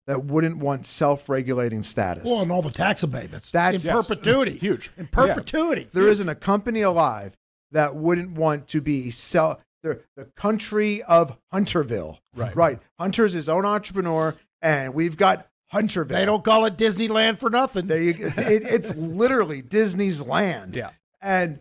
that 0.08 0.24
wouldn't 0.26 0.58
want 0.58 0.86
self-regulating 0.86 1.84
status. 1.84 2.24
well, 2.26 2.42
and 2.42 2.52
all 2.52 2.62
the 2.62 2.72
tax 2.72 3.04
abatements. 3.04 3.52
That's- 3.52 3.86
in 3.86 3.94
Yes. 3.96 4.08
perpetuity. 4.08 4.58
Huge. 4.58 4.92
In 4.98 5.08
perpetuity. 5.08 5.90
there 5.92 6.08
isn't 6.08 6.30
a 6.30 6.36
company 6.36 6.82
alive 6.82 7.36
that 7.72 7.96
wouldn't 7.96 8.32
want 8.32 8.68
to 8.70 8.80
be 8.82 9.12
self 9.12 9.60
the, 9.84 10.02
the 10.16 10.26
country 10.26 11.02
of 11.04 11.38
Hunterville. 11.54 12.20
Right. 12.36 12.56
Right. 12.56 12.80
Hunter's 13.00 13.34
his 13.34 13.48
own 13.50 13.66
entrepreneur, 13.66 14.36
and 14.62 14.94
we've 14.94 15.18
got 15.18 15.48
Hunterville. 15.74 16.10
They 16.18 16.26
don't 16.26 16.44
call 16.44 16.66
it 16.66 16.78
Disneyland 16.78 17.38
for 17.40 17.50
nothing. 17.50 17.88
There 17.88 18.02
you 18.02 18.14
go. 18.14 18.26
It, 18.38 18.64
it's 18.64 18.96
literally 18.96 19.62
Disney's 19.62 20.22
land. 20.22 20.76
Yeah. 20.76 20.92
And 21.22 21.60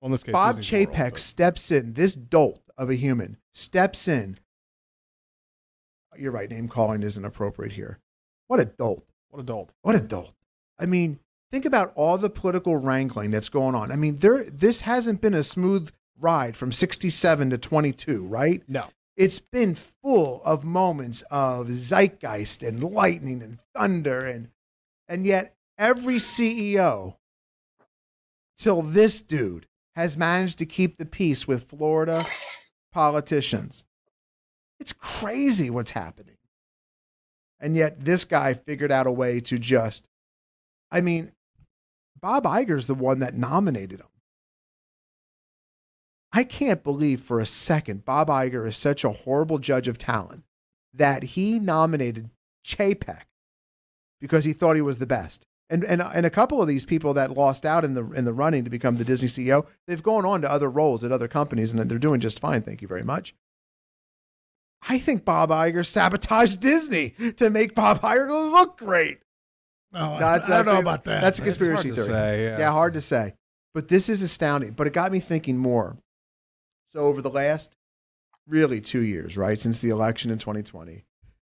Well, 0.00 0.06
in 0.06 0.12
this 0.12 0.22
case, 0.22 0.32
Bob 0.32 0.56
Disney's 0.56 0.86
Chapek 0.88 1.10
but- 1.12 1.18
steps 1.20 1.70
in, 1.70 1.92
this 1.94 2.14
dolt 2.14 2.62
of 2.78 2.90
a 2.90 2.94
human 2.94 3.36
steps 3.52 4.08
in. 4.08 4.36
You're 6.18 6.32
right, 6.32 6.50
name 6.50 6.68
calling 6.68 7.02
isn't 7.02 7.24
appropriate 7.24 7.72
here. 7.72 7.98
What 8.48 8.60
a 8.60 8.66
dolt. 8.66 9.04
What 9.30 9.40
adult? 9.40 9.70
What 9.80 9.96
a 9.96 10.00
dolt. 10.00 10.34
I 10.78 10.84
mean, 10.84 11.20
think 11.50 11.64
about 11.64 11.92
all 11.94 12.18
the 12.18 12.28
political 12.28 12.76
wrangling 12.76 13.30
that's 13.30 13.48
going 13.48 13.74
on. 13.74 13.90
I 13.90 13.96
mean, 13.96 14.18
there 14.18 14.44
this 14.50 14.82
hasn't 14.82 15.22
been 15.22 15.32
a 15.32 15.42
smooth 15.42 15.90
ride 16.18 16.56
from 16.56 16.72
67 16.72 17.50
to 17.50 17.58
22, 17.58 18.26
right? 18.26 18.62
No. 18.68 18.86
It's 19.16 19.38
been 19.38 19.74
full 19.74 20.40
of 20.44 20.64
moments 20.64 21.22
of 21.30 21.72
zeitgeist 21.72 22.62
and 22.62 22.82
lightning 22.82 23.42
and 23.42 23.60
thunder 23.74 24.24
and 24.24 24.48
and 25.08 25.26
yet 25.26 25.54
every 25.76 26.14
CEO 26.14 27.16
till 28.56 28.80
this 28.80 29.20
dude 29.20 29.66
has 29.94 30.16
managed 30.16 30.58
to 30.58 30.66
keep 30.66 30.96
the 30.96 31.04
peace 31.04 31.46
with 31.46 31.64
Florida 31.64 32.24
politicians. 32.92 33.84
It's 34.80 34.92
crazy 34.92 35.68
what's 35.68 35.90
happening. 35.90 36.38
And 37.60 37.76
yet 37.76 38.04
this 38.04 38.24
guy 38.24 38.54
figured 38.54 38.90
out 38.90 39.06
a 39.06 39.12
way 39.12 39.40
to 39.40 39.58
just 39.58 40.08
I 40.90 41.00
mean, 41.00 41.32
Bob 42.20 42.44
Iger's 42.44 42.86
the 42.86 42.94
one 42.94 43.18
that 43.20 43.34
nominated 43.34 44.00
him. 44.00 44.06
I 46.32 46.44
can't 46.44 46.82
believe 46.82 47.20
for 47.20 47.40
a 47.40 47.46
second 47.46 48.04
Bob 48.04 48.28
Iger 48.28 48.66
is 48.66 48.76
such 48.76 49.04
a 49.04 49.10
horrible 49.10 49.58
judge 49.58 49.86
of 49.88 49.98
talent 49.98 50.44
that 50.94 51.22
he 51.22 51.58
nominated 51.58 52.30
Chapek 52.64 53.24
because 54.20 54.44
he 54.44 54.52
thought 54.52 54.76
he 54.76 54.82
was 54.82 54.98
the 54.98 55.06
best. 55.06 55.46
And, 55.68 55.84
and, 55.84 56.02
and 56.02 56.26
a 56.26 56.30
couple 56.30 56.60
of 56.60 56.68
these 56.68 56.84
people 56.84 57.14
that 57.14 57.30
lost 57.36 57.64
out 57.64 57.84
in 57.84 57.94
the 57.94 58.10
in 58.12 58.24
the 58.26 58.32
running 58.34 58.64
to 58.64 58.70
become 58.70 58.96
the 58.96 59.04
Disney 59.04 59.28
CEO, 59.28 59.66
they've 59.86 60.02
gone 60.02 60.26
on 60.26 60.42
to 60.42 60.50
other 60.50 60.68
roles 60.70 61.02
at 61.02 61.12
other 61.12 61.28
companies 61.28 61.72
and 61.72 61.90
they're 61.90 61.98
doing 61.98 62.20
just 62.20 62.40
fine. 62.40 62.62
Thank 62.62 62.82
you 62.82 62.88
very 62.88 63.04
much. 63.04 63.34
I 64.88 64.98
think 64.98 65.24
Bob 65.24 65.50
Iger 65.50 65.86
sabotaged 65.86 66.60
Disney 66.60 67.10
to 67.36 67.48
make 67.50 67.74
Bob 67.74 68.02
Iger 68.02 68.50
look 68.52 68.78
great. 68.78 69.20
Oh, 69.94 70.14
I, 70.14 70.18
That's- 70.18 70.50
I 70.50 70.56
don't 70.62 70.66
know 70.66 70.76
a- 70.76 70.80
about 70.80 71.04
that. 71.04 71.20
That's 71.20 71.38
a 71.38 71.42
hard 71.42 71.48
conspiracy 71.50 71.88
to 71.90 71.94
theory. 71.94 72.06
say, 72.06 72.44
yeah. 72.58 72.70
hard 72.70 72.94
to 72.94 73.00
say. 73.00 73.34
But 73.74 73.88
this 73.88 74.08
is 74.08 74.22
astounding. 74.22 74.72
But 74.72 74.86
it 74.86 74.92
got 74.92 75.12
me 75.12 75.20
thinking 75.20 75.56
more. 75.56 75.96
So 76.92 77.00
over 77.00 77.22
the 77.22 77.30
last 77.30 77.76
really 78.46 78.80
two 78.80 79.02
years, 79.02 79.36
right, 79.36 79.58
since 79.58 79.80
the 79.80 79.90
election 79.90 80.30
in 80.30 80.38
2020, 80.38 81.04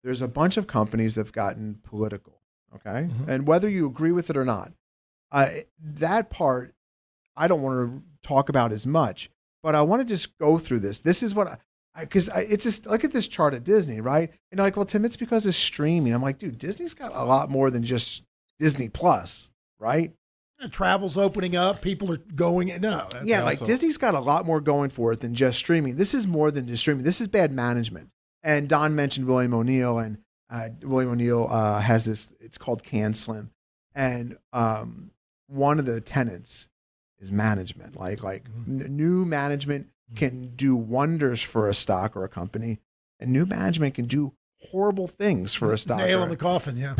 there's 0.02 0.22
a 0.22 0.28
bunch 0.28 0.56
of 0.56 0.66
companies 0.66 1.14
that 1.14 1.26
have 1.26 1.32
gotten 1.32 1.80
political. 1.82 2.40
Okay, 2.74 3.08
and 3.28 3.46
whether 3.46 3.68
you 3.68 3.86
agree 3.86 4.10
with 4.10 4.30
it 4.30 4.36
or 4.36 4.44
not, 4.44 4.72
uh, 5.30 5.48
that 5.80 6.28
part 6.28 6.74
I 7.36 7.48
don't 7.48 7.62
want 7.62 7.88
to 7.88 8.28
talk 8.28 8.48
about 8.48 8.72
as 8.72 8.86
much. 8.86 9.30
But 9.62 9.74
I 9.74 9.82
want 9.82 10.00
to 10.00 10.04
just 10.04 10.36
go 10.38 10.58
through 10.58 10.80
this. 10.80 11.00
This 11.00 11.22
is 11.22 11.34
what 11.34 11.48
I 11.48 11.58
because 12.00 12.28
it's 12.34 12.64
just 12.64 12.86
look 12.86 13.04
at 13.04 13.12
this 13.12 13.28
chart 13.28 13.54
at 13.54 13.64
Disney, 13.64 14.00
right? 14.00 14.30
And 14.50 14.58
like, 14.58 14.76
well, 14.76 14.84
Tim, 14.84 15.04
it's 15.04 15.16
because 15.16 15.46
of 15.46 15.54
streaming. 15.54 16.12
I'm 16.12 16.22
like, 16.22 16.38
dude, 16.38 16.58
Disney's 16.58 16.94
got 16.94 17.14
a 17.14 17.24
lot 17.24 17.50
more 17.50 17.70
than 17.70 17.84
just 17.84 18.24
Disney 18.58 18.88
Plus, 18.88 19.50
right? 19.78 20.12
Travel's 20.68 21.16
opening 21.18 21.56
up. 21.56 21.80
People 21.82 22.12
are 22.12 22.16
going. 22.18 22.68
No. 22.80 23.08
yeah, 23.24 23.42
like 23.42 23.58
Disney's 23.60 23.96
got 23.98 24.14
a 24.14 24.20
lot 24.20 24.46
more 24.46 24.60
going 24.60 24.90
for 24.90 25.12
it 25.12 25.20
than 25.20 25.34
just 25.34 25.58
streaming. 25.58 25.96
This 25.96 26.14
is 26.14 26.26
more 26.26 26.50
than 26.50 26.66
just 26.66 26.80
streaming. 26.82 27.04
This 27.04 27.20
is 27.20 27.28
bad 27.28 27.52
management. 27.52 28.10
And 28.42 28.68
Don 28.68 28.94
mentioned 28.94 29.26
William 29.26 29.54
O'Neill, 29.54 29.98
and 29.98 30.18
uh, 30.50 30.68
William 30.82 31.12
O'Neill 31.12 31.48
uh, 31.50 31.80
has 31.80 32.04
this. 32.04 32.32
It's 32.40 32.58
called 32.58 32.82
Can 32.82 33.14
Slim, 33.14 33.50
and 33.94 34.36
um, 34.52 35.10
one 35.46 35.78
of 35.78 35.86
the 35.86 36.00
tenants 36.00 36.68
is 37.18 37.32
management. 37.32 37.98
Like 37.98 38.22
like 38.22 38.44
n- 38.66 38.86
new 38.90 39.24
management 39.24 39.88
can 40.14 40.54
do 40.54 40.76
wonders 40.76 41.40
for 41.42 41.68
a 41.68 41.74
stock 41.74 42.16
or 42.16 42.24
a 42.24 42.28
company, 42.28 42.80
and 43.18 43.32
new 43.32 43.46
management 43.46 43.94
can 43.94 44.04
do 44.04 44.34
horrible 44.70 45.08
things 45.08 45.54
for 45.54 45.72
a 45.72 45.78
stock. 45.78 45.98
Nail 45.98 46.22
in 46.22 46.28
the 46.28 46.36
coffin. 46.36 46.76
Yeah. 46.76 46.94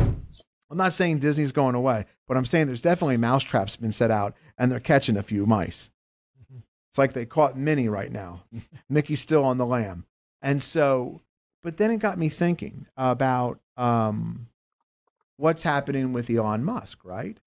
I'm 0.69 0.77
not 0.77 0.93
saying 0.93 1.19
Disney's 1.19 1.51
going 1.51 1.75
away, 1.75 2.05
but 2.27 2.37
I'm 2.37 2.45
saying 2.45 2.67
there's 2.67 2.81
definitely 2.81 3.17
mousetraps 3.17 3.75
been 3.75 3.91
set 3.91 4.11
out 4.11 4.35
and 4.57 4.71
they're 4.71 4.79
catching 4.79 5.17
a 5.17 5.23
few 5.23 5.45
mice. 5.45 5.91
Mm-hmm. 6.41 6.59
It's 6.89 6.97
like 6.97 7.13
they 7.13 7.25
caught 7.25 7.57
Minnie 7.57 7.89
right 7.89 8.11
now. 8.11 8.43
Mickey's 8.89 9.21
still 9.21 9.43
on 9.43 9.57
the 9.57 9.65
lam. 9.65 10.05
And 10.41 10.61
so, 10.61 11.21
but 11.61 11.77
then 11.77 11.91
it 11.91 11.97
got 11.97 12.17
me 12.17 12.29
thinking 12.29 12.87
about 12.97 13.59
um, 13.77 14.47
what's 15.37 15.63
happening 15.63 16.13
with 16.13 16.29
Elon 16.29 16.63
Musk, 16.63 17.03
right? 17.03 17.37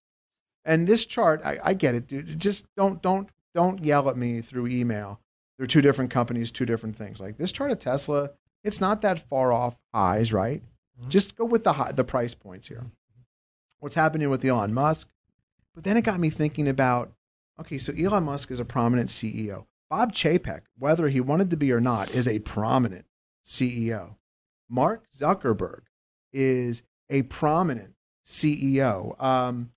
And 0.64 0.86
this 0.86 1.06
chart, 1.06 1.40
I, 1.44 1.58
I 1.64 1.74
get 1.74 1.94
it, 1.94 2.06
dude. 2.06 2.38
Just 2.38 2.66
don't, 2.76 3.00
don't, 3.02 3.28
don't 3.54 3.82
yell 3.82 4.08
at 4.08 4.16
me 4.16 4.40
through 4.40 4.66
email. 4.68 5.20
They're 5.56 5.66
two 5.66 5.82
different 5.82 6.10
companies, 6.10 6.50
two 6.50 6.66
different 6.66 6.96
things. 6.96 7.20
Like 7.20 7.36
this 7.36 7.50
chart 7.50 7.70
of 7.70 7.78
Tesla, 7.78 8.30
it's 8.62 8.80
not 8.80 9.02
that 9.02 9.28
far 9.28 9.52
off 9.52 9.76
highs, 9.92 10.32
right? 10.32 10.62
Mm-hmm. 11.00 11.08
Just 11.08 11.36
go 11.36 11.44
with 11.44 11.64
the 11.64 11.72
high, 11.74 11.92
the 11.92 12.04
price 12.04 12.34
points 12.34 12.68
here 12.68 12.78
mm-hmm. 12.78 12.88
What's 13.80 13.94
happening 13.94 14.30
with 14.30 14.44
Elon 14.44 14.74
Musk. 14.74 15.08
But 15.74 15.84
then 15.84 15.96
it 15.96 16.04
got 16.04 16.20
me 16.20 16.30
thinking 16.30 16.68
about 16.68 17.12
okay, 17.60 17.78
so 17.78 17.92
Elon 17.92 18.24
Musk 18.24 18.50
is 18.50 18.60
a 18.60 18.64
prominent 18.64 19.10
CEO. 19.10 19.66
Bob 19.90 20.12
Chapek, 20.12 20.62
whether 20.76 21.08
he 21.08 21.20
wanted 21.20 21.50
to 21.50 21.56
be 21.56 21.72
or 21.72 21.80
not, 21.80 22.10
is 22.10 22.28
a 22.28 22.38
prominent 22.40 23.06
CEO. 23.44 24.16
Mark 24.68 25.04
Zuckerberg 25.16 25.82
is 26.32 26.82
a 27.08 27.22
prominent 27.22 27.94
CEO. 28.24 29.20
Um, 29.22 29.70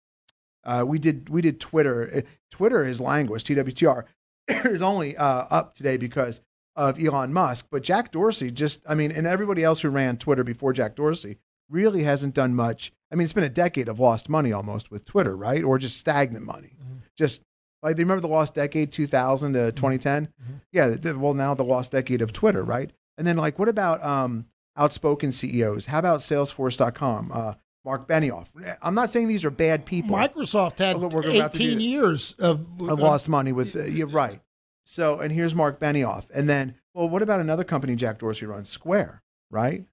uh, 0.64 0.84
we 0.86 1.00
did 1.00 1.30
we 1.30 1.42
did 1.42 1.60
Twitter. 1.60 2.24
Twitter 2.50 2.86
is 2.86 3.00
languished. 3.00 3.48
TWTR 3.48 4.06
is 4.66 4.82
only 4.82 5.16
uh, 5.18 5.46
up 5.50 5.74
today 5.74 5.98
because 5.98 6.42
of 6.76 7.04
Elon 7.04 7.34
Musk. 7.34 7.68
But 7.72 7.84
Jack 7.84 8.12
Dorsey 8.12 8.52
just, 8.52 8.82
I 8.88 8.96
mean, 8.96 9.12
and 9.12 9.28
everybody 9.28 9.64
else 9.64 9.82
who 9.82 9.90
ran 9.90 10.18
Twitter 10.18 10.44
before 10.44 10.74
Jack 10.74 10.96
Dorsey 10.96 11.38
really 11.72 12.04
hasn't 12.04 12.36
done 12.36 12.54
much. 12.54 12.92
I 13.12 13.16
mean, 13.16 13.24
it's 13.24 13.34
been 13.34 13.44
a 13.44 13.50
decade 13.50 13.88
of 13.88 14.00
lost 14.00 14.30
money 14.30 14.52
almost 14.54 14.92
with 14.92 15.06
Twitter, 15.06 15.36
right? 15.36 15.64
Or 15.64 15.78
just 15.78 15.98
stagnant 15.98 16.46
money. 16.46 16.76
Just 17.18 17.42
like 17.82 17.96
they 17.96 18.04
remember 18.04 18.22
the 18.22 18.28
lost 18.28 18.54
decade, 18.56 18.92
2000 18.92 19.54
to 19.54 19.72
2010. 19.72 20.30
Yeah. 20.72 20.90
the- 20.90 21.18
well, 21.18 21.34
now 21.34 21.54
the 21.54 21.64
lost 21.64 21.92
decade 21.92 22.22
of 22.22 22.32
Twitter, 22.32 22.64
right? 22.64 22.92
And 23.18 23.26
then 23.26 23.38
like, 23.38 23.58
what 23.58 23.70
about 23.70 24.04
um, 24.04 24.46
outspoken 24.78 25.32
CEOs? 25.32 25.88
How 25.88 26.00
about 26.00 26.20
Salesforce.com? 26.20 27.32
Uh, 27.34 27.54
Mark 27.84 28.08
Benioff. 28.08 28.48
I'm 28.82 28.94
not 28.94 29.10
saying 29.10 29.28
these 29.28 29.44
are 29.44 29.50
bad 29.50 29.86
people. 29.86 30.16
Microsoft 30.16 30.78
had 30.78 30.98
we're 30.98 31.08
about 31.08 31.54
to 31.54 31.58
do 31.58 31.64
18 31.66 31.80
years 31.80 32.36
of, 32.38 32.66
lost 32.80 33.28
money 33.28 33.52
with. 33.52 33.76
Uh, 33.76 33.86
you're 33.86 34.06
right. 34.08 34.40
So, 34.86 35.20
and 35.20 35.32
here's 35.32 35.56
Mark 35.56 35.80
Benioff, 35.80 36.26
and 36.34 36.50
then, 36.50 36.76
well, 36.94 37.08
what 37.08 37.22
about 37.22 37.40
another 37.40 37.64
company 37.64 37.96
Jack 37.96 38.20
Dorsey 38.20 38.46
runs, 38.46 38.70
Square, 38.70 39.24
right? 39.50 39.86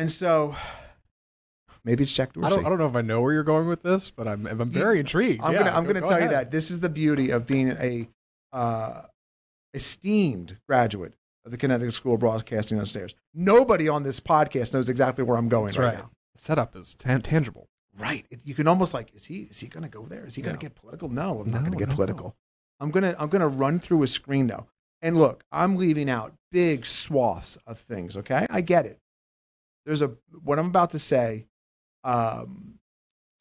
And 0.00 0.10
so, 0.10 0.56
maybe 1.84 2.02
it's 2.04 2.12
Jack 2.12 2.32
Dorsey. 2.32 2.46
I 2.46 2.50
don't, 2.50 2.64
I 2.64 2.68
don't 2.70 2.78
know 2.78 2.86
if 2.86 2.96
I 2.96 3.02
know 3.02 3.20
where 3.20 3.32
you're 3.34 3.42
going 3.42 3.68
with 3.68 3.82
this, 3.82 4.10
but 4.10 4.26
I'm, 4.26 4.46
I'm 4.46 4.70
very 4.70 4.98
intrigued. 5.00 5.42
I'm 5.42 5.52
Yeah, 5.52 5.58
gonna 5.60 5.70
I'm 5.72 5.84
go- 5.84 5.92
gonna 5.92 6.00
go 6.00 6.08
tell 6.08 6.22
you 6.22 6.28
that 6.28 6.50
this 6.50 6.70
is 6.70 6.80
the 6.80 6.88
beauty 6.88 7.30
of 7.30 7.46
being 7.46 7.70
a 7.72 8.08
uh, 8.52 9.02
esteemed 9.74 10.56
graduate 10.68 11.14
of 11.44 11.50
the 11.50 11.56
Connecticut 11.56 11.94
School 11.94 12.14
of 12.14 12.20
Broadcasting 12.20 12.78
Upstairs. 12.78 13.14
Nobody 13.34 13.88
on 13.88 14.02
this 14.02 14.20
podcast 14.20 14.72
knows 14.72 14.88
exactly 14.88 15.24
where 15.24 15.36
I'm 15.36 15.48
going 15.48 15.66
That's 15.66 15.78
right, 15.78 15.86
right. 15.88 15.98
now. 15.98 16.10
The 16.34 16.40
setup 16.40 16.76
is 16.76 16.94
tan- 16.94 17.22
tangible. 17.22 17.68
Right. 17.98 18.24
It- 18.30 18.40
you 18.44 18.54
can 18.54 18.66
almost 18.68 18.94
like, 18.94 19.14
is 19.14 19.26
he 19.26 19.42
is 19.50 19.60
he 19.60 19.68
going 19.68 19.82
to 19.82 19.88
go 19.88 20.06
there? 20.06 20.24
Is 20.24 20.34
he 20.34 20.42
going 20.42 20.56
to 20.56 20.60
get 20.60 20.74
political? 20.74 21.08
No, 21.08 21.40
I'm 21.40 21.50
not 21.50 21.60
going 21.60 21.72
to 21.72 21.78
get 21.78 21.88
no, 21.88 21.94
political. 21.94 22.36
I'm 22.80 22.90
gonna 22.90 23.14
I'm 23.18 23.28
gonna 23.28 23.48
run 23.48 23.78
through 23.80 24.02
a 24.02 24.06
screen 24.06 24.46
now. 24.46 24.66
And 25.02 25.18
look, 25.18 25.44
I'm 25.52 25.76
leaving 25.76 26.08
out 26.08 26.32
big 26.50 26.86
swaths 26.86 27.58
of 27.66 27.78
things. 27.80 28.16
Okay, 28.16 28.46
I 28.48 28.62
get 28.62 28.86
it. 28.86 28.98
There's 29.86 30.02
a 30.02 30.12
what 30.42 30.58
I'm 30.58 30.66
about 30.66 30.90
to 30.90 30.98
say 30.98 31.46
um, 32.04 32.78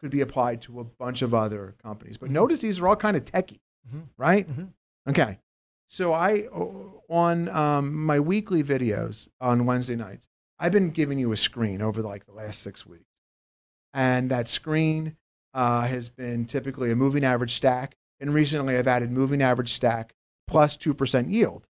could 0.02 0.12
be 0.12 0.22
applied 0.22 0.62
to 0.64 0.80
a 0.80 0.84
bunch 0.84 1.22
of 1.22 1.34
other 1.34 1.76
companies, 1.84 2.18
but 2.18 2.30
notice 2.32 2.60
these 2.60 2.80
are 2.80 2.88
all 2.88 2.96
kind 2.96 3.18
of 3.18 3.26
techie, 3.26 3.60
Mhm. 3.94 4.04
right? 4.18 4.48
Mhm. 4.50 4.74
Okay. 5.08 5.40
So 5.88 6.14
I 6.14 6.42
on 7.10 7.50
um, 7.50 8.06
my 8.06 8.20
weekly 8.20 8.64
videos 8.64 9.28
on 9.42 9.66
Wednesday 9.66 9.96
nights, 9.96 10.28
I've 10.60 10.72
been 10.72 10.92
giving 10.92 11.18
you 11.20 11.32
a 11.32 11.38
screen 11.38 11.82
over 11.82 12.02
like 12.02 12.26
the 12.26 12.32
last 12.34 12.62
six 12.62 12.86
weeks 12.86 13.06
and 13.94 14.30
that 14.30 14.48
screen 14.48 15.18
uh, 15.54 15.88
has 15.88 16.10
been 16.10 16.46
typically 16.46 16.92
a 16.92 16.96
moving 16.96 17.24
average 17.24 17.54
stack. 17.56 17.96
And 18.20 18.34
recently, 18.34 18.78
I've 18.78 18.88
added 18.88 19.12
moving 19.12 19.42
average 19.42 19.74
stack 19.74 20.14
plus 20.48 20.78
two 20.78 20.94
percent 20.94 21.30
yield 21.30 21.68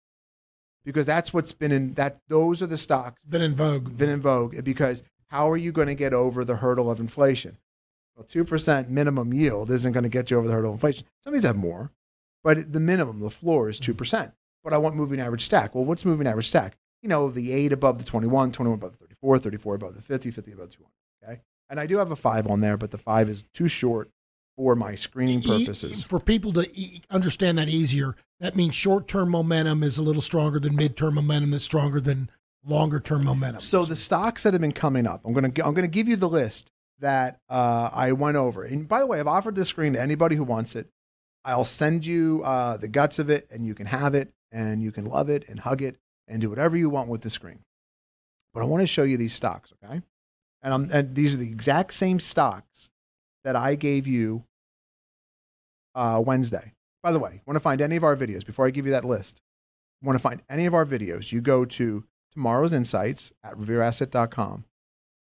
because 0.88 1.06
that's 1.06 1.34
what's 1.34 1.52
been 1.52 1.74
in 1.74 1.94
that. 1.96 2.22
Those 2.30 2.62
are 2.62 2.66
the 2.66 2.78
stocks 2.78 3.26
been 3.26 3.42
in 3.42 3.54
vogue. 3.54 3.98
been 3.98 4.10
in 4.10 4.22
vogue 4.22 4.64
because 4.64 5.04
how 5.28 5.52
are 5.52 5.58
you 5.58 5.74
going 5.74 5.90
to 5.90 5.96
get 5.96 6.14
over 6.14 6.46
the 6.46 6.56
hurdle 6.56 6.90
of 6.90 7.02
inflation? 7.02 7.58
Well, 8.16 8.24
two 8.24 8.46
percent 8.46 8.90
minimum 8.90 9.34
yield 9.34 9.70
isn't 9.70 9.92
going 9.92 10.04
to 10.04 10.10
get 10.10 10.32
you 10.32 10.38
over 10.38 10.48
the 10.48 10.54
hurdle 10.54 10.72
of 10.72 10.76
inflation. 10.76 11.06
Some 11.22 11.32
of 11.32 11.34
these 11.34 11.44
have 11.44 11.58
more, 11.58 11.92
but 12.42 12.72
the 12.72 12.80
minimum, 12.80 13.20
the 13.20 13.30
floor 13.30 13.70
is 13.70 13.82
two 13.82 13.94
percent. 13.94 14.32
But 14.64 14.72
I 14.72 14.78
want 14.78 14.96
moving 14.96 15.20
average 15.20 15.44
stack. 15.44 15.76
Well, 15.76 15.84
what's 15.84 16.06
moving 16.06 16.26
average 16.26 16.48
stack? 16.48 16.78
You 17.02 17.10
know, 17.10 17.30
the 17.30 17.52
eight 17.52 17.74
above 17.74 18.00
the 18.00 18.06
21, 18.06 18.54
21 18.54 18.80
above 18.80 18.94
the 18.94 18.98
34, 18.98 19.40
34 19.40 19.76
above 19.76 19.96
the 19.96 20.02
50, 20.02 20.32
50 20.32 20.52
above 20.54 20.70
200. 20.70 21.34
Okay, 21.34 21.42
and 21.70 21.82
I 21.82 21.86
do 21.86 21.98
have 21.98 22.12
a 22.12 22.16
five 22.16 22.48
on 22.48 22.62
there, 22.62 22.78
but 22.78 22.92
the 22.92 22.98
five 22.98 23.28
is 23.28 23.44
too 23.54 23.68
short 23.68 24.10
for 24.58 24.76
my 24.76 24.96
screening 24.96 25.42
purposes. 25.42 26.04
for 26.04 26.20
people 26.20 26.52
to 26.52 26.70
understand 27.10 27.58
that 27.60 27.70
easier, 27.70 28.16
that 28.42 28.56
means 28.56 28.76
short 28.76 29.08
term 29.08 29.30
momentum 29.30 29.84
is 29.84 29.98
a 29.98 30.02
little 30.02 30.22
stronger 30.22 30.60
than 30.60 30.76
mid 30.76 30.98
term 30.98 31.14
momentum 31.14 31.52
that's 31.52 31.64
stronger 31.64 32.02
than 32.02 32.30
longer 32.66 33.00
term 33.00 33.24
momentum. 33.24 33.62
So 33.62 33.86
the 33.86 33.96
stocks 33.96 34.44
that 34.44 34.54
have 34.54 34.62
been 34.62 34.74
coming 34.74 35.08
up, 35.08 35.22
I'm 35.24 35.32
gonna 35.32 35.52
I'm 35.64 35.74
gonna 35.74 35.88
give 35.88 36.10
you 36.10 36.18
the 36.18 36.28
list 36.28 36.72
that 37.00 37.40
uh, 37.48 37.90
I 37.94 38.12
went 38.12 38.36
over. 38.36 38.64
And 38.64 38.88
by 38.88 39.00
the 39.00 39.06
way, 39.06 39.20
I've 39.20 39.28
offered 39.28 39.56
this 39.56 39.70
screen 39.70 39.94
to 39.94 40.02
anybody 40.02 40.36
who 40.36 40.44
wants 40.44 40.76
it. 40.76 40.90
I'll 41.46 41.64
send 41.64 42.06
you 42.06 42.42
uh, 42.44 42.78
the 42.78 42.88
guts 42.88 43.20
of 43.20 43.30
it, 43.30 43.46
and 43.52 43.66
you 43.66 43.74
can 43.74 43.86
have 43.86 44.16
it, 44.16 44.34
and 44.52 44.82
you 44.82 44.92
can 44.92 45.06
love 45.06 45.30
it, 45.30 45.48
and 45.48 45.60
hug 45.60 45.82
it, 45.82 45.98
and 46.28 46.42
do 46.42 46.50
whatever 46.50 46.76
you 46.76 46.90
want 46.90 47.08
with 47.08 47.22
the 47.22 47.30
screen. 47.30 47.60
But 48.54 48.64
I 48.64 48.66
want 48.66 48.82
to 48.82 48.88
show 48.88 49.04
you 49.04 49.18
these 49.18 49.34
stocks, 49.34 49.72
okay? 49.84 50.02
And, 50.62 50.74
I'm, 50.74 50.90
and 50.92 51.16
these 51.16 51.36
are 51.36 51.38
the 51.38 51.48
exact 51.48 51.94
same 51.94 52.20
stocks 52.20 52.90
that 53.44 53.56
I 53.56 53.76
gave 53.76 54.08
you 54.08 54.44
uh, 55.98 56.22
Wednesday. 56.26 56.74
By 57.04 57.12
the 57.12 57.20
way, 57.20 57.42
want 57.46 57.56
to 57.56 57.62
find 57.62 57.82
any 57.82 57.96
of 57.96 58.04
our 58.04 58.16
videos 58.16 58.46
before 58.46 58.66
I 58.66 58.70
give 58.70 58.86
you 58.86 58.92
that 58.92 59.04
list? 59.06 59.42
Want 60.02 60.18
to 60.18 60.22
find 60.22 60.42
any 60.50 60.66
of 60.66 60.74
our 60.74 60.86
videos? 60.86 61.32
You 61.32 61.42
go 61.42 61.66
to 61.66 62.04
tomorrow's 62.32 62.74
insights 62.74 63.32
at 63.44 63.54
revereasset.com. 63.56 64.66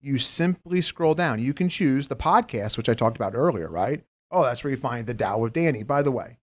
You 0.01 0.18
simply 0.18 0.81
scroll 0.83 1.14
down. 1.14 1.41
You 1.41 1.55
can 1.55 1.68
choose 1.68 2.09
the 2.09 2.16
podcast, 2.16 2.77
which 2.77 2.89
I 2.89 2.95
talked 2.95 3.16
about 3.16 3.35
earlier, 3.35 3.68
right? 3.68 4.05
Oh, 4.31 4.43
that's 4.43 4.62
where 4.62 4.70
you 4.70 4.77
find 4.77 5.07
the 5.07 5.14
Dow 5.14 5.39
with 5.39 5.53
Danny. 5.55 5.83
By 5.83 6.03
the 6.03 6.11
way, 6.11 6.39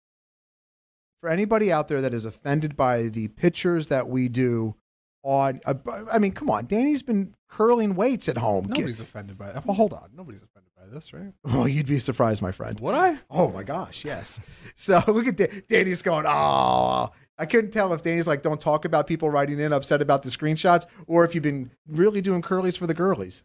for 1.21 1.29
anybody 1.29 1.71
out 1.71 1.87
there 1.87 2.01
that 2.01 2.13
is 2.13 2.25
offended 2.25 2.75
by 2.75 3.03
the 3.03 3.27
pictures 3.29 3.89
that 3.89 4.09
we 4.09 4.27
do 4.27 4.75
on, 5.23 5.61
uh, 5.65 5.75
I 6.11 6.19
mean, 6.19 6.31
come 6.31 6.49
on, 6.49 6.65
Danny's 6.65 7.03
been 7.03 7.35
curling 7.49 7.95
weights 7.95 8.27
at 8.27 8.37
home. 8.37 8.65
Get- 8.65 8.77
Nobody's 8.79 8.99
offended 8.99 9.37
by 9.37 9.49
it. 9.49 9.65
Well, 9.65 9.75
hold 9.75 9.93
on. 9.93 10.09
Nobody's 10.15 10.43
by 10.83 10.93
this, 10.93 11.13
right? 11.13 11.33
Oh, 11.45 11.65
you'd 11.65 11.85
be 11.85 11.99
surprised, 11.99 12.41
my 12.41 12.51
friend. 12.51 12.79
Would 12.79 12.95
I? 12.95 13.19
Oh 13.29 13.49
my 13.51 13.63
gosh, 13.63 14.03
yes. 14.05 14.39
So 14.75 15.01
look 15.07 15.27
at 15.27 15.37
Da- 15.37 15.61
Danny's 15.67 16.01
going, 16.01 16.25
oh. 16.27 17.11
I 17.37 17.45
couldn't 17.47 17.71
tell 17.71 17.91
if 17.93 18.03
Danny's 18.03 18.27
like, 18.27 18.43
don't 18.43 18.61
talk 18.61 18.85
about 18.85 19.07
people 19.07 19.29
writing 19.29 19.59
in 19.59 19.73
upset 19.73 20.01
about 20.01 20.21
the 20.23 20.29
screenshots, 20.29 20.85
or 21.07 21.25
if 21.25 21.33
you've 21.33 21.43
been 21.43 21.71
really 21.87 22.21
doing 22.21 22.41
curlies 22.43 22.77
for 22.77 22.85
the 22.87 22.93
girlies. 22.93 23.43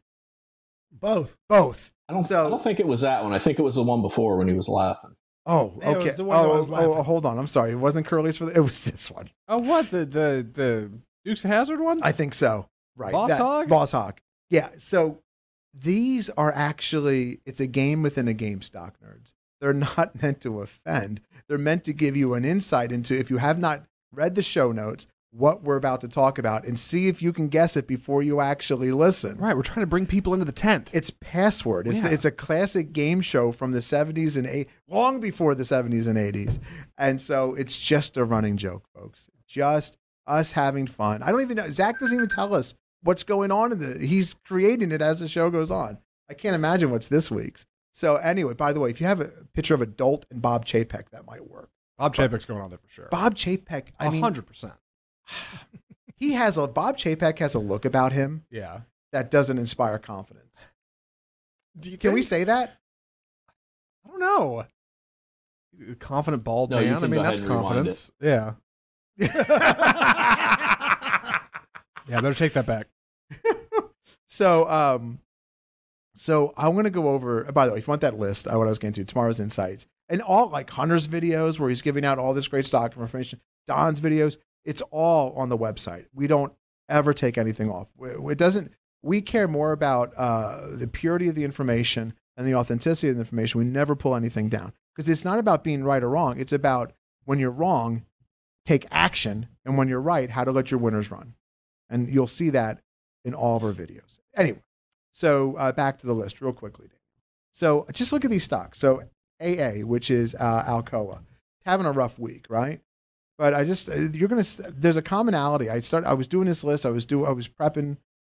both. 0.93 1.34
Both. 1.49 1.93
I 2.09 2.12
don't, 2.12 2.22
So- 2.24 2.47
I 2.47 2.51
don't 2.51 2.62
think 2.62 2.80
it 2.80 2.86
was 2.86 3.01
that 3.03 3.22
one. 3.24 3.32
I 3.32 3.39
think 3.39 3.59
it 3.59 3.62
was 3.62 3.76
the 3.76 3.82
one 3.82 4.03
before 4.03 4.36
when 4.36 4.49
he 4.49 4.55
was 4.55 4.68
laughing. 4.68 5.14
Oh, 5.47 5.78
Yeah, 5.80 5.93
it 5.93 5.97
was 5.99 6.07
okay. 6.09 6.16
the 6.16 6.24
one 6.24 6.43
that 6.43 6.49
oh, 6.49 6.59
was 6.59 6.68
oh, 6.70 6.95
oh, 6.99 7.03
hold 7.03 7.24
on. 7.24 7.39
I'm 7.39 7.47
sorry. 7.47 7.72
It 7.72 7.76
wasn't 7.76 8.07
curlies 8.07 8.36
for 8.36 8.45
the. 8.47 8.53
It 8.57 8.61
was 8.61 8.84
this 8.84 9.11
one. 9.11 9.30
Oh, 9.49 9.57
what 9.59 9.91
the 9.91 10.05
the 10.05 10.47
the 10.53 10.91
Dukes 11.24 11.43
of 11.45 11.51
Hazzard 11.51 11.80
one? 11.80 11.99
I 12.03 12.12
think 12.12 12.34
so. 12.34 12.68
Right. 12.97 13.12
Boss 13.12 13.30
That- 13.30 13.41
Hog? 13.41 13.68
Boss 13.70 13.93
Hog. 13.93 14.18
Yeah. 14.51 14.68
So 14.76 15.22
these 15.75 16.31
are 16.31 16.53
actually 16.53 17.41
it's 17.47 17.61
a 17.61 17.66
game 17.66 18.03
within 18.03 18.29
a 18.29 18.35
game, 18.35 18.62
stock 18.62 18.97
nerds. 19.05 19.33
They're 19.61 19.73
not 19.97 20.21
meant 20.23 20.41
to 20.43 20.61
offend. 20.61 21.21
They're 21.49 21.59
meant 21.59 21.85
to 21.85 21.93
give 21.93 22.16
you 22.16 22.35
an 22.35 22.45
insight 22.45 22.93
into 22.93 23.19
if 23.19 23.31
you 23.31 23.39
have 23.39 23.59
not 23.59 23.85
read 24.12 24.35
the 24.35 24.43
show 24.43 24.73
notes, 24.73 25.07
what 25.31 25.62
we're 25.62 25.77
about 25.77 26.01
to 26.01 26.09
talk 26.09 26.39
about, 26.39 26.66
and 26.66 26.79
see 26.79 27.09
if 27.09 27.21
you 27.21 27.33
can 27.33 27.49
guess 27.49 27.77
it 27.77 27.87
before 27.87 28.23
you 28.23 28.41
actually 28.41 28.91
listen. 28.93 29.37
right. 29.37 29.55
We're 29.55 29.62
trying 29.62 29.83
to 29.83 29.87
bring 29.87 30.07
people 30.07 30.33
into 30.33 30.47
the 30.47 30.53
tent. 30.53 30.91
It's 30.95 31.11
Password. 31.11 31.87
It's 31.87 32.05
Yeah. 32.05 32.11
it's 32.11 32.25
a 32.25 32.31
classic 32.31 32.93
game 32.93 33.21
show 33.21 33.53
from 33.53 33.73
the 33.73 33.81
70s 33.83 34.37
and 34.37 34.47
80s, 34.47 34.66
long 34.89 35.21
before 35.21 35.55
the 35.55 35.64
70s 35.64 36.07
and 36.07 36.16
80s. 36.19 36.59
And 36.97 37.21
so 37.21 37.55
it's 37.55 37.79
just 37.79 38.16
a 38.16 38.25
running 38.25 38.57
joke, 38.57 38.85
folks. 38.95 39.29
Just 39.47 39.99
us 40.27 40.53
having 40.53 40.87
fun. 40.87 41.23
I 41.23 41.31
don't 41.31 41.43
even 41.43 41.57
know. 41.59 41.71
Zach 41.71 41.99
doesn't 42.01 42.16
even 42.16 42.29
tell 42.29 42.55
us 42.55 42.75
what's 43.03 43.22
going 43.22 43.51
on 43.51 43.72
in 43.72 43.78
the. 43.78 44.07
He's 44.07 44.34
creating 44.44 44.92
it 44.92 45.01
as 45.03 45.20
the 45.20 45.28
show 45.28 45.51
goes 45.51 45.70
on. 45.70 45.99
I 46.30 46.34
can't 46.34 46.55
imagine 46.55 46.90
what's 46.90 47.09
this 47.09 47.30
week's. 47.30 47.66
So 47.92 48.16
anyway, 48.16 48.55
by 48.55 48.72
the 48.72 48.80
way, 48.80 48.90
if 48.90 49.01
you 49.01 49.07
have 49.07 49.20
a 49.20 49.32
picture 49.55 49.74
of 49.74 49.80
Adult 49.82 50.26
and 50.30 50.40
Bob 50.42 50.64
Chapek, 50.66 51.09
that 51.11 51.26
might 51.26 51.49
work. 51.49 51.70
Bob 51.96 52.14
Chapek's 52.14 52.44
going 52.44 52.61
on 52.61 52.70
there 52.70 52.78
for 52.78 52.88
sure. 52.88 53.09
Bob 53.11 53.34
Chapek, 53.34 53.86
I 53.99 54.07
A 54.07 54.11
mean, 54.12 54.22
hundred 54.22 54.46
percent. 54.46 54.74
he 56.16 56.32
has 56.34 56.57
a 56.57 56.66
Bob 56.68 56.96
Chapek 56.96 57.38
has 57.38 57.55
a 57.55 57.59
look 57.59 57.84
about 57.84 58.12
him 58.12 58.44
Yeah. 58.51 58.80
that 59.12 59.30
doesn't 59.30 59.59
inspire 59.59 59.99
confidence. 59.99 60.68
Do 61.78 61.90
you 61.90 61.99
Can 61.99 62.12
we 62.12 62.22
say 62.22 62.44
that? 62.44 62.78
I 64.07 64.11
don't 64.11 64.20
know. 64.20 64.64
Confident 65.99 66.44
bald 66.44 66.70
No, 66.70 66.78
you 66.78 66.90
man. 66.92 67.05
I 67.05 67.07
mean, 67.09 67.22
that's 67.22 67.40
ahead 67.40 67.51
and 67.51 67.59
rewind 67.59 67.66
confidence. 67.66 68.11
Yeah. 68.20 68.55
Yeah. 72.09 72.18
I 72.18 72.20
Better 72.20 72.34
take 72.34 72.54
that 72.54 72.66
back. 72.66 72.86
So, 74.30 74.68
um, 74.68 75.20
so 76.14 76.52
I'm 76.56 76.74
going 76.74 76.84
to 76.84 76.90
go 76.90 77.09
over. 77.09 77.44
By 77.52 77.66
the 77.66 77.72
way, 77.72 77.78
if 77.78 77.86
you 77.86 77.90
want 77.90 78.02
that 78.02 78.18
list, 78.18 78.46
uh, 78.46 78.56
what 78.56 78.66
I 78.66 78.70
was 78.70 78.78
getting 78.78 78.92
to 78.92 79.04
tomorrow's 79.04 79.40
insights 79.40 79.86
and 80.09 80.20
all 80.22 80.48
like 80.48 80.70
Hunter's 80.70 81.09
videos 81.09 81.59
where 81.59 81.68
he's 81.68 81.82
giving 81.82 82.04
out 82.04 82.18
all 82.18 82.34
this 82.34 82.46
great 82.46 82.66
stock 82.66 82.96
information, 82.96 83.40
Don's 83.66 84.00
videos, 84.00 84.36
it's 84.64 84.82
all 84.90 85.32
on 85.32 85.48
the 85.48 85.56
website. 85.56 86.06
We 86.14 86.26
don't 86.26 86.52
ever 86.88 87.14
take 87.14 87.38
anything 87.38 87.70
off. 87.70 87.88
It 88.00 88.38
doesn't. 88.38 88.72
We 89.02 89.22
care 89.22 89.48
more 89.48 89.72
about 89.72 90.12
uh, 90.16 90.76
the 90.76 90.88
purity 90.88 91.28
of 91.28 91.34
the 91.34 91.44
information 91.44 92.12
and 92.36 92.46
the 92.46 92.54
authenticity 92.54 93.09
of 93.09 93.16
the 93.16 93.22
information, 93.22 93.59
we 93.59 93.64
never 93.64 93.96
pull 93.96 94.14
anything 94.14 94.48
down 94.48 94.72
because 94.94 95.09
it's 95.09 95.24
not 95.24 95.38
about 95.38 95.64
being 95.64 95.82
right 95.84 96.02
or 96.02 96.11
wrong. 96.11 96.38
It's 96.38 96.52
about 96.52 96.92
when 97.24 97.38
you're 97.38 97.50
wrong, 97.50 98.04
take 98.64 98.86
action, 98.90 99.48
and 99.64 99.76
when 99.76 99.88
you're 99.88 100.00
right, 100.00 100.30
how 100.30 100.44
to 100.44 100.52
let 100.52 100.70
your 100.70 100.78
winners 100.78 101.11
run. 101.11 101.34
And 101.89 102.09
you'll 102.09 102.26
see 102.26 102.51
that 102.51 102.80
in 103.24 103.34
all 103.34 103.57
of 103.57 103.64
our 103.64 103.72
videos. 103.72 104.18
Anyway, 104.36 104.62
so 105.12 105.57
uh, 105.57 105.72
back 105.72 105.99
to 105.99 106.07
the 106.07 106.12
list 106.12 106.41
real 106.41 106.53
quickly. 106.53 106.89
So 107.53 107.86
just 107.93 108.12
look 108.12 108.24
at 108.24 108.30
these 108.30 108.45
stocks. 108.45 108.78
So 108.78 109.03
AA, 109.41 109.84
which 109.84 110.11
is 110.11 110.34
uh, 110.34 110.64
Alcoa, 110.66 111.20
having 111.64 111.86
a 111.86 111.93
rough 111.93 112.18
week, 112.18 112.47
right? 112.49 112.80
But 113.36 113.55
I 113.55 113.64
just 113.64 113.89
uh, 113.89 113.97
you're 114.12 114.28
gonna. 114.28 114.45
There's 114.70 114.97
a 114.97 115.03
commonality. 115.03 115.70
I 115.70 115.80
start. 115.80 116.05
I 116.05 116.14
was 116.14 116.28
doing 116.28 116.47
this 116.47 116.64
list. 116.64 116.84
I 116.84 116.91
was 116.91 117.05
do. 117.05 117.24
I 117.24 117.30
was 117.30 117.49
prepping, 117.49 117.97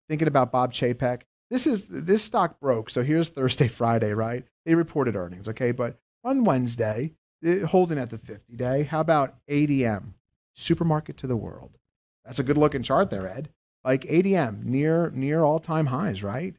thinking 0.10 0.28
about 0.28 0.52
Bob 0.52 0.74
Chapek. 0.74 1.22
This 1.50 1.66
is 1.66 1.86
this 1.86 2.24
stock 2.24 2.60
broke. 2.60 2.90
So 2.90 3.02
here's 3.04 3.30
Thursday, 3.30 3.68
Friday, 3.68 4.14
right? 4.14 4.44
They 4.66 4.76
reported 4.76 5.16
earnings, 5.16 5.48
okay. 5.48 5.72
But 5.72 5.98
on 6.24 6.44
Wednesday, 6.44 7.14
holding 7.68 7.98
at 7.98 8.10
the 8.10 8.18
50 8.18 8.56
day. 8.56 8.84
How 8.84 9.00
about 9.00 9.36
ADM, 9.50 10.14
Supermarket 10.54 11.18
to 11.18 11.28
the 11.28 11.38
World? 11.38 11.78
That's 12.30 12.38
a 12.38 12.44
good 12.44 12.58
looking 12.60 12.84
chart 12.84 13.10
there, 13.10 13.28
Ed. 13.28 13.50
Like 13.84 14.02
ADM 14.04 14.64
near 14.64 15.10
near 15.16 15.42
all 15.44 15.58
time 15.58 15.88
highs, 15.88 16.22
right? 16.22 16.56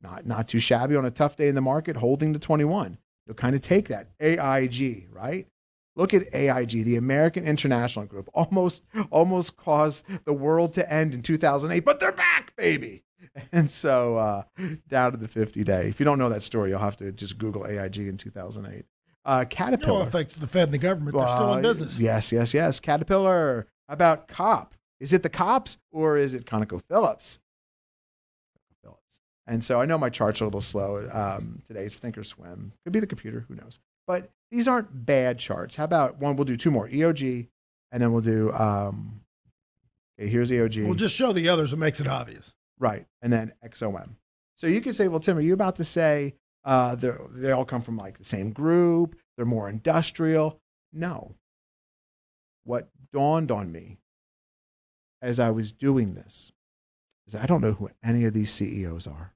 Not 0.00 0.24
not 0.24 0.46
too 0.46 0.60
shabby 0.60 0.94
on 0.94 1.04
a 1.04 1.10
tough 1.10 1.34
day 1.34 1.48
in 1.48 1.56
the 1.56 1.60
market, 1.60 1.96
holding 1.96 2.32
to 2.32 2.38
21. 2.38 2.96
You'll 3.26 3.34
kind 3.34 3.56
of 3.56 3.60
take 3.60 3.88
that 3.88 4.10
AIG, 4.20 5.08
right? 5.10 5.48
Look 5.96 6.14
at 6.14 6.32
AIG, 6.32 6.84
the 6.84 6.94
American 6.94 7.44
International 7.44 8.04
Group, 8.06 8.30
almost 8.34 8.84
almost 9.10 9.56
caused 9.56 10.04
the 10.24 10.32
world 10.32 10.72
to 10.74 10.92
end 10.92 11.12
in 11.12 11.22
2008, 11.22 11.80
but 11.84 11.98
they're 11.98 12.12
back, 12.12 12.54
baby. 12.56 13.02
And 13.52 13.68
so 13.70 14.16
uh, 14.16 14.42
down 14.88 15.12
to 15.12 15.18
the 15.18 15.28
50 15.28 15.62
day. 15.64 15.88
If 15.88 16.00
you 16.00 16.04
don't 16.04 16.18
know 16.18 16.28
that 16.30 16.42
story, 16.42 16.70
you'll 16.70 16.78
have 16.80 16.96
to 16.96 17.12
just 17.12 17.36
Google 17.36 17.66
AIG 17.66 17.98
in 17.98 18.16
2008. 18.16 18.84
Uh, 19.24 19.44
Caterpillar. 19.48 20.00
No 20.00 20.04
thanks 20.06 20.32
to 20.34 20.40
the 20.40 20.46
Fed 20.46 20.64
and 20.64 20.72
the 20.74 20.78
government. 20.78 21.16
They're 21.16 21.28
still 21.28 21.52
in 21.52 21.58
Uh, 21.58 21.62
business. 21.62 22.00
Yes, 22.00 22.32
yes, 22.32 22.54
yes. 22.54 22.80
Caterpillar. 22.80 23.66
About 23.88 24.26
COP? 24.28 24.74
Is 25.00 25.12
it 25.14 25.22
the 25.22 25.30
cops 25.30 25.78
or 25.90 26.18
is 26.18 26.34
it 26.34 26.44
ConocoPhillips? 26.44 27.38
Phillips. 28.82 29.20
And 29.46 29.64
so 29.64 29.80
I 29.80 29.86
know 29.86 29.98
my 29.98 30.10
charts 30.10 30.40
are 30.40 30.44
a 30.44 30.46
little 30.46 30.60
slow 30.60 31.08
um, 31.12 31.62
today. 31.66 31.84
It's 31.84 31.98
Thinkorswim. 31.98 32.72
Could 32.84 32.92
be 32.92 33.00
the 33.00 33.06
computer. 33.06 33.46
Who 33.48 33.54
knows? 33.54 33.78
But 34.06 34.30
these 34.50 34.68
aren't 34.68 35.06
bad 35.06 35.38
charts. 35.38 35.76
How 35.76 35.84
about 35.84 36.18
one? 36.18 36.36
We'll 36.36 36.44
do 36.44 36.56
two 36.56 36.70
more. 36.70 36.88
EOG, 36.88 37.48
and 37.92 38.02
then 38.02 38.12
we'll 38.12 38.22
do. 38.22 38.52
Um, 38.52 39.22
okay, 40.18 40.28
here's 40.28 40.50
EOG. 40.50 40.84
We'll 40.84 40.94
just 40.94 41.16
show 41.16 41.32
the 41.32 41.48
others. 41.48 41.72
It 41.72 41.78
makes 41.78 42.00
it 42.00 42.06
obvious. 42.06 42.54
Right. 42.78 43.06
And 43.22 43.32
then 43.32 43.52
XOM. 43.64 44.10
So 44.56 44.66
you 44.66 44.80
could 44.80 44.94
say, 44.94 45.08
well, 45.08 45.20
Tim, 45.20 45.38
are 45.38 45.42
you 45.42 45.54
about 45.54 45.76
to 45.76 45.84
say 45.84 46.34
uh, 46.64 46.94
they 46.94 47.52
all 47.52 47.64
come 47.64 47.82
from 47.82 47.96
like 47.96 48.18
the 48.18 48.24
same 48.24 48.50
group? 48.50 49.16
They're 49.36 49.46
more 49.46 49.68
industrial? 49.68 50.60
No. 50.92 51.34
What 52.64 52.90
dawned 53.12 53.50
on 53.50 53.72
me 53.72 53.98
as 55.22 55.38
I 55.38 55.50
was 55.50 55.72
doing 55.72 56.14
this 56.14 56.52
is 57.26 57.34
I 57.34 57.46
don't 57.46 57.60
know 57.60 57.72
who 57.72 57.90
any 58.02 58.24
of 58.24 58.32
these 58.32 58.52
CEOs 58.52 59.06
are. 59.06 59.34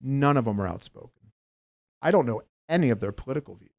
None 0.00 0.36
of 0.36 0.44
them 0.44 0.60
are 0.60 0.66
outspoken. 0.66 1.32
I 2.00 2.10
don't 2.10 2.26
know 2.26 2.42
any 2.68 2.90
of 2.90 3.00
their 3.00 3.12
political 3.12 3.54
views. 3.54 3.70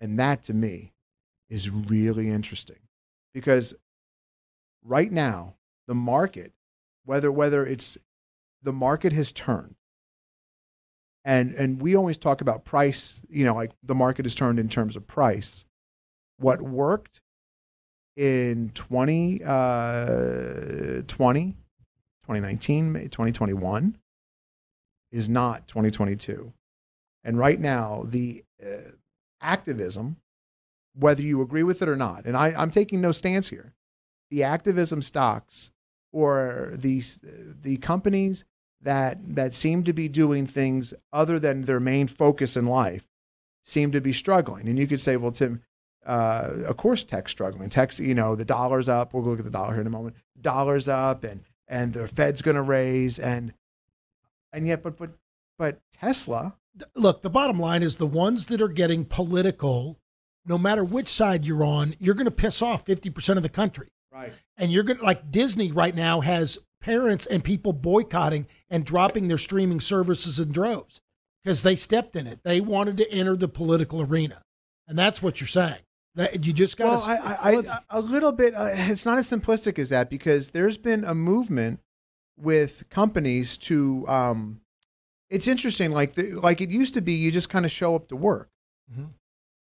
And 0.00 0.18
that 0.18 0.42
to 0.44 0.54
me 0.54 0.92
is 1.48 1.70
really 1.70 2.28
interesting 2.28 2.80
because 3.32 3.74
right 4.84 5.10
now 5.10 5.54
the 5.86 5.94
market 5.94 6.52
whether 7.04 7.30
whether 7.30 7.64
it's 7.66 7.96
the 8.62 8.72
market 8.72 9.12
has 9.12 9.32
turned 9.32 9.76
and 11.24 11.52
and 11.54 11.80
we 11.80 11.94
always 11.94 12.18
talk 12.18 12.40
about 12.40 12.64
price 12.64 13.22
you 13.28 13.44
know 13.44 13.54
like 13.54 13.72
the 13.82 13.94
market 13.94 14.24
has 14.24 14.34
turned 14.34 14.58
in 14.58 14.68
terms 14.68 14.96
of 14.96 15.06
price 15.06 15.64
what 16.38 16.60
worked 16.60 17.20
in 18.16 18.70
20 18.74 19.42
uh 19.44 21.02
20 21.06 21.56
2019 22.22 22.92
May- 22.92 23.08
2021 23.08 23.98
is 25.10 25.28
not 25.28 25.66
2022 25.66 26.52
and 27.24 27.38
right 27.38 27.58
now 27.58 28.04
the 28.06 28.44
uh, 28.64 28.92
activism 29.40 30.16
whether 30.96 31.22
you 31.22 31.42
agree 31.42 31.64
with 31.64 31.82
it 31.82 31.88
or 31.88 31.96
not 31.96 32.24
and 32.24 32.36
I, 32.36 32.48
i'm 32.56 32.70
taking 32.70 33.00
no 33.00 33.10
stance 33.10 33.48
here 33.48 33.74
the 34.30 34.44
activism 34.44 35.02
stocks 35.02 35.72
or 36.12 36.70
the 36.72 37.02
the 37.62 37.78
companies 37.78 38.44
that 38.80 39.18
that 39.34 39.54
seem 39.54 39.82
to 39.84 39.92
be 39.92 40.08
doing 40.08 40.46
things 40.46 40.94
other 41.12 41.38
than 41.38 41.62
their 41.62 41.80
main 41.80 42.06
focus 42.06 42.56
in 42.56 42.66
life 42.66 43.06
seem 43.64 43.90
to 43.92 44.00
be 44.00 44.12
struggling. 44.12 44.68
And 44.68 44.78
you 44.78 44.86
could 44.86 45.00
say, 45.00 45.16
well, 45.16 45.32
Tim, 45.32 45.62
uh, 46.06 46.50
of 46.66 46.76
course, 46.76 47.04
tech's 47.04 47.32
struggling. 47.32 47.70
Tech's, 47.70 47.98
you 47.98 48.14
know, 48.14 48.34
the 48.34 48.44
dollar's 48.44 48.88
up. 48.88 49.14
We'll 49.14 49.24
look 49.24 49.38
at 49.38 49.44
the 49.44 49.50
dollar 49.50 49.72
here 49.72 49.80
in 49.80 49.86
a 49.86 49.90
moment. 49.90 50.16
Dollar's 50.40 50.88
up, 50.88 51.24
and 51.24 51.42
and 51.66 51.92
the 51.92 52.06
Fed's 52.06 52.42
going 52.42 52.56
to 52.56 52.62
raise, 52.62 53.18
and 53.18 53.54
and 54.52 54.66
yet, 54.66 54.82
but 54.82 54.96
but 54.96 55.10
but 55.58 55.80
Tesla, 55.92 56.56
Look, 56.96 57.22
the 57.22 57.30
bottom 57.30 57.58
line 57.58 57.82
is 57.82 57.96
the 57.96 58.06
ones 58.06 58.46
that 58.46 58.60
are 58.60 58.68
getting 58.68 59.04
political, 59.04 59.98
no 60.44 60.58
matter 60.58 60.84
which 60.84 61.08
side 61.08 61.44
you're 61.44 61.64
on, 61.64 61.94
you're 61.98 62.14
going 62.14 62.24
to 62.24 62.30
piss 62.32 62.62
off 62.62 62.84
50% 62.84 63.36
of 63.36 63.42
the 63.42 63.48
country. 63.48 63.88
right? 64.12 64.32
And 64.56 64.72
you're 64.72 64.82
going 64.82 64.98
to, 64.98 65.04
like 65.04 65.30
Disney 65.30 65.70
right 65.70 65.94
now 65.94 66.20
has 66.20 66.58
parents 66.80 67.26
and 67.26 67.44
people 67.44 67.72
boycotting 67.72 68.46
and 68.68 68.84
dropping 68.84 69.28
their 69.28 69.38
streaming 69.38 69.80
services 69.80 70.40
in 70.40 70.50
droves 70.50 71.00
because 71.42 71.62
they 71.62 71.76
stepped 71.76 72.16
in 72.16 72.26
it. 72.26 72.40
They 72.42 72.60
wanted 72.60 72.96
to 72.98 73.10
enter 73.12 73.36
the 73.36 73.48
political 73.48 74.02
arena. 74.02 74.42
And 74.88 74.98
that's 74.98 75.22
what 75.22 75.40
you're 75.40 75.48
saying. 75.48 75.80
That 76.16 76.44
you 76.44 76.52
just 76.52 76.76
got 76.76 76.86
Well, 76.88 77.00
to. 77.00 77.10
I, 77.12 77.50
I, 77.50 77.56
I, 77.56 77.64
a 77.90 78.00
little 78.00 78.30
bit. 78.32 78.54
Uh, 78.54 78.68
it's 78.72 79.04
not 79.04 79.18
as 79.18 79.28
simplistic 79.28 79.78
as 79.78 79.88
that 79.90 80.08
because 80.10 80.50
there's 80.50 80.78
been 80.78 81.04
a 81.04 81.14
movement 81.14 81.80
with 82.36 82.88
companies 82.88 83.56
to. 83.58 84.06
Um, 84.08 84.60
it's 85.30 85.48
interesting, 85.48 85.90
like 85.90 86.14
the, 86.14 86.34
like 86.34 86.60
it 86.60 86.70
used 86.70 86.94
to 86.94 87.00
be. 87.00 87.14
You 87.14 87.32
just 87.32 87.48
kind 87.48 87.64
of 87.64 87.72
show 87.72 87.96
up 87.96 88.08
to 88.08 88.16
work. 88.16 88.50
Mhm. 88.92 89.08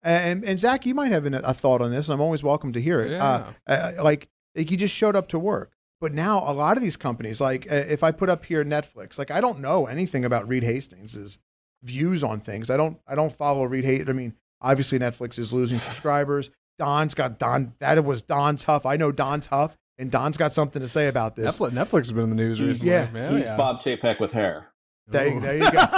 And 0.04 0.46
and 0.46 0.60
Zach, 0.60 0.86
you 0.86 0.94
might 0.94 1.12
have 1.12 1.26
an, 1.26 1.34
a 1.34 1.54
thought 1.54 1.82
on 1.82 1.90
this, 1.90 2.08
and 2.08 2.14
I'm 2.14 2.22
always 2.22 2.44
welcome 2.44 2.72
to 2.74 2.82
hear 2.82 3.02
it. 3.02 3.14
Uh, 3.14 3.46
uh, 3.66 3.92
like 4.04 4.30
like 4.56 4.70
you 4.70 4.78
just 4.78 4.94
showed 4.94 5.16
up 5.16 5.28
to 5.30 5.40
work. 5.40 5.72
But 6.00 6.14
now 6.14 6.44
a 6.48 6.54
lot 6.54 6.78
of 6.78 6.84
these 6.84 6.96
companies, 6.96 7.42
like 7.42 7.66
uh, 7.72 7.76
if 7.76 8.04
I 8.04 8.12
put 8.12 8.30
up 8.30 8.46
here 8.46 8.64
Netflix, 8.64 9.18
like 9.18 9.32
I 9.32 9.42
don't 9.42 9.60
know 9.60 9.88
anything 9.88 10.24
about 10.24 10.48
Reed 10.48 10.64
Hastings' 10.64 11.40
views 11.82 12.24
on 12.24 12.40
things. 12.40 12.70
I 12.70 12.78
don't 12.78 13.00
I 13.08 13.16
don't 13.16 13.34
follow 13.34 13.64
Reed 13.64 13.86
Hastings. 13.86 14.10
I 14.10 14.14
mean, 14.14 14.36
obviously 14.62 15.00
Netflix 15.00 15.38
is 15.40 15.54
losing 15.54 15.80
subscribers. 15.80 16.50
Don's 16.80 17.14
got 17.16 17.40
Don. 17.40 17.74
That 17.80 18.04
was 18.04 18.22
Don 18.22 18.56
Tough. 18.56 18.86
I 18.86 18.98
know 18.98 19.12
Don 19.12 19.40
Tough, 19.42 19.76
and 19.98 20.12
Don's 20.12 20.38
got 20.38 20.54
something 20.54 20.82
to 20.82 20.88
say 20.88 21.08
about 21.08 21.36
this. 21.36 21.58
Netflix, 21.58 21.72
Netflix 21.72 21.98
has 21.98 22.12
been 22.12 22.24
in 22.26 22.30
the 22.30 22.36
news 22.36 22.60
He's- 22.60 22.68
recently. 22.70 22.92
yeah, 22.92 23.10
man. 23.12 23.38
He's 23.38 23.48
yeah. 23.48 23.58
Bob 23.58 23.80
Chapek 23.82 24.20
with 24.20 24.32
hair. 24.32 24.68
There, 25.08 25.28
you- 25.28 25.40
there 25.40 25.58
you 25.58 25.72
go. 25.72 25.80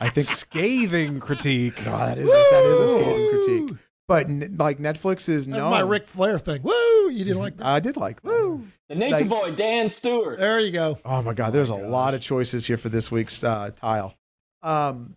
I 0.00 0.10
think 0.12 0.26
scathing 0.26 1.20
critique. 1.20 1.74
oh, 1.80 1.84
that 1.84 2.18
is 2.18 2.28
that 2.30 2.64
is 2.66 2.80
a 2.80 2.88
scathing 2.88 3.30
critique. 3.30 3.78
But 4.06 4.28
like 4.58 4.78
Netflix 4.78 5.28
is 5.28 5.46
that's 5.46 5.58
no. 5.58 5.70
my 5.70 5.80
Ric 5.80 6.08
Flair 6.08 6.38
thing. 6.38 6.62
Woo! 6.62 6.72
You 7.10 7.24
didn't 7.24 7.38
like 7.38 7.56
that? 7.56 7.66
I 7.66 7.80
did 7.80 7.96
like 7.96 8.20
that. 8.22 8.28
Woo! 8.28 8.66
The 8.88 8.96
Nature 8.96 9.16
Like- 9.24 9.28
Boy, 9.28 9.50
Dan 9.52 9.88
Stewart. 9.88 10.38
There 10.38 10.60
you 10.60 10.72
go. 10.72 10.98
Oh 11.04 11.22
my 11.22 11.32
God, 11.32 11.52
there's 11.52 11.70
a 11.70 11.74
lot 11.74 12.12
of 12.12 12.20
choices 12.20 12.66
here 12.66 12.76
for 12.76 12.88
this 12.90 13.10
week's 13.10 13.42
uh, 13.42 13.70
tile. 13.74 14.14
Um, 14.62 15.14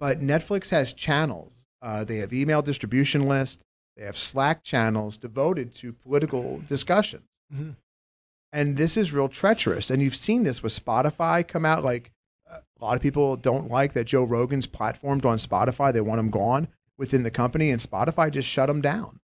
but 0.00 0.20
Netflix 0.20 0.70
has 0.70 0.92
channels. 0.92 1.52
Uh, 1.82 2.02
they 2.04 2.16
have 2.16 2.32
email 2.32 2.62
distribution 2.62 3.28
lists. 3.28 3.62
They 3.96 4.04
have 4.04 4.18
Slack 4.18 4.64
channels 4.64 5.16
devoted 5.16 5.72
to 5.74 5.92
political 5.92 6.60
discussion. 6.66 7.22
Mhm. 7.54 7.76
And 8.52 8.76
this 8.76 8.96
is 8.96 9.12
real 9.12 9.28
treacherous. 9.28 9.90
And 9.90 10.02
you've 10.02 10.16
seen 10.16 10.42
this 10.42 10.62
with 10.62 10.72
Spotify 10.72 11.46
come 11.46 11.64
out. 11.64 11.84
Like 11.84 12.10
uh, 12.50 12.60
a 12.80 12.84
lot 12.84 12.96
of 12.96 13.02
people 13.02 13.36
don't 13.36 13.70
like 13.70 13.92
that 13.92 14.04
Joe 14.04 14.24
Rogan's 14.24 14.66
platformed 14.66 15.24
on 15.24 15.38
Spotify. 15.38 15.92
They 15.92 16.00
want 16.00 16.18
him 16.18 16.30
gone 16.30 16.68
within 16.98 17.22
the 17.22 17.30
company, 17.30 17.70
and 17.70 17.80
Spotify 17.80 18.30
just 18.30 18.48
shut 18.48 18.68
him 18.68 18.80
down. 18.80 19.20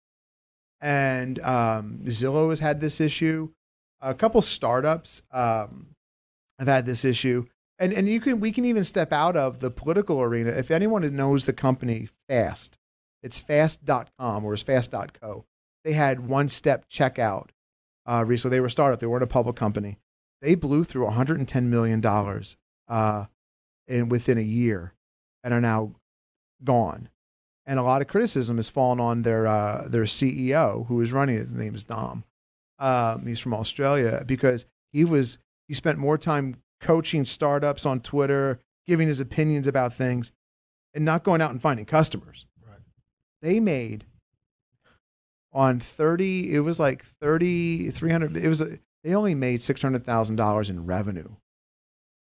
And 0.79 1.39
um, 1.39 1.99
Zillow 2.05 2.49
has 2.49 2.59
had 2.59 2.81
this 2.81 3.01
issue. 3.01 3.49
A 3.99 4.13
couple 4.13 4.41
startups 4.41 5.23
um, 5.31 5.87
have 6.59 6.67
had 6.67 6.85
this 6.85 7.03
issue, 7.03 7.45
and 7.79 7.93
and 7.93 8.07
you 8.07 8.19
can 8.19 8.39
we 8.39 8.51
can 8.51 8.65
even 8.65 8.83
step 8.83 9.11
out 9.13 9.35
of 9.35 9.59
the 9.59 9.71
political 9.71 10.21
arena. 10.21 10.51
If 10.51 10.71
anyone 10.71 11.15
knows 11.15 11.45
the 11.45 11.53
company 11.53 12.09
Fast, 12.27 12.77
it's 13.23 13.39
fast.com 13.39 14.45
or 14.45 14.53
it's 14.53 14.63
fast.co. 14.63 15.45
They 15.83 15.93
had 15.93 16.27
one 16.27 16.49
step 16.49 16.89
checkout 16.89 17.49
uh, 18.05 18.23
recently. 18.25 18.57
They 18.57 18.61
were 18.61 18.67
a 18.67 18.71
startup. 18.71 18.99
They 18.99 19.07
weren't 19.07 19.23
a 19.23 19.27
public 19.27 19.55
company. 19.55 19.97
They 20.41 20.55
blew 20.55 20.83
through 20.83 21.05
110 21.05 21.69
million 21.69 22.01
dollars 22.01 22.57
uh, 22.87 23.25
in 23.87 24.09
within 24.09 24.37
a 24.37 24.41
year, 24.41 24.93
and 25.43 25.53
are 25.53 25.61
now 25.61 25.93
gone. 26.63 27.09
And 27.65 27.79
a 27.79 27.83
lot 27.83 28.01
of 28.01 28.07
criticism 28.07 28.57
has 28.57 28.69
fallen 28.69 28.99
on 28.99 29.23
their 29.23 29.47
uh, 29.47 29.87
their 29.87 30.03
CEO 30.03 30.87
who 30.87 31.01
is 31.01 31.11
running 31.11 31.35
it. 31.35 31.43
His 31.43 31.53
name 31.53 31.75
is 31.75 31.83
Dom. 31.83 32.23
Um, 32.79 33.25
he's 33.25 33.39
from 33.39 33.53
Australia 33.53 34.23
because 34.25 34.65
he 34.91 35.03
was 35.03 35.37
He 35.67 35.73
spent 35.73 35.97
more 35.97 36.17
time 36.17 36.57
coaching 36.79 37.25
startups 37.25 37.85
on 37.85 37.99
Twitter, 37.99 38.59
giving 38.85 39.07
his 39.07 39.19
opinions 39.19 39.67
about 39.67 39.93
things, 39.93 40.31
and 40.93 41.05
not 41.05 41.23
going 41.23 41.41
out 41.41 41.51
and 41.51 41.61
finding 41.61 41.85
customers. 41.85 42.45
Right. 42.65 42.79
They 43.41 43.59
made 43.59 44.05
on 45.51 45.79
30, 45.79 46.53
it 46.53 46.59
was 46.61 46.79
like 46.79 47.03
30, 47.03 47.89
300, 47.89 48.37
it 48.37 48.47
was, 48.47 48.61
a, 48.61 48.79
they 49.03 49.15
only 49.15 49.35
made 49.35 49.59
$600,000 49.59 50.69
in 50.69 50.85
revenue 50.85 51.35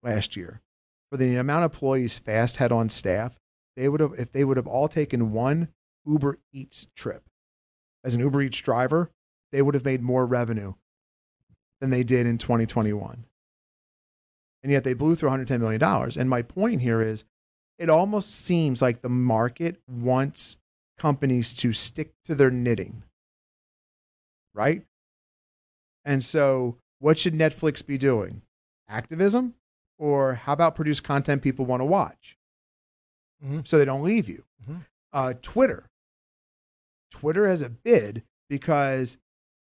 last 0.03 0.36
year. 0.36 0.62
For 1.11 1.16
the 1.16 1.36
amount 1.36 1.64
of 1.64 1.72
employees 1.72 2.18
Fast 2.18 2.59
had 2.59 2.72
on 2.72 2.88
staff, 2.88 3.38
they 3.76 3.88
would 3.88 4.01
have, 4.01 4.14
if 4.18 4.32
they 4.32 4.45
would 4.45 4.57
have 4.57 4.66
all 4.66 4.88
taken 4.88 5.32
one 5.32 5.68
Uber 6.07 6.38
Eats 6.53 6.88
trip 6.95 7.24
as 8.05 8.14
an 8.14 8.20
Uber 8.20 8.43
Eats 8.43 8.61
driver, 8.61 9.11
they 9.53 9.62
would 9.62 9.74
have 9.74 9.84
made 9.84 10.03
more 10.03 10.24
revenue 10.26 10.74
than 11.80 11.91
they 11.91 12.03
did 12.03 12.26
in 12.26 12.38
2021. 12.38 13.24
And 14.62 14.70
yet 14.70 14.84
they 14.84 14.92
blew 14.94 15.14
through 15.14 15.30
$110 15.30 15.58
million. 15.61 15.82
And 15.82 16.28
my 16.28 16.42
point 16.42 16.82
here 16.82 17.00
is 17.00 17.24
it 17.78 17.88
almost 17.88 18.34
seems 18.34 18.82
like 18.82 19.00
the 19.00 19.08
market 19.08 19.80
wants 19.88 20.58
companies 20.98 21.54
to 21.54 21.72
stick 21.72 22.12
to 22.26 22.34
their 22.34 22.50
knitting, 22.50 23.02
right? 24.54 24.84
And 26.04 26.22
so, 26.22 26.76
what 26.98 27.18
should 27.18 27.34
Netflix 27.34 27.84
be 27.86 27.96
doing? 27.96 28.42
Activism? 28.88 29.54
Or 29.98 30.34
how 30.34 30.52
about 30.52 30.74
produce 30.74 31.00
content 31.00 31.42
people 31.42 31.64
want 31.66 31.80
to 31.80 31.84
watch 31.86 32.36
Mhm. 33.42 33.66
so 33.66 33.78
they 33.78 33.84
don't 33.84 34.02
leave 34.02 34.28
you? 34.28 34.44
Mhm. 34.66 34.86
Uh, 35.12 35.34
Twitter. 35.40 35.90
Twitter 37.11 37.48
has 37.48 37.62
a 37.62 37.68
bid 37.70 38.24
because 38.48 39.18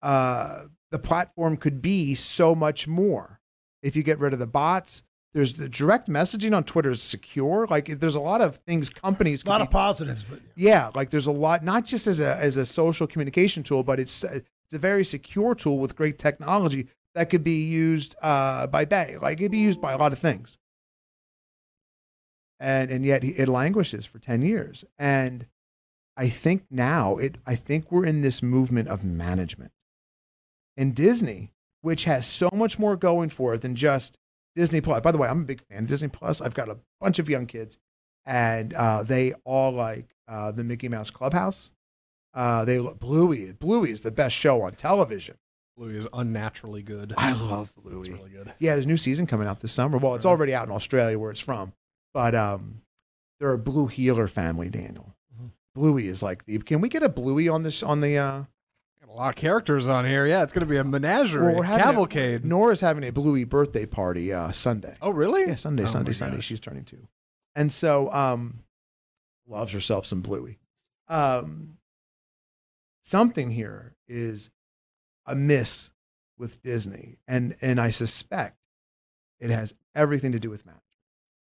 uh, 0.01 0.67
the 0.91 0.99
platform 0.99 1.57
could 1.57 1.81
be 1.81 2.15
so 2.15 2.55
much 2.55 2.87
more 2.87 3.38
if 3.81 3.95
you 3.95 4.03
get 4.03 4.19
rid 4.19 4.33
of 4.33 4.39
the 4.39 4.47
bots. 4.47 5.03
There's 5.33 5.53
the 5.53 5.69
direct 5.69 6.09
messaging 6.09 6.55
on 6.55 6.63
Twitter 6.63 6.89
is 6.89 7.03
secure. 7.03 7.67
Like 7.69 7.99
there's 7.99 8.15
a 8.15 8.19
lot 8.19 8.41
of 8.41 8.55
things 8.67 8.89
companies 8.89 9.43
A 9.43 9.49
lot 9.49 9.59
be 9.59 9.63
of 9.63 9.69
positives, 9.69 10.23
but 10.23 10.39
yeah, 10.55 10.89
like 10.95 11.11
there's 11.11 11.27
a 11.27 11.31
lot, 11.31 11.63
not 11.63 11.85
just 11.85 12.07
as 12.07 12.19
a 12.19 12.35
as 12.37 12.57
a 12.57 12.65
social 12.65 13.05
communication 13.05 13.61
tool, 13.61 13.83
but 13.83 13.99
it's 13.99 14.23
it's 14.23 14.73
a 14.73 14.79
very 14.79 15.05
secure 15.05 15.53
tool 15.53 15.77
with 15.77 15.95
great 15.95 16.17
technology 16.17 16.87
that 17.13 17.29
could 17.29 17.43
be 17.43 17.63
used 17.63 18.15
uh, 18.23 18.65
by 18.67 18.85
Bay. 18.85 19.17
Like 19.21 19.39
it'd 19.39 19.51
be 19.51 19.59
used 19.59 19.79
by 19.79 19.91
a 19.91 19.97
lot 19.97 20.13
of 20.13 20.19
things, 20.19 20.57
and 22.59 22.89
and 22.89 23.05
yet 23.05 23.23
it 23.23 23.47
languishes 23.47 24.05
for 24.07 24.17
ten 24.17 24.41
years. 24.41 24.83
And 24.97 25.45
I 26.17 26.29
think 26.29 26.65
now 26.71 27.17
it, 27.17 27.37
I 27.45 27.53
think 27.55 27.91
we're 27.91 28.05
in 28.05 28.21
this 28.21 28.41
movement 28.41 28.87
of 28.87 29.03
management, 29.03 29.73
and 30.75 30.95
Disney, 30.95 31.53
which 31.81 32.03
has 32.05 32.25
so 32.27 32.49
much 32.53 32.77
more 32.79 32.95
going 32.95 33.29
for 33.29 33.53
it 33.53 33.61
than 33.61 33.75
just 33.75 34.17
Disney 34.55 34.81
Plus. 34.81 35.01
By 35.01 35.11
the 35.11 35.17
way, 35.17 35.27
I'm 35.27 35.41
a 35.41 35.45
big 35.45 35.61
fan 35.69 35.79
of 35.83 35.87
Disney 35.87 36.09
Plus. 36.09 36.41
I've 36.41 36.53
got 36.55 36.69
a 36.69 36.77
bunch 36.99 37.19
of 37.19 37.29
young 37.29 37.45
kids 37.45 37.77
and 38.25 38.73
uh, 38.73 39.03
they 39.03 39.33
all 39.45 39.71
like 39.71 40.15
uh, 40.27 40.51
the 40.51 40.63
Mickey 40.63 40.87
Mouse 40.89 41.09
Clubhouse. 41.09 41.71
Uh, 42.33 42.63
they 42.65 42.77
Bluey. 42.77 43.51
Bluey 43.53 43.91
is 43.91 44.01
the 44.01 44.11
best 44.11 44.35
show 44.35 44.61
on 44.61 44.71
television. 44.71 45.35
Bluey 45.77 45.95
is 45.97 46.07
unnaturally 46.13 46.83
good. 46.83 47.13
I 47.17 47.31
love 47.31 47.71
It's 47.77 47.83
Bluey. 47.87 48.11
really 48.13 48.29
good. 48.29 48.53
Yeah, 48.59 48.73
there's 48.73 48.85
a 48.85 48.87
new 48.87 48.97
season 48.97 49.25
coming 49.25 49.47
out 49.47 49.61
this 49.61 49.71
summer. 49.71 49.97
Well, 49.97 50.15
it's 50.15 50.25
already 50.25 50.53
out 50.53 50.67
in 50.67 50.73
Australia 50.73 51.17
where 51.17 51.31
it's 51.31 51.39
from, 51.39 51.73
but 52.13 52.35
um, 52.35 52.81
they're 53.39 53.53
a 53.53 53.57
Blue 53.57 53.87
Heeler 53.87 54.27
family. 54.27 54.69
Daniel, 54.69 55.15
Mhm. 55.41 55.51
Bluey 55.73 56.07
is 56.07 56.21
like 56.21 56.45
the. 56.45 56.57
Can 56.59 56.81
we 56.81 56.89
get 56.89 57.01
a 57.01 57.09
Bluey 57.09 57.47
on 57.47 57.63
this 57.63 57.81
on 57.81 58.01
the? 58.01 58.17
Uh, 58.17 58.43
a 59.09 59.13
lot 59.13 59.29
of 59.29 59.35
characters 59.35 59.87
on 59.87 60.05
here. 60.05 60.25
Yeah, 60.25 60.43
it's 60.43 60.53
going 60.53 60.61
to 60.61 60.69
be 60.69 60.77
a 60.77 60.83
menagerie, 60.83 61.53
well, 61.53 61.63
having 61.63 61.81
a- 61.81 61.83
cavalcade. 61.85 62.45
Nora's 62.45 62.81
having 62.81 63.03
a 63.03 63.11
Bluey 63.11 63.43
birthday 63.43 63.85
party 63.85 64.31
uh, 64.31 64.51
Sunday. 64.51 64.93
oh, 65.01 65.09
really? 65.09 65.41
Yeah, 65.47 65.55
Sunday, 65.55 65.83
Oh 65.83 65.87
Sunday, 65.87 66.13
Sunday. 66.13 66.41
She's 66.41 66.59
turning 66.59 66.83
two, 66.83 67.07
and 67.55 67.71
so 67.71 68.11
um, 68.13 68.59
loves 69.47 69.73
herself 69.73 70.05
some 70.05 70.21
Bluey. 70.21 70.59
Um, 71.07 71.77
something 73.03 73.51
here 73.51 73.95
is 74.07 74.49
amiss 75.25 75.91
with 76.37 76.61
Disney, 76.61 77.17
and 77.27 77.55
and 77.61 77.79
I 77.79 77.89
suspect 77.89 78.57
it 79.39 79.49
has 79.49 79.73
everything 79.95 80.31
to 80.33 80.39
do 80.39 80.49
with 80.49 80.65
management. 80.65 80.83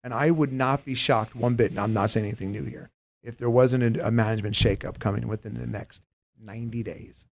And 0.01 0.13
I 0.13 0.31
would 0.31 0.53
not 0.53 0.85
be 0.85 0.93
shocked 0.95 1.35
one 1.35 1.55
bit. 1.55 1.71
And 1.71 1.79
I'm 1.79 1.93
not 1.93 2.09
saying 2.09 2.25
anything 2.25 2.51
new 2.53 2.63
here. 2.63 2.89
If 3.21 3.37
there 3.37 3.49
wasn't 3.49 3.97
a, 3.97 4.07
a 4.07 4.11
management 4.11 4.55
shakeup 4.55 4.97
coming 4.97 5.27
within 5.27 5.55
the 5.55 5.67
next 5.67 6.05
90 6.41 6.83
days, 6.83 7.25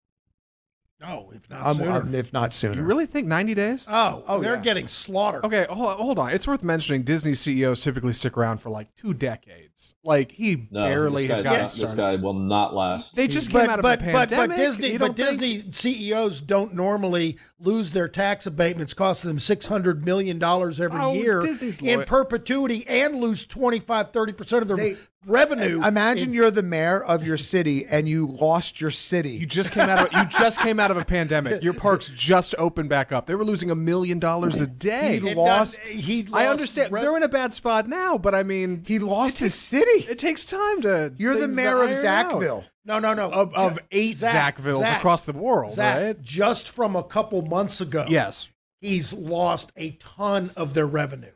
no, 1.00 1.32
if 1.36 1.48
not 1.50 1.66
Um, 1.66 1.76
sooner. 1.78 1.92
um, 1.92 2.16
if 2.16 2.34
not 2.34 2.54
sooner. 2.56 2.76
You 2.82 2.84
really 2.84 3.06
think 3.06 3.28
90 3.28 3.54
days? 3.54 3.86
oh, 3.88 4.24
Oh, 4.28 4.40
they're 4.40 4.56
yeah. 4.56 4.62
getting 4.62 4.88
slaughtered. 4.88 5.46
Okay, 5.46 5.68
hold, 5.70 5.98
hold 6.00 6.18
on. 6.20 6.32
It's 6.32 6.48
worth 6.48 6.64
mentioning 6.64 7.04
Disney 7.04 7.34
CEOs 7.36 7.82
typically 7.82 8.14
stick 8.14 8.36
around 8.36 8.58
for 8.60 8.70
like 8.72 8.96
two 8.96 9.14
decades. 9.14 9.94
Like 10.04 10.32
he 10.32 10.68
No, 10.72 10.86
barely 10.88 11.28
this, 11.28 11.38
has 11.38 11.42
guy's 11.44 11.52
gotten 11.52 11.60
not- 11.62 11.72
this 11.72 11.92
started. 11.92 12.18
guy 12.18 12.24
will 12.24 12.34
not 12.34 12.74
last. 12.74 13.16
They 13.16 13.28
just 13.28 13.52
but, 13.52 13.62
came 13.62 13.70
out 13.70 13.80
of 13.80 13.84
but, 13.84 14.02
a 14.02 14.06
but, 14.12 14.30
pandemic. 14.30 14.50
but 14.50 14.56
Disney, 14.58 14.92
You 14.94 15.00
but 15.00 15.16
don't 15.16 15.38
think- 15.38 15.40
Disney 15.40 15.72
CEOs 15.72 16.42
don't 16.42 16.74
normally 16.74 17.38
lose 17.60 17.92
their 17.92 18.08
tax 18.08 18.48
abatements, 18.48 18.96
costing 18.96 19.28
them 19.28 19.40
six 19.40 19.68
hundred 19.68 20.04
million 20.04 20.40
dollars 20.40 20.82
every 20.82 21.00
Oh, 21.00 21.14
year 21.14 21.42
Disney's 21.42 21.80
in 21.80 21.98
loyal. 21.98 22.06
perpetuity, 22.08 22.88
and 22.88 23.16
lose 23.22 23.46
25 23.46 24.12
30 24.12 24.34
percent 24.34 24.62
of 24.64 24.68
their 24.68 24.78
They- 24.78 24.98
revenue. 25.28 25.84
Imagine 25.86 26.34
you're 26.34 26.50
the 26.50 26.64
mayor 26.64 27.04
of 27.04 27.26
your 27.26 27.38
city 27.38 27.86
and 27.86 28.08
you 28.10 28.28
lost 28.28 28.82
your 28.82 28.90
city. 28.92 29.32
You 29.32 29.46
just 29.46 29.72
came 29.72 29.90
out 29.90 30.08
of 30.08 30.14
you 30.14 30.26
just 30.40 30.60
came 30.60 30.80
out 30.80 30.90
of 30.90 30.98
a 30.98 31.06
pandemic. 31.06 31.62
Your 31.62 31.74
parks 31.74 32.10
just 32.16 32.56
opened 32.58 32.90
back 32.90 33.12
up. 33.12 33.26
They 33.28 33.36
were 33.36 33.44
losing 33.46 33.70
a 33.70 33.76
million 33.76 34.20
dollars 34.20 34.62
a 34.62 34.68
day. 34.68 35.20
He 35.20 35.30
It 35.30 35.38
lost- 35.38 35.80
does- 35.84 35.90
he 35.90 36.28
I 36.34 36.48
understand 36.48 36.92
rev- 36.92 37.04
they're 37.04 37.18
in 37.18 37.24
a 37.24 37.28
bad 37.28 37.54
spot 37.54 37.88
now, 37.88 38.18
but 38.18 38.34
I 38.34 38.44
mean, 38.44 38.84
He 38.88 39.00
lost 39.00 39.40
his 39.40 39.54
city. 39.54 40.06
it 40.10 40.18
takes 40.20 40.46
time 40.46 40.82
to. 40.82 41.14
You're 41.18 41.34
the 41.36 41.42
things 41.42 41.56
to 41.58 41.62
mayor 41.64 41.84
of 41.84 41.90
iron 41.90 42.06
out. 42.06 42.32
Zachville. 42.34 42.64
No, 42.86 43.00
no, 43.00 43.14
no. 43.14 43.30
Of, 43.30 43.54
of 43.54 43.80
eight 43.92 44.16
Zach, 44.16 44.58
Zachvilles 44.58 44.80
Zach, 44.80 44.98
across 45.00 45.26
the 45.26 45.34
world, 45.34 45.74
Zach, 45.74 45.98
right? 46.02 46.22
just 46.22 46.70
from 46.70 46.96
a 46.96 47.04
couple 47.04 47.42
months 47.42 47.82
ago. 47.82 48.06
Yes. 48.08 48.48
he's 48.80 49.12
lost 49.12 49.72
a 49.76 49.92
ton 50.00 50.52
of 50.56 50.74
their 50.74 50.86
revenue. 50.88 51.32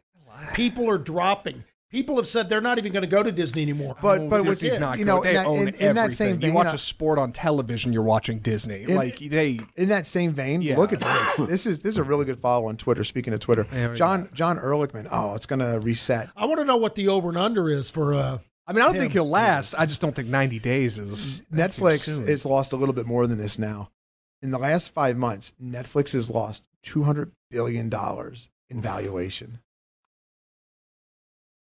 People 0.53 0.89
are 0.89 0.97
dropping. 0.97 1.65
People 1.91 2.15
have 2.15 2.27
said 2.27 2.47
they're 2.47 2.61
not 2.61 2.77
even 2.77 2.93
going 2.93 3.03
to 3.03 3.07
go 3.09 3.21
to 3.21 3.31
Disney 3.31 3.61
anymore. 3.63 3.97
But- 4.01 4.21
Oh, 4.21 4.29
but 4.29 4.43
Disney's 4.45 4.79
not 4.79 4.97
you 4.97 5.03
good. 5.03 5.11
know, 5.11 5.21
they 5.23 5.29
in 5.29 5.35
that- 5.35 5.45
own 5.45 5.67
in- 5.67 5.75
in 5.75 5.95
that 5.95 6.13
same 6.13 6.27
everything. 6.29 6.39
vein, 6.39 6.49
you 6.51 6.55
watch 6.55 6.67
uh, 6.67 6.75
a 6.75 6.77
sport 6.77 7.19
on 7.19 7.33
television, 7.33 7.91
you're 7.91 8.01
watching 8.01 8.39
Disney. 8.39 8.83
In- 8.83 8.95
like 8.95 9.19
they, 9.19 9.59
In 9.75 9.89
that 9.89 10.07
same 10.07 10.33
vein, 10.33 10.61
Yeah. 10.61 10.77
look 10.77 10.93
at 10.93 11.01
this. 11.01 11.35
This 11.47 11.67
is 11.67 11.79
this 11.81 11.93
is 11.93 11.97
a 11.97 12.03
really 12.03 12.23
good 12.25 12.39
follow 12.39 12.67
on 12.67 12.77
Twitter. 12.77 13.03
Speaking 13.03 13.33
of 13.33 13.39
Twitter, 13.41 13.67
There 13.69 13.89
we 13.89 13.95
John 13.97 14.29
John 14.33 14.57
Ehrlichman. 14.57 15.07
Oh, 15.11 15.33
it's 15.35 15.45
gonna 15.45 15.79
reset. 15.79 16.29
I 16.37 16.45
want 16.45 16.59
to 16.59 16.65
know 16.65 16.77
what 16.77 16.95
the 16.95 17.09
over 17.09 17.29
and 17.29 17.37
under 17.37 17.69
is 17.69 17.89
for. 17.89 18.13
Uh, 18.13 18.37
I 18.67 18.73
mean, 18.73 18.81
I 18.83 18.85
don't 18.85 18.95
Him. 18.95 19.01
think 19.01 19.13
he'll 19.13 19.29
last. 19.29 19.75
I 19.77 19.85
just 19.85 19.99
don't 19.99 20.15
think 20.15 20.29
90 20.29 20.59
days 20.59 20.97
is 20.97 21.41
Netflix 21.53 22.01
soon. 22.05 22.25
has 22.27 22.45
lost 22.45 22.71
a 22.71 22.77
little 22.77 22.93
bit 22.93 23.05
more 23.05 23.27
than 23.27 23.37
this 23.37 23.59
now. 23.59 23.89
In 24.41 24.51
the 24.51 24.59
last 24.59 24.93
five 24.93 25.17
months, 25.17 25.53
Netflix 25.61 26.13
has 26.13 26.29
lost 26.29 26.63
two 26.81 27.03
hundred 27.03 27.31
billion 27.49 27.89
dollars 27.89 28.49
in 28.69 28.79
valuation. 28.81 29.59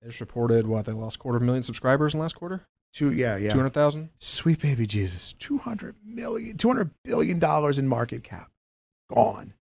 They 0.02 0.08
just 0.10 0.20
reported 0.22 0.68
what 0.68 0.86
they 0.86 0.92
lost 0.92 1.20
quarter 1.20 1.38
of 1.38 1.42
a 1.42 1.46
million 1.46 1.64
subscribers 1.64 2.14
in 2.14 2.20
last 2.20 2.36
quarter. 2.36 2.68
Two, 2.94 3.12
yeah, 3.12 3.36
yeah. 3.38 3.50
Two 3.52 3.58
hundred 3.58 3.74
thousand. 3.74 4.10
Sweet 4.20 4.62
baby 4.62 4.86
Jesus, 4.88 5.34
200 5.34 5.96
million, 6.06 6.58
200 6.58 6.92
billion 7.04 7.40
dollars 7.40 7.78
in 7.80 7.88
market 7.88 8.24
cap, 8.24 8.50
gone. 9.10 9.54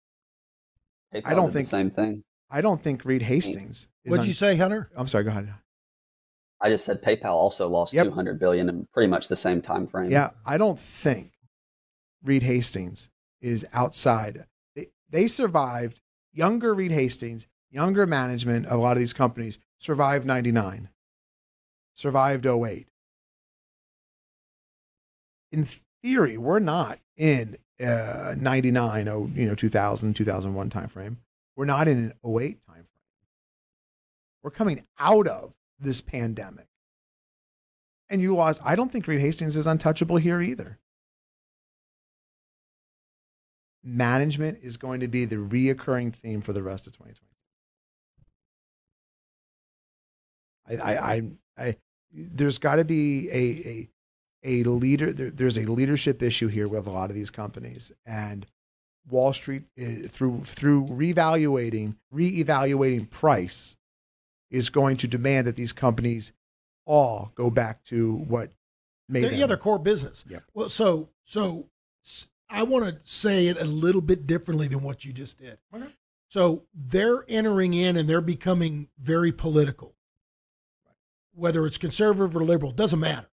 PayPal 1.14 1.22
I 1.26 1.34
don't 1.36 1.52
think- 1.52 1.66
the 1.68 1.70
same 1.70 1.90
thing. 1.90 2.24
I 2.50 2.62
don't 2.62 2.80
think 2.80 3.04
Reed 3.04 3.24
Hastings. 3.24 3.88
Is 4.04 4.12
what'd 4.12 4.22
on- 4.22 4.28
you 4.28 4.34
say, 4.34 4.56
Hunter? 4.56 4.90
I'm 4.96 5.08
sorry. 5.08 5.24
Go 5.24 5.32
ahead. 5.32 5.54
I 6.62 6.70
just 6.70 6.86
said 6.86 7.02
PayPal 7.04 7.32
also 7.32 7.68
lost 7.68 7.94
Yep. 7.94 8.06
200 8.06 8.40
billion 8.40 8.70
in 8.70 8.88
pretty 8.94 9.08
much 9.10 9.28
the 9.28 9.36
same 9.36 9.62
time 9.62 9.88
frame. 9.88 10.12
Yeah, 10.12 10.30
I 10.46 10.58
don't 10.58 10.80
think 10.80 11.32
Reed 12.24 12.44
Hastings 12.44 13.10
is 13.42 13.66
outside. 13.74 14.46
They, 14.76 14.90
they 15.10 15.28
survived. 15.28 16.02
Younger 16.32 16.74
Reed 16.74 16.92
Hastings, 16.92 17.48
younger 17.72 18.06
management 18.06 18.68
of 18.68 18.74
a 18.80 18.82
lot 18.82 18.94
of 18.94 19.00
these 19.00 19.14
companies 19.14 19.58
survived 19.86 20.26
99, 20.26 20.90
survived 21.94 22.46
08. 22.46 22.88
In 25.52 25.68
theory, 26.02 26.38
we're 26.38 26.60
not 26.60 27.00
in 27.16 27.56
uh, 27.80 28.34
99, 28.36 29.08
oh, 29.08 29.30
you 29.34 29.46
know, 29.46 29.54
2000, 29.54 30.16
2001 30.16 30.70
timeframe. 30.72 31.18
We're 31.56 31.66
not 31.66 31.88
in 31.88 31.98
an 31.98 32.14
08 32.26 32.60
timeframe. 32.68 32.86
We're 34.42 34.52
coming 34.52 34.86
out 35.00 35.28
of 35.28 35.54
this 35.80 36.02
pandemic. 36.02 36.68
And 38.10 38.22
you 38.22 38.36
lost, 38.36 38.62
I 38.66 38.76
don't 38.76 38.92
think 38.92 39.08
Reed 39.08 39.22
Hastings 39.22 39.56
is 39.56 39.68
untouchable 39.68 40.18
here 40.18 40.42
either. 40.42 40.80
Management 43.84 44.60
is 44.64 44.78
going 44.78 45.00
to 45.02 45.08
be 45.08 45.26
the 45.26 45.36
reoccurring 45.36 46.14
theme 46.14 46.42
for 46.42 46.54
the 46.54 46.64
rest 46.64 46.88
of 46.88 46.94
2020. 46.94 47.35
I, 50.70 50.76
I, 50.76 51.14
I, 51.14 51.22
I 51.58 51.76
there's 52.12 52.58
got 52.58 52.78
to 52.78 52.86
be 52.86 53.30
a, 53.30 53.90
a, 54.48 54.62
a 54.62 54.64
leader. 54.70 55.12
There, 55.12 55.30
there's 55.32 55.58
a 55.58 55.72
leadership 55.72 56.22
issue 56.24 56.48
here 56.48 56.68
with 56.68 56.88
a 56.88 56.92
lot 56.92 57.10
of 57.10 57.16
these 57.16 57.30
companies, 57.30 57.92
and 58.06 58.46
Wall 59.10 59.34
Street 59.34 59.64
uh, 59.80 60.08
through 60.08 60.42
through 60.46 60.86
revaluating, 60.88 61.96
reevaluating 62.14 63.10
price 63.10 63.76
is 64.52 64.70
going 64.70 64.98
to 64.98 65.08
demand 65.08 65.48
that 65.48 65.56
these 65.56 65.74
companies 65.74 66.32
all 66.86 67.32
go 67.36 67.50
back 67.50 67.84
to 67.86 68.14
what 68.14 68.52
made 69.10 69.24
They're- 69.24 69.32
them. 69.32 69.40
yeah, 69.42 69.46
their 69.48 69.58
core 69.58 69.80
business. 69.80 70.24
Yep. 70.30 70.44
Well, 70.54 70.70
so 70.70 71.10
so 71.24 71.68
I 72.50 72.64
want 72.64 72.86
to 72.86 72.98
say 73.04 73.48
it 73.48 73.60
a 73.60 73.66
little 73.66 74.02
bit 74.02 74.28
differently 74.28 74.68
than 74.68 74.82
what 74.84 75.04
you 75.04 75.12
just 75.12 75.40
did. 75.40 75.58
Okay. 75.76 75.88
So 76.30 76.66
they're 76.74 77.26
entering 77.28 77.74
in 77.74 77.98
and 77.98 78.08
they're 78.10 78.22
becoming 78.22 78.88
very 79.00 79.32
political. 79.32 79.95
Whether 81.36 81.66
it's 81.66 81.78
conservative 81.78 82.36
or 82.36 82.44
liberal, 82.44 82.72
doesn't 82.72 83.00
matter. 83.00 83.28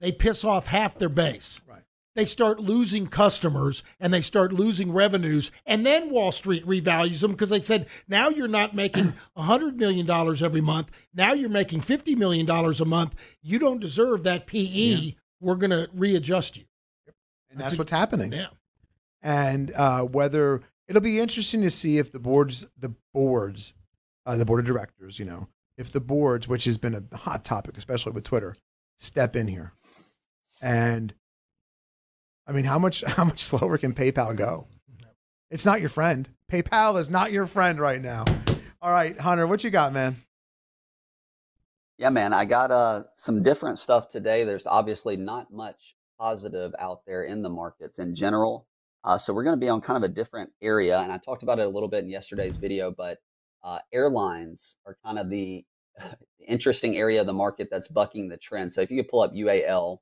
They 0.00 0.12
piss 0.12 0.44
off 0.44 0.66
half 0.66 0.96
their 0.98 1.08
base. 1.08 1.60
Right. 1.68 1.82
They 2.16 2.26
start 2.26 2.58
losing 2.58 3.06
customers 3.06 3.82
and 4.00 4.12
they 4.12 4.20
start 4.20 4.52
losing 4.52 4.92
revenues, 4.92 5.50
and 5.64 5.86
then 5.86 6.10
Wall 6.10 6.32
Street 6.32 6.66
revalues 6.66 7.20
them 7.20 7.30
because 7.32 7.50
they 7.50 7.60
said 7.60 7.86
now 8.08 8.28
you're 8.28 8.48
not 8.48 8.74
making 8.74 9.14
hundred 9.36 9.76
million 9.78 10.06
dollars 10.06 10.42
every 10.42 10.60
month. 10.60 10.90
Now 11.14 11.32
you're 11.34 11.48
making 11.48 11.82
fifty 11.82 12.14
million 12.14 12.46
dollars 12.46 12.80
a 12.80 12.84
month. 12.84 13.14
You 13.42 13.58
don't 13.58 13.80
deserve 13.80 14.22
that 14.24 14.46
PE. 14.46 15.14
We're 15.40 15.54
going 15.54 15.70
to 15.70 15.88
readjust 15.94 16.56
you. 16.56 16.64
and 17.50 17.60
that's 17.60 17.78
what's 17.78 17.92
happening. 17.92 18.32
Yeah. 18.32 18.48
and 19.22 19.72
uh, 19.74 20.02
whether 20.02 20.62
it'll 20.88 21.00
be 21.02 21.20
interesting 21.20 21.62
to 21.62 21.70
see 21.70 21.98
if 21.98 22.10
the 22.12 22.18
boards, 22.18 22.66
the 22.76 22.92
boards, 23.14 23.72
uh, 24.26 24.36
the 24.36 24.44
board 24.44 24.60
of 24.60 24.66
directors, 24.66 25.18
you 25.18 25.24
know, 25.24 25.46
if 25.80 25.90
the 25.90 26.00
boards, 26.00 26.46
which 26.46 26.66
has 26.66 26.76
been 26.76 26.94
a 26.94 27.16
hot 27.16 27.44
topic, 27.44 27.78
especially 27.78 28.12
with 28.12 28.24
Twitter, 28.24 28.54
step 28.98 29.34
in 29.34 29.48
here. 29.48 29.72
And 30.62 31.14
I 32.46 32.52
mean, 32.52 32.66
how 32.66 32.78
much 32.78 33.02
how 33.06 33.24
much 33.24 33.40
slower 33.40 33.78
can 33.78 33.94
PayPal 33.94 34.36
go? 34.36 34.66
It's 35.50 35.66
not 35.66 35.80
your 35.80 35.88
friend. 35.88 36.28
PayPal 36.52 36.98
is 36.98 37.10
not 37.10 37.32
your 37.32 37.46
friend 37.46 37.80
right 37.80 38.00
now. 38.00 38.24
All 38.82 38.92
right, 38.92 39.18
Hunter, 39.18 39.46
what 39.46 39.64
you 39.64 39.70
got, 39.70 39.92
man? 39.92 40.16
Yeah, 41.98 42.10
man, 42.10 42.32
I 42.32 42.44
got 42.44 42.70
uh, 42.70 43.02
some 43.14 43.42
different 43.42 43.78
stuff 43.78 44.08
today. 44.08 44.44
There's 44.44 44.66
obviously 44.66 45.16
not 45.16 45.52
much 45.52 45.96
positive 46.18 46.72
out 46.78 47.04
there 47.06 47.24
in 47.24 47.42
the 47.42 47.50
markets 47.50 47.98
in 47.98 48.14
general. 48.14 48.66
Uh, 49.04 49.18
so 49.18 49.32
we're 49.34 49.44
going 49.44 49.56
to 49.56 49.60
be 49.60 49.68
on 49.68 49.80
kind 49.80 50.02
of 50.02 50.08
a 50.08 50.12
different 50.12 50.50
area. 50.62 50.98
And 50.98 51.12
I 51.12 51.18
talked 51.18 51.42
about 51.42 51.58
it 51.58 51.66
a 51.66 51.68
little 51.68 51.88
bit 51.88 52.04
in 52.04 52.10
yesterday's 52.10 52.56
video, 52.56 52.90
but 52.90 53.18
uh, 53.62 53.78
airlines 53.92 54.76
are 54.86 54.96
kind 55.04 55.18
of 55.18 55.30
the 55.30 55.64
interesting 56.46 56.96
area 56.96 57.20
of 57.20 57.26
the 57.26 57.32
market 57.32 57.68
that's 57.70 57.88
bucking 57.88 58.28
the 58.28 58.36
trend. 58.36 58.72
So 58.72 58.80
if 58.80 58.90
you 58.90 59.02
could 59.02 59.10
pull 59.10 59.20
up 59.20 59.34
UAL, 59.34 59.98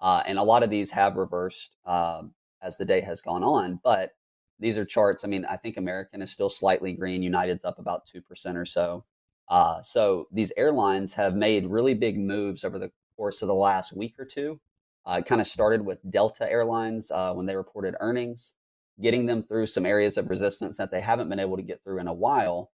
uh, 0.00 0.22
and 0.26 0.38
a 0.38 0.42
lot 0.42 0.62
of 0.62 0.70
these 0.70 0.90
have 0.90 1.16
reversed 1.16 1.76
um, 1.86 2.32
as 2.62 2.76
the 2.76 2.84
day 2.84 3.00
has 3.00 3.22
gone 3.22 3.42
on, 3.42 3.80
but 3.82 4.12
these 4.58 4.78
are 4.78 4.84
charts. 4.84 5.24
I 5.24 5.28
mean, 5.28 5.44
I 5.44 5.56
think 5.56 5.76
American 5.76 6.22
is 6.22 6.30
still 6.30 6.50
slightly 6.50 6.92
green. 6.92 7.22
United's 7.22 7.64
up 7.64 7.78
about 7.78 8.02
2% 8.14 8.56
or 8.56 8.64
so. 8.64 9.04
Uh, 9.48 9.80
so 9.82 10.26
these 10.32 10.52
airlines 10.56 11.14
have 11.14 11.34
made 11.34 11.66
really 11.66 11.94
big 11.94 12.18
moves 12.18 12.64
over 12.64 12.78
the 12.78 12.90
course 13.16 13.42
of 13.42 13.48
the 13.48 13.54
last 13.54 13.96
week 13.96 14.14
or 14.18 14.24
two. 14.24 14.60
Uh, 15.06 15.18
it 15.18 15.26
kind 15.26 15.40
of 15.40 15.46
started 15.46 15.84
with 15.84 15.98
Delta 16.10 16.50
Airlines 16.50 17.10
uh, 17.10 17.32
when 17.32 17.46
they 17.46 17.54
reported 17.54 17.94
earnings, 18.00 18.54
getting 19.00 19.26
them 19.26 19.42
through 19.42 19.66
some 19.66 19.86
areas 19.86 20.18
of 20.18 20.28
resistance 20.28 20.76
that 20.78 20.90
they 20.90 21.00
haven't 21.00 21.28
been 21.28 21.38
able 21.38 21.56
to 21.56 21.62
get 21.62 21.82
through 21.84 22.00
in 22.00 22.08
a 22.08 22.12
while. 22.12 22.70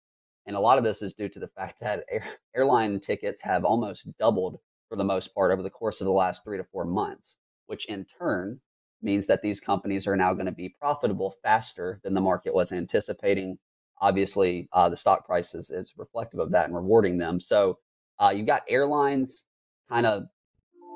And 0.50 0.56
a 0.56 0.60
lot 0.60 0.78
of 0.78 0.84
this 0.84 1.00
is 1.00 1.14
due 1.14 1.28
to 1.28 1.38
the 1.38 1.46
fact 1.46 1.78
that 1.80 2.04
air, 2.10 2.26
airline 2.56 2.98
tickets 2.98 3.40
have 3.42 3.64
almost 3.64 4.08
doubled 4.18 4.58
for 4.88 4.96
the 4.96 5.04
most 5.04 5.32
part 5.32 5.52
over 5.52 5.62
the 5.62 5.70
course 5.70 6.00
of 6.00 6.06
the 6.06 6.10
last 6.10 6.42
three 6.42 6.58
to 6.58 6.64
four 6.64 6.84
months, 6.84 7.36
which 7.68 7.86
in 7.86 8.04
turn 8.04 8.60
means 9.00 9.28
that 9.28 9.42
these 9.42 9.60
companies 9.60 10.08
are 10.08 10.16
now 10.16 10.34
going 10.34 10.46
to 10.46 10.52
be 10.52 10.74
profitable 10.80 11.36
faster 11.40 12.00
than 12.02 12.14
the 12.14 12.20
market 12.20 12.52
was 12.52 12.72
anticipating 12.72 13.58
obviously 14.00 14.68
uh, 14.72 14.88
the 14.88 14.96
stock 14.96 15.24
price 15.24 15.54
is, 15.54 15.70
is 15.70 15.94
reflective 15.96 16.40
of 16.40 16.50
that 16.50 16.66
and 16.66 16.74
rewarding 16.74 17.16
them. 17.18 17.38
So 17.38 17.78
uh, 18.18 18.32
you 18.34 18.44
got 18.44 18.64
airlines 18.68 19.46
kind 19.88 20.04
of 20.04 20.24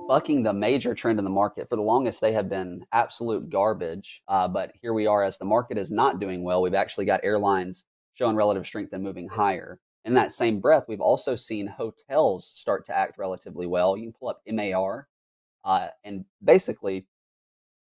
bucking 0.09 0.43
the 0.43 0.53
major 0.53 0.95
trend 0.95 1.21
in 1.21 1.25
the 1.25 1.31
market. 1.31 1.69
For 1.69 1.77
the 1.77 1.83
longest, 1.83 2.21
they 2.21 2.33
have 2.33 2.49
been 2.49 2.85
absolute 2.93 3.51
garbage. 3.51 4.23
Uh, 4.27 4.49
but 4.49 4.73
here 4.83 4.95
we 4.95 5.07
are, 5.07 5.23
as 5.23 5.39
the 5.39 5.45
market 5.45 5.79
is 5.79 5.91
not 5.91 6.19
doing 6.19 6.43
well, 6.43 6.61
we've 6.61 6.75
actually 6.75 7.05
got 7.05 7.21
airlines 7.23 7.85
showing 8.15 8.37
relative 8.37 8.67
strength 8.67 8.93
and 8.93 9.03
moving 9.03 9.29
higher. 9.29 9.81
In 10.05 10.15
that 10.15 10.33
same 10.33 10.61
breath, 10.61 10.87
we've 10.89 11.01
also 11.01 11.35
seen 11.35 11.67
hotels 11.67 12.53
start 12.55 12.85
to 12.87 12.97
act 12.97 13.19
relatively 13.19 13.67
well. 13.67 13.97
You 13.97 14.05
can 14.05 14.13
pull 14.13 14.29
up 14.29 14.43
MAR, 14.47 15.09
uh, 15.65 15.89
and 16.05 16.25
basically 16.43 17.07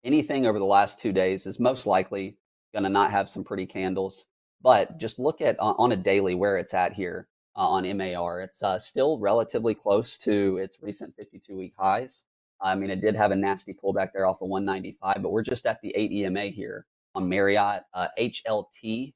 anything 0.03 0.45
over 0.45 0.59
the 0.59 0.65
last 0.65 0.99
two 0.99 1.11
days 1.11 1.47
is 1.47 1.59
most 1.59 1.87
likely 1.87 2.37
going 2.73 2.83
to 2.83 2.89
not 2.89 3.11
have 3.11 3.29
some 3.29 3.43
pretty 3.43 3.65
candles. 3.65 4.27
But 4.61 4.97
just 4.97 5.19
look 5.19 5.41
at 5.41 5.59
on 5.59 5.75
on 5.77 5.91
a 5.91 5.95
daily 5.95 6.35
where 6.35 6.57
it's 6.57 6.73
at 6.73 6.93
here 6.93 7.27
uh, 7.55 7.67
on 7.67 7.97
MAR. 7.97 8.41
It's 8.41 8.63
uh, 8.63 8.79
still 8.79 9.19
relatively 9.19 9.73
close 9.73 10.17
to 10.19 10.57
its 10.57 10.77
recent 10.81 11.15
52 11.15 11.55
week 11.55 11.73
highs. 11.77 12.23
I 12.61 12.75
mean, 12.75 12.89
it 12.89 13.01
did 13.01 13.15
have 13.15 13.31
a 13.31 13.35
nasty 13.35 13.73
pullback 13.73 14.11
there 14.13 14.25
off 14.25 14.41
of 14.41 14.49
195, 14.49 15.21
but 15.21 15.31
we're 15.31 15.43
just 15.43 15.65
at 15.65 15.81
the 15.81 15.93
8 15.95 16.11
EMA 16.11 16.45
here 16.45 16.85
on 17.13 17.27
Marriott. 17.27 17.83
Uh, 17.93 18.07
HLT 18.17 19.13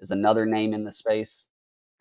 is 0.00 0.10
another 0.10 0.46
name 0.46 0.74
in 0.74 0.84
the 0.84 0.92
space, 0.92 1.48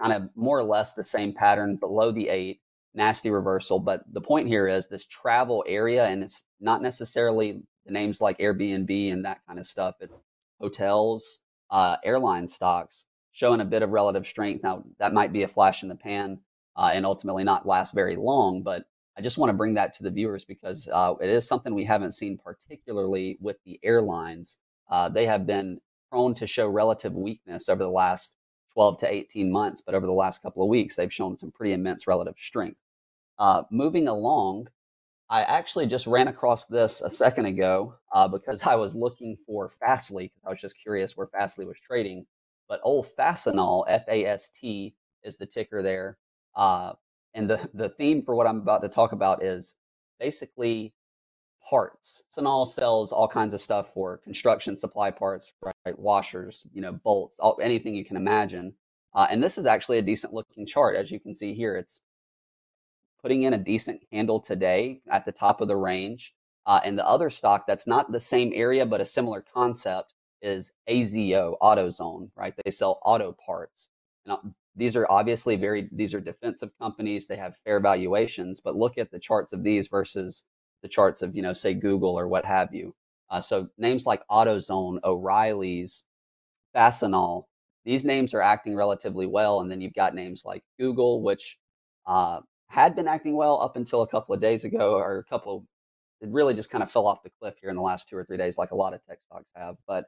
kind 0.02 0.14
of 0.14 0.30
more 0.36 0.60
or 0.60 0.64
less 0.64 0.94
the 0.94 1.04
same 1.04 1.34
pattern 1.34 1.76
below 1.76 2.12
the 2.12 2.30
8, 2.30 2.60
nasty 2.94 3.30
reversal. 3.30 3.80
But 3.80 4.04
the 4.12 4.22
point 4.22 4.48
here 4.48 4.68
is 4.68 4.88
this 4.88 5.06
travel 5.06 5.64
area, 5.68 6.06
and 6.06 6.24
it's 6.24 6.44
not 6.60 6.82
necessarily 6.82 7.64
the 7.86 7.92
names 7.92 8.22
like 8.22 8.38
Airbnb 8.40 9.12
and 9.12 9.26
that 9.26 9.40
kind 9.48 9.60
of 9.60 9.66
stuff. 9.66 9.96
It's 10.02 10.22
hotels, 10.60 11.40
uh, 11.70 11.98
airline 12.04 12.48
stocks 12.48 13.06
showing 13.32 13.62
a 13.62 13.66
bit 13.66 13.84
of 13.84 13.92
relative 13.92 14.26
strength. 14.26 14.64
Now, 14.64 14.84
that 15.00 15.14
might 15.14 15.32
be 15.32 15.44
a 15.44 15.48
flash 15.48 15.84
in 15.84 15.90
the 15.90 15.96
pan 15.96 16.40
uh, 16.76 16.92
and 16.94 17.06
ultimately 17.06 17.44
not 17.44 17.68
last 17.68 17.94
very 17.94 18.16
long, 18.16 18.64
but 18.64 18.86
I 19.18 19.22
just 19.22 19.38
want 19.38 19.50
to 19.50 19.58
bring 19.58 19.74
that 19.76 19.94
to 19.94 20.04
the 20.04 20.12
viewers 20.12 20.46
because 20.46 20.88
uh, 20.92 21.14
it 21.22 21.30
is 21.30 21.48
something 21.48 21.74
we 21.74 21.84
haven't 21.84 22.14
seen, 22.14 22.38
particularly 22.38 23.38
with 23.42 23.58
the 23.66 23.80
airlines. 23.84 24.58
Uh, 24.90 25.10
they 25.10 25.26
have 25.26 25.46
been 25.48 25.80
prone 26.12 26.34
to 26.36 26.48
show 26.48 26.68
relative 26.68 27.14
weakness 27.14 27.70
over 27.70 27.84
the 27.84 27.90
last 27.90 28.34
12 28.74 29.00
to 29.00 29.12
18 29.12 29.52
months, 29.52 29.82
but 29.82 29.96
over 29.96 30.06
the 30.06 30.12
last 30.14 30.42
couple 30.42 30.64
of 30.64 30.70
weeks, 30.70 30.96
they've 30.96 31.14
shown 31.14 31.38
some 31.38 31.52
pretty 31.52 31.74
immense 31.74 32.08
relative 32.08 32.36
strength. 32.38 32.78
Uh, 33.40 33.64
moving 33.72 34.08
along, 34.08 34.68
I 35.30 35.42
actually 35.44 35.88
just 35.88 36.08
ran 36.08 36.28
across 36.28 36.66
this 36.68 37.02
a 37.02 37.10
second 37.10 37.46
ago 37.46 37.96
uh, 38.14 38.28
because 38.28 38.64
I 38.64 38.76
was 38.76 38.96
looking 38.96 39.38
for 39.46 39.72
Fastly 39.80 40.32
because 40.34 40.48
I 40.48 40.50
was 40.52 40.62
just 40.62 40.80
curious 40.82 41.18
where 41.18 41.28
Fastly 41.28 41.66
was 41.66 41.78
trading. 41.80 42.26
But 42.70 42.82
old 42.84 43.08
Fastenal, 43.18 43.86
F 43.88 44.04
A 44.08 44.26
S 44.26 44.50
T, 44.50 44.96
is 45.24 45.38
the 45.38 45.46
ticker 45.46 45.82
there. 45.82 46.18
Uh, 46.56 46.94
and 47.34 47.50
the, 47.50 47.70
the 47.74 47.90
theme 47.90 48.22
for 48.24 48.36
what 48.36 48.48
I'm 48.48 48.58
about 48.58 48.82
to 48.82 48.90
talk 48.90 49.12
about 49.12 49.44
is 49.44 49.76
basically 50.20 50.94
parts. 51.68 52.24
Fastenal 52.36 52.68
sells 52.68 53.12
all 53.12 53.28
kinds 53.28 53.54
of 53.54 53.62
stuff 53.62 53.94
for 53.94 54.18
construction 54.18 54.78
supply 54.78 55.12
parts, 55.12 55.52
right? 55.62 56.00
Washers, 56.00 56.66
you 56.74 56.82
know, 56.82 56.94
bolts, 56.94 57.38
all, 57.40 57.58
anything 57.62 57.96
you 57.96 58.06
can 58.06 58.18
imagine. 58.18 58.74
Uh, 59.14 59.28
and 59.30 59.44
this 59.44 59.58
is 59.58 59.66
actually 59.66 59.98
a 59.98 60.04
decent 60.04 60.34
looking 60.34 60.66
chart. 60.66 60.96
As 60.96 61.12
you 61.12 61.20
can 61.20 61.34
see 61.36 61.54
here, 61.54 61.76
it's 61.76 62.02
putting 63.22 63.44
in 63.44 63.54
a 63.54 63.58
decent 63.58 64.02
handle 64.12 64.40
today 64.40 65.02
at 65.10 65.26
the 65.26 65.32
top 65.32 65.60
of 65.62 65.68
the 65.68 65.76
range. 65.76 66.34
Uh, 66.66 66.80
and 66.84 66.98
the 66.98 67.08
other 67.08 67.30
stock 67.30 67.66
that's 67.66 67.88
not 67.88 68.12
the 68.12 68.20
same 68.20 68.52
area 68.54 68.86
but 68.86 69.00
a 69.00 69.06
similar 69.06 69.42
concept 69.54 70.14
is 70.42 70.74
AZO 70.90 71.56
AutoZone, 71.62 72.30
right? 72.36 72.54
They 72.64 72.72
sell 72.72 73.00
auto 73.04 73.36
parts. 73.46 73.90
Now, 74.26 74.42
these 74.76 74.96
are 74.96 75.08
obviously 75.10 75.56
very 75.56 75.90
these 75.92 76.14
are 76.14 76.20
defensive 76.20 76.70
companies. 76.80 77.26
They 77.26 77.38
have 77.38 77.58
fair 77.66 77.80
valuations, 77.80 78.60
but 78.60 78.76
look 78.76 78.98
at 78.98 79.12
the 79.12 79.20
charts 79.20 79.54
of 79.54 79.64
these 79.64 79.88
versus 79.88 80.44
the 80.82 80.88
charts 80.88 81.22
of 81.22 81.36
you 81.36 81.42
know 81.42 81.54
say 81.54 81.74
Google 81.74 82.18
or 82.18 82.28
what 82.28 82.46
have 82.46 82.74
you. 82.74 82.96
Uh, 83.30 83.42
so 83.42 83.70
names 83.78 84.06
like 84.06 84.22
AutoZone, 84.32 85.00
O'Reilly's, 85.04 86.06
Fastenal, 86.76 87.46
these 87.84 88.06
names 88.06 88.34
are 88.34 88.42
acting 88.42 88.76
relatively 88.76 89.26
well, 89.26 89.62
and 89.62 89.72
then 89.72 89.82
you've 89.82 89.94
got 89.94 90.16
names 90.16 90.44
like 90.46 90.64
Google, 90.80 91.22
which 91.22 91.58
uh, 92.06 92.40
had 92.68 92.96
been 92.96 93.08
acting 93.08 93.36
well 93.36 93.62
up 93.62 93.76
until 93.76 94.02
a 94.02 94.08
couple 94.08 94.36
of 94.36 94.42
days 94.42 94.66
ago, 94.66 94.94
or 94.94 95.20
a 95.20 95.24
couple 95.24 95.58
of 95.58 95.64
it 96.20 96.30
really 96.30 96.54
just 96.54 96.70
kind 96.70 96.84
of 96.84 96.92
fell 96.92 97.08
off 97.08 97.24
the 97.24 97.30
cliff 97.40 97.56
here 97.62 97.70
in 97.70 97.76
the 97.76 97.82
last 97.82 98.10
two 98.10 98.18
or 98.18 98.26
three 98.26 98.38
days, 98.38 98.58
like 98.58 98.72
a 98.72 98.76
lot 98.76 98.94
of 98.94 99.06
tech 99.06 99.20
stocks 99.26 99.52
have. 99.56 99.78
But 99.88 100.06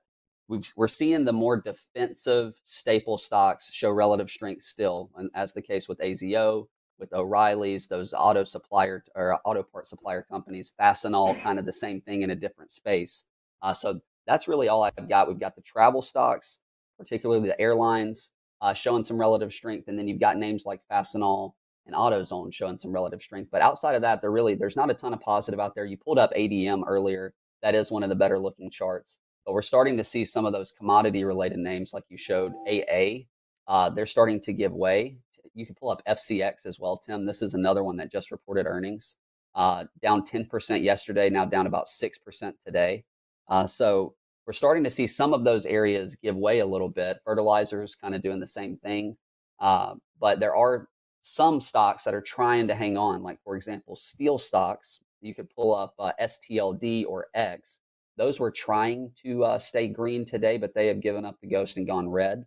we've, 0.48 0.70
we're 0.76 0.88
seeing 0.88 1.24
the 1.24 1.34
more 1.34 1.62
defensive 1.62 2.60
staple 2.64 3.18
stocks 3.18 3.72
show 3.72 3.92
relative 3.92 4.30
strength 4.30 4.64
still, 4.64 5.12
and 5.16 5.30
as 5.34 5.54
the 5.54 5.62
case 5.62 5.88
with 5.88 6.00
AZO, 6.00 6.68
with 7.00 7.14
O'Reilly's, 7.14 7.88
those 7.88 8.14
auto 8.14 8.44
supplier 8.44 9.04
or 9.16 9.40
auto 9.46 9.64
part 9.64 9.88
supplier 9.88 10.22
companies, 10.22 10.72
Fastenal, 10.80 11.40
kind 11.42 11.60
of 11.60 11.66
the 11.66 11.72
same 11.86 12.02
thing 12.02 12.22
in 12.22 12.32
a 12.32 12.36
different 12.36 12.72
space. 12.72 13.26
Uh, 13.62 13.74
so 13.74 14.00
that's 14.28 14.48
really 14.48 14.68
all 14.70 14.84
I've 14.84 15.10
got. 15.10 15.28
We've 15.28 15.40
got 15.40 15.56
the 15.56 15.62
travel 15.62 16.02
stocks, 16.02 16.60
particularly 16.98 17.48
the 17.48 17.60
airlines, 17.60 18.32
uh, 18.62 18.74
showing 18.74 19.04
some 19.04 19.20
relative 19.20 19.54
strength, 19.54 19.88
and 19.88 19.98
then 19.98 20.08
you've 20.08 20.20
got 20.20 20.38
names 20.38 20.66
like 20.66 20.82
Fastenal 20.92 21.54
and 21.86 21.96
AutoZone 21.96 22.54
showing 22.54 22.78
some 22.78 22.92
relative 22.92 23.22
strength. 23.22 23.50
But 23.52 23.62
outside 23.62 23.96
of 23.96 24.02
that, 24.04 24.22
there 24.22 24.32
really 24.32 24.56
there's 24.56 24.76
not 24.76 24.92
a 24.92 24.94
ton 24.94 25.14
of 25.14 25.22
positive 25.22 25.60
out 25.60 25.76
there. 25.76 25.86
You 25.86 25.98
pulled 25.98 26.20
up 26.20 26.34
ADM 26.34 26.84
earlier. 26.88 27.34
That 27.62 27.76
is 27.76 27.92
one 27.92 28.04
of 28.04 28.10
the 28.10 28.16
better 28.16 28.40
looking 28.40 28.70
charts. 28.70 29.20
but 29.46 29.54
we're 29.54 29.62
starting 29.62 29.98
to 29.98 30.04
see 30.04 30.24
some 30.24 30.46
of 30.46 30.54
those 30.54 30.72
commodity 30.72 31.24
related 31.24 31.58
names, 31.58 31.94
like 31.94 32.04
you 32.10 32.18
showed 32.18 32.54
AA. 32.68 33.26
Uh, 33.68 33.90
they're 33.90 34.06
starting 34.06 34.40
to 34.42 34.54
give 34.54 34.72
way. 34.72 35.18
You 35.60 35.66
can 35.66 35.76
pull 35.76 35.90
up 35.90 36.02
FCX 36.08 36.66
as 36.66 36.80
well, 36.80 36.96
Tim. 36.96 37.26
This 37.26 37.42
is 37.42 37.54
another 37.54 37.84
one 37.84 37.98
that 37.98 38.10
just 38.10 38.32
reported 38.32 38.66
earnings, 38.66 39.18
uh, 39.56 39.86
down 40.02 40.24
10% 40.24 40.82
yesterday, 40.82 41.30
now 41.30 41.44
down 41.44 41.68
about 41.68 41.88
6% 41.88 42.54
today. 42.66 43.04
Uh, 43.50 43.68
so 43.68 44.16
we're 44.48 44.54
starting 44.54 44.86
to 44.86 44.90
see 44.90 45.06
some 45.06 45.34
of 45.34 45.44
those 45.44 45.66
areas 45.66 46.16
give 46.16 46.38
way 46.38 46.60
a 46.60 46.66
little 46.66 46.88
bit. 46.88 47.20
Fertilizers 47.26 47.94
kind 47.94 48.16
of 48.16 48.22
doing 48.22 48.40
the 48.40 48.48
same 48.48 48.78
thing. 48.78 49.18
Uh, 49.60 49.96
but 50.18 50.40
there 50.40 50.56
are 50.56 50.88
some 51.24 51.60
stocks 51.60 52.06
that 52.06 52.14
are 52.14 52.22
trying 52.22 52.70
to 52.70 52.76
hang 52.76 52.96
on. 52.96 53.22
Like, 53.22 53.44
for 53.44 53.58
example, 53.58 53.98
steel 53.98 54.38
stocks, 54.38 55.02
you 55.20 55.36
could 55.36 55.50
pull 55.50 55.76
up 55.76 55.94
uh, 56.00 56.14
STLD 56.22 57.06
or 57.06 57.28
X. 57.34 57.82
Those 58.16 58.40
were 58.40 58.52
trying 58.52 59.12
to 59.24 59.44
uh, 59.44 59.60
stay 59.60 59.90
green 59.90 60.24
today, 60.24 60.58
but 60.58 60.74
they 60.74 60.88
have 60.88 61.02
given 61.02 61.26
up 61.26 61.36
the 61.42 61.48
ghost 61.48 61.76
and 61.76 61.86
gone 61.86 62.08
red. 62.08 62.46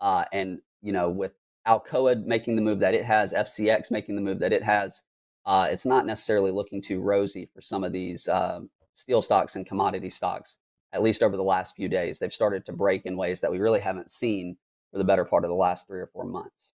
Uh, 0.00 0.24
and, 0.32 0.60
you 0.82 0.92
know, 0.92 1.10
with 1.10 1.32
Alcoa 1.66 2.24
making 2.24 2.56
the 2.56 2.62
move 2.62 2.78
that 2.80 2.94
it 2.94 3.04
has, 3.04 3.32
FCX 3.32 3.90
making 3.90 4.14
the 4.14 4.20
move 4.20 4.38
that 4.38 4.52
it 4.52 4.62
has, 4.62 5.02
uh, 5.46 5.68
it's 5.70 5.86
not 5.86 6.06
necessarily 6.06 6.50
looking 6.50 6.82
too 6.82 7.00
rosy 7.00 7.48
for 7.54 7.60
some 7.60 7.84
of 7.84 7.92
these 7.92 8.26
uh, 8.28 8.60
steel 8.94 9.22
stocks 9.22 9.54
and 9.54 9.64
commodity 9.64 10.10
stocks, 10.10 10.58
at 10.92 11.02
least 11.02 11.22
over 11.22 11.36
the 11.36 11.42
last 11.42 11.76
few 11.76 11.88
days. 11.88 12.18
They've 12.18 12.32
started 12.32 12.64
to 12.66 12.72
break 12.72 13.06
in 13.06 13.16
ways 13.16 13.40
that 13.40 13.50
we 13.50 13.58
really 13.58 13.80
haven't 13.80 14.10
seen 14.10 14.56
for 14.90 14.98
the 14.98 15.04
better 15.04 15.24
part 15.24 15.44
of 15.44 15.50
the 15.50 15.56
last 15.56 15.86
three 15.86 16.00
or 16.00 16.08
four 16.08 16.24
months. 16.24 16.72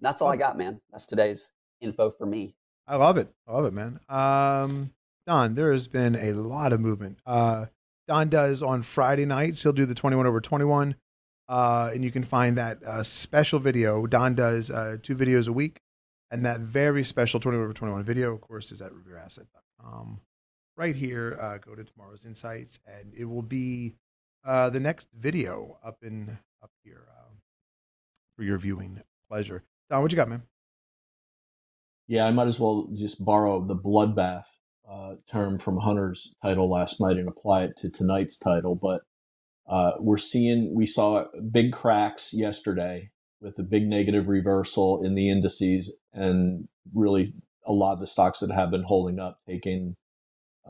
That's 0.00 0.22
all 0.22 0.28
I 0.28 0.36
got, 0.36 0.56
man. 0.56 0.80
That's 0.90 1.06
today's 1.06 1.50
info 1.80 2.10
for 2.10 2.26
me. 2.26 2.56
I 2.86 2.96
love 2.96 3.16
it. 3.16 3.28
I 3.46 3.52
love 3.52 3.64
it, 3.66 3.72
man. 3.72 4.00
Um, 4.08 4.92
Don, 5.26 5.54
there 5.54 5.72
has 5.72 5.88
been 5.88 6.16
a 6.16 6.32
lot 6.32 6.72
of 6.72 6.80
movement. 6.80 7.18
Uh, 7.26 7.66
Don 8.08 8.28
does 8.28 8.62
on 8.62 8.82
Friday 8.82 9.24
nights. 9.24 9.62
He'll 9.62 9.72
do 9.72 9.86
the 9.86 9.94
21 9.94 10.26
over 10.26 10.40
21. 10.40 10.96
Uh, 11.48 11.90
and 11.92 12.02
you 12.02 12.10
can 12.10 12.22
find 12.22 12.56
that 12.56 12.82
uh, 12.82 13.02
special 13.02 13.58
video. 13.58 14.06
Don 14.06 14.34
does 14.34 14.70
uh, 14.70 14.96
two 15.02 15.14
videos 15.14 15.48
a 15.48 15.52
week. 15.52 15.80
And 16.30 16.44
that 16.44 16.60
very 16.60 17.04
special 17.04 17.38
21 17.38 17.64
over 17.64 17.72
21 17.72 18.02
video, 18.02 18.34
of 18.34 18.40
course, 18.40 18.72
is 18.72 18.80
at 18.80 18.90
revereasset.com. 18.90 20.20
Right 20.76 20.96
here, 20.96 21.38
uh, 21.40 21.58
go 21.58 21.76
to 21.76 21.84
tomorrow's 21.84 22.24
insights, 22.24 22.80
and 22.86 23.14
it 23.16 23.26
will 23.26 23.42
be 23.42 23.94
uh, 24.44 24.68
the 24.70 24.80
next 24.80 25.08
video 25.16 25.78
up 25.84 25.98
in 26.02 26.38
up 26.60 26.72
here 26.82 27.06
um, 27.16 27.36
for 28.36 28.42
your 28.42 28.58
viewing 28.58 29.00
pleasure. 29.28 29.62
Don, 29.88 30.02
what 30.02 30.10
you 30.10 30.16
got, 30.16 30.28
man? 30.28 30.42
Yeah, 32.08 32.26
I 32.26 32.32
might 32.32 32.48
as 32.48 32.58
well 32.58 32.88
just 32.92 33.24
borrow 33.24 33.64
the 33.64 33.76
bloodbath 33.76 34.46
uh, 34.90 35.14
term 35.30 35.58
from 35.58 35.78
Hunter's 35.78 36.34
title 36.42 36.68
last 36.68 37.00
night 37.00 37.16
and 37.16 37.28
apply 37.28 37.64
it 37.64 37.76
to 37.76 37.90
tonight's 37.90 38.38
title. 38.38 38.74
But 38.74 39.02
uh, 39.66 39.92
we're 39.98 40.18
seeing, 40.18 40.74
we 40.74 40.86
saw 40.86 41.26
big 41.50 41.72
cracks 41.72 42.32
yesterday 42.32 43.10
with 43.40 43.56
the 43.56 43.62
big 43.62 43.86
negative 43.86 44.28
reversal 44.28 45.02
in 45.02 45.14
the 45.14 45.30
indices, 45.30 45.96
and 46.12 46.68
really 46.92 47.34
a 47.66 47.72
lot 47.72 47.94
of 47.94 48.00
the 48.00 48.06
stocks 48.06 48.40
that 48.40 48.50
have 48.50 48.70
been 48.70 48.84
holding 48.84 49.18
up 49.18 49.40
taking 49.46 49.96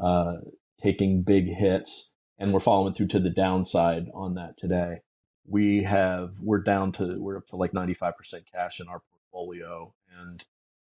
uh, 0.00 0.34
taking 0.82 1.22
big 1.22 1.46
hits, 1.46 2.14
and 2.38 2.52
we're 2.52 2.60
following 2.60 2.92
through 2.92 3.06
to 3.06 3.20
the 3.20 3.30
downside 3.30 4.06
on 4.12 4.34
that 4.34 4.56
today. 4.56 4.98
We 5.46 5.84
have 5.84 6.40
we're 6.40 6.62
down 6.62 6.92
to 6.92 7.16
we're 7.18 7.38
up 7.38 7.48
to 7.48 7.56
like 7.56 7.74
ninety 7.74 7.94
five 7.94 8.16
percent 8.16 8.44
cash 8.52 8.80
in 8.80 8.88
our 8.88 9.02
portfolio, 9.32 9.94
and 10.20 10.44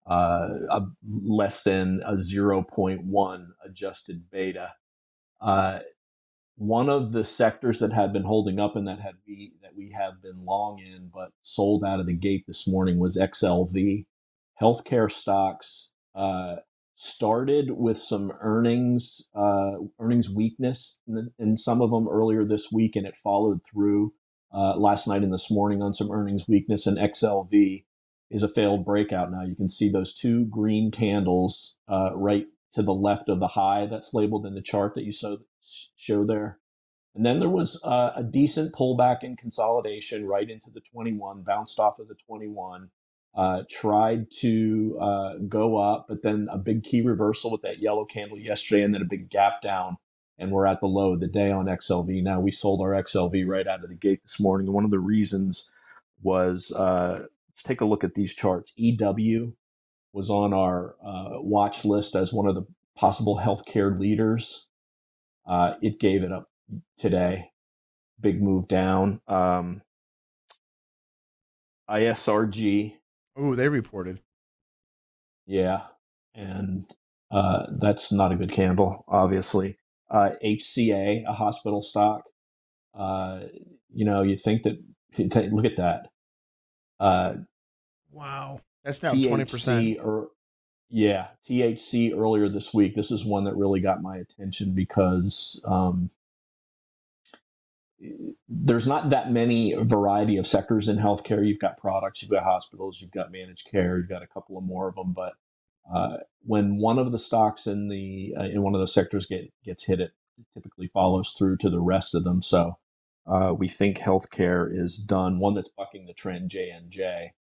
uh, 0.10 0.50
a, 0.70 0.82
less 1.06 1.64
than 1.64 2.02
a 2.06 2.14
0.1 2.14 3.48
adjusted 3.66 4.30
beta. 4.32 4.74
Uh, 5.42 5.80
one 6.58 6.90
of 6.90 7.12
the 7.12 7.24
sectors 7.24 7.80
that 7.80 7.94
had 7.94 8.12
been 8.12 8.24
holding 8.24 8.60
up 8.60 8.76
and 8.76 8.88
that 8.88 9.00
had 9.00 9.16
we 9.28 9.54
that 9.62 9.76
we 9.76 9.92
have 9.96 10.22
been 10.22 10.44
long 10.44 10.80
in 10.80 11.10
but 11.14 11.30
sold 11.44 11.84
out 11.84 12.00
of 12.00 12.08
the 12.08 12.14
gate 12.14 12.46
this 12.48 12.68
morning 12.68 12.98
was 12.98 13.18
XLV. 13.18 14.06
Healthcare 14.60 15.12
stocks 15.12 15.92
uh, 16.16 16.58
started 16.96 17.72
with 17.72 17.98
some 17.98 18.34
earnings 18.42 19.30
uh, 19.36 19.74
earnings 20.00 20.32
weakness 20.32 21.00
in, 21.08 21.32
in, 21.38 21.58
some 21.58 21.80
of 21.80 21.92
them 21.92 22.08
earlier 22.08 22.44
this 22.44 22.72
week, 22.72 22.96
and 22.96 23.06
it 23.06 23.16
followed 23.16 23.62
through 23.64 24.14
uh, 24.52 24.76
last 24.76 25.08
night 25.08 25.22
and 25.22 25.32
this 25.32 25.52
morning 25.52 25.84
on 25.84 25.94
some 25.94 26.12
earnings 26.12 26.48
weakness. 26.48 26.88
And 26.88 26.98
XLV 26.98 27.84
is 28.32 28.42
a 28.42 28.50
failed 28.50 28.84
breakout. 28.84 29.32
Now 29.32 29.44
you 29.44 29.56
can 29.56 29.70
see 29.70 29.90
those 29.90 30.12
two 30.12 30.46
green 30.46 30.90
candles 30.90 31.78
uh, 31.88 32.16
right 32.16 32.48
to 32.74 32.82
the 32.82 32.94
left 32.94 33.30
of 33.30 33.40
the 33.40 33.50
high 33.50 33.86
that's 33.86 34.14
labeled 34.14 34.46
in 34.46 34.54
the 34.54 34.62
chart 34.62 34.94
that 34.96 35.04
you 35.04 35.12
saw, 35.12 35.38
show 35.96 36.24
there. 36.24 36.60
And 37.16 37.26
then 37.26 37.40
there 37.40 37.50
was 37.50 37.82
uh, 37.84 38.12
a 38.16 38.24
decent 38.24 38.76
pullback 38.76 39.24
in 39.24 39.36
consolidation 39.36 40.28
right 40.28 40.48
into 40.48 40.70
the 40.70 40.82
21, 40.82 41.42
bounced 41.42 41.80
off 41.80 41.98
of 41.98 42.08
the 42.08 42.16
21, 42.16 42.92
uh, 43.36 43.64
tried 43.70 44.30
to 44.42 44.98
uh, 45.02 45.34
go 45.48 45.78
up, 45.78 46.06
but 46.08 46.22
then 46.22 46.48
a 46.52 46.60
big 46.60 46.84
key 46.84 47.02
reversal 47.02 47.52
with 47.52 47.64
that 47.64 47.80
yellow 47.80 48.06
candle 48.06 48.38
yesterday, 48.38 48.84
and 48.84 48.94
then 48.94 49.02
a 49.02 49.06
big 49.06 49.32
gap 49.32 49.62
down. 49.62 49.98
And 50.38 50.52
we're 50.52 50.68
at 50.68 50.80
the 50.80 50.88
low 50.88 51.14
of 51.14 51.20
the 51.20 51.28
day 51.28 51.50
on 51.50 51.66
XLV. 51.66 52.22
Now 52.22 52.40
we 52.40 52.52
sold 52.52 52.82
our 52.82 52.92
XLV 52.92 53.48
right 53.48 53.66
out 53.66 53.84
of 53.84 53.90
the 53.90 53.96
gate 53.96 54.22
this 54.22 54.40
morning. 54.40 54.68
And 54.68 54.76
one 54.76 54.86
of 54.86 54.92
the 54.92 55.00
reasons 55.00 55.68
was 56.22 56.72
uh, 56.72 57.26
let's 57.50 57.64
take 57.64 57.82
a 57.82 57.86
look 57.86 58.04
at 58.04 58.14
these 58.14 58.36
charts. 58.36 58.72
EW 58.78 59.56
was 60.18 60.32
on 60.32 60.52
our 60.52 60.96
uh, 61.06 61.40
watch 61.40 61.86
list 61.86 62.16
as 62.16 62.34
one 62.34 62.48
of 62.48 62.56
the 62.56 62.66
possible 62.96 63.40
healthcare 63.42 63.98
leaders. 63.98 64.68
Uh, 65.46 65.76
it 65.80 66.00
gave 66.00 66.24
it 66.24 66.32
up 66.32 66.50
today. 66.98 67.52
Big 68.20 68.42
move 68.42 68.68
down. 68.68 69.22
Um, 69.28 69.84
ISRG. 71.88 72.96
Oh, 73.38 73.54
they 73.54 73.70
reported. 73.70 74.20
Yeah. 75.46 75.84
And 76.34 76.92
uh, 77.30 77.68
that's 77.80 78.12
not 78.12 78.32
a 78.32 78.36
good 78.36 78.52
candle, 78.52 79.06
obviously. 79.08 79.78
Uh, 80.10 80.32
HCA, 80.44 81.26
a 81.28 81.34
hospital 81.34 81.84
stock. 81.84 82.24
Uh, 82.98 83.42
you 83.94 84.04
know, 84.04 84.24
you 84.24 84.36
think 84.36 84.64
that, 84.64 84.80
look 85.54 85.66
at 85.66 85.78
that. 85.78 86.08
Uh, 87.00 87.34
wow. 88.12 88.62
That's 88.88 89.04
now 89.04 89.12
twenty 89.12 89.44
percent. 89.44 89.98
Or 90.02 90.30
yeah, 90.90 91.28
THC 91.50 92.18
earlier 92.18 92.48
this 92.48 92.74
week. 92.74 92.96
This 92.96 93.12
is 93.12 93.26
one 93.26 93.44
that 93.44 93.58
really 93.58 93.82
got 93.82 94.02
my 94.02 94.16
attention 94.16 94.74
because 94.74 95.62
um, 95.68 96.10
there's 98.48 98.88
not 98.88 99.10
that 99.10 99.30
many 99.30 99.74
variety 99.74 100.38
of 100.38 100.48
sectors 100.48 100.88
in 100.88 101.00
healthcare. 101.00 101.46
You've 101.46 101.60
got 101.60 101.78
products, 101.78 102.22
you've 102.22 102.32
got 102.32 102.46
hospitals, 102.46 103.02
you've 103.02 103.12
got 103.12 103.30
managed 103.30 103.70
care, 103.70 103.98
you've 103.98 104.08
got 104.08 104.24
a 104.24 104.28
couple 104.28 104.58
of 104.58 104.64
more 104.64 104.88
of 104.88 104.96
them. 104.96 105.12
But 105.12 105.34
uh, 105.94 106.20
when 106.46 106.78
one 106.78 106.98
of 106.98 107.12
the 107.12 107.20
stocks 107.20 107.68
in 107.68 107.90
the 107.90 108.34
uh, 108.40 108.44
in 108.44 108.62
one 108.62 108.74
of 108.74 108.80
the 108.80 108.88
sectors 108.88 109.26
get 109.26 109.52
gets 109.66 109.86
hit, 109.86 110.00
it 110.00 110.12
typically 110.54 110.88
follows 110.94 111.36
through 111.38 111.58
to 111.58 111.70
the 111.70 111.82
rest 111.82 112.16
of 112.16 112.24
them. 112.24 112.42
So 112.42 112.78
uh, 113.28 113.54
we 113.54 113.68
think 113.68 113.98
healthcare 113.98 114.66
is 114.74 114.96
done. 114.98 115.40
One 115.40 115.56
that's 115.56 115.68
bucking 115.68 116.06
the 116.06 116.14
trend, 116.14 116.52
J 116.52 116.70
and 116.70 116.90
J, 116.90 117.34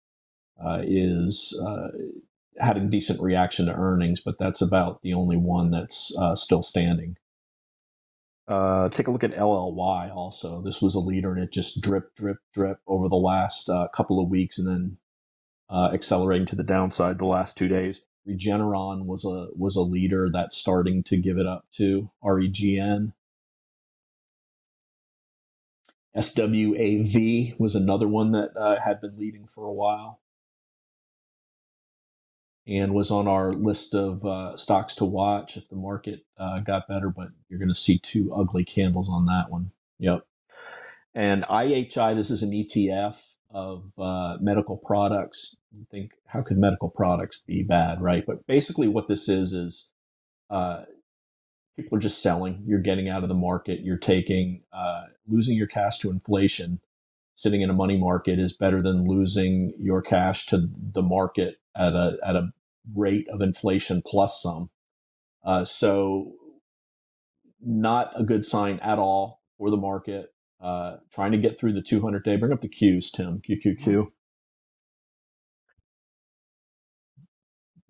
uh, 0.64 0.80
is 0.82 1.58
uh, 1.66 1.88
had 2.58 2.76
a 2.76 2.80
decent 2.80 3.20
reaction 3.20 3.66
to 3.66 3.74
earnings, 3.74 4.20
but 4.20 4.38
that's 4.38 4.62
about 4.62 5.02
the 5.02 5.14
only 5.14 5.36
one 5.36 5.70
that's 5.70 6.16
uh, 6.18 6.34
still 6.34 6.62
standing. 6.62 7.16
Uh, 8.48 8.88
take 8.90 9.08
a 9.08 9.10
look 9.10 9.24
at 9.24 9.34
LLY 9.34 10.14
also. 10.14 10.62
This 10.62 10.80
was 10.80 10.94
a 10.94 11.00
leader 11.00 11.32
and 11.32 11.42
it 11.42 11.52
just 11.52 11.82
drip, 11.82 12.14
drip, 12.14 12.38
drip 12.54 12.78
over 12.86 13.08
the 13.08 13.16
last 13.16 13.68
uh, 13.68 13.88
couple 13.88 14.22
of 14.22 14.28
weeks 14.28 14.58
and 14.58 14.68
then 14.68 14.98
uh, 15.68 15.90
accelerating 15.92 16.46
to 16.46 16.56
the 16.56 16.62
downside 16.62 17.18
the 17.18 17.26
last 17.26 17.56
two 17.56 17.66
days. 17.66 18.02
Regeneron 18.26 19.06
was 19.06 19.24
a 19.24 19.48
was 19.56 19.76
a 19.76 19.82
leader 19.82 20.28
that's 20.32 20.56
starting 20.56 21.02
to 21.04 21.16
give 21.16 21.38
it 21.38 21.46
up 21.46 21.64
to 21.72 22.10
REGN. 22.24 23.12
SWAV 26.16 27.58
was 27.58 27.74
another 27.74 28.08
one 28.08 28.32
that 28.32 28.56
uh, 28.56 28.80
had 28.80 29.00
been 29.00 29.18
leading 29.18 29.46
for 29.46 29.64
a 29.64 29.72
while 29.72 30.20
and 32.66 32.94
was 32.94 33.10
on 33.10 33.28
our 33.28 33.52
list 33.52 33.94
of 33.94 34.24
uh, 34.24 34.56
stocks 34.56 34.94
to 34.96 35.04
watch 35.04 35.56
if 35.56 35.68
the 35.68 35.76
market 35.76 36.24
uh, 36.38 36.60
got 36.60 36.88
better. 36.88 37.10
But 37.10 37.28
you're 37.48 37.58
going 37.58 37.68
to 37.68 37.74
see 37.74 37.98
two 37.98 38.34
ugly 38.34 38.64
candles 38.64 39.08
on 39.08 39.26
that 39.26 39.50
one. 39.50 39.70
Yep. 39.98 40.26
And 41.14 41.44
IHI, 41.44 42.14
this 42.14 42.30
is 42.30 42.42
an 42.42 42.50
ETF 42.50 43.36
of 43.50 43.90
uh, 43.98 44.36
medical 44.40 44.76
products. 44.76 45.56
You 45.72 45.86
think, 45.90 46.12
how 46.26 46.42
could 46.42 46.58
medical 46.58 46.90
products 46.90 47.40
be 47.46 47.62
bad, 47.62 48.02
right? 48.02 48.24
But 48.26 48.46
basically, 48.46 48.88
what 48.88 49.06
this 49.06 49.28
is 49.28 49.52
is 49.52 49.90
uh, 50.50 50.84
people 51.76 51.96
are 51.96 52.00
just 52.00 52.22
selling. 52.22 52.62
You're 52.66 52.80
getting 52.80 53.08
out 53.08 53.22
of 53.22 53.28
the 53.28 53.34
market. 53.34 53.80
You're 53.80 53.96
taking 53.96 54.62
uh, 54.72 55.04
losing 55.28 55.56
your 55.56 55.66
cash 55.66 55.98
to 55.98 56.10
inflation. 56.10 56.80
Sitting 57.36 57.60
in 57.60 57.70
a 57.70 57.74
money 57.74 57.98
market 57.98 58.40
is 58.40 58.52
better 58.52 58.82
than 58.82 59.06
losing 59.06 59.74
your 59.78 60.02
cash 60.02 60.46
to 60.46 60.68
the 60.94 61.02
market 61.02 61.56
at 61.76 61.92
a 61.92 62.16
at 62.26 62.34
a 62.34 62.48
rate 62.94 63.26
of 63.30 63.42
inflation 63.42 64.02
plus 64.04 64.42
some. 64.42 64.70
Uh, 65.44 65.64
so 65.64 66.32
not 67.60 68.10
a 68.18 68.24
good 68.24 68.44
sign 68.44 68.78
at 68.80 68.98
all 68.98 69.42
for 69.58 69.70
the 69.70 69.76
market. 69.76 70.32
Uh, 70.60 70.96
trying 71.12 71.32
to 71.32 71.38
get 71.38 71.60
through 71.60 71.74
the 71.74 71.82
200 71.82 72.24
day. 72.24 72.36
Bring 72.36 72.52
up 72.52 72.62
the 72.62 72.68
Qs, 72.68 73.12
Tim. 73.14 73.40
QQQ. 73.46 74.06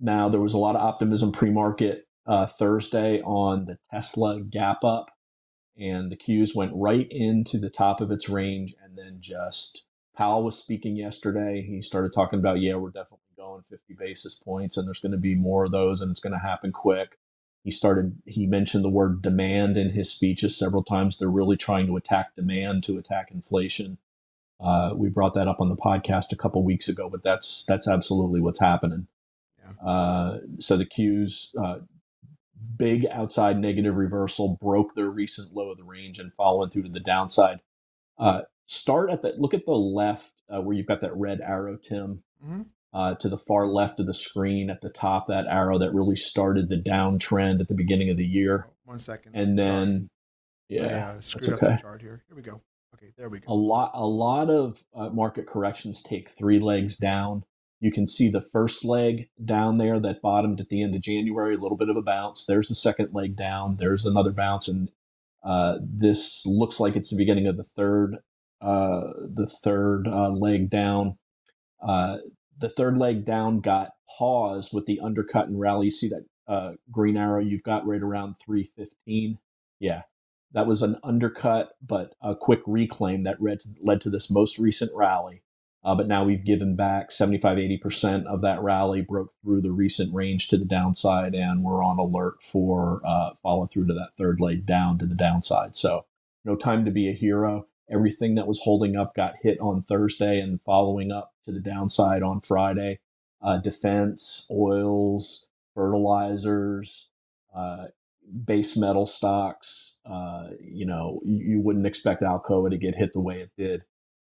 Now 0.00 0.28
there 0.28 0.40
was 0.40 0.54
a 0.54 0.58
lot 0.58 0.76
of 0.76 0.82
optimism 0.82 1.32
pre-market 1.32 2.06
uh, 2.26 2.46
Thursday 2.46 3.22
on 3.22 3.66
the 3.66 3.78
Tesla 3.90 4.40
gap 4.42 4.84
up, 4.84 5.10
and 5.78 6.10
the 6.10 6.16
Qs 6.16 6.54
went 6.54 6.72
right 6.74 7.06
into 7.10 7.58
the 7.58 7.70
top 7.70 8.00
of 8.00 8.10
its 8.10 8.28
range, 8.28 8.74
and 8.96 9.06
then 9.06 9.16
just 9.20 9.86
Powell 10.16 10.44
was 10.44 10.58
speaking 10.58 10.96
yesterday. 10.96 11.62
He 11.62 11.82
started 11.82 12.12
talking 12.12 12.38
about, 12.38 12.60
yeah, 12.60 12.74
we're 12.76 12.90
definitely 12.90 13.20
going 13.36 13.62
50 13.62 13.94
basis 13.94 14.34
points, 14.34 14.76
and 14.76 14.86
there's 14.86 15.00
going 15.00 15.12
to 15.12 15.18
be 15.18 15.34
more 15.34 15.64
of 15.64 15.72
those, 15.72 16.00
and 16.00 16.10
it's 16.10 16.20
going 16.20 16.32
to 16.32 16.38
happen 16.38 16.72
quick. 16.72 17.18
He 17.64 17.70
started. 17.70 18.22
He 18.26 18.46
mentioned 18.46 18.84
the 18.84 18.88
word 18.88 19.22
demand 19.22 19.76
in 19.76 19.90
his 19.90 20.10
speeches 20.10 20.56
several 20.56 20.84
times. 20.84 21.18
They're 21.18 21.28
really 21.28 21.56
trying 21.56 21.88
to 21.88 21.96
attack 21.96 22.36
demand 22.36 22.84
to 22.84 22.96
attack 22.96 23.30
inflation. 23.32 23.98
Uh, 24.60 24.92
we 24.94 25.08
brought 25.08 25.34
that 25.34 25.48
up 25.48 25.60
on 25.60 25.68
the 25.68 25.76
podcast 25.76 26.32
a 26.32 26.36
couple 26.36 26.62
weeks 26.62 26.88
ago, 26.88 27.10
but 27.10 27.24
that's 27.24 27.66
that's 27.66 27.88
absolutely 27.88 28.40
what's 28.40 28.60
happening. 28.60 29.08
Uh, 29.84 30.38
so 30.60 30.76
the 30.76 30.86
Qs, 30.86 31.56
uh, 31.60 31.80
big 32.76 33.04
outside 33.10 33.58
negative 33.58 33.96
reversal, 33.96 34.56
broke 34.62 34.94
their 34.94 35.10
recent 35.10 35.52
low 35.52 35.70
of 35.70 35.76
the 35.76 35.84
range 35.84 36.20
and 36.20 36.32
following 36.34 36.70
through 36.70 36.84
to 36.84 36.88
the 36.88 37.00
downside. 37.00 37.60
Uh, 38.16 38.42
start 38.66 39.10
at 39.10 39.22
the 39.22 39.34
look 39.38 39.54
at 39.54 39.64
the 39.66 39.72
left 39.72 40.32
uh, 40.52 40.60
where 40.60 40.76
you've 40.76 40.86
got 40.86 41.00
that 41.00 41.16
red 41.16 41.40
arrow, 41.40 41.76
Tim. 41.76 42.22
Mhm. 42.44 42.66
Uh, 42.92 43.14
to 43.16 43.28
the 43.28 43.36
far 43.36 43.66
left 43.66 44.00
of 44.00 44.06
the 44.06 44.14
screen, 44.14 44.70
at 44.70 44.80
the 44.80 44.88
top, 44.88 45.26
that 45.26 45.44
arrow 45.48 45.78
that 45.78 45.92
really 45.92 46.16
started 46.16 46.70
the 46.70 46.78
downtrend 46.80 47.60
at 47.60 47.68
the 47.68 47.74
beginning 47.74 48.08
of 48.08 48.16
the 48.16 48.24
year, 48.26 48.68
One 48.86 48.98
second. 48.98 49.34
and 49.34 49.58
Sorry. 49.58 49.68
then 49.70 50.08
I, 50.70 50.74
yeah, 50.74 51.08
uh, 51.10 51.20
screwed 51.20 51.52
up 51.54 51.60
the 51.60 51.66
okay. 51.72 51.82
chart 51.82 52.00
here. 52.00 52.22
Here 52.26 52.36
we 52.36 52.42
go. 52.42 52.62
Okay, 52.94 53.12
there 53.18 53.28
we 53.28 53.40
go. 53.40 53.52
a 53.52 53.54
lot 53.54 53.90
a 53.92 54.06
lot 54.06 54.48
of 54.48 54.82
uh, 54.94 55.10
market 55.10 55.46
corrections 55.46 56.02
take 56.02 56.30
three 56.30 56.58
legs 56.58 56.96
down 56.96 57.44
you 57.80 57.92
can 57.92 58.08
see 58.08 58.30
the 58.30 58.40
first 58.40 58.82
leg 58.86 59.28
down 59.44 59.76
there 59.76 60.00
that 60.00 60.22
bottomed 60.22 60.58
at 60.60 60.70
the 60.70 60.82
end 60.82 60.94
of 60.94 61.02
january 61.02 61.54
a 61.54 61.58
little 61.58 61.76
bit 61.76 61.90
of 61.90 61.96
a 61.98 62.02
bounce 62.02 62.46
there's 62.46 62.68
the 62.68 62.74
second 62.74 63.12
leg 63.12 63.36
down 63.36 63.76
there's 63.76 64.06
another 64.06 64.30
bounce 64.32 64.66
and 64.66 64.90
uh, 65.44 65.76
this 65.82 66.46
looks 66.46 66.80
like 66.80 66.96
it's 66.96 67.10
the 67.10 67.16
beginning 67.18 67.46
of 67.46 67.58
the 67.58 67.62
third 67.64 68.16
uh, 68.60 69.12
the 69.18 69.46
third 69.46 70.06
uh, 70.08 70.30
leg 70.30 70.70
down 70.70 71.18
uh, 71.86 72.16
the 72.58 72.70
third 72.70 72.96
leg 72.96 73.24
down 73.24 73.60
got 73.60 73.90
paused 74.18 74.72
with 74.72 74.86
the 74.86 75.00
undercut 75.00 75.48
and 75.48 75.60
rally 75.60 75.86
you 75.86 75.90
see 75.90 76.08
that 76.08 76.24
uh, 76.48 76.72
green 76.90 77.16
arrow 77.16 77.42
you've 77.42 77.62
got 77.62 77.86
right 77.86 78.02
around 78.02 78.36
315 78.44 79.38
yeah 79.78 80.02
that 80.52 80.66
was 80.66 80.80
an 80.80 80.96
undercut, 81.04 81.72
but 81.86 82.14
a 82.22 82.34
quick 82.34 82.62
reclaim 82.66 83.24
that 83.24 83.42
led 83.42 83.60
to, 83.60 83.68
led 83.82 84.00
to 84.00 84.10
this 84.10 84.30
most 84.30 84.58
recent 84.58 84.90
rally. 84.94 85.42
Uh, 85.84 85.94
but 85.94 86.08
now 86.08 86.24
we've 86.24 86.44
given 86.44 86.74
back 86.74 87.12
75, 87.12 87.58
80% 87.58 88.24
of 88.24 88.40
that 88.40 88.62
rally, 88.62 89.02
broke 89.02 89.32
through 89.42 89.60
the 89.60 89.70
recent 89.70 90.14
range 90.14 90.48
to 90.48 90.56
the 90.56 90.64
downside, 90.64 91.34
and 91.34 91.62
we're 91.62 91.84
on 91.84 91.98
alert 91.98 92.42
for 92.42 93.02
follow 93.42 93.66
through 93.66 93.86
to 93.86 93.92
that 93.92 94.14
third 94.14 94.40
leg 94.40 94.66
down 94.66 94.98
to 94.98 95.06
the 95.06 95.14
downside. 95.14 95.76
So, 95.76 96.06
no 96.44 96.56
time 96.56 96.84
to 96.86 96.90
be 96.90 97.08
a 97.08 97.12
hero. 97.12 97.66
Everything 97.90 98.34
that 98.34 98.46
was 98.46 98.60
holding 98.60 98.96
up 98.96 99.14
got 99.14 99.34
hit 99.42 99.58
on 99.60 99.82
Thursday 99.82 100.40
and 100.40 100.60
following 100.62 101.12
up 101.12 101.32
to 101.44 101.52
the 101.52 101.60
downside 101.60 102.22
on 102.22 102.40
Friday. 102.40 103.00
Uh, 103.40 103.58
defense, 103.58 104.48
oils, 104.50 105.48
fertilizers, 105.74 107.10
uh, 107.54 107.86
base 108.44 108.76
metal 108.76 109.06
stocks. 109.06 109.98
Uh, 110.04 110.48
you 110.60 110.86
know, 110.86 111.20
you, 111.24 111.44
you 111.44 111.60
wouldn't 111.60 111.86
expect 111.86 112.22
Alcoa 112.22 112.70
to 112.70 112.76
get 112.76 112.96
hit 112.96 113.12
the 113.12 113.20
way 113.20 113.36
it 113.36 113.50
did 113.56 113.82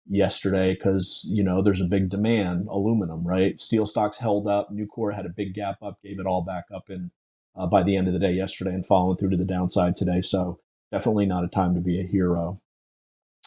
yesterday 0.09 0.75
because 0.75 1.29
you 1.31 1.43
know 1.45 1.63
there's 1.63 1.81
a 1.81 1.87
big 1.87 2.09
demand. 2.09 2.67
Aluminum, 2.69 3.27
right? 3.27 3.61
Steel 3.61 3.87
stocks 3.87 4.19
held 4.19 4.49
up. 4.49 4.73
Nucor 4.73 5.15
had 5.15 5.27
a 5.27 5.31
big 5.31 5.55
gap 5.55 5.77
up, 5.83 5.99
gave 6.03 6.19
it 6.19 6.27
all 6.27 6.43
back 6.43 6.65
up 6.75 6.91
in 6.91 7.11
uh, 7.57 7.67
by 7.67 7.83
the 7.83 7.97
end 7.97 8.09
of 8.09 8.15
the 8.15 8.21
day 8.21 8.33
yesterday, 8.33 8.75
and 8.75 8.87
following 8.87 9.17
through 9.17 9.31
to 9.31 9.37
the 9.37 9.45
downside 9.45 9.97
today. 9.97 10.21
So 10.21 10.59
definitely 10.91 11.27
not 11.27 11.45
a 11.45 11.49
time 11.49 11.75
to 11.75 11.81
be 11.81 12.01
a 12.01 12.07
hero. 12.07 12.61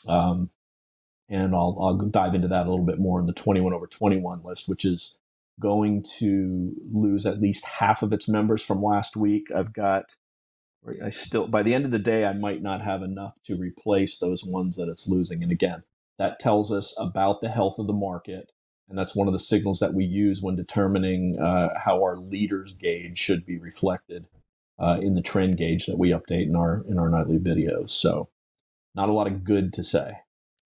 Um, 0.07 0.49
and 1.29 1.55
I'll 1.55 1.77
I'll 1.79 1.97
dive 1.97 2.35
into 2.35 2.47
that 2.49 2.67
a 2.67 2.69
little 2.69 2.85
bit 2.85 2.99
more 2.99 3.19
in 3.19 3.25
the 3.25 3.33
21 3.33 3.73
over 3.73 3.87
21 3.87 4.43
list, 4.43 4.69
which 4.69 4.85
is 4.85 5.17
going 5.59 6.03
to 6.17 6.73
lose 6.91 7.25
at 7.25 7.41
least 7.41 7.65
half 7.65 8.01
of 8.03 8.13
its 8.13 8.27
members 8.27 8.61
from 8.61 8.81
last 8.81 9.15
week. 9.15 9.47
I've 9.55 9.73
got 9.73 10.15
I 11.03 11.09
still 11.09 11.47
by 11.47 11.63
the 11.63 11.73
end 11.73 11.85
of 11.85 11.91
the 11.91 11.99
day 11.99 12.25
I 12.25 12.33
might 12.33 12.61
not 12.61 12.81
have 12.81 13.01
enough 13.01 13.41
to 13.45 13.55
replace 13.55 14.17
those 14.17 14.43
ones 14.43 14.75
that 14.75 14.89
it's 14.89 15.07
losing. 15.07 15.41
And 15.41 15.51
again, 15.51 15.83
that 16.19 16.39
tells 16.39 16.71
us 16.71 16.95
about 16.99 17.41
the 17.41 17.49
health 17.49 17.79
of 17.79 17.87
the 17.87 17.93
market, 17.93 18.51
and 18.87 18.97
that's 18.97 19.15
one 19.15 19.27
of 19.27 19.33
the 19.33 19.39
signals 19.39 19.79
that 19.79 19.93
we 19.93 20.05
use 20.05 20.41
when 20.41 20.55
determining 20.55 21.39
uh, 21.39 21.69
how 21.83 22.03
our 22.03 22.17
leaders 22.17 22.73
gauge 22.73 23.17
should 23.17 23.45
be 23.45 23.57
reflected 23.57 24.27
uh, 24.79 24.97
in 25.01 25.15
the 25.15 25.21
trend 25.21 25.57
gauge 25.57 25.85
that 25.87 25.97
we 25.97 26.09
update 26.09 26.47
in 26.47 26.55
our 26.55 26.85
in 26.87 26.99
our 26.99 27.09
nightly 27.09 27.39
videos. 27.39 27.89
So, 27.89 28.29
not 28.95 29.09
a 29.09 29.13
lot 29.13 29.27
of 29.27 29.43
good 29.43 29.73
to 29.73 29.83
say. 29.83 30.13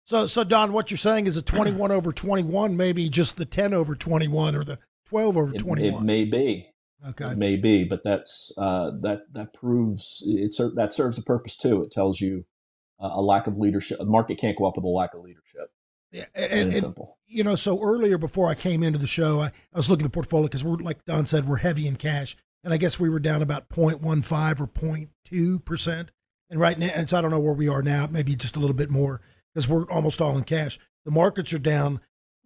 So, 0.05 0.25
so 0.25 0.43
Don, 0.43 0.73
what 0.73 0.89
you're 0.89 0.97
saying 0.97 1.27
is 1.27 1.37
a 1.37 1.41
21 1.41 1.91
over 1.91 2.11
21, 2.11 2.75
maybe 2.75 3.09
just 3.09 3.37
the 3.37 3.45
10 3.45 3.73
over 3.73 3.95
21 3.95 4.55
or 4.55 4.63
the 4.63 4.79
12 5.07 5.37
over 5.37 5.55
It, 5.55 5.61
it 5.61 6.01
may 6.01 6.25
be. 6.25 6.71
okay. 7.09 7.31
It 7.31 7.37
may 7.37 7.55
be, 7.57 7.83
but 7.83 8.01
that's 8.03 8.51
uh, 8.57 8.91
that 9.01 9.21
that 9.33 9.53
proves 9.53 10.23
it 10.25 10.53
ser- 10.53 10.73
that 10.75 10.93
serves 10.93 11.17
a 11.17 11.21
purpose 11.21 11.55
too. 11.57 11.83
It 11.83 11.91
tells 11.91 12.19
you 12.21 12.45
uh, 12.99 13.09
a 13.11 13.21
lack 13.21 13.45
of 13.47 13.57
leadership. 13.57 13.99
The 13.99 14.05
market 14.05 14.39
can't 14.39 14.57
go 14.57 14.65
up 14.65 14.75
with 14.77 14.85
a 14.85 14.89
lack 14.89 15.13
of 15.13 15.21
leadership. 15.21 15.71
Yeah, 16.11 16.25
And, 16.33 16.73
and, 16.73 16.95
you 17.27 17.43
know, 17.43 17.53
so 17.53 17.79
earlier 17.83 18.17
before 18.17 18.49
I 18.49 18.55
came 18.55 18.81
into 18.81 18.97
the 18.97 19.05
show, 19.05 19.41
I, 19.41 19.47
I 19.47 19.51
was 19.75 19.91
looking 19.91 20.05
at 20.05 20.11
the 20.11 20.15
portfolio 20.15 20.47
because 20.47 20.63
we're 20.63 20.77
like 20.77 21.05
Don 21.05 21.27
said, 21.27 21.47
we're 21.47 21.57
heavy 21.57 21.85
in 21.85 21.97
cash, 21.97 22.35
and 22.63 22.73
I 22.73 22.77
guess 22.77 22.99
we 22.99 23.09
were 23.09 23.19
down 23.19 23.43
about 23.43 23.69
0.15 23.69 24.59
or 24.59 24.67
0.2 24.67 25.63
percent, 25.65 26.09
and 26.49 26.59
right 26.59 26.77
now, 26.77 26.87
and 26.93 27.09
so 27.09 27.17
I 27.17 27.21
don't 27.21 27.31
know 27.31 27.39
where 27.39 27.53
we 27.53 27.69
are 27.69 27.81
now, 27.81 28.07
maybe 28.09 28.35
just 28.35 28.55
a 28.55 28.59
little 28.59 28.75
bit 28.75 28.89
more 28.89 29.21
because 29.53 29.67
we're 29.67 29.89
almost 29.89 30.21
all 30.21 30.37
in 30.37 30.43
cash. 30.43 30.79
The 31.05 31.11
markets 31.11 31.53
are 31.53 31.59
down 31.59 32.01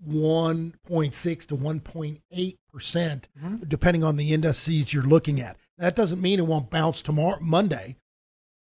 1.6 0.07 1.47
to 1.47 1.57
1.8 1.57 2.57
percent, 2.71 3.29
mm-hmm. 3.41 3.63
depending 3.67 4.03
on 4.03 4.17
the 4.17 4.33
indices 4.33 4.93
you're 4.93 5.03
looking 5.03 5.39
at. 5.39 5.57
That 5.77 5.95
doesn't 5.95 6.21
mean 6.21 6.39
it 6.39 6.47
won't 6.47 6.69
bounce 6.69 7.01
tomorrow, 7.01 7.39
Monday. 7.39 7.97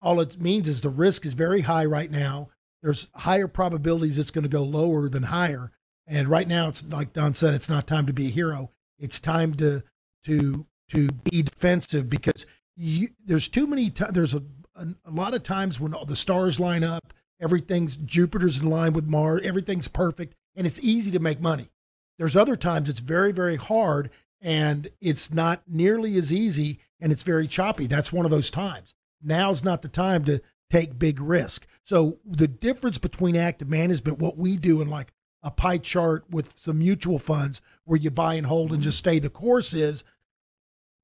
All 0.02 0.20
it 0.20 0.40
means 0.40 0.68
is 0.68 0.82
the 0.82 0.90
risk 0.90 1.26
is 1.26 1.34
very 1.34 1.62
high 1.62 1.86
right 1.86 2.12
now. 2.12 2.50
There's 2.82 3.08
higher 3.14 3.48
probabilities 3.48 4.18
it's 4.18 4.32
going 4.32 4.44
to 4.44 4.50
go 4.50 4.64
lower 4.64 5.08
than 5.08 5.24
higher. 5.24 5.72
And 6.08 6.28
right 6.28 6.48
now, 6.48 6.68
it's 6.68 6.84
like 6.84 7.14
Don 7.14 7.34
said, 7.34 7.54
it's 7.54 7.70
not 7.70 7.88
time 7.88 8.08
to 8.08 8.14
be 8.14 8.28
a 8.28 8.32
hero. 8.32 8.72
It's 9.00 9.20
time 9.20 9.54
to 9.56 9.84
to 10.26 10.66
to 10.90 11.10
be 11.12 11.44
defensive 11.44 12.10
because 12.10 12.46
you, 12.76 13.10
there's 13.24 13.48
too 13.48 13.68
many. 13.68 13.90
T- 13.90 14.06
there's 14.12 14.34
a, 14.34 14.44
a 14.76 14.88
a 15.06 15.12
lot 15.12 15.34
of 15.34 15.44
times 15.44 15.80
when 15.80 15.94
all 15.94 16.06
the 16.06 16.16
stars 16.16 16.60
line 16.60 16.84
up, 16.84 17.14
everything's 17.40 17.98
Jupiter's 17.98 18.60
in 18.60 18.70
line 18.70 18.94
with 18.94 19.06
Mars, 19.06 19.42
everything's 19.44 19.88
perfect, 19.88 20.36
and 20.56 20.66
it's 20.68 20.80
easy 20.82 21.12
to 21.12 21.20
make 21.20 21.42
money. 21.42 21.70
There's 22.18 22.38
other 22.38 22.56
times 22.56 22.90
it's 22.90 23.00
very 23.00 23.32
very 23.32 23.58
hard 23.58 24.10
and 24.42 24.90
it's 25.00 25.32
not 25.32 25.62
nearly 25.68 26.18
as 26.18 26.34
easy 26.34 26.80
and 27.00 27.12
it's 27.12 27.24
very 27.24 27.48
choppy. 27.48 27.88
That's 27.88 28.12
one 28.12 28.26
of 28.26 28.32
those 28.32 28.50
times. 28.50 28.94
Now's 29.22 29.64
not 29.64 29.82
the 29.82 29.88
time 29.88 30.24
to 30.26 30.42
take 30.70 30.98
big 30.98 31.20
risk. 31.20 31.68
So 31.84 32.20
the 32.26 32.48
difference 32.48 32.98
between 32.98 33.36
active 33.36 33.70
management, 33.70 34.20
what 34.20 34.38
we 34.38 34.56
do 34.58 34.82
in 34.82 34.90
like 34.90 35.14
a 35.44 35.52
pie 35.52 35.78
chart 35.78 36.26
with 36.30 36.58
some 36.58 36.80
mutual 36.80 37.20
funds 37.20 37.62
where 37.86 38.00
you 38.00 38.12
buy 38.12 38.36
and 38.36 38.48
hold 38.48 38.70
and 38.70 38.80
mm-hmm. 38.80 38.84
just 38.84 39.00
stay 39.00 39.20
the 39.20 39.30
course 39.30 39.74
is 39.74 40.04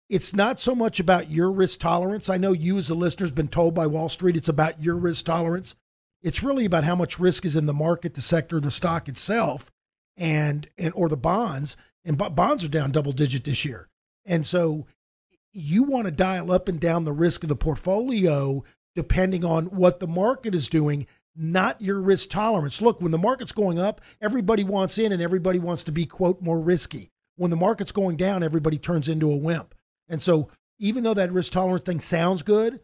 it's 0.10 0.34
not 0.34 0.60
so 0.60 0.74
much 0.74 1.00
about 1.00 1.30
your 1.30 1.52
risk 1.52 1.80
tolerance. 1.80 2.30
I 2.30 2.38
know 2.38 2.54
you 2.54 2.78
as 2.78 2.90
a 2.90 2.96
listener's 2.96 3.32
been 3.32 3.50
told 3.50 3.74
by 3.74 3.88
Wall 3.88 4.10
Street 4.10 4.38
it's 4.38 4.50
about 4.50 4.82
your 4.82 4.96
risk 4.96 5.26
tolerance. 5.26 5.76
It's 6.22 6.44
really 6.44 6.66
about 6.66 6.84
how 6.84 6.96
much 6.96 7.20
risk 7.20 7.46
is 7.46 7.56
in 7.56 7.66
the 7.66 7.74
market, 7.74 8.14
the 8.14 8.22
sector, 8.22 8.60
the 8.60 8.72
stock 8.72 9.08
itself, 9.08 9.72
and 10.16 10.68
and 10.78 10.94
or 10.96 11.10
the 11.10 11.18
bonds. 11.18 11.76
And 12.06 12.18
bo- 12.18 12.30
bonds 12.30 12.64
are 12.64 12.70
down 12.70 12.92
double 12.92 13.12
digit 13.12 13.44
this 13.44 13.66
year. 13.66 13.90
And 14.26 14.46
so 14.46 14.88
you 15.52 15.84
want 15.84 16.06
to 16.06 16.12
dial 16.12 16.52
up 16.52 16.68
and 16.68 16.80
down 16.80 17.04
the 17.04 17.12
risk 17.12 17.44
of 17.44 17.50
the 17.50 17.56
portfolio 17.56 18.64
depending 18.96 19.46
on 19.46 19.68
what 19.68 20.00
the 20.00 20.08
market 20.08 20.56
is 20.56 20.68
doing, 20.68 21.06
not 21.36 21.80
your 21.80 22.02
risk 22.02 22.32
tolerance. 22.32 22.82
Look, 22.82 23.00
when 23.00 23.12
the 23.12 23.18
market's 23.20 23.52
going 23.52 23.78
up, 23.78 24.02
everybody 24.20 24.64
wants 24.64 24.98
in 24.98 25.12
and 25.12 25.22
everybody 25.22 25.60
wants 25.60 25.84
to 25.84 25.92
be, 25.92 26.08
quote, 26.08 26.42
more 26.42 26.60
risky. 26.60 27.12
When 27.36 27.52
the 27.52 27.58
market's 27.58 27.92
going 27.92 28.18
down, 28.18 28.42
everybody 28.42 28.80
turns 28.80 29.08
into 29.08 29.32
a 29.32 29.38
wimp. 29.38 29.76
And 30.08 30.22
so, 30.22 30.50
even 30.80 31.04
though 31.04 31.14
that 31.14 31.32
risk 31.32 31.52
tolerance 31.52 31.84
thing 31.84 32.00
sounds 32.00 32.44
good, 32.44 32.80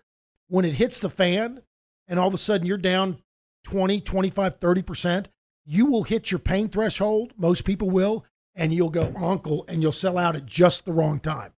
when 0.47 0.65
it 0.65 0.75
hits 0.75 0.99
the 0.99 1.09
fan 1.09 1.61
and 2.07 2.19
all 2.19 2.27
of 2.27 2.33
a 2.33 2.39
sudden 2.39 2.67
you're 2.67 2.77
down 2.77 3.17
20, 3.63 4.01
25, 4.01 4.59
30%, 4.59 5.25
you 5.65 5.85
will 5.85 6.03
hit 6.03 6.31
your 6.31 6.39
pain 6.39 6.69
threshold. 6.69 7.33
Most 7.37 7.63
people 7.63 7.89
will. 7.89 8.25
And 8.55 8.73
you'll 8.73 8.89
go 8.89 9.13
uncle 9.17 9.65
and 9.67 9.81
you'll 9.81 9.91
sell 9.91 10.17
out 10.17 10.35
at 10.35 10.45
just 10.45 10.85
the 10.85 10.93
wrong 10.93 11.19
time. 11.19 11.53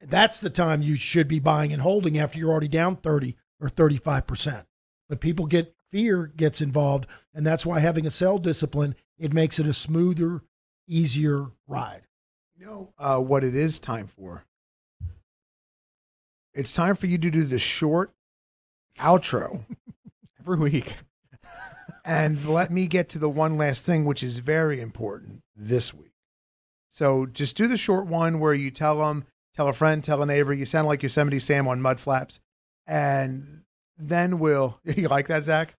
That's 0.00 0.40
the 0.40 0.50
time 0.50 0.82
you 0.82 0.96
should 0.96 1.28
be 1.28 1.38
buying 1.38 1.72
and 1.72 1.82
holding 1.82 2.18
after 2.18 2.38
you're 2.38 2.50
already 2.50 2.68
down 2.68 2.96
30, 2.96 3.36
or 3.60 3.68
35%. 3.68 4.64
But 5.08 5.20
people 5.20 5.46
get 5.46 5.74
fear 5.90 6.26
gets 6.26 6.60
involved, 6.60 7.06
and 7.34 7.46
that's 7.46 7.66
why 7.66 7.80
having 7.80 8.06
a 8.06 8.10
sell 8.10 8.38
discipline, 8.38 8.94
it 9.18 9.32
makes 9.32 9.58
it 9.58 9.66
a 9.66 9.74
smoother, 9.74 10.42
easier 10.86 11.48
ride. 11.66 12.06
You 12.56 12.66
know 12.66 12.94
uh, 12.98 13.18
what 13.18 13.44
it 13.44 13.54
is 13.54 13.78
time 13.78 14.06
for? 14.06 14.44
It's 16.52 16.74
time 16.74 16.96
for 16.96 17.06
you 17.06 17.18
to 17.18 17.30
do 17.30 17.44
the 17.44 17.58
short 17.58 18.12
outro. 18.98 19.64
Every 20.40 20.58
week. 20.58 20.94
and 22.04 22.44
let 22.46 22.70
me 22.70 22.86
get 22.86 23.08
to 23.10 23.18
the 23.18 23.28
one 23.28 23.56
last 23.56 23.86
thing, 23.86 24.04
which 24.04 24.22
is 24.22 24.38
very 24.38 24.80
important 24.80 25.42
this 25.54 25.94
week. 25.94 26.12
So 26.88 27.26
just 27.26 27.56
do 27.56 27.68
the 27.68 27.76
short 27.76 28.06
one 28.06 28.40
where 28.40 28.54
you 28.54 28.70
tell 28.70 28.98
them, 28.98 29.24
tell 29.54 29.68
a 29.68 29.72
friend, 29.72 30.02
tell 30.02 30.22
a 30.22 30.26
neighbor. 30.26 30.52
You 30.52 30.66
sound 30.66 30.88
like 30.88 31.02
Yosemite 31.02 31.38
Sam 31.38 31.68
on 31.68 31.80
mud 31.80 32.00
flaps, 32.00 32.40
and 32.86 33.62
then 33.96 34.38
we'll. 34.38 34.80
You 34.96 35.08
like 35.08 35.28
that, 35.28 35.44
Zach? 35.44 35.76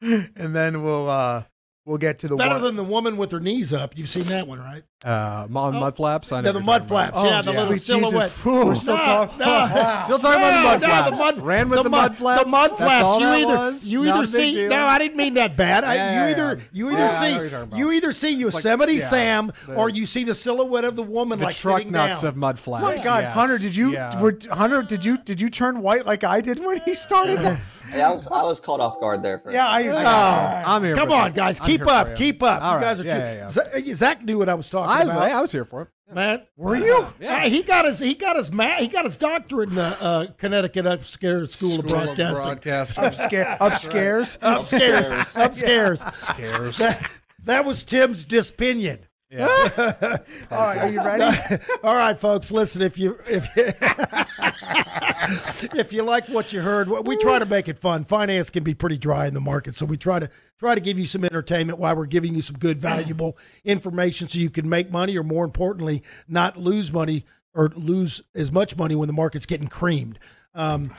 and 0.00 0.54
then 0.54 0.82
we'll 0.82 1.08
uh 1.08 1.44
we'll 1.88 1.98
get 1.98 2.18
to 2.20 2.28
the 2.28 2.36
Better 2.36 2.56
one. 2.56 2.62
than 2.62 2.76
the 2.76 2.84
woman 2.84 3.16
with 3.16 3.32
her 3.32 3.40
knees 3.40 3.72
up. 3.72 3.96
You've 3.96 4.08
seen 4.08 4.24
that 4.24 4.46
one, 4.46 4.60
right? 4.60 4.84
Uh, 5.06 5.46
on 5.54 5.74
mud 5.76 5.96
flaps. 5.96 6.30
I 6.32 6.36
Yeah, 6.36 6.40
know 6.42 6.52
the 6.52 6.60
mud 6.60 6.86
flaps. 6.88 7.16
about. 7.16 7.24
yeah, 7.30 7.42
the 7.42 7.50
Oh, 7.50 7.52
little 7.52 7.76
sweet 7.76 7.96
Jesus. 7.96 8.32
silhouette. 8.32 8.66
We're 8.66 8.74
still 8.74 8.96
No, 8.96 9.02
talk- 9.04 9.38
no. 9.38 10.00
Still 10.04 10.18
talking 10.18 10.40
about 10.40 10.80
the 10.80 10.86
mud 10.88 10.90
flaps. 10.90 11.10
the 11.10 11.16
mud- 11.24 11.38
Ran 11.46 11.68
with 11.68 11.82
the, 11.84 11.88
mud 11.88 12.00
mud 12.10 12.16
flaps. 12.16 12.42
The 12.44 12.48
mud 12.50 12.70
That's 12.70 12.80
flaps. 12.82 13.04
all 13.04 13.20
you 13.20 13.26
either 13.28 13.46
was. 13.56 13.88
you 13.88 14.04
either 14.12 14.24
see. 14.24 14.54
deal. 14.54 14.68
No, 14.70 14.86
I 14.86 14.98
didn't 14.98 15.16
mean 15.16 15.34
that 15.34 15.56
bad. 15.56 15.84
I, 15.84 15.94
Yeah, 15.94 16.24
you 16.26 16.30
either 16.32 16.60
you 16.72 16.90
either 16.90 16.96
I 16.98 17.30
know 17.30 17.36
what 17.38 17.50
you're 17.50 17.50
see 17.70 17.78
you 17.78 17.92
either 17.92 18.12
see 18.12 18.34
Yosemite 18.34 18.94
yeah, 18.94 18.98
Sam 19.06 19.52
the- 19.66 19.74
or 19.76 19.88
you 19.88 20.04
see 20.04 20.24
the 20.24 20.34
silhouette 20.34 20.84
of 20.84 20.96
the 20.96 21.02
woman 21.04 21.38
The 21.38 21.44
like 21.46 21.56
truck 21.56 21.86
nuts 21.86 22.22
down. 22.22 22.28
of 22.30 22.36
mud 22.36 22.58
flaps. 22.58 22.84
Oh 22.84 22.88
my 22.96 23.02
God. 23.04 23.24
Hunter, 23.24 23.58
did 23.58 23.74
you 23.76 23.96
Hunter? 23.96 24.82
Did 24.82 25.04
you 25.04 25.16
did 25.18 25.40
you 25.40 25.48
turn 25.48 25.80
white 25.80 26.06
like 26.06 26.24
I 26.24 26.40
did 26.40 26.58
when 26.64 26.80
he 26.80 26.94
started? 26.94 27.38
that? 27.90 27.96
Yeah, 27.98 28.10
I 28.10 28.12
was 28.14 28.26
I 28.28 28.42
was 28.42 28.60
caught 28.60 28.80
off 28.80 29.00
guard 29.00 29.22
there 29.22 29.38
for 29.38 29.50
a 29.50 29.52
yeah, 29.52 29.66
I. 29.66 29.88
Oh, 29.88 30.70
I'm 30.74 30.84
here. 30.84 30.94
Come 30.94 31.08
for 31.08 31.14
on, 31.14 31.32
guys, 31.32 31.58
keep 31.60 31.86
up, 31.86 32.14
keep 32.16 32.42
up. 32.42 32.62
All 32.62 32.74
you 32.76 32.80
guys 32.84 32.98
right. 32.98 33.06
are 33.06 33.08
Yeah, 33.08 33.46
too- 33.46 33.60
yeah, 33.74 33.84
yeah. 33.84 33.94
Zach 33.94 34.22
knew 34.22 34.38
what 34.38 34.48
I 34.48 34.54
was 34.54 34.68
talking 34.70 34.90
I 34.90 35.04
was, 35.04 35.14
about. 35.14 35.30
I 35.32 35.40
was 35.40 35.52
here 35.52 35.64
for 35.64 35.82
it. 35.82 35.88
man. 36.14 36.42
Were 36.56 36.76
you? 36.76 37.06
Yeah. 37.20 37.44
he 37.46 37.62
got 37.62 37.84
his 37.84 37.98
he 37.98 38.14
got 38.14 38.36
his 38.36 38.50
ma- 38.52 38.76
he 38.76 38.88
got 38.88 39.04
his 39.04 39.16
doctorate 39.16 39.68
in 39.70 39.74
the 39.76 40.02
uh, 40.02 40.26
Connecticut 40.38 40.86
Upstairs 40.86 41.54
School, 41.54 41.80
of 41.80 41.86
Broadcasting. 41.86 42.42
Broadcasting. 42.42 43.04
Upsca- 43.04 43.58
upscares. 43.60 44.38
Upstairs, 44.42 45.36
upstairs. 45.36 46.00
Scares. 46.14 46.78
That, 46.78 47.10
that 47.44 47.64
was 47.64 47.82
Tim's 47.82 48.24
dispinion. 48.24 49.00
Yeah. 49.30 50.18
All 50.50 50.58
right, 50.58 50.78
are 50.78 50.88
you 50.88 51.04
ready? 51.04 51.62
All 51.84 51.94
right, 51.94 52.18
folks, 52.18 52.50
listen. 52.50 52.80
If 52.80 52.96
you 52.96 53.18
if 53.26 53.46
you, 53.56 53.66
if 55.78 55.92
you 55.92 56.02
like 56.02 56.26
what 56.28 56.52
you 56.52 56.62
heard, 56.62 56.88
we 56.88 57.16
try 57.18 57.38
to 57.38 57.44
make 57.44 57.68
it 57.68 57.78
fun. 57.78 58.04
Finance 58.04 58.48
can 58.48 58.64
be 58.64 58.72
pretty 58.72 58.96
dry 58.96 59.26
in 59.26 59.34
the 59.34 59.40
market, 59.40 59.74
so 59.74 59.84
we 59.84 59.98
try 59.98 60.18
to 60.18 60.30
try 60.58 60.74
to 60.74 60.80
give 60.80 60.98
you 60.98 61.04
some 61.04 61.24
entertainment 61.24 61.78
while 61.78 61.94
we're 61.94 62.06
giving 62.06 62.34
you 62.34 62.40
some 62.40 62.56
good, 62.56 62.78
valuable 62.78 63.36
information, 63.64 64.28
so 64.28 64.38
you 64.38 64.48
can 64.48 64.66
make 64.66 64.90
money, 64.90 65.18
or 65.18 65.24
more 65.24 65.44
importantly, 65.44 66.02
not 66.26 66.56
lose 66.56 66.90
money 66.90 67.26
or 67.54 67.70
lose 67.74 68.22
as 68.34 68.50
much 68.50 68.78
money 68.78 68.94
when 68.94 69.08
the 69.08 69.12
market's 69.12 69.46
getting 69.46 69.68
creamed. 69.68 70.18
Um, 70.54 70.94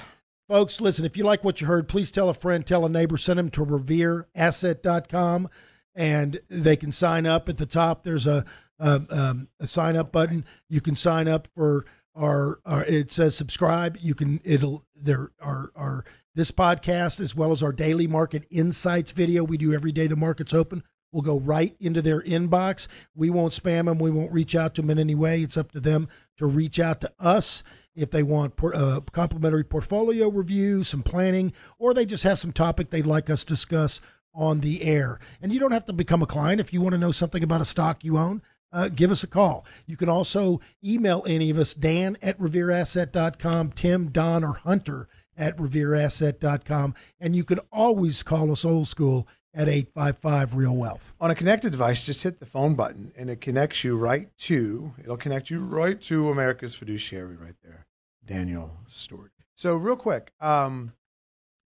Folks, 0.47 0.81
listen, 0.81 1.05
if 1.05 1.15
you 1.15 1.23
like 1.23 1.43
what 1.43 1.61
you 1.61 1.67
heard, 1.67 1.87
please 1.87 2.11
tell 2.11 2.27
a 2.27 2.33
friend, 2.33 2.65
tell 2.65 2.83
a 2.83 2.89
neighbor, 2.89 3.17
send 3.17 3.37
them 3.37 3.51
to 3.51 3.63
revereasset.com 3.63 5.47
and 5.95 6.39
they 6.49 6.75
can 6.75 6.91
sign 6.91 7.25
up 7.25 7.49
at 7.49 7.57
the 7.57 7.65
top. 7.65 8.03
There's 8.03 8.27
a, 8.27 8.45
a, 8.79 9.01
um, 9.09 9.47
a 9.59 9.67
sign 9.67 9.95
up 9.95 10.11
button. 10.11 10.45
You 10.69 10.81
can 10.81 10.95
sign 10.95 11.27
up 11.27 11.47
for 11.55 11.85
our, 12.15 12.59
our 12.65 12.85
it 12.85 13.11
says 13.11 13.35
subscribe. 13.35 13.97
You 13.99 14.15
can, 14.15 14.41
it'll, 14.43 14.85
there 14.95 15.31
are, 15.41 15.71
our, 15.75 16.05
this 16.35 16.51
podcast 16.51 17.19
as 17.19 17.35
well 17.35 17.51
as 17.51 17.61
our 17.63 17.73
daily 17.73 18.07
market 18.07 18.45
insights 18.49 19.11
video 19.11 19.43
we 19.43 19.57
do 19.57 19.73
every 19.73 19.91
day 19.91 20.07
the 20.07 20.15
market's 20.15 20.53
open 20.53 20.83
will 21.11 21.21
go 21.21 21.39
right 21.39 21.75
into 21.79 22.01
their 22.01 22.21
inbox. 22.21 22.87
We 23.15 23.29
won't 23.29 23.53
spam 23.53 23.85
them. 23.85 23.99
We 23.99 24.11
won't 24.11 24.31
reach 24.31 24.55
out 24.55 24.75
to 24.75 24.81
them 24.81 24.91
in 24.91 24.99
any 24.99 25.15
way. 25.15 25.41
It's 25.41 25.57
up 25.57 25.71
to 25.71 25.79
them 25.79 26.07
to 26.37 26.45
reach 26.45 26.79
out 26.79 27.01
to 27.01 27.11
us 27.19 27.63
if 27.95 28.11
they 28.11 28.23
want 28.23 28.55
por- 28.55 28.75
uh, 28.75 29.01
complimentary 29.11 29.63
portfolio 29.63 30.29
review, 30.29 30.83
some 30.83 31.03
planning, 31.03 31.51
or 31.77 31.93
they 31.93 32.05
just 32.05 32.23
have 32.23 32.39
some 32.39 32.53
topic 32.53 32.89
they'd 32.89 33.05
like 33.05 33.29
us 33.29 33.43
to 33.43 33.53
discuss 33.53 33.99
on 34.39 34.61
the 34.61 34.81
air. 34.83 35.19
And 35.41 35.53
you 35.53 35.59
don't 35.59 35.73
have 35.73 35.85
to 35.85 35.93
become 35.93 36.23
a 36.23 36.25
client 36.25 36.61
if 36.61 36.71
you 36.73 36.81
want 36.81 36.93
to 36.93 36.97
know 36.97 37.11
something 37.11 37.43
about 37.43 37.61
a 37.61 37.65
stock 37.65 38.03
you 38.03 38.17
own. 38.17 38.41
Uh, 38.71 38.87
give 38.87 39.11
us 39.11 39.23
a 39.23 39.27
call. 39.27 39.65
You 39.85 39.97
can 39.97 40.09
also 40.09 40.61
email 40.83 41.23
any 41.27 41.49
of 41.49 41.57
us, 41.57 41.73
Dan 41.73 42.17
at 42.21 42.39
revereasset.com, 42.39 43.71
Tim, 43.71 44.09
Don, 44.09 44.43
or 44.43 44.53
Hunter 44.53 45.07
at 45.35 45.57
revereasset.com. 45.57 46.93
And 47.19 47.35
you 47.35 47.43
can 47.43 47.59
always 47.71 48.23
call 48.23 48.51
us 48.51 48.63
old 48.63 48.87
school 48.87 49.27
at 49.53 49.67
855 49.67 50.55
Real 50.55 50.75
Wealth. 50.75 51.13
On 51.19 51.31
a 51.31 51.35
connected 51.35 51.71
device, 51.71 52.05
just 52.05 52.23
hit 52.23 52.39
the 52.39 52.45
phone 52.45 52.75
button 52.75 53.11
and 53.17 53.29
it 53.29 53.41
connects 53.41 53.83
you 53.83 53.97
right 53.97 54.29
to, 54.37 54.93
it'll 54.99 55.17
connect 55.17 55.49
you 55.49 55.59
right 55.59 55.99
to 56.01 56.29
America's 56.29 56.75
fiduciary 56.75 57.35
right 57.35 57.55
there, 57.63 57.87
Daniel 58.23 58.77
Stewart. 58.87 59.31
So, 59.55 59.75
real 59.75 59.95
quick, 59.95 60.31
um, 60.39 60.93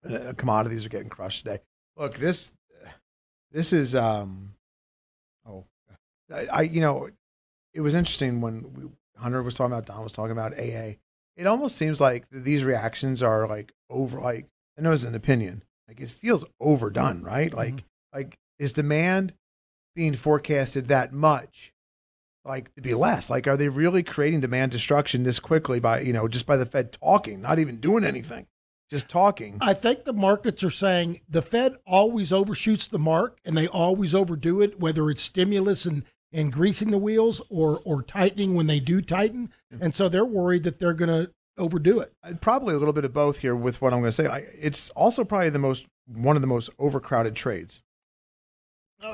uh, 0.09 0.35
commodities 0.37 0.85
are 0.85 0.91
getting 0.91 1.09
crushed 1.09 1.45
today. 1.45 1.61
Look, 1.97 2.15
this, 2.15 2.53
this 3.53 3.73
is, 3.73 3.95
um, 3.95 4.55
oh, 5.47 5.65
I, 6.33 6.47
I, 6.53 6.61
you 6.63 6.81
know, 6.81 7.09
it 7.75 7.81
was 7.81 7.95
interesting 7.95 8.41
when 8.41 8.73
we, 8.73 8.85
Hunter 9.17 9.43
was 9.43 9.55
talking 9.55 9.73
about, 9.73 9.87
Don 9.87 10.03
was 10.03 10.13
talking 10.13 10.33
about 10.33 10.53
AA. 10.55 10.97
It 11.37 11.47
almost 11.47 11.77
seems 11.77 12.01
like 12.01 12.29
these 12.31 12.65
reactions 12.65 13.23
are 13.23 13.47
like 13.47 13.73
over, 13.89 14.21
like, 14.21 14.47
I 14.79 14.83
know 14.83 14.93
it's 14.93 15.05
an 15.05 15.15
opinion, 15.15 15.63
like 15.89 16.01
it 16.01 16.11
feels 16.11 16.45
overdone, 16.61 17.23
right? 17.23 17.53
Like, 17.53 17.85
like 18.15 18.39
is 18.59 18.73
demand 18.73 19.35
being 19.95 20.15
forecasted 20.15 20.89
that 20.89 21.13
much 21.13 21.73
like 22.45 22.75
to 22.75 22.81
be 22.81 22.95
less 22.95 23.29
like 23.29 23.47
are 23.47 23.57
they 23.57 23.69
really 23.69 24.03
creating 24.03 24.41
demand 24.41 24.73
destruction 24.73 25.25
this 25.25 25.39
quickly 25.39 25.79
by 25.79 26.01
you 26.01 26.13
know 26.13 26.27
just 26.27 26.47
by 26.47 26.57
the 26.57 26.65
fed 26.65 26.93
talking 26.93 27.41
not 27.41 27.59
even 27.59 27.77
doing 27.77 28.05
anything 28.05 28.47
just 28.91 29.09
talking. 29.09 29.57
I 29.61 29.73
think 29.73 30.05
the 30.05 30.13
markets 30.13 30.65
are 30.65 30.71
saying 30.71 31.21
the 31.29 31.43
Fed 31.43 31.77
always 31.87 32.33
overshoots 32.33 32.89
the 32.89 32.99
mark 32.99 33.39
and 33.45 33.57
they 33.57 33.69
always 33.69 34.15
overdo 34.15 34.61
it, 34.61 34.81
whether 34.81 35.09
it's 35.11 35.23
stimulus 35.23 35.87
and, 35.87 36.03
and 36.33 36.53
greasing 36.53 36.91
the 36.91 36.99
wheels 36.99 37.41
or, 37.49 37.81
or 37.85 38.03
tightening 38.03 38.55
when 38.55 38.67
they 38.67 38.81
do 38.81 39.01
tighten. 39.01 39.51
And 39.81 39.95
so 39.95 40.09
they're 40.09 40.25
worried 40.25 40.65
that 40.65 40.81
they're 40.81 40.93
going 40.93 41.09
to 41.09 41.31
overdo 41.57 42.01
it. 42.01 42.13
Uh, 42.25 42.33
probably 42.41 42.75
a 42.75 42.79
little 42.79 42.93
bit 42.93 43.05
of 43.05 43.13
both 43.13 43.41
here 43.41 43.55
with 43.55 43.81
what 43.83 43.93
i'm 43.93 44.01
going 44.01 44.09
to 44.09 44.13
say. 44.13 44.27
I, 44.27 44.45
it's 44.59 44.91
also 44.91 45.25
probably 45.25 45.51
the 45.51 45.59
most 45.59 45.87
one 46.07 46.35
of 46.35 46.43
the 46.43 46.49
most 46.49 46.71
overcrowded 46.79 47.37
trades 47.37 47.83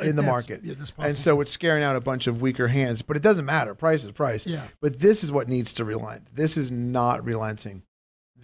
in 0.03 0.17
the 0.17 0.23
market. 0.23 0.63
yeah, 0.65 0.75
and 0.99 1.17
so 1.17 1.41
it's 1.41 1.53
scaring 1.53 1.85
out 1.85 1.95
a 1.95 2.01
bunch 2.01 2.27
of 2.27 2.41
weaker 2.41 2.69
hands 2.69 3.03
but 3.03 3.17
it 3.17 3.23
doesn't 3.23 3.45
matter. 3.45 3.75
Price 3.75 4.05
is 4.05 4.11
price. 4.13 4.47
Yeah. 4.47 4.63
but 4.81 5.01
this 5.01 5.23
is 5.23 5.31
what 5.31 5.49
needs 5.49 5.73
to 5.75 5.85
relent 5.85 6.35
this 6.35 6.57
is 6.57 6.71
not 6.73 7.25
relenting 7.25 7.83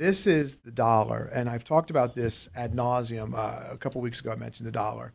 this 0.03 0.27
is 0.27 0.57
the 0.57 0.73
dollar 0.73 1.31
and 1.33 1.49
i've 1.49 1.63
talked 1.63 1.89
about 1.89 2.17
this 2.17 2.49
ad 2.57 2.73
nauseum 2.73 3.35
uh, 3.35 3.73
a 3.73 3.77
couple 3.77 4.01
weeks 4.01 4.19
ago 4.19 4.33
i 4.33 4.35
mentioned 4.35 4.67
the 4.67 4.73
dollar. 4.73 5.13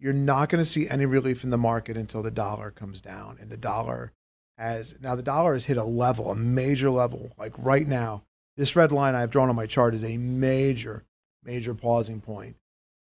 You're 0.00 0.12
not 0.12 0.48
going 0.48 0.60
to 0.60 0.68
see 0.68 0.88
any 0.88 1.06
relief 1.06 1.44
in 1.44 1.50
the 1.50 1.56
market 1.56 1.96
until 1.96 2.20
the 2.20 2.32
dollar 2.32 2.72
comes 2.72 3.00
down 3.00 3.38
and 3.40 3.48
the 3.48 3.56
dollar 3.56 4.12
has 4.58 4.96
now 5.00 5.14
the 5.14 5.22
dollar 5.22 5.52
has 5.52 5.66
hit 5.66 5.76
a 5.76 5.84
level 5.84 6.32
a 6.32 6.34
major 6.34 6.90
level. 6.90 7.30
Like 7.38 7.52
right 7.56 7.86
now 7.86 8.24
this 8.56 8.74
red 8.74 8.90
line 8.90 9.14
i've 9.14 9.30
drawn 9.30 9.48
on 9.48 9.54
my 9.54 9.66
chart 9.66 9.94
is 9.94 10.02
a 10.02 10.16
major 10.16 11.04
major 11.44 11.72
pausing 11.72 12.20
point. 12.20 12.56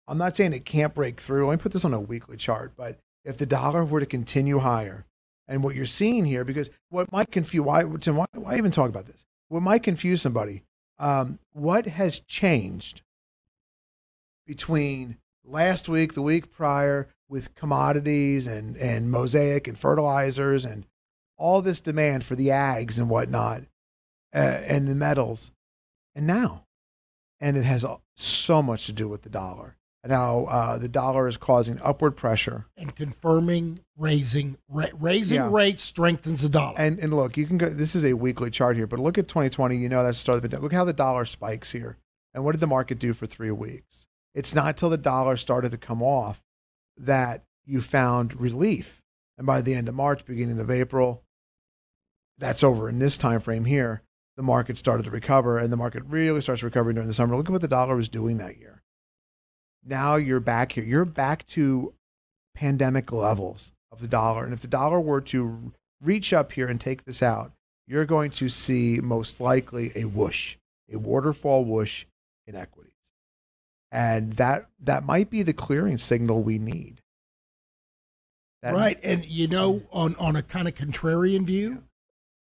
I'm 0.08 0.18
not 0.18 0.38
saying 0.38 0.54
it 0.54 0.64
can't 0.64 0.96
break 0.96 1.20
through. 1.20 1.48
Let 1.50 1.60
me 1.60 1.62
put 1.62 1.74
this 1.74 1.84
on 1.84 1.94
a 1.94 2.00
weekly 2.00 2.38
chart 2.38 2.72
but 2.78 3.00
if 3.26 3.38
the 3.38 3.46
dollar 3.46 3.84
were 3.84 4.00
to 4.00 4.06
continue 4.06 4.60
higher 4.60 5.06
and 5.46 5.62
what 5.62 5.76
you're 5.76 5.86
seeing 5.86 6.24
here 6.24 6.46
because 6.46 6.70
what 6.88 7.12
might 7.12 7.32
confuse 7.32 7.66
why, 7.66 7.84
Tim, 8.00 8.16
why, 8.16 8.28
why 8.34 8.56
even 8.56 8.72
talk 8.72 8.88
about 8.88 9.08
this? 9.08 9.26
What 9.50 9.62
might 9.62 9.84
confuse 9.84 10.22
somebody 10.22 10.64
um, 11.00 11.40
what 11.54 11.86
has 11.86 12.20
changed 12.20 13.02
between 14.46 15.18
last 15.44 15.88
week, 15.90 16.14
the 16.14 16.22
week 16.22 16.52
prior, 16.52 17.08
with 17.30 17.56
commodities 17.56 18.48
and, 18.48 18.78
and 18.78 19.12
mosaic 19.12 19.68
and 19.68 19.78
fertilizers 19.78 20.64
and 20.64 20.86
all 21.38 21.62
this 21.62 21.80
demand 21.80 22.24
for 22.24 22.36
the 22.36 22.48
ags 22.48 22.98
and 22.98 23.10
whatnot 23.10 23.64
uh, 24.34 24.60
and 24.68 24.88
the 24.88 24.96
metals, 24.96 25.52
and 26.16 26.26
now. 26.26 26.66
And 27.40 27.56
it 27.56 27.64
has 27.64 27.86
so 28.16 28.64
much 28.64 28.88
to 28.88 28.94
do 28.94 29.08
with 29.08 29.22
the 29.22 29.30
dollar. 29.30 29.78
Now, 30.08 30.46
uh, 30.46 30.78
the 30.78 30.88
dollar 30.90 31.28
is 31.28 31.38
causing 31.38 31.80
upward 31.82 32.16
pressure. 32.16 32.66
And 32.78 32.96
confirming 32.96 33.80
raising 33.98 34.58
ra- 34.70 34.88
raising 34.94 35.36
Yeah. 35.38 35.50
rates 35.52 35.84
strengthens 35.84 36.42
the 36.44 36.50
dollar. 36.50 36.76
And, 36.78 36.98
and 37.00 37.14
look, 37.14 37.36
you 37.38 37.46
can 37.46 37.58
go, 37.58 37.68
this 37.68 37.96
is 37.96 38.06
a 38.06 38.14
weekly 38.14 38.50
chart 38.50 38.78
here, 38.78 38.88
but 38.88 39.00
look 39.00 39.18
at 39.18 39.28
2020. 39.28 39.76
You 39.78 39.90
know, 39.90 40.04
that's 40.04 40.18
the 40.18 40.22
start 40.22 40.44
of 40.44 40.50
the, 40.50 40.60
look 40.60 40.72
how 40.74 40.86
the 40.86 40.94
dollar 40.94 41.26
spikes 41.26 41.72
here. 41.72 41.98
And 42.34 42.44
what 42.46 42.54
did 42.54 42.62
the 42.62 42.68
market 42.68 43.00
do 43.00 43.14
for 43.14 43.26
three 43.26 43.52
weeks? 43.52 44.08
It's 44.34 44.54
not 44.56 44.78
till 44.78 44.90
the 44.90 44.98
dollar 44.98 45.36
started 45.38 45.72
to 45.72 45.78
come 45.78 46.02
off 46.04 46.44
that 46.98 47.44
you 47.66 47.82
found 47.82 48.40
relief. 48.40 49.02
And 49.38 49.46
by 49.46 49.62
the 49.62 49.74
end 49.74 49.90
of 49.90 49.96
March, 49.96 50.26
beginning 50.26 50.60
of 50.60 50.70
April, 50.72 51.24
that's 52.38 52.64
over 52.64 52.88
in 52.88 53.00
this 53.00 53.18
time 53.18 53.40
frame 53.40 53.66
here. 53.66 54.04
the 54.36 54.44
market 54.44 54.78
started 54.78 55.02
to 55.02 55.10
recover, 55.10 55.58
and 55.58 55.74
the 55.74 55.78
market 55.78 56.04
really 56.06 56.42
starts 56.42 56.62
recovering 56.62 56.94
during 56.94 57.08
the 57.08 57.14
summer. 57.14 57.36
Look 57.36 57.48
at 57.48 57.52
what 57.52 57.62
the 57.62 57.68
dollar 57.68 57.96
was 57.96 58.08
doing 58.08 58.38
that 58.38 58.58
year. 58.60 58.77
Now 59.88 60.16
you're 60.16 60.42
back 60.42 60.74
here. 60.74 60.84
You're 60.84 61.06
back 61.06 61.46
to 61.48 61.94
pandemic 62.54 63.12
levels 63.12 63.72
of 63.92 64.02
the 64.02 64.08
dollar, 64.08 64.44
and 64.44 64.54
if 64.54 64.60
the 64.60 64.68
dollar 64.68 65.00
were 65.00 65.22
to 65.22 65.72
reach 66.02 66.34
up 66.34 66.52
here 66.52 66.68
and 66.68 66.80
take 66.80 67.06
this 67.06 67.24
out, 67.24 67.54
you're 67.88 68.06
going 68.06 68.32
to 68.32 68.50
see 68.50 69.00
most 69.02 69.40
likely 69.40 69.92
a 69.96 70.04
whoosh, 70.04 70.58
a 70.92 70.98
waterfall 70.98 71.64
whoosh 71.64 72.06
in 72.46 72.56
equities, 72.56 72.92
and 73.92 74.34
that 74.34 74.66
that 74.80 75.06
might 75.06 75.30
be 75.30 75.42
the 75.42 75.54
clearing 75.54 75.98
signal 75.98 76.42
we 76.42 76.60
need. 76.60 77.02
That- 78.62 78.74
right. 78.74 79.00
And 79.04 79.26
you 79.26 79.48
know, 79.48 79.84
on 79.92 80.16
on 80.16 80.36
a 80.36 80.44
kind 80.44 80.68
of 80.68 80.76
contrarian 80.76 81.46
view 81.46 81.84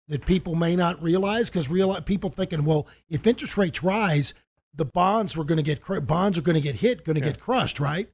that 0.08 0.26
people 0.26 0.54
may 0.54 0.74
not 0.76 1.02
realize 1.02 1.48
because 1.48 1.68
real 1.68 2.00
people 2.02 2.30
thinking, 2.30 2.64
well, 2.64 2.86
if 3.08 3.26
interest 3.26 3.56
rates 3.56 3.82
rise, 3.82 4.34
the 4.76 4.84
bonds 4.84 5.36
were 5.36 5.44
going 5.44 5.56
to 5.56 5.62
get 5.62 5.80
cr- 5.80 6.00
bonds 6.00 6.36
are 6.38 6.42
going 6.42 6.54
to 6.54 6.60
get 6.60 6.76
hit, 6.76 7.04
going 7.04 7.14
to 7.14 7.20
Yeah. 7.20 7.32
get 7.32 7.40
crushed, 7.40 7.80
right? 7.80 8.10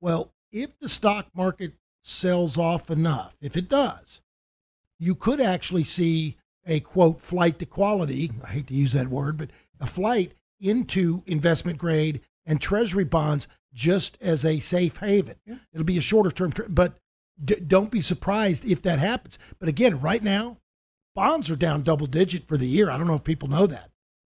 Well, 0.00 0.32
if 0.52 0.78
the 0.78 0.88
stock 0.88 1.28
market 1.34 1.72
sells 2.02 2.58
off 2.58 2.90
enough, 2.90 3.34
if 3.40 3.56
it 3.56 3.68
does, 3.68 4.20
you 4.98 5.14
could 5.14 5.40
actually 5.40 5.84
see 5.84 6.36
a 6.66 6.80
quote 6.80 7.20
flight 7.20 7.58
to 7.58 7.66
quality. 7.66 8.30
I 8.44 8.48
hate 8.48 8.66
to 8.68 8.74
use 8.74 8.92
that 8.92 9.08
word, 9.08 9.36
but 9.38 9.50
a 9.80 9.86
flight 9.86 10.32
into 10.60 11.22
investment 11.26 11.78
grade 11.78 12.20
and 12.46 12.60
treasury 12.60 13.04
bonds 13.04 13.48
just 13.72 14.18
as 14.20 14.44
a 14.44 14.60
safe 14.60 14.98
haven. 14.98 15.36
It'll 15.72 15.84
be 15.84 15.98
a 15.98 16.02
shorter 16.02 16.30
term, 16.30 16.52
but 16.68 16.98
d- 17.42 17.56
don't 17.66 17.90
be 17.90 18.00
surprised 18.00 18.64
if 18.64 18.82
that 18.82 18.98
happens. 18.98 19.38
But 19.58 19.68
again, 19.68 20.00
right 20.00 20.22
now, 20.22 20.58
bonds 21.14 21.50
are 21.50 21.56
down 21.56 21.82
double 21.82 22.06
digit 22.06 22.46
for 22.46 22.56
the 22.56 22.68
year. 22.68 22.90
I 22.90 22.98
don't 22.98 23.06
know 23.06 23.14
if 23.14 23.24
people 23.24 23.48
know 23.48 23.66
that. 23.66 23.90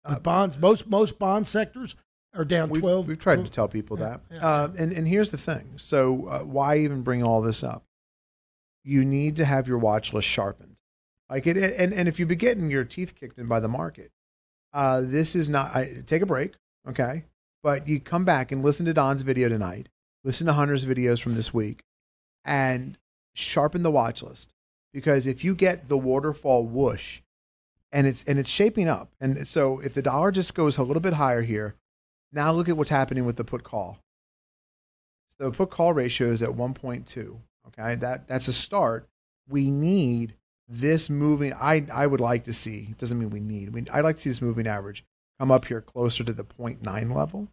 But 0.08 0.24
bonds, 0.24 0.58
most 0.58 0.88
most 0.88 1.20
bond 1.20 1.48
sectors 1.48 1.96
are 2.34 2.46
down 2.46 2.70
we've, 2.70 2.82
twelve. 2.82 3.08
We've 3.08 3.20
tried 3.20 3.44
to 3.44 3.52
tell 3.52 3.68
people 3.68 3.98
Yeah, 4.00 4.06
that. 4.10 4.22
yeah. 4.32 4.48
Uh, 4.48 4.74
and, 4.78 4.92
and 4.92 5.08
here's 5.08 5.32
the 5.32 5.38
thing. 5.38 5.74
So, 5.78 6.28
uh, 6.28 6.40
why 6.40 6.78
even 6.80 7.02
bring 7.02 7.24
all 7.24 7.42
this 7.42 7.64
up? 7.64 7.84
You 8.84 9.04
need 9.04 9.36
to 9.38 9.46
have 9.46 9.68
your 9.68 9.78
watch 9.78 10.14
list 10.14 10.28
sharpened. 10.28 10.76
Like 11.30 11.46
it, 11.46 11.58
and, 11.58 11.94
and 11.94 12.08
if 12.08 12.20
you've 12.20 12.30
been 12.30 12.38
getting 12.38 12.70
your 12.70 12.86
teeth 12.86 13.16
kicked 13.16 13.38
in 13.38 13.48
by 13.48 13.60
the 13.60 13.68
market, 13.68 14.12
uh, 14.74 15.02
this 15.04 15.36
is 15.36 15.50
not, 15.50 15.76
I, 15.76 16.04
take 16.06 16.22
a 16.22 16.26
break, 16.26 16.54
okay? 16.88 17.26
But 17.64 17.88
you 17.88 18.00
come 18.00 18.24
back 18.24 18.52
and 18.54 18.64
listen 18.64 18.86
to 18.86 18.94
Don's 18.94 19.24
video 19.24 19.50
tonight, 19.50 19.90
listen 20.24 20.48
to 20.48 20.54
Hunter's 20.54 20.86
videos 20.86 21.22
from 21.22 21.36
this 21.36 21.54
week, 21.54 21.84
and 22.46 22.98
sharpen 23.34 23.84
the 23.84 23.92
watch 23.92 24.24
list. 24.24 24.54
Because 24.94 25.28
if 25.28 25.44
you 25.44 25.54
get 25.54 25.90
the 25.90 25.98
waterfall 25.98 26.66
whoosh, 26.66 27.20
and 27.92 28.08
it's 28.08 28.24
and 28.24 28.40
it's 28.40 28.52
shaping 28.52 28.90
up, 28.90 29.12
and 29.20 29.48
so 29.48 29.80
if 29.80 29.94
the 29.94 30.02
dollar 30.02 30.32
just 30.32 30.54
goes 30.54 30.78
a 30.78 30.84
little 30.84 31.02
bit 31.02 31.14
higher 31.14 31.42
here, 31.42 31.76
now 32.32 32.52
look 32.52 32.70
at 32.70 32.78
what's 32.78 32.90
happening 32.90 33.26
with 33.26 33.38
the 33.38 33.44
put 33.44 33.64
call. 33.64 34.00
So 35.38 35.50
the 35.50 35.56
put 35.56 35.70
call 35.70 35.94
ratio 35.94 36.30
is 36.30 36.42
at 36.42 36.50
1.2. 36.50 37.38
Okay, 37.68 37.96
that 37.96 38.28
that's 38.28 38.48
a 38.48 38.54
start. 38.54 39.08
We 39.48 39.70
need 39.70 40.36
this 40.68 41.10
moving. 41.10 41.54
I 41.54 41.86
I 41.94 42.08
would 42.08 42.22
like 42.22 42.44
to 42.46 42.54
see. 42.54 42.88
It 42.92 42.98
doesn't 42.98 43.20
mean 43.20 43.30
we 43.30 43.40
need. 43.40 43.68
I 43.68 43.72
mean, 43.72 43.88
I'd 43.94 44.04
like 44.04 44.18
to 44.18 44.22
see 44.24 44.30
this 44.30 44.42
moving 44.42 44.68
average 44.68 45.04
come 45.40 45.52
up 45.52 45.66
here 45.66 45.82
closer 45.82 46.24
to 46.24 46.34
the 46.34 46.44
0.9 46.44 47.14
level, 47.14 47.48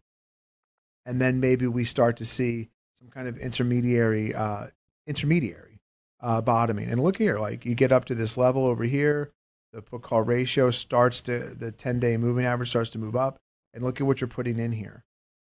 and 1.05 1.21
then 1.21 1.41
maybe 1.41 1.67
we 1.67 1.85
start 1.85 2.17
to 2.17 2.25
see 2.25 2.71
some 2.99 3.09
kind 3.09 3.29
of 3.29 3.37
intermediary 3.39 4.35
uh, 4.35 4.69
intermediary 5.07 5.81
uh, 6.21 6.41
bottoming. 6.41 6.89
And 6.89 7.03
look 7.03 7.19
here, 7.19 7.39
like 7.39 7.65
you 7.65 7.75
get 7.75 7.93
up 7.93 8.07
to 8.07 8.15
this 8.15 8.39
level 8.39 8.67
over 8.67 8.85
here, 8.85 9.31
the 9.75 9.83
put 9.83 10.03
call 10.03 10.23
ratio 10.23 10.71
starts 10.71 11.21
to 11.23 11.39
the 11.39 11.73
10 11.73 11.99
day 11.99 12.17
moving 12.17 12.47
average 12.47 12.71
starts 12.71 12.91
to 12.91 12.99
move 12.99 13.17
up 13.17 13.39
and 13.73 13.83
look 13.83 14.01
at 14.01 14.07
what 14.07 14.21
you're 14.21 14.29
putting 14.29 14.59
in 14.59 14.73
here. 14.73 15.05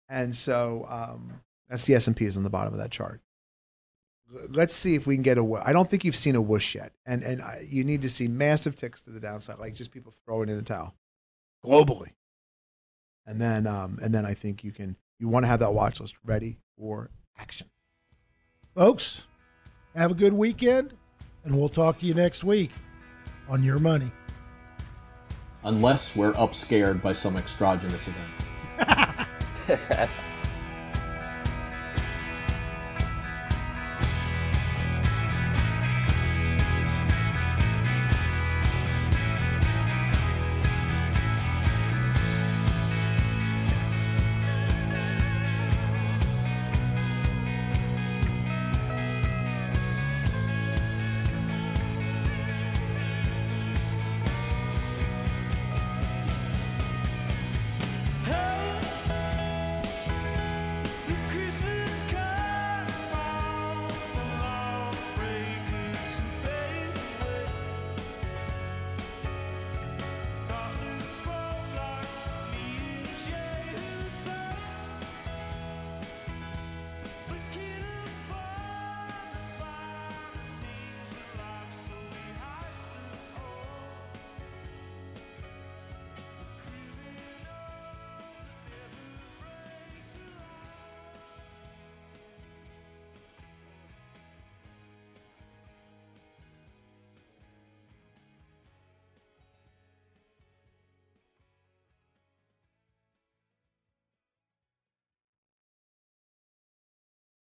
And 0.10 0.36
so 0.36 0.86
um, 0.90 1.41
that's 1.70 1.86
the 1.86 1.96
S&P 1.96 2.26
is 2.26 2.38
on 2.38 2.44
the 2.44 2.50
bottom 2.50 2.74
of 2.74 2.80
that 2.80 2.91
chart. 2.91 3.22
Let's 4.50 4.76
see 4.76 4.96
if 4.96 5.08
we 5.08 5.16
can 5.16 5.24
get 5.24 5.38
a. 5.40 5.44
wh- 5.44 5.66
I 5.66 5.74
don't 5.74 5.90
think 5.90 6.04
you've 6.04 6.16
seen 6.16 6.36
a 6.36 6.41
whoosh 6.41 6.76
yet, 6.76 6.91
and 7.04 7.24
and 7.24 7.41
I, 7.41 7.66
you 7.68 7.84
need 7.84 8.04
to 8.04 8.10
see 8.10 8.28
massive 8.28 8.76
ticks 8.76 9.02
to 9.04 9.10
the 9.10 9.20
downside, 9.20 9.58
like 9.58 9.74
just 9.74 9.90
people 9.90 10.14
throwing 10.24 10.50
in 10.50 10.56
the 10.56 10.62
towel, 10.62 10.94
globally. 11.66 12.12
And 13.26 13.41
then 13.41 13.66
um, 13.66 13.98
and 14.04 14.14
then 14.14 14.28
I 14.28 14.36
think 14.36 14.64
you 14.64 14.72
can 14.72 14.98
you 15.18 15.30
want 15.30 15.46
to 15.46 15.48
have 15.48 15.62
that 15.62 15.74
watch 15.74 16.00
list 16.00 16.14
ready 16.24 16.60
for 16.78 17.10
action. 17.40 17.72
Folks, 18.76 19.26
have 19.96 20.12
a 20.12 20.14
good 20.14 20.34
weekend, 20.34 20.94
and 21.44 21.58
we'll 21.58 21.68
talk 21.68 21.98
to 21.98 22.06
you 22.06 22.14
next 22.14 22.44
week 22.44 22.70
on 23.50 23.64
your 23.64 23.80
money. 23.80 24.12
Unless 25.64 26.16
we're 26.16 26.34
upscared 26.34 27.02
by 27.02 27.14
some 27.14 27.36
extragenous 27.36 28.08
event. 28.08 29.28